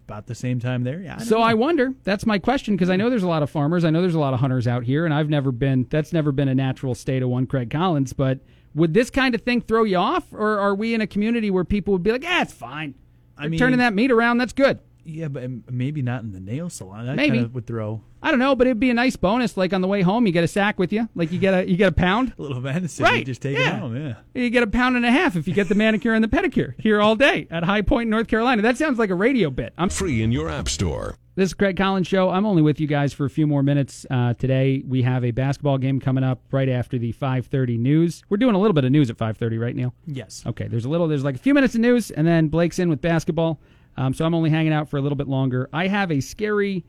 about 0.08 0.28
the 0.28 0.36
same 0.36 0.60
time 0.60 0.84
there. 0.84 1.00
Yeah. 1.02 1.16
I 1.20 1.24
So 1.24 1.38
know. 1.38 1.44
I 1.44 1.54
wonder. 1.56 1.94
That's 2.04 2.26
my 2.26 2.38
question 2.38 2.76
because 2.76 2.90
I 2.90 2.96
know 2.96 3.10
there's 3.10 3.24
a 3.24 3.28
lot 3.28 3.42
of 3.44 3.50
farmers. 3.50 3.84
I 3.84 3.90
know 3.90 4.02
there's 4.02 4.16
a 4.16 4.20
lot 4.20 4.34
of 4.34 4.40
hunters 4.40 4.68
out 4.68 4.84
here, 4.84 5.06
and 5.06 5.14
I've 5.14 5.30
never 5.30 5.52
been. 5.52 5.88
That's 5.90 6.14
never 6.14 6.32
been 6.32 6.48
a 6.48 6.56
natural 6.56 6.94
state 6.96 7.24
of 7.24 7.30
one 7.30 7.48
Craig 7.48 7.70
Collins. 7.72 8.14
But 8.14 8.40
would 8.76 8.94
this 8.94 9.10
kind 9.10 9.34
of 9.36 9.42
thing 9.42 9.62
throw 9.62 9.84
you 9.84 9.98
off, 9.98 10.32
or 10.32 10.60
are 10.60 10.76
we 10.76 10.94
in 10.94 11.02
a 11.02 11.08
community 11.08 11.50
where 11.50 11.64
people 11.64 11.94
would 11.94 12.04
be 12.04 12.12
like, 12.12 12.24
"Yeah, 12.24 12.42
it's 12.44 12.54
fine. 12.54 12.94
I 13.38 13.48
mean- 13.48 13.58
turning 13.60 13.80
that 13.80 13.94
meat 13.94 14.12
around. 14.12 14.38
That's 14.38 14.54
good." 14.54 14.80
Yeah, 15.04 15.28
but 15.28 15.44
um, 15.44 15.64
maybe 15.70 16.02
not 16.02 16.24
in 16.24 16.32
the 16.32 16.40
nail 16.40 16.70
salon. 16.70 17.06
That 17.06 17.16
Maybe. 17.16 17.44
would 17.44 17.66
throw 17.66 18.02
I 18.24 18.30
don't 18.30 18.40
know, 18.40 18.56
but 18.56 18.68
it'd 18.68 18.80
be 18.80 18.92
a 18.92 18.94
nice 18.94 19.16
bonus. 19.16 19.58
Like 19.58 19.74
on 19.74 19.82
the 19.82 19.88
way 19.88 20.02
home, 20.04 20.28
you 20.28 20.32
get 20.32 20.44
a 20.44 20.48
sack 20.48 20.78
with 20.78 20.94
you. 20.94 21.10
Like 21.16 21.32
you 21.32 21.40
get 21.40 21.54
a 21.54 21.68
you 21.70 21.76
get 21.76 21.88
a 21.88 21.92
pound. 21.92 22.34
a 22.38 22.42
little 22.42 22.62
venison. 22.62 23.04
Right, 23.04 23.20
You 23.20 23.26
just 23.26 23.42
take 23.42 23.58
yeah. 23.58 23.78
it 23.78 23.80
home. 23.80 23.96
Yeah. 23.96 24.16
You 24.36 24.50
get 24.50 24.64
a 24.64 24.68
pound 24.68 24.96
and 24.96 25.06
a 25.06 25.12
half 25.12 25.36
if 25.36 25.48
you 25.48 25.54
get 25.54 25.70
the 25.70 25.76
manicure 25.76 26.14
and 26.14 26.24
the 26.24 26.28
pedicure 26.28 26.80
here 26.80 27.02
all 27.02 27.16
day 27.16 27.48
at 27.50 27.64
High 27.64 27.82
Point, 27.82 28.10
North 28.10 28.28
Carolina. 28.28 28.62
That 28.62 28.78
sounds 28.78 29.00
like 29.00 29.10
a 29.10 29.16
radio 29.16 29.50
bit. 29.50 29.74
I'm 29.78 29.90
Free 29.90 30.22
in 30.22 30.32
your 30.32 30.50
app 30.50 30.70
store. 30.70 31.18
This 31.34 31.50
is 31.50 31.54
Craig 31.54 31.78
Collins 31.78 32.08
Show. 32.08 32.30
I'm 32.30 32.46
only 32.46 32.62
with 32.62 32.80
you 32.80 32.88
guys 32.88 33.14
for 33.14 33.26
a 33.26 33.30
few 33.30 33.48
more 33.48 33.64
minutes 33.64 34.06
uh, 34.12 34.34
today. 34.34 34.84
We 34.86 35.02
have 35.04 35.24
a 35.24 35.32
basketball 35.32 35.78
game 35.78 36.00
coming 36.00 36.24
up 36.24 36.42
right 36.52 36.70
after 36.70 37.00
the 37.00 37.14
5:30 37.14 37.80
news. 37.80 38.22
We're 38.30 38.38
doing 38.38 38.54
a 38.54 38.60
little 38.60 38.74
bit 38.74 38.84
of 38.84 38.92
news 38.92 39.10
at 39.10 39.18
5:30, 39.18 39.60
right, 39.60 39.76
Neil? 39.76 39.94
Yes. 40.06 40.44
Okay. 40.46 40.68
There's 40.68 40.86
a 40.86 40.90
little. 40.90 41.08
There's 41.08 41.24
like 41.24 41.36
a 41.36 41.40
few 41.40 41.54
minutes 41.54 41.74
of 41.74 41.82
news, 41.82 42.12
and 42.12 42.28
then 42.28 42.50
Blake's 42.50 42.78
in 42.80 42.90
with 42.90 43.02
basketball. 43.02 43.60
Um, 43.98 44.14
so 44.14 44.26
I'm 44.26 44.34
only 44.34 44.50
hanging 44.50 44.74
out 44.74 44.90
for 44.90 44.98
a 44.98 45.02
little 45.02 45.16
bit 45.16 45.28
longer. 45.28 45.70
I 45.74 45.88
have 45.88 46.12
a 46.12 46.22
scary. 46.22 46.84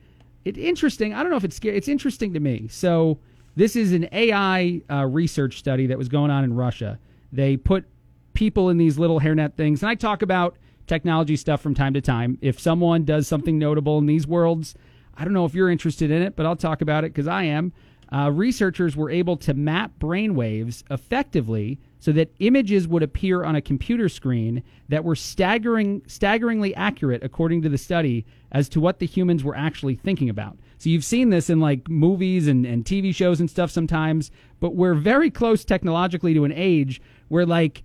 Interesting. 0.45 1.13
I 1.13 1.21
don't 1.21 1.31
know 1.31 1.37
if 1.37 1.43
it's 1.43 1.55
scary. 1.55 1.77
It's 1.77 1.87
interesting 1.87 2.33
to 2.33 2.39
me. 2.39 2.67
So 2.69 3.19
this 3.55 3.75
is 3.75 3.91
an 3.91 4.07
AI 4.11 4.81
uh, 4.89 5.05
research 5.05 5.59
study 5.59 5.87
that 5.87 5.97
was 5.97 6.09
going 6.09 6.31
on 6.31 6.43
in 6.43 6.53
Russia. 6.53 6.99
They 7.31 7.57
put 7.57 7.85
people 8.33 8.69
in 8.69 8.77
these 8.77 8.97
little 8.97 9.19
hairnet 9.19 9.55
things, 9.55 9.83
and 9.83 9.89
I 9.89 9.95
talk 9.95 10.21
about 10.21 10.57
technology 10.87 11.35
stuff 11.35 11.61
from 11.61 11.73
time 11.73 11.93
to 11.93 12.01
time. 12.01 12.37
If 12.41 12.59
someone 12.59 13.05
does 13.05 13.27
something 13.27 13.57
notable 13.57 13.97
in 13.99 14.05
these 14.05 14.27
worlds, 14.27 14.75
I 15.15 15.23
don't 15.23 15.33
know 15.33 15.45
if 15.45 15.53
you're 15.53 15.69
interested 15.69 16.11
in 16.11 16.21
it, 16.21 16.35
but 16.35 16.45
I'll 16.45 16.55
talk 16.55 16.81
about 16.81 17.03
it 17.03 17.13
because 17.13 17.27
I 17.27 17.43
am. 17.43 17.73
Uh, 18.11 18.29
researchers 18.31 18.95
were 18.95 19.09
able 19.09 19.37
to 19.37 19.53
map 19.53 19.91
brainwaves 19.99 20.83
effectively 20.91 21.79
so 22.03 22.11
that 22.11 22.29
images 22.39 22.85
would 22.85 23.01
appear 23.01 23.45
on 23.45 23.55
a 23.55 23.61
computer 23.61 24.09
screen 24.09 24.61
that 24.89 25.05
were 25.05 25.15
staggering, 25.15 26.01
staggeringly 26.05 26.75
accurate, 26.75 27.23
according 27.23 27.61
to 27.61 27.69
the 27.69 27.77
study, 27.77 28.25
as 28.51 28.67
to 28.67 28.81
what 28.81 28.99
the 28.99 29.05
humans 29.05 29.41
were 29.41 29.55
actually 29.55 29.95
thinking 29.95 30.29
about. 30.29 30.57
So 30.79 30.89
you've 30.89 31.05
seen 31.05 31.29
this 31.29 31.49
in 31.49 31.61
like 31.61 31.87
movies 31.87 32.49
and, 32.49 32.65
and 32.65 32.83
TV 32.83 33.15
shows 33.15 33.39
and 33.39 33.49
stuff 33.49 33.71
sometimes, 33.71 34.31
but 34.59 34.75
we're 34.75 34.95
very 34.95 35.31
close 35.31 35.63
technologically 35.63 36.33
to 36.33 36.43
an 36.43 36.51
age 36.53 37.01
where 37.29 37.45
like 37.45 37.83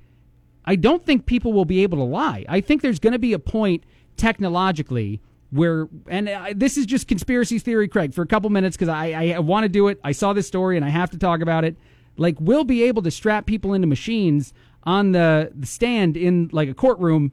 I 0.65 0.75
don't 0.75 1.07
think 1.07 1.27
people 1.27 1.53
will 1.53 1.65
be 1.65 1.85
able 1.85 1.99
to 1.99 2.05
lie. 2.05 2.45
I 2.49 2.61
think 2.61 2.83
there's 2.83 2.99
going 2.99 3.13
to 3.13 3.21
be 3.21 3.35
a 3.35 3.39
point 3.39 3.85
technologically 4.17 5.21
where, 5.51 5.89
and 6.09 6.29
I, 6.29 6.55
this 6.55 6.77
is 6.77 6.87
just 6.87 7.07
conspiracy 7.07 7.61
theory, 7.61 7.87
Craig, 7.87 8.15
for 8.15 8.23
a 8.23 8.27
couple 8.27 8.51
minutes 8.51 8.77
because 8.77 8.89
I, 8.89 9.35
I 9.37 9.39
want 9.39 9.63
to 9.63 9.69
do 9.69 9.87
it. 9.87 10.01
I 10.03 10.11
saw 10.11 10.33
this 10.33 10.49
story 10.49 10.75
and 10.75 10.85
I 10.85 10.89
have 10.89 11.11
to 11.11 11.19
talk 11.19 11.41
about 11.41 11.65
it. 11.65 11.77
Like, 12.19 12.37
we'll 12.41 12.65
be 12.65 12.83
able 12.83 13.03
to 13.03 13.11
strap 13.11 13.47
people 13.47 13.73
into 13.73 13.87
machines 13.87 14.53
on 14.83 15.13
the, 15.13 15.51
the 15.55 15.67
stand 15.67 16.17
in 16.17 16.51
like 16.53 16.69
a 16.69 16.75
courtroom 16.75 17.33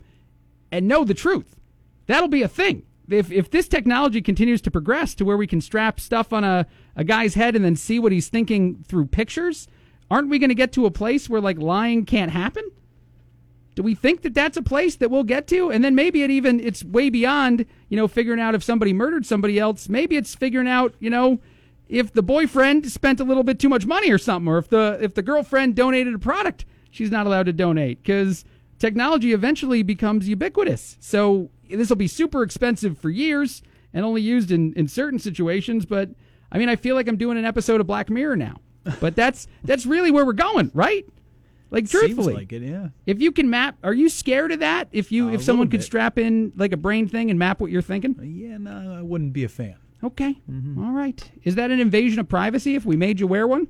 and 0.72 0.88
know 0.88 1.04
the 1.04 1.14
truth. 1.14 1.58
That'll 2.08 2.30
be 2.30 2.44
a 2.44 2.48
thing. 2.48 2.84
If, 3.10 3.32
if 3.32 3.52
this 3.52 3.68
technology 3.68 4.22
continues 4.22 4.62
to 4.62 4.72
progress 4.72 5.14
to 5.16 5.26
where 5.26 5.38
we 5.38 5.48
can 5.48 5.62
strap 5.62 6.00
stuff 6.00 6.34
on 6.34 6.44
a, 6.44 6.66
a 6.96 7.04
guy's 7.04 7.36
head 7.36 7.56
and 7.56 7.64
then 7.64 7.76
see 7.76 8.00
what 8.00 8.12
he's 8.12 8.30
thinking 8.30 8.84
through 8.88 9.08
pictures, 9.08 9.68
aren't 10.10 10.30
we 10.30 10.40
going 10.40 10.50
to 10.50 10.56
get 10.56 10.72
to 10.74 10.86
a 10.86 10.92
place 10.92 11.30
where 11.30 11.42
like 11.42 11.60
lying 11.60 12.06
can't 12.06 12.32
happen? 12.32 12.64
Do 13.76 13.84
we 13.84 13.94
think 13.94 14.22
that 14.22 14.34
that's 14.34 14.58
a 14.58 14.62
place 14.62 14.96
that 14.96 15.12
we'll 15.12 15.24
get 15.24 15.48
to? 15.48 15.70
And 15.70 15.84
then 15.84 15.96
maybe 15.96 16.24
it 16.24 16.32
even 16.32 16.60
it's 16.60 16.84
way 16.84 17.10
beyond, 17.10 17.66
you 17.90 17.98
know, 17.98 18.08
figuring 18.08 18.40
out 18.40 18.56
if 18.56 18.64
somebody 18.64 18.94
murdered 18.94 19.26
somebody 19.26 19.60
else. 19.60 19.90
Maybe 19.90 20.16
it's 20.16 20.34
figuring 20.34 20.68
out, 20.68 20.96
you 21.00 21.10
know, 21.10 21.40
if 21.88 22.12
the 22.14 22.24
boyfriend 22.24 22.90
spent 22.92 23.20
a 23.20 23.24
little 23.24 23.44
bit 23.44 23.60
too 23.60 23.70
much 23.70 23.86
money 23.86 24.12
or 24.12 24.18
something 24.18 24.48
or 24.52 24.58
if 24.58 24.70
the 24.70 24.98
if 25.02 25.14
the 25.14 25.22
girlfriend 25.22 25.76
donated 25.76 26.14
a 26.16 26.20
product 26.20 26.66
she's 26.90 27.12
not 27.12 27.26
allowed 27.28 27.46
to 27.46 27.54
donate 27.54 28.04
cuz 28.04 28.44
technology 28.80 29.32
eventually 29.34 29.84
becomes 29.84 30.28
ubiquitous. 30.28 30.98
So 31.00 31.50
this 31.70 31.90
will 31.90 31.96
be 31.96 32.08
super 32.08 32.44
expensive 32.44 32.98
for 32.98 33.10
years 33.10 33.62
and 33.94 34.04
only 34.06 34.22
used 34.22 34.52
in 34.52 34.74
in 34.74 34.88
certain 34.88 35.20
situations, 35.20 35.86
but 35.86 36.10
I 36.52 36.58
mean, 36.58 36.70
I 36.70 36.76
feel 36.76 36.96
like 36.96 37.08
I'm 37.08 37.18
doing 37.18 37.38
an 37.38 37.46
episode 37.46 37.82
of 37.82 37.88
Black 37.88 38.10
Mirror 38.10 38.36
now. 38.38 38.58
But 39.00 39.16
that's 39.16 39.48
that's 39.64 39.86
really 39.86 40.12
where 40.12 40.26
we're 40.26 40.34
going, 40.34 40.72
right? 40.74 41.06
Like 41.72 41.88
Seems 41.88 42.04
truthfully. 42.14 42.34
like 42.36 42.54
it. 42.54 42.62
Yeah. 42.62 42.90
If 43.06 43.20
you 43.20 43.32
can 43.32 43.50
map, 43.50 43.78
are 43.84 43.94
you 43.94 44.10
scared 44.10 44.52
of 44.52 44.60
that? 44.60 44.88
If 44.92 45.12
you, 45.12 45.30
Uh, 45.30 45.34
if 45.34 45.42
someone 45.44 45.68
could 45.70 45.80
bit. 45.80 45.86
strap 45.86 46.18
in 46.20 46.54
like 46.56 46.72
a 46.72 46.78
brain 46.78 47.08
thing 47.08 47.30
and 47.32 47.40
map 47.40 47.60
what 47.60 47.72
you're 47.72 47.82
thinking? 47.82 48.16
Yeah. 48.22 48.58
No, 48.58 48.98
I 49.00 49.02
wouldn't 49.02 49.34
be 49.34 49.44
a 49.44 49.50
fan. 49.50 49.76
Okay. 50.06 50.36
Mm-hmm. 50.52 50.84
All 50.84 50.92
right. 50.92 51.32
Is 51.44 51.56
that 51.56 51.72
an 51.72 51.80
invasion 51.80 52.20
of 52.20 52.30
privacy 52.30 52.76
if 52.76 52.86
we 52.86 52.96
made 52.96 53.20
you 53.20 53.28
wear 53.28 53.48
one? 53.48 53.68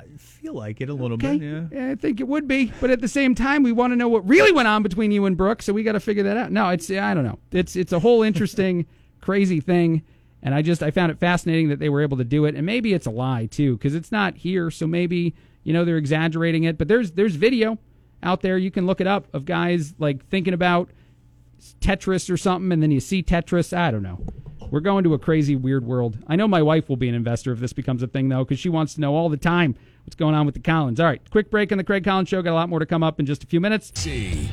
I 0.00 0.04
feel 0.16 0.54
like 0.54 0.80
it 0.80 0.88
a 0.88 0.94
little 0.94 1.14
Okay. 1.14 1.36
bit. 1.38 1.68
Yeah. 1.72 1.90
I 1.90 1.94
think 1.96 2.20
it 2.20 2.26
would 2.28 2.48
be, 2.48 2.72
but 2.80 2.90
at 2.90 3.00
the 3.00 3.08
same 3.08 3.34
time, 3.34 3.62
we 3.62 3.72
want 3.72 3.92
to 3.92 3.96
know 3.96 4.08
what 4.08 4.26
really 4.28 4.52
went 4.52 4.68
on 4.68 4.82
between 4.82 5.10
you 5.12 5.26
and 5.26 5.36
Brooke, 5.36 5.62
so 5.62 5.72
we 5.72 5.82
got 5.82 5.92
to 5.92 6.00
figure 6.00 6.22
that 6.22 6.36
out. 6.36 6.50
No, 6.52 6.68
it's 6.70 6.90
I 6.90 7.12
don't 7.14 7.24
know. 7.24 7.38
It's 7.52 7.76
it's 7.76 7.92
a 7.92 7.98
whole 7.98 8.22
interesting, 8.22 8.86
crazy 9.20 9.60
thing, 9.60 10.02
and 10.42 10.54
I 10.54 10.62
just 10.62 10.82
I 10.82 10.90
found 10.90 11.12
it 11.12 11.18
fascinating 11.18 11.68
that 11.68 11.78
they 11.78 11.88
were 11.90 12.00
able 12.00 12.16
to 12.16 12.24
do 12.24 12.46
it, 12.46 12.54
and 12.54 12.64
maybe 12.64 12.94
it's 12.94 13.06
a 13.06 13.10
lie 13.10 13.46
too, 13.46 13.76
because 13.76 13.94
it's 13.94 14.10
not 14.10 14.36
here, 14.36 14.70
so 14.70 14.86
maybe 14.86 15.34
you 15.64 15.72
know 15.74 15.84
they're 15.84 15.98
exaggerating 15.98 16.64
it. 16.64 16.78
But 16.78 16.88
there's 16.88 17.12
there's 17.12 17.36
video 17.36 17.78
out 18.22 18.40
there 18.40 18.56
you 18.56 18.70
can 18.70 18.86
look 18.86 19.00
it 19.00 19.06
up 19.06 19.26
of 19.34 19.44
guys 19.44 19.94
like 19.98 20.26
thinking 20.28 20.54
about 20.54 20.88
Tetris 21.80 22.30
or 22.30 22.36
something, 22.38 22.72
and 22.72 22.82
then 22.82 22.90
you 22.90 23.00
see 23.00 23.22
Tetris. 23.22 23.76
I 23.76 23.90
don't 23.90 24.02
know. 24.02 24.24
We're 24.70 24.80
going 24.80 25.02
to 25.02 25.14
a 25.14 25.18
crazy, 25.18 25.56
weird 25.56 25.84
world. 25.84 26.18
I 26.28 26.36
know 26.36 26.46
my 26.46 26.62
wife 26.62 26.88
will 26.88 26.96
be 26.96 27.08
an 27.08 27.14
investor 27.14 27.52
if 27.52 27.58
this 27.58 27.72
becomes 27.72 28.04
a 28.04 28.06
thing, 28.06 28.28
though, 28.28 28.44
because 28.44 28.60
she 28.60 28.68
wants 28.68 28.94
to 28.94 29.00
know 29.00 29.16
all 29.16 29.28
the 29.28 29.36
time 29.36 29.74
what's 30.04 30.14
going 30.14 30.34
on 30.34 30.46
with 30.46 30.54
the 30.54 30.60
Collins. 30.60 31.00
All 31.00 31.06
right, 31.06 31.20
quick 31.30 31.50
break 31.50 31.72
on 31.72 31.78
the 31.78 31.84
Craig 31.84 32.04
Collins 32.04 32.28
Show. 32.28 32.40
Got 32.40 32.52
a 32.52 32.54
lot 32.54 32.68
more 32.68 32.78
to 32.78 32.86
come 32.86 33.02
up 33.02 33.18
in 33.18 33.26
just 33.26 33.42
a 33.42 33.46
few 33.46 33.60
minutes. 33.60 33.90
See. 33.94 34.48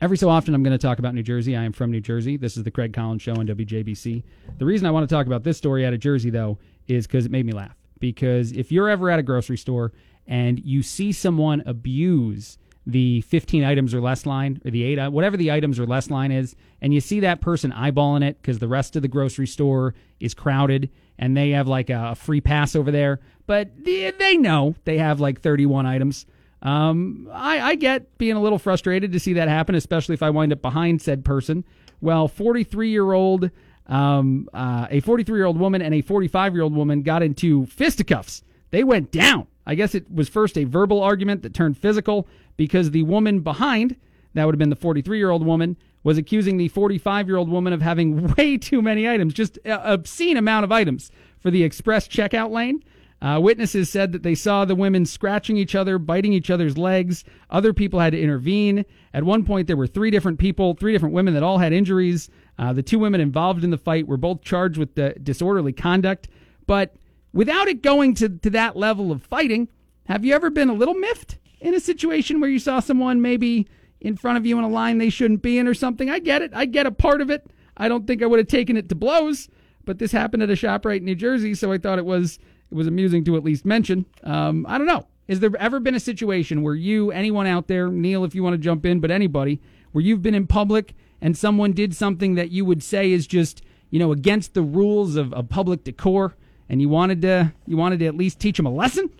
Every 0.00 0.16
so 0.16 0.28
often, 0.28 0.54
I'm 0.54 0.62
going 0.64 0.76
to 0.76 0.86
talk 0.86 0.98
about 0.98 1.14
New 1.14 1.22
Jersey. 1.22 1.56
I 1.56 1.62
am 1.62 1.72
from 1.72 1.90
New 1.92 2.00
Jersey. 2.00 2.36
This 2.36 2.56
is 2.56 2.64
the 2.64 2.70
Craig 2.70 2.92
Collins 2.92 3.22
Show 3.22 3.36
on 3.36 3.46
WJBC. 3.46 4.24
The 4.58 4.64
reason 4.64 4.86
I 4.86 4.90
want 4.90 5.08
to 5.08 5.14
talk 5.14 5.26
about 5.26 5.44
this 5.44 5.56
story 5.56 5.86
out 5.86 5.94
of 5.94 6.00
Jersey, 6.00 6.30
though, 6.30 6.58
is 6.88 7.06
because 7.06 7.24
it 7.24 7.30
made 7.30 7.46
me 7.46 7.52
laugh. 7.52 7.76
Because 8.00 8.50
if 8.52 8.72
you're 8.72 8.88
ever 8.88 9.08
at 9.08 9.20
a 9.20 9.22
grocery 9.22 9.56
store 9.56 9.92
and 10.26 10.58
you 10.58 10.82
see 10.82 11.12
someone 11.12 11.62
abuse 11.64 12.58
the 12.86 13.22
15 13.22 13.64
items 13.64 13.94
or 13.94 14.00
less 14.00 14.26
line, 14.26 14.60
or 14.64 14.70
the 14.70 14.82
eight, 14.82 14.98
uh, 14.98 15.10
whatever 15.10 15.36
the 15.36 15.50
items 15.50 15.78
or 15.78 15.86
less 15.86 16.10
line 16.10 16.30
is, 16.30 16.54
and 16.80 16.92
you 16.92 17.00
see 17.00 17.20
that 17.20 17.40
person 17.40 17.72
eyeballing 17.72 18.22
it 18.22 18.40
because 18.40 18.58
the 18.58 18.68
rest 18.68 18.96
of 18.96 19.02
the 19.02 19.08
grocery 19.08 19.46
store 19.46 19.94
is 20.20 20.34
crowded 20.34 20.90
and 21.18 21.36
they 21.36 21.50
have 21.50 21.68
like 21.68 21.90
a 21.90 22.14
free 22.14 22.40
pass 22.40 22.74
over 22.76 22.90
there, 22.90 23.20
but 23.46 23.70
they, 23.84 24.36
know 24.36 24.74
they 24.84 24.98
have 24.98 25.20
like 25.20 25.40
31 25.40 25.86
items. 25.86 26.26
Um, 26.60 27.28
I, 27.32 27.60
I 27.60 27.74
get 27.74 28.18
being 28.18 28.36
a 28.36 28.40
little 28.40 28.58
frustrated 28.58 29.12
to 29.12 29.20
see 29.20 29.34
that 29.34 29.48
happen, 29.48 29.74
especially 29.74 30.14
if 30.14 30.22
I 30.22 30.30
wind 30.30 30.52
up 30.52 30.62
behind 30.62 31.02
said 31.02 31.24
person. 31.24 31.64
Well, 32.00 32.26
43 32.26 32.90
year 32.90 33.12
old, 33.12 33.50
um, 33.86 34.48
uh, 34.52 34.88
a 34.90 35.00
43 35.00 35.38
year 35.38 35.46
old 35.46 35.58
woman 35.58 35.82
and 35.82 35.94
a 35.94 36.00
45 36.00 36.54
year 36.54 36.62
old 36.62 36.74
woman 36.74 37.02
got 37.02 37.22
into 37.22 37.66
fisticuffs. 37.66 38.42
They 38.70 38.82
went 38.82 39.12
down. 39.12 39.46
I 39.66 39.74
guess 39.74 39.94
it 39.94 40.10
was 40.12 40.28
first 40.28 40.58
a 40.58 40.64
verbal 40.64 41.02
argument 41.02 41.42
that 41.42 41.54
turned 41.54 41.78
physical 41.78 42.26
because 42.56 42.90
the 42.90 43.02
woman 43.02 43.40
behind, 43.40 43.96
that 44.34 44.44
would 44.44 44.54
have 44.54 44.58
been 44.58 44.70
the 44.70 44.76
43 44.76 45.18
year 45.18 45.30
old 45.30 45.44
woman, 45.44 45.76
was 46.02 46.18
accusing 46.18 46.56
the 46.56 46.68
45 46.68 47.28
year 47.28 47.36
old 47.36 47.48
woman 47.48 47.72
of 47.72 47.82
having 47.82 48.34
way 48.36 48.56
too 48.56 48.82
many 48.82 49.08
items, 49.08 49.34
just 49.34 49.58
obscene 49.64 50.36
amount 50.36 50.64
of 50.64 50.72
items 50.72 51.10
for 51.40 51.50
the 51.50 51.64
express 51.64 52.06
checkout 52.06 52.50
lane. 52.50 52.82
Uh, 53.22 53.40
witnesses 53.40 53.88
said 53.88 54.12
that 54.12 54.22
they 54.22 54.34
saw 54.34 54.66
the 54.66 54.74
women 54.74 55.06
scratching 55.06 55.56
each 55.56 55.74
other, 55.74 55.98
biting 55.98 56.34
each 56.34 56.50
other's 56.50 56.76
legs. 56.76 57.24
Other 57.48 57.72
people 57.72 57.98
had 57.98 58.12
to 58.12 58.20
intervene. 58.20 58.84
At 59.14 59.24
one 59.24 59.44
point, 59.44 59.66
there 59.66 59.78
were 59.78 59.86
three 59.86 60.10
different 60.10 60.38
people, 60.38 60.74
three 60.74 60.92
different 60.92 61.14
women 61.14 61.32
that 61.32 61.42
all 61.42 61.56
had 61.56 61.72
injuries. 61.72 62.28
Uh, 62.58 62.74
the 62.74 62.82
two 62.82 62.98
women 62.98 63.22
involved 63.22 63.64
in 63.64 63.70
the 63.70 63.78
fight 63.78 64.06
were 64.06 64.18
both 64.18 64.42
charged 64.42 64.76
with 64.76 64.94
disorderly 65.24 65.72
conduct. 65.72 66.28
But 66.66 66.96
without 67.34 67.68
it 67.68 67.82
going 67.82 68.14
to, 68.14 68.30
to 68.30 68.48
that 68.50 68.76
level 68.76 69.12
of 69.12 69.22
fighting, 69.22 69.68
have 70.06 70.24
you 70.24 70.32
ever 70.34 70.48
been 70.48 70.70
a 70.70 70.74
little 70.74 70.94
miffed 70.94 71.36
in 71.60 71.74
a 71.74 71.80
situation 71.80 72.40
where 72.40 72.48
you 72.48 72.58
saw 72.58 72.80
someone 72.80 73.20
maybe 73.20 73.66
in 74.00 74.16
front 74.16 74.38
of 74.38 74.46
you 74.46 74.56
in 74.56 74.64
a 74.64 74.68
line 74.68 74.98
they 74.98 75.10
shouldn't 75.10 75.42
be 75.42 75.58
in 75.58 75.68
or 75.68 75.74
something? 75.74 76.08
I 76.08 76.20
get 76.20 76.40
it. 76.40 76.52
I 76.54 76.64
get 76.64 76.86
a 76.86 76.92
part 76.92 77.20
of 77.20 77.28
it. 77.28 77.46
I 77.76 77.88
don't 77.88 78.06
think 78.06 78.22
I 78.22 78.26
would 78.26 78.38
have 78.38 78.48
taken 78.48 78.76
it 78.76 78.88
to 78.88 78.94
blows, 78.94 79.48
but 79.84 79.98
this 79.98 80.12
happened 80.12 80.44
at 80.44 80.50
a 80.50 80.54
ShopRite 80.54 80.98
in 80.98 81.04
New 81.04 81.16
Jersey, 81.16 81.54
so 81.54 81.72
I 81.72 81.78
thought 81.78 81.98
it 81.98 82.06
was 82.06 82.38
it 82.70 82.74
was 82.74 82.86
amusing 82.86 83.24
to 83.24 83.36
at 83.36 83.44
least 83.44 83.64
mention. 83.64 84.06
Um, 84.22 84.64
I 84.68 84.78
don't 84.78 84.86
know. 84.86 85.06
Has 85.28 85.40
there 85.40 85.50
ever 85.58 85.80
been 85.80 85.94
a 85.94 86.00
situation 86.00 86.62
where 86.62 86.74
you, 86.74 87.10
anyone 87.10 87.46
out 87.46 87.66
there, 87.66 87.88
Neil, 87.88 88.24
if 88.24 88.34
you 88.34 88.42
want 88.42 88.54
to 88.54 88.58
jump 88.58 88.84
in, 88.84 89.00
but 89.00 89.10
anybody, 89.10 89.60
where 89.92 90.02
you've 90.02 90.22
been 90.22 90.34
in 90.34 90.46
public 90.46 90.94
and 91.20 91.36
someone 91.36 91.72
did 91.72 91.94
something 91.94 92.34
that 92.34 92.50
you 92.50 92.64
would 92.64 92.82
say 92.82 93.10
is 93.10 93.26
just, 93.26 93.62
you 93.90 93.98
know, 93.98 94.12
against 94.12 94.54
the 94.54 94.62
rules 94.62 95.16
of, 95.16 95.32
of 95.32 95.48
public 95.48 95.84
decor, 95.84 96.36
and 96.68 96.80
you 96.80 96.88
wanted 96.88 97.22
to, 97.22 97.52
you 97.66 97.76
wanted 97.76 97.98
to 98.00 98.06
at 98.06 98.16
least 98.16 98.40
teach 98.40 98.56
them 98.56 98.66
a 98.66 98.72
lesson? 98.72 99.10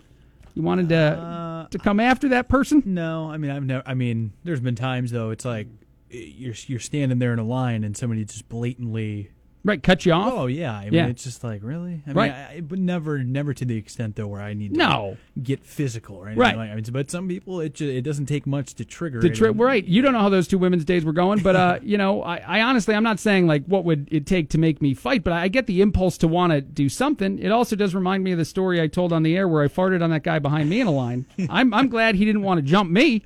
You 0.55 0.61
wanted 0.61 0.89
to 0.89 0.95
uh, 0.95 1.67
to 1.67 1.77
come 1.77 1.99
after 1.99 2.29
that 2.29 2.47
person? 2.47 2.81
No, 2.85 3.29
I 3.29 3.37
mean 3.37 3.51
I've 3.51 3.65
never. 3.65 3.83
I 3.85 3.93
mean, 3.93 4.31
there's 4.43 4.61
been 4.61 4.75
times 4.75 5.11
though. 5.11 5.31
It's 5.31 5.43
like 5.43 5.67
eh, 6.11 6.17
you're 6.17 6.55
you're 6.67 6.79
standing 6.79 7.19
there 7.19 7.33
in 7.33 7.39
a 7.39 7.43
line 7.43 7.83
and 7.83 7.95
somebody 7.95 8.23
just 8.23 8.47
blatantly 8.47 9.31
right 9.65 9.83
cut 9.83 10.05
you 10.05 10.13
off. 10.13 10.31
Oh 10.33 10.45
yeah, 10.45 10.73
I 10.73 10.85
mean 10.85 10.93
Yeah. 10.93 11.07
it's 11.07 11.25
just 11.25 11.43
like 11.43 11.61
really. 11.63 12.01
I 12.05 12.09
mean, 12.09 12.15
Right. 12.15 12.31
I, 12.31 12.53
I- 12.57 12.61
but 12.61 12.79
never 12.79 13.21
never 13.23 13.53
to 13.53 13.65
the 13.65 13.75
extent 13.75 14.15
though 14.15 14.27
where 14.27 14.41
I 14.41 14.53
need 14.53 14.73
to 14.75 14.77
No. 14.77 15.17
get 15.43 15.65
physical 15.65 16.15
or 16.15 16.27
anything. 16.27 16.39
Right. 16.39 16.55
Like, 16.55 16.69
I 16.69 16.75
mean, 16.75 16.85
but 16.91 17.11
some 17.11 17.27
people 17.27 17.59
it 17.59 17.73
just, 17.73 17.91
it 17.91 18.03
doesn't 18.03 18.27
take 18.27 18.47
much 18.47 18.75
to 18.75 18.85
trigger. 18.85 19.25
It. 19.25 19.35
tri- 19.35 19.49
right. 19.49 19.83
You 19.83 20.01
don't 20.01 20.13
know 20.13 20.19
how 20.21 20.29
those 20.29 20.47
two 20.47 20.57
women's 20.57 20.85
days 20.85 21.03
were 21.03 21.11
going, 21.11 21.39
but 21.43 21.55
uh, 21.55 21.79
you 21.83 21.97
know, 21.97 22.21
I, 22.23 22.37
I 22.37 22.61
honestly, 22.61 22.95
I'm 22.95 23.03
not 23.03 23.19
saying 23.19 23.47
like 23.47 23.65
what 23.65 23.83
would 23.83 24.07
it 24.11 24.25
take 24.25 24.49
to 24.51 24.57
make 24.57 24.81
me 24.81 24.93
fight, 24.93 25.23
but 25.23 25.33
I 25.33 25.47
get 25.49 25.67
the 25.67 25.81
impulse 25.81 26.17
to 26.19 26.27
want 26.29 26.53
to 26.53 26.61
do 26.61 26.87
something. 26.87 27.39
It 27.39 27.51
also 27.51 27.75
does 27.75 27.93
remind 27.95 28.23
me 28.23 28.31
of 28.31 28.37
the 28.37 28.45
story 28.45 28.79
I 28.79 28.87
told 28.87 29.11
on 29.11 29.23
the 29.23 29.35
air 29.35 29.47
where 29.47 29.63
I 29.63 29.67
farted 29.67 30.03
on 30.03 30.11
that 30.11 30.23
guy 30.23 30.39
behind 30.39 30.69
me 30.69 30.79
in 30.79 30.87
a 30.87 30.91
line. 30.91 31.25
I'm 31.49 31.73
I'm 31.73 31.89
glad 31.89 32.15
he 32.15 32.25
didn't 32.25 32.43
want 32.43 32.59
to 32.59 32.61
jump 32.61 32.89
me 32.91 33.23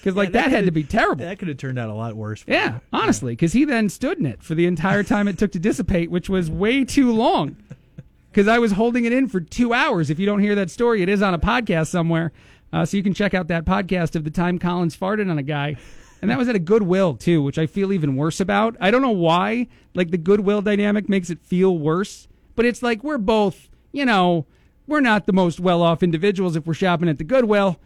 because 0.00 0.16
like 0.16 0.32
that, 0.32 0.50
had 0.50 0.64
to 0.64 0.70
be 0.70 0.82
terrible. 0.82 1.24
That 1.24 1.38
could 1.38 1.48
have 1.48 1.58
turned 1.58 1.78
out 1.78 1.90
a 1.90 1.94
lot 1.94 2.16
worse. 2.16 2.42
for 2.42 2.50
Yeah, 2.50 2.78
honestly, 2.92 3.32
because 3.32 3.52
he 3.52 3.64
then 3.64 3.90
stood 3.90 4.18
in 4.18 4.24
it 4.24 4.42
for 4.42 4.54
the 4.54 4.66
entire 4.66 5.02
time 5.02 5.28
it 5.28 5.36
took 5.36 5.52
to 5.52 5.58
dissipate, 5.58 6.10
which 6.10 6.30
was 6.30 6.50
way 6.50 6.84
too 6.84 7.12
long. 7.12 7.56
Because 8.30 8.48
I 8.48 8.58
was 8.58 8.72
holding 8.72 9.04
it 9.04 9.12
in 9.12 9.28
for 9.28 9.40
two 9.40 9.74
hours. 9.74 10.08
If 10.08 10.18
you 10.18 10.24
don't 10.24 10.40
hear 10.40 10.54
that 10.54 10.70
story, 10.70 11.02
it 11.02 11.08
is 11.08 11.20
on 11.20 11.34
a 11.34 11.38
podcast 11.38 11.88
somewhere, 11.88 12.32
uh, 12.72 12.86
so 12.86 12.96
you 12.96 13.02
can 13.02 13.12
check 13.12 13.34
out 13.34 13.48
that 13.48 13.64
podcast 13.64 14.16
of 14.16 14.24
the 14.24 14.30
time 14.30 14.58
Collins 14.58 14.96
farted 14.96 15.30
on 15.30 15.36
a 15.38 15.42
guy, 15.42 15.76
and 16.22 16.30
that 16.30 16.38
was 16.38 16.48
at 16.48 16.54
a 16.54 16.60
Goodwill 16.60 17.14
too, 17.14 17.42
which 17.42 17.58
I 17.58 17.66
feel 17.66 17.92
even 17.92 18.16
worse 18.16 18.40
about. 18.40 18.76
I 18.80 18.90
don't 18.90 19.02
know 19.02 19.10
why. 19.10 19.66
Like 19.94 20.10
the 20.10 20.18
Goodwill 20.18 20.62
dynamic 20.62 21.08
makes 21.08 21.28
it 21.28 21.40
feel 21.42 21.76
worse, 21.76 22.28
but 22.56 22.64
it's 22.64 22.82
like 22.82 23.02
we're 23.04 23.18
both, 23.18 23.68
you 23.92 24.04
know, 24.04 24.46
we're 24.86 25.00
not 25.00 25.26
the 25.26 25.32
most 25.32 25.60
well-off 25.60 26.02
individuals 26.02 26.56
if 26.56 26.66
we're 26.66 26.74
shopping 26.74 27.08
at 27.08 27.18
the 27.18 27.24
Goodwill. 27.24 27.78